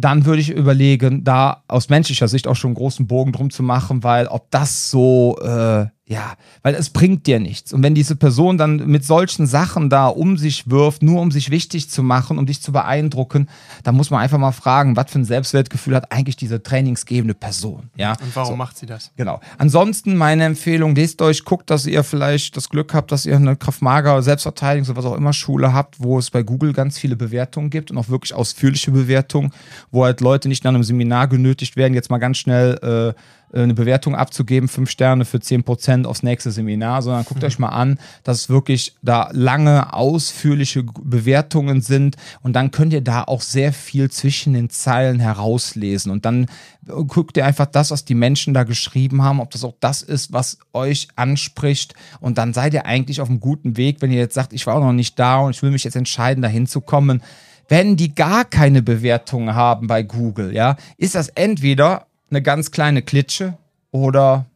dann 0.00 0.24
würde 0.24 0.40
ich 0.40 0.50
überlegen, 0.50 1.24
da 1.24 1.62
aus 1.68 1.90
menschlicher 1.90 2.26
Sicht 2.26 2.48
auch 2.48 2.56
schon 2.56 2.70
einen 2.70 2.76
großen 2.76 3.06
Bogen 3.06 3.32
drum 3.32 3.50
zu 3.50 3.62
machen, 3.62 4.02
weil 4.02 4.26
ob 4.28 4.50
das 4.50 4.90
so, 4.90 5.38
äh, 5.42 5.86
ja, 6.10 6.34
weil 6.64 6.74
es 6.74 6.90
bringt 6.90 7.28
dir 7.28 7.38
nichts. 7.38 7.72
Und 7.72 7.84
wenn 7.84 7.94
diese 7.94 8.16
Person 8.16 8.58
dann 8.58 8.84
mit 8.88 9.04
solchen 9.04 9.46
Sachen 9.46 9.88
da 9.90 10.08
um 10.08 10.36
sich 10.36 10.68
wirft, 10.68 11.04
nur 11.04 11.20
um 11.20 11.30
sich 11.30 11.50
wichtig 11.50 11.88
zu 11.88 12.02
machen, 12.02 12.36
um 12.36 12.46
dich 12.46 12.60
zu 12.60 12.72
beeindrucken, 12.72 13.48
dann 13.84 13.94
muss 13.94 14.10
man 14.10 14.20
einfach 14.20 14.36
mal 14.36 14.50
fragen, 14.50 14.96
was 14.96 15.08
für 15.08 15.20
ein 15.20 15.24
Selbstwertgefühl 15.24 15.94
hat 15.94 16.10
eigentlich 16.10 16.34
diese 16.34 16.64
trainingsgebende 16.64 17.34
Person, 17.34 17.90
ja? 17.96 18.16
Und 18.20 18.34
warum 18.34 18.54
So. 18.54 18.56
macht 18.56 18.76
sie 18.76 18.86
das? 18.86 19.12
Genau. 19.14 19.40
Ansonsten 19.56 20.16
meine 20.16 20.42
Empfehlung, 20.46 20.96
lest 20.96 21.22
euch, 21.22 21.44
guckt, 21.44 21.70
dass 21.70 21.86
ihr 21.86 22.02
vielleicht 22.02 22.56
das 22.56 22.68
Glück 22.70 22.92
habt, 22.92 23.12
dass 23.12 23.24
ihr 23.24 23.36
eine 23.36 23.54
Kraftmager, 23.54 24.20
Selbstverteidigung, 24.20 24.86
so 24.86 24.96
was 24.96 25.04
auch 25.04 25.16
immer 25.16 25.32
Schule 25.32 25.72
habt, 25.72 26.00
wo 26.02 26.18
es 26.18 26.32
bei 26.32 26.42
Google 26.42 26.72
ganz 26.72 26.98
viele 26.98 27.14
Bewertungen 27.14 27.70
gibt 27.70 27.92
und 27.92 27.98
auch 27.98 28.08
wirklich 28.08 28.34
ausführliche 28.34 28.90
Bewertungen, 28.90 29.52
wo 29.92 30.04
halt 30.04 30.20
Leute 30.20 30.48
nicht 30.48 30.64
nach 30.64 30.74
einem 30.74 30.82
Seminar 30.82 31.28
genötigt 31.28 31.76
werden, 31.76 31.94
jetzt 31.94 32.10
mal 32.10 32.18
ganz 32.18 32.38
schnell 32.38 33.14
äh, 33.14 33.20
eine 33.52 33.74
Bewertung 33.74 34.14
abzugeben, 34.14 34.68
fünf 34.68 34.90
Sterne 34.90 35.24
für 35.24 35.38
10% 35.38 36.04
aufs 36.04 36.22
nächste 36.22 36.50
Seminar, 36.50 37.02
sondern 37.02 37.24
guckt 37.24 37.40
mhm. 37.40 37.46
euch 37.46 37.58
mal 37.58 37.68
an, 37.68 37.98
dass 38.22 38.48
wirklich 38.48 38.94
da 39.02 39.28
lange, 39.32 39.92
ausführliche 39.92 40.84
Bewertungen 40.84 41.80
sind 41.80 42.16
und 42.42 42.54
dann 42.54 42.70
könnt 42.70 42.92
ihr 42.92 43.00
da 43.00 43.24
auch 43.24 43.40
sehr 43.40 43.72
viel 43.72 44.10
zwischen 44.10 44.52
den 44.52 44.70
Zeilen 44.70 45.20
herauslesen. 45.20 46.12
Und 46.12 46.24
dann 46.24 46.44
äh, 46.86 46.92
guckt 47.06 47.36
ihr 47.36 47.46
einfach 47.46 47.66
das, 47.66 47.90
was 47.90 48.04
die 48.04 48.14
Menschen 48.14 48.54
da 48.54 48.64
geschrieben 48.64 49.22
haben, 49.22 49.40
ob 49.40 49.50
das 49.50 49.64
auch 49.64 49.74
das 49.80 50.02
ist, 50.02 50.32
was 50.32 50.58
euch 50.72 51.08
anspricht. 51.16 51.94
Und 52.20 52.38
dann 52.38 52.52
seid 52.52 52.74
ihr 52.74 52.86
eigentlich 52.86 53.20
auf 53.20 53.28
einem 53.28 53.40
guten 53.40 53.76
Weg, 53.76 54.00
wenn 54.00 54.12
ihr 54.12 54.18
jetzt 54.18 54.34
sagt, 54.34 54.52
ich 54.52 54.66
war 54.66 54.76
auch 54.76 54.84
noch 54.84 54.92
nicht 54.92 55.18
da 55.18 55.40
und 55.40 55.56
ich 55.56 55.62
will 55.62 55.70
mich 55.70 55.84
jetzt 55.84 55.96
entscheiden, 55.96 56.42
dahin 56.42 56.66
zu 56.66 56.80
kommen. 56.80 57.22
Wenn 57.68 57.96
die 57.96 58.14
gar 58.14 58.44
keine 58.44 58.82
Bewertungen 58.82 59.54
haben 59.54 59.86
bei 59.86 60.02
Google, 60.02 60.52
ja, 60.52 60.76
ist 60.96 61.14
das 61.14 61.28
entweder 61.28 62.06
eine 62.30 62.42
ganz 62.42 62.70
kleine 62.70 63.02
Klitsche 63.02 63.58
oder 63.90 64.46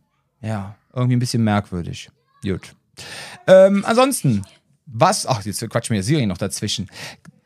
ja, 0.41 0.77
irgendwie 0.95 1.17
ein 1.17 1.21
bisschen 1.21 1.45
merkwürdig. 1.45 2.11
Gut. 2.43 2.75
Ähm, 3.47 3.85
ansonsten, 3.87 4.43
was, 4.87 5.27
ach, 5.27 5.45
jetzt 5.45 5.69
quatsch 5.69 5.91
mir 5.91 6.03
Siri 6.03 6.27
noch 6.27 6.39
dazwischen. 6.39 6.89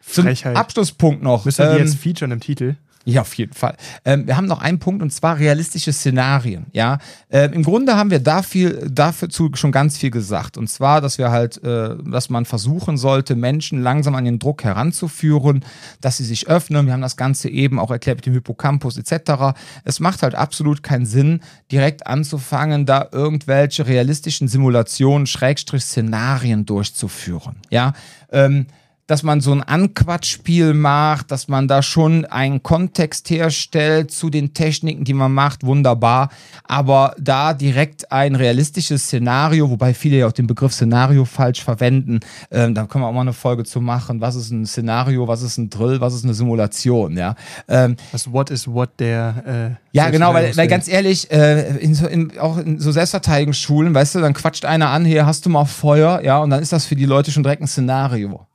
Zum 0.01 0.25
Frechheit. 0.25 0.57
Abschlusspunkt 0.57 1.23
noch. 1.23 1.45
Müssen 1.45 1.65
wir 1.65 1.73
ähm, 1.73 1.79
jetzt 1.79 1.97
featuren 1.97 2.33
im 2.33 2.41
Titel? 2.41 2.77
Ja, 3.09 3.23
auf 3.23 3.33
jeden 3.35 3.55
Fall. 3.55 3.75
Ähm, 4.05 4.27
wir 4.27 4.37
haben 4.37 4.45
noch 4.45 4.61
einen 4.61 4.81
Punkt 4.81 5.03
und 5.03 5.11
zwar 5.11 5.39
realistische 5.39 5.95
Szenarien. 5.95 6.67
Ja, 6.75 6.99
ähm, 7.31 7.55
im 7.55 7.63
Grunde 7.63 7.97
haben 7.97 8.11
wir 8.11 8.19
dafür, 8.19 8.87
dafür 8.87 9.31
schon 9.55 9.73
ganz 9.73 9.97
viel 9.97 10.11
gesagt. 10.11 10.59
Und 10.59 10.69
zwar, 10.69 11.01
dass 11.01 11.17
wir 11.17 11.31
halt, 11.31 11.57
äh, 11.65 11.97
dass 12.05 12.29
man 12.29 12.45
versuchen 12.45 12.99
sollte, 12.99 13.35
Menschen 13.35 13.81
langsam 13.81 14.15
an 14.15 14.27
den 14.27 14.39
Druck 14.39 14.63
heranzuführen, 14.63 15.65
dass 16.03 16.19
sie 16.19 16.25
sich 16.25 16.49
öffnen. 16.49 16.85
Wir 16.85 16.93
haben 16.93 17.01
das 17.01 17.17
Ganze 17.17 17.49
eben 17.49 17.79
auch 17.79 17.91
erklärt 17.91 18.19
mit 18.19 18.27
dem 18.27 18.35
Hippocampus 18.35 18.99
etc. 18.99 19.57
Es 19.85 20.01
macht 20.01 20.23
halt 20.23 20.35
absolut 20.35 20.83
keinen 20.83 21.07
Sinn, 21.07 21.41
direkt 21.73 22.07
anzufangen, 22.07 22.85
da 22.85 23.09
irgendwelche 23.11 23.87
realistischen 23.87 24.49
Simulationen, 24.49 25.27
Schrägstrich 25.27 25.83
Szenarien 25.83 26.67
durchzuführen. 26.67 27.57
Ja, 27.71 27.95
ähm, 28.31 28.67
dass 29.09 29.23
man 29.23 29.41
so 29.41 29.53
ein 29.53 29.63
Anquatschspiel 29.63 30.75
macht, 30.75 31.33
dass 31.33 31.49
man 31.49 31.67
da 31.67 31.83
schon 31.83 32.27
einen 32.27 32.63
Kontext 32.63 33.31
herstellt 33.31 34.11
zu 34.11 34.29
den 34.29 34.53
Techniken, 34.53 35.05
die 35.05 35.15
man 35.15 35.33
macht, 35.33 35.65
wunderbar. 35.65 36.29
Aber 36.65 37.15
da 37.19 37.55
direkt 37.55 38.13
ein 38.13 38.35
realistisches 38.35 39.05
Szenario, 39.05 39.71
wobei 39.71 39.95
viele 39.95 40.19
ja 40.19 40.27
auch 40.27 40.33
den 40.33 40.47
Begriff 40.47 40.75
Szenario 40.75 41.25
falsch 41.25 41.65
verwenden, 41.65 42.21
ähm, 42.51 42.75
da 42.75 42.85
können 42.85 43.03
wir 43.03 43.09
auch 43.09 43.15
mal 43.15 43.23
eine 43.23 43.33
Folge 43.33 43.65
zu 43.65 43.81
machen. 43.81 44.21
Was 44.21 44.35
ist 44.35 44.51
ein 44.51 44.67
Szenario, 44.67 45.27
was 45.27 45.41
ist 45.41 45.57
ein 45.57 45.71
Drill, 45.71 46.03
was 46.03 46.13
ist 46.13 46.25
eine 46.25 46.35
Simulation, 46.35 47.17
ja. 47.17 47.35
Ähm, 47.67 47.97
was 48.13 48.31
What 48.31 48.51
is 48.51 48.69
What 48.69 49.01
der 49.01 49.79
äh, 49.81 49.97
Ja, 49.97 50.11
genau, 50.11 50.35
weil, 50.35 50.55
weil 50.55 50.69
ganz 50.69 50.87
ehrlich, 50.87 51.31
äh, 51.31 51.79
in 51.79 51.95
so, 51.95 52.07
in, 52.07 52.39
auch 52.39 52.59
in 52.59 52.79
so 52.79 52.93
Selbstverteidigungsschulen, 52.93 53.95
weißt 53.95 54.17
du, 54.17 54.21
dann 54.21 54.35
quatscht 54.35 54.67
einer 54.67 54.91
an, 54.91 55.07
hier 55.07 55.25
hast 55.25 55.47
du 55.47 55.51
mal 55.51 55.65
Feuer, 55.65 56.21
ja, 56.23 56.41
und 56.41 56.51
dann 56.51 56.61
ist 56.61 56.73
das 56.73 56.85
für 56.85 56.95
die 56.95 57.07
Leute 57.07 57.31
schon 57.31 57.43
direkt 57.43 57.63
ein 57.63 57.69
Szenario. 57.69 58.47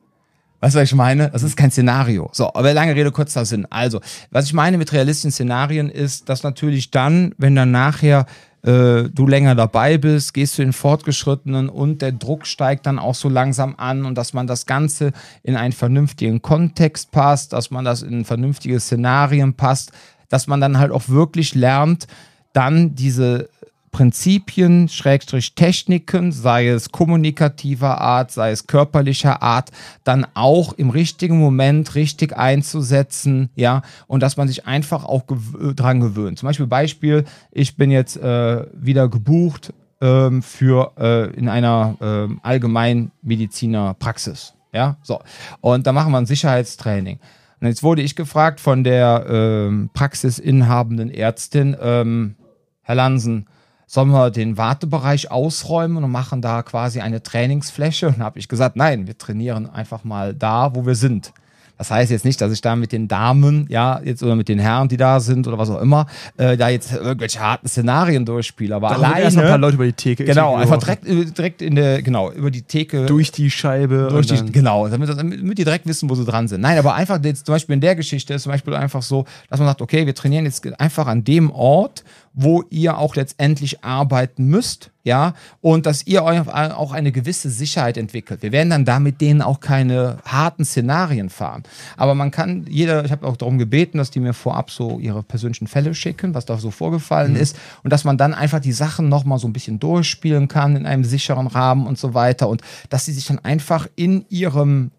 Weißt 0.64 0.76
du, 0.76 0.80
was 0.80 0.88
ich 0.88 0.96
meine? 0.96 1.30
Das 1.30 1.44
ist 1.44 1.58
kein 1.58 1.72
Szenario. 1.72 2.30
So, 2.32 2.54
aber 2.54 2.74
lange 2.74 2.96
Rede, 2.96 3.12
kurzer 3.12 3.44
Sinn. 3.44 3.68
Also, 3.70 4.00
was 4.32 4.46
ich 4.46 4.54
meine 4.54 4.78
mit 4.78 4.94
realistischen 4.94 5.34
Szenarien 5.34 5.90
ist, 5.90 6.30
dass 6.30 6.44
natürlich 6.44 6.90
dann, 6.90 7.36
wenn 7.38 7.54
dann 7.54 7.72
nachher 7.72 8.26
äh, 8.62 9.10
du 9.10 9.28
länger 9.28 9.56
dabei 9.56 9.98
bist, 9.98 10.34
gehst 10.34 10.58
du 10.58 10.62
in 10.62 10.72
Fortgeschrittenen 10.72 11.68
und 11.68 12.02
der 12.02 12.14
Druck 12.14 12.48
steigt 12.48 12.86
dann 12.86 12.98
auch 12.98 13.14
so 13.14 13.28
langsam 13.28 13.76
an 13.76 14.06
und 14.06 14.18
dass 14.18 14.32
man 14.32 14.48
das 14.48 14.66
Ganze 14.66 15.12
in 15.44 15.58
einen 15.58 15.74
vernünftigen 15.74 16.42
Kontext 16.42 17.12
passt, 17.12 17.52
dass 17.52 17.70
man 17.70 17.84
das 17.84 18.02
in 18.02 18.24
vernünftige 18.24 18.80
Szenarien 18.80 19.56
passt, 19.56 19.92
dass 20.30 20.48
man 20.48 20.62
dann 20.62 20.80
halt 20.80 20.94
auch 20.94 21.10
wirklich 21.10 21.56
lernt, 21.56 22.08
dann 22.54 22.96
diese 22.96 23.50
Prinzipien, 23.94 24.90
Schrägstrich 24.90 25.56
Techniken, 25.56 26.34
sei 26.34 26.68
es 26.68 26.92
kommunikativer 26.92 28.02
Art, 28.02 28.32
sei 28.32 28.52
es 28.52 28.68
körperlicher 28.68 29.42
Art, 29.42 29.72
dann 30.04 30.28
auch 30.34 30.74
im 30.74 30.90
richtigen 30.90 31.40
Moment 31.40 31.96
richtig 31.96 32.36
einzusetzen, 32.36 33.50
ja, 33.56 33.84
und 34.08 34.22
dass 34.22 34.36
man 34.36 34.50
sich 34.50 34.68
einfach 34.68 35.06
auch 35.06 35.28
gew 35.28 35.72
dran 35.74 36.02
gewöhnt. 36.02 36.40
Zum 36.40 36.48
Beispiel 36.48 36.68
Beispiel, 36.68 37.24
ich 37.52 37.78
bin 37.78 37.90
jetzt 37.92 38.18
äh, 38.18 38.66
wieder 38.74 39.08
gebucht 39.08 39.72
ähm, 40.02 40.42
für 40.42 40.92
äh, 40.98 41.30
in 41.38 41.48
einer 41.48 41.96
äh, 42.02 42.28
Allgemeinmedizinerpraxis, 42.42 44.56
ja, 44.74 44.98
so. 45.04 45.22
Und 45.62 45.88
da 45.88 45.94
machen 45.94 46.12
wir 46.12 46.18
ein 46.18 46.26
Sicherheitstraining. 46.26 47.20
Und 47.62 47.68
jetzt 47.68 47.84
wurde 47.84 48.02
ich 48.02 48.16
gefragt 48.16 48.60
von 48.60 48.84
der 48.84 49.28
ähm, 49.30 49.92
praxisinhabenden 49.94 51.12
Ärztin, 51.12 51.78
ähm, 51.80 52.34
Herr 52.82 52.96
Lansen, 52.96 53.46
sollen 53.94 54.10
wir 54.10 54.32
den 54.32 54.58
Wartebereich 54.58 55.30
ausräumen 55.30 56.04
und 56.04 56.10
machen 56.10 56.42
da 56.42 56.64
quasi 56.64 57.00
eine 57.00 57.22
Trainingsfläche? 57.22 58.08
Und 58.08 58.24
habe 58.24 58.40
ich 58.40 58.48
gesagt, 58.48 58.76
nein, 58.76 59.06
wir 59.06 59.16
trainieren 59.16 59.70
einfach 59.70 60.04
mal 60.04 60.34
da, 60.34 60.74
wo 60.74 60.88
wir 60.88 60.96
sind. 60.96 61.32
Das 61.78 61.92
heißt 61.92 62.10
jetzt 62.12 62.26
nicht, 62.26 62.42
dass 62.42 62.52
ich 62.52 62.62
da 62.62 62.76
mit 62.76 62.92
den 62.92 63.08
Damen, 63.08 63.68
ja, 63.70 64.02
jetzt 64.04 64.24
oder 64.24 64.36
mit 64.36 64.48
den 64.48 64.58
Herren, 64.58 64.88
die 64.88 64.98
da 64.98 65.20
sind 65.20 65.48
oder 65.48 65.60
was 65.60 65.70
auch 65.70 65.80
immer, 65.80 66.08
äh, 66.38 66.58
da 66.58 66.70
jetzt 66.70 66.94
irgendwelche 66.94 67.40
harten 67.40 67.68
Szenarien 67.68 68.26
durchspiele. 68.26 68.76
Aber 68.76 68.90
da 68.90 68.96
alleine. 68.96 69.22
Erst 69.22 69.38
ein 69.38 69.48
paar 69.48 69.58
Leute 69.60 69.76
über 69.76 69.86
die 69.86 69.94
Theke. 69.94 70.26
Genau, 70.26 70.56
einfach 70.56 70.78
direkt, 70.78 71.08
äh, 71.08 71.26
direkt 71.26 71.62
in 71.62 71.76
der, 71.76 72.02
genau, 72.02 72.32
über 72.32 72.50
die 72.50 72.64
Theke. 72.64 73.06
Durch 73.06 73.32
die 73.32 73.52
Scheibe. 73.52 74.08
Durch 74.10 74.26
die, 74.28 74.52
genau, 74.52 74.88
damit, 74.88 75.10
damit 75.10 75.58
die 75.58 75.64
direkt 75.64 75.86
wissen, 75.86 76.10
wo 76.10 76.16
sie 76.16 76.26
dran 76.26 76.48
sind. 76.48 76.62
Nein, 76.62 76.80
aber 76.80 76.96
einfach 76.96 77.20
jetzt 77.24 77.46
zum 77.46 77.54
Beispiel 77.54 77.74
in 77.74 77.82
der 77.82 77.96
Geschichte 77.96 78.34
ist 78.34 78.44
zum 78.44 78.52
Beispiel 78.52 78.74
einfach 78.74 79.04
so, 79.04 79.26
dass 79.50 79.60
man 79.60 79.68
sagt, 79.68 79.82
okay, 79.84 80.08
wir 80.08 80.16
trainieren 80.16 80.46
jetzt 80.46 80.66
einfach 80.80 81.06
an 81.06 81.24
dem 81.24 81.52
Ort, 81.52 82.04
wo 82.34 82.64
ihr 82.70 82.98
auch 82.98 83.16
letztendlich 83.16 83.84
arbeiten 83.84 84.46
müsst, 84.46 84.92
ja, 85.04 85.34
und 85.62 85.86
dass 85.86 86.08
ihr 86.08 86.24
auch 86.24 86.92
eine 86.94 87.12
gewisse 87.12 87.50
Sicherheit 87.50 87.98
entwickelt. 87.98 88.42
Wir 88.42 88.54
werden 88.54 88.70
dann 88.70 88.86
da 88.86 89.00
mit 89.00 89.20
denen 89.20 89.42
auch 89.42 89.60
keine 89.60 90.18
harten 90.26 90.64
Szenarien 90.64 91.30
fahren. 91.30 91.64
Aber 91.98 92.16
man 92.16 92.32
kann, 92.32 92.66
jeder, 92.70 93.04
ich 93.04 93.12
habe 93.12 93.28
auch 93.28 93.36
darum 93.36 93.58
gebeten, 93.58 93.98
dass 93.98 94.12
die 94.12 94.22
mir 94.22 94.34
vorab 94.34 94.72
so 94.72 95.00
ihre 95.00 95.22
persönlichen 95.22 95.68
Fälle 95.68 95.94
schicken, 95.94 96.34
was 96.34 96.46
da 96.46 96.58
so 96.58 96.72
vorgefallen 96.72 97.34
mhm. 97.34 97.40
ist, 97.40 97.60
und 97.84 97.92
dass 97.92 98.06
man 98.06 98.18
dann 98.18 98.34
einfach 98.34 98.62
die 98.62 98.72
Sachen 98.72 99.10
nochmal 99.10 99.40
so 99.40 99.48
ein 99.48 99.54
bisschen 99.54 99.80
durchspielen 99.80 100.48
kann 100.48 100.76
in 100.76 100.86
einem 100.86 101.04
sicheren 101.04 101.48
Rahmen 101.48 101.86
und 101.86 101.98
so 101.98 102.14
weiter 102.14 102.48
und 102.48 102.62
dass 102.90 103.06
sie 103.06 103.14
sich 103.14 103.28
dann 103.28 103.40
einfach 103.40 103.88
in 103.96 104.26
ihrem 104.30 104.92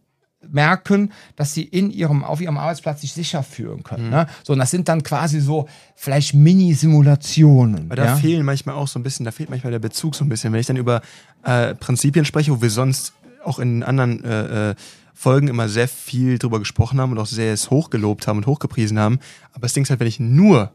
merken, 0.50 1.12
dass 1.36 1.54
sie 1.54 1.62
in 1.62 1.90
ihrem, 1.90 2.24
auf 2.24 2.40
ihrem 2.40 2.58
Arbeitsplatz 2.58 3.00
sich 3.00 3.12
sicher 3.12 3.42
fühlen 3.42 3.82
können. 3.82 4.06
Mhm. 4.06 4.10
Ne? 4.10 4.26
So, 4.42 4.52
und 4.52 4.58
das 4.58 4.70
sind 4.70 4.88
dann 4.88 5.02
quasi 5.02 5.40
so 5.40 5.68
vielleicht 5.94 6.34
Mini-Simulationen. 6.34 7.86
Aber 7.86 7.96
da 7.96 8.04
ja? 8.04 8.16
fehlen 8.16 8.44
manchmal 8.44 8.74
auch 8.74 8.88
so 8.88 8.98
ein 8.98 9.02
bisschen, 9.02 9.24
da 9.24 9.30
fehlt 9.30 9.50
manchmal 9.50 9.72
der 9.72 9.78
Bezug 9.78 10.14
so 10.14 10.24
ein 10.24 10.28
bisschen. 10.28 10.52
Wenn 10.52 10.60
ich 10.60 10.66
dann 10.66 10.76
über 10.76 11.02
äh, 11.42 11.74
Prinzipien 11.74 12.24
spreche, 12.24 12.52
wo 12.52 12.62
wir 12.62 12.70
sonst 12.70 13.12
auch 13.44 13.58
in 13.58 13.82
anderen 13.82 14.24
äh, 14.24 14.70
äh, 14.70 14.74
Folgen 15.14 15.48
immer 15.48 15.68
sehr 15.68 15.88
viel 15.88 16.38
drüber 16.38 16.58
gesprochen 16.58 17.00
haben 17.00 17.12
und 17.12 17.18
auch 17.18 17.26
sehr 17.26 17.52
es 17.52 17.70
hochgelobt 17.70 18.26
haben 18.26 18.38
und 18.38 18.46
hochgepriesen 18.46 18.98
haben. 18.98 19.20
Aber 19.52 19.62
das 19.62 19.72
Ding 19.72 19.84
ist 19.84 19.90
halt, 19.90 20.00
wenn 20.00 20.08
ich 20.08 20.20
nur 20.20 20.72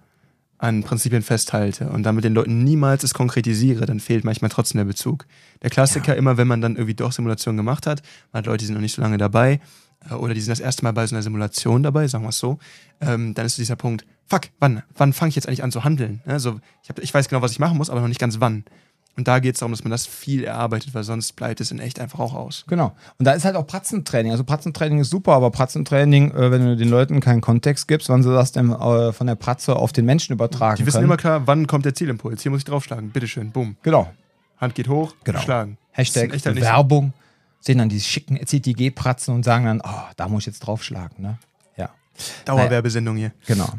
an 0.60 0.84
Prinzipien 0.84 1.22
festhalte 1.22 1.90
und 1.90 2.04
damit 2.04 2.26
den 2.26 2.34
Leuten 2.34 2.64
niemals 2.64 3.04
es 3.04 3.14
konkretisiere, 3.14 3.86
dann 3.86 4.00
fehlt 4.00 4.26
manchmal 4.26 4.50
trotzdem 4.50 4.78
der 4.78 4.86
Bezug. 4.86 5.26
Der 5.64 5.70
Klassiker 5.70 6.14
ja. 6.14 6.20
immer, 6.20 6.38
wenn 6.38 6.48
man 6.48 6.62
dann 6.62 6.76
irgendwie 6.76 6.94
doch 6.94 7.14
Simulationen 7.14 7.58
gemacht 7.58 7.88
hat, 7.88 8.04
man 8.32 8.40
hat 8.40 8.46
Leute, 8.46 8.60
die 8.60 8.66
sind 8.66 8.76
noch 8.76 8.82
nicht 8.82 8.94
so 8.94 9.02
lange 9.02 9.18
dabei 9.18 9.62
äh, 10.10 10.14
oder 10.14 10.34
die 10.34 10.42
sind 10.42 10.52
das 10.52 10.60
erste 10.60 10.84
Mal 10.84 10.92
bei 10.92 11.08
so 11.08 11.16
einer 11.16 11.24
Simulation 11.24 11.82
dabei, 11.82 12.08
sagen 12.08 12.26
wir 12.26 12.30
es 12.30 12.40
so, 12.40 12.60
ähm, 13.00 13.34
dann 13.34 13.46
ist 13.46 13.58
dieser 13.58 13.78
Punkt, 13.78 14.06
fuck, 14.26 14.44
wann, 14.60 14.84
wann 14.96 15.14
fange 15.14 15.30
ich 15.30 15.36
jetzt 15.36 15.48
eigentlich 15.48 15.64
an 15.64 15.72
zu 15.72 15.86
handeln? 15.86 16.22
Also 16.26 16.60
ich, 16.84 16.90
hab, 16.90 17.00
ich 17.00 17.14
weiß 17.14 17.30
genau, 17.30 17.42
was 17.42 17.54
ich 17.54 17.60
machen 17.60 17.78
muss, 17.78 17.90
aber 17.90 18.02
noch 18.02 18.10
nicht 18.10 18.20
ganz 18.20 18.42
wann. 18.42 18.66
Und 19.20 19.28
da 19.28 19.40
geht 19.40 19.56
es 19.56 19.60
darum, 19.60 19.74
dass 19.74 19.84
man 19.84 19.92
das 19.92 20.06
viel 20.06 20.46
erarbeitet, 20.46 20.94
weil 20.94 21.04
sonst 21.04 21.36
bleibt 21.36 21.60
es 21.60 21.72
in 21.72 21.80
echt 21.80 22.00
einfach 22.00 22.20
auch 22.20 22.34
aus. 22.34 22.64
Genau. 22.70 22.94
Und 23.18 23.26
da 23.26 23.34
ist 23.34 23.44
halt 23.44 23.58
auch 23.58 23.68
Pratzentraining. 23.68 24.32
Also 24.32 24.46
Pratzentraining 24.46 25.00
ist 25.00 25.10
super, 25.10 25.34
aber 25.34 25.52
Pratzentraining, 25.52 26.32
äh, 26.32 26.52
wenn 26.52 26.66
du 26.66 26.78
den 26.78 26.88
Leuten 26.88 27.20
keinen 27.20 27.42
Kontext 27.42 27.90
gibst, 27.90 28.08
wann 28.08 28.24
sie 28.24 28.32
das 28.34 28.54
denn 28.54 28.72
äh, 28.72 29.12
von 29.12 29.28
der 29.28 29.36
Pratze 29.36 29.76
auf 29.76 29.92
den 29.92 30.06
Menschen 30.06 30.32
übertragen 30.32 30.78
Die 30.78 30.86
wissen 30.86 31.00
können. 31.00 31.06
immer 31.08 31.18
klar, 31.18 31.42
wann 31.48 31.68
kommt 31.68 31.84
der 31.84 31.94
Zielimpuls. 31.94 32.42
Hier 32.44 32.50
muss 32.50 32.60
ich 32.60 32.64
draufschlagen. 32.64 33.10
Bitteschön, 33.10 33.52
bumm. 33.52 33.76
Genau. 33.84 34.10
Hand 34.56 34.74
geht 34.74 34.88
hoch, 34.88 35.14
genau. 35.26 35.42
schlagen. 35.42 35.78
Hashtag 35.92 36.32
Werbung. 36.46 37.12
Sehen 37.60 37.80
dann 37.80 37.90
diese 37.90 38.08
schicken 38.08 38.38
CTG-Pratzen 38.38 39.36
und 39.36 39.44
sagen 39.44 39.66
dann, 39.66 39.82
oh, 39.84 40.14
da 40.16 40.30
muss 40.30 40.44
ich 40.44 40.48
jetzt 40.48 40.62
draufschlagen. 40.62 41.22
Ne? 41.22 41.40
Dauerwerbesendung 42.46 43.16
hier. 43.18 43.32
Genau. 43.48 43.70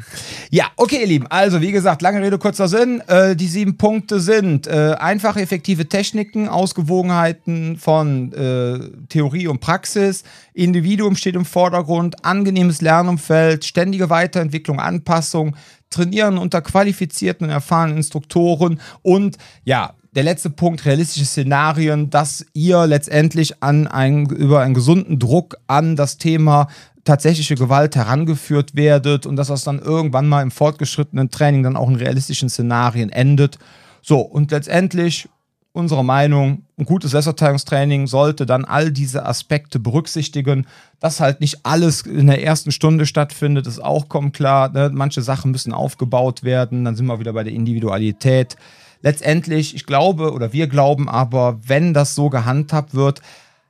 Ja, 0.49 0.65
okay, 0.75 1.01
ihr 1.01 1.07
Lieben. 1.07 1.27
Also, 1.27 1.61
wie 1.61 1.71
gesagt, 1.71 2.01
lange 2.01 2.21
Rede, 2.21 2.37
kurzer 2.37 2.67
Sinn. 2.67 3.01
Äh, 3.07 3.35
die 3.35 3.47
sieben 3.47 3.77
Punkte 3.77 4.19
sind 4.19 4.67
äh, 4.67 4.95
einfache, 4.99 5.41
effektive 5.41 5.87
Techniken, 5.87 6.47
Ausgewogenheiten 6.47 7.77
von 7.77 8.33
äh, 8.33 8.79
Theorie 9.09 9.47
und 9.47 9.59
Praxis, 9.59 10.23
Individuum 10.53 11.15
steht 11.15 11.35
im 11.35 11.45
Vordergrund, 11.45 12.25
angenehmes 12.25 12.81
Lernumfeld, 12.81 13.65
ständige 13.65 14.09
Weiterentwicklung, 14.09 14.79
Anpassung, 14.79 15.55
Trainieren 15.89 16.37
unter 16.37 16.61
qualifizierten 16.61 17.47
und 17.47 17.51
erfahrenen 17.51 17.97
Instruktoren 17.97 18.79
und 19.01 19.37
ja, 19.65 19.93
der 20.13 20.23
letzte 20.23 20.49
Punkt, 20.49 20.85
realistische 20.85 21.25
Szenarien, 21.25 22.09
dass 22.09 22.45
ihr 22.53 22.85
letztendlich 22.85 23.61
an 23.63 23.87
ein, 23.87 24.25
über 24.25 24.61
einen 24.61 24.73
gesunden 24.73 25.19
Druck 25.19 25.57
an 25.67 25.95
das 25.95 26.17
Thema 26.17 26.67
tatsächliche 27.03 27.55
Gewalt 27.55 27.95
herangeführt 27.95 28.75
werdet 28.75 29.25
und 29.25 29.35
dass 29.35 29.47
das 29.47 29.63
dann 29.63 29.79
irgendwann 29.79 30.27
mal 30.27 30.41
im 30.41 30.51
fortgeschrittenen 30.51 31.31
Training 31.31 31.63
dann 31.63 31.77
auch 31.77 31.89
in 31.89 31.95
realistischen 31.95 32.49
Szenarien 32.49 33.09
endet. 33.09 33.57
So, 34.01 34.19
und 34.19 34.51
letztendlich 34.51 35.27
unsere 35.73 36.03
Meinung, 36.03 36.63
ein 36.77 36.85
gutes 36.85 37.11
Selbstverteidigungstraining 37.11 38.07
sollte 38.07 38.45
dann 38.45 38.65
all 38.65 38.91
diese 38.91 39.25
Aspekte 39.25 39.79
berücksichtigen. 39.79 40.67
Dass 40.99 41.19
halt 41.19 41.39
nicht 41.39 41.65
alles 41.65 42.01
in 42.01 42.27
der 42.27 42.43
ersten 42.43 42.71
Stunde 42.71 43.05
stattfindet, 43.05 43.67
ist 43.67 43.83
auch 43.83 44.09
kommt 44.09 44.35
klar. 44.35 44.69
Ne? 44.69 44.91
Manche 44.93 45.21
Sachen 45.21 45.51
müssen 45.51 45.73
aufgebaut 45.73 46.43
werden, 46.43 46.85
dann 46.85 46.95
sind 46.95 47.05
wir 47.05 47.19
wieder 47.19 47.33
bei 47.33 47.43
der 47.43 47.53
Individualität. 47.53 48.57
Letztendlich, 49.01 49.73
ich 49.73 49.85
glaube 49.85 50.31
oder 50.33 50.53
wir 50.53 50.67
glauben 50.67 51.09
aber, 51.09 51.59
wenn 51.65 51.93
das 51.93 52.13
so 52.13 52.29
gehandhabt 52.29 52.93
wird, 52.93 53.21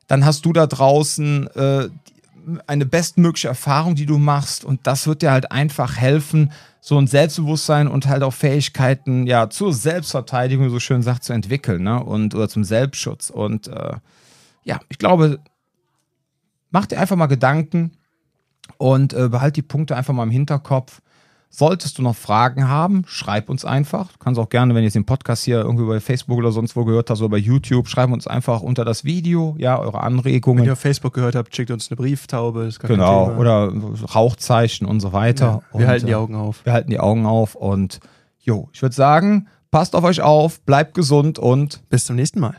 dann 0.08 0.26
hast 0.26 0.46
du 0.46 0.52
da 0.52 0.68
draußen 0.68 1.48
äh, 1.56 1.88
eine 2.68 2.86
bestmögliche 2.86 3.48
Erfahrung, 3.48 3.96
die 3.96 4.06
du 4.06 4.18
machst 4.18 4.66
und 4.66 4.86
das 4.88 5.08
wird 5.08 5.22
dir 5.22 5.32
halt 5.32 5.52
einfach 5.52 5.98
helfen, 5.98 6.52
so 6.80 6.98
ein 6.98 7.08
Selbstbewusstsein 7.08 7.88
und 7.88 8.08
halt 8.08 8.24
auch 8.24 8.34
Fähigkeiten 8.34 9.28
ja 9.28 9.50
zur 9.50 9.74
Selbstverteidigung, 9.74 10.70
so 10.70 10.80
schön 10.80 11.04
sagt, 11.04 11.24
zu 11.24 11.34
entwickeln, 11.34 11.84
ne? 11.84 12.04
Und 12.04 12.34
oder 12.34 12.50
zum 12.50 12.64
Selbstschutz. 12.64 13.30
Und 13.30 13.68
äh, 13.68 13.94
ja, 14.64 14.80
ich 14.90 14.98
glaube, 14.98 15.40
mach 16.72 16.88
dir 16.88 17.00
einfach 17.00 17.16
mal 17.16 17.28
Gedanken 17.28 17.92
und 18.78 19.14
äh, 19.14 19.30
behalt 19.30 19.56
die 19.56 19.62
Punkte 19.62 19.96
einfach 19.96 20.14
mal 20.14 20.24
im 20.24 20.32
Hinterkopf. 20.32 21.02
Solltest 21.54 21.98
du 21.98 22.02
noch 22.02 22.16
Fragen 22.16 22.70
haben, 22.70 23.04
schreib 23.08 23.50
uns 23.50 23.66
einfach. 23.66 24.14
Du 24.14 24.20
kannst 24.20 24.40
auch 24.40 24.48
gerne, 24.48 24.74
wenn 24.74 24.84
ihr 24.84 24.86
jetzt 24.86 24.96
den 24.96 25.06
Podcast 25.06 25.44
hier 25.44 25.60
irgendwie 25.60 25.86
bei 25.86 26.00
Facebook 26.00 26.38
oder 26.38 26.54
sonst 26.54 26.78
wo 26.78 26.86
gehört 26.86 27.10
hast 27.10 27.20
oder 27.20 27.28
bei 27.28 27.38
YouTube, 27.38 27.90
schreiben 27.90 28.14
uns 28.14 28.26
einfach 28.26 28.62
unter 28.62 28.86
das 28.86 29.04
Video, 29.04 29.56
ja, 29.58 29.78
eure 29.78 30.00
Anregungen. 30.00 30.62
Wenn 30.62 30.70
ihr 30.70 30.74
auf 30.74 30.80
Facebook 30.80 31.14
gehört 31.14 31.36
habt, 31.36 31.54
schickt 31.54 31.70
uns 31.70 31.92
eine 31.92 31.98
Brieftaube. 31.98 32.70
Genau, 32.88 33.36
oder 33.36 33.70
Rauchzeichen 34.16 34.88
und 34.88 35.02
so 35.02 35.12
weiter. 35.12 35.62
Ja, 35.74 35.78
wir 35.78 35.86
und, 35.86 35.88
halten 35.88 36.06
die 36.06 36.14
äh, 36.14 36.16
Augen 36.16 36.36
auf. 36.36 36.64
Wir 36.64 36.72
halten 36.72 36.90
die 36.90 37.00
Augen 37.00 37.26
auf 37.26 37.56
und 37.56 38.00
jo, 38.40 38.70
ich 38.72 38.82
würde 38.82 38.96
sagen, 38.96 39.50
passt 39.72 39.94
auf 39.94 40.06
euch 40.06 40.22
auf, 40.22 40.62
bleibt 40.62 40.94
gesund 40.94 41.38
und 41.38 41.82
Bis 41.90 42.06
zum 42.06 42.16
nächsten 42.16 42.40
Mal. 42.40 42.56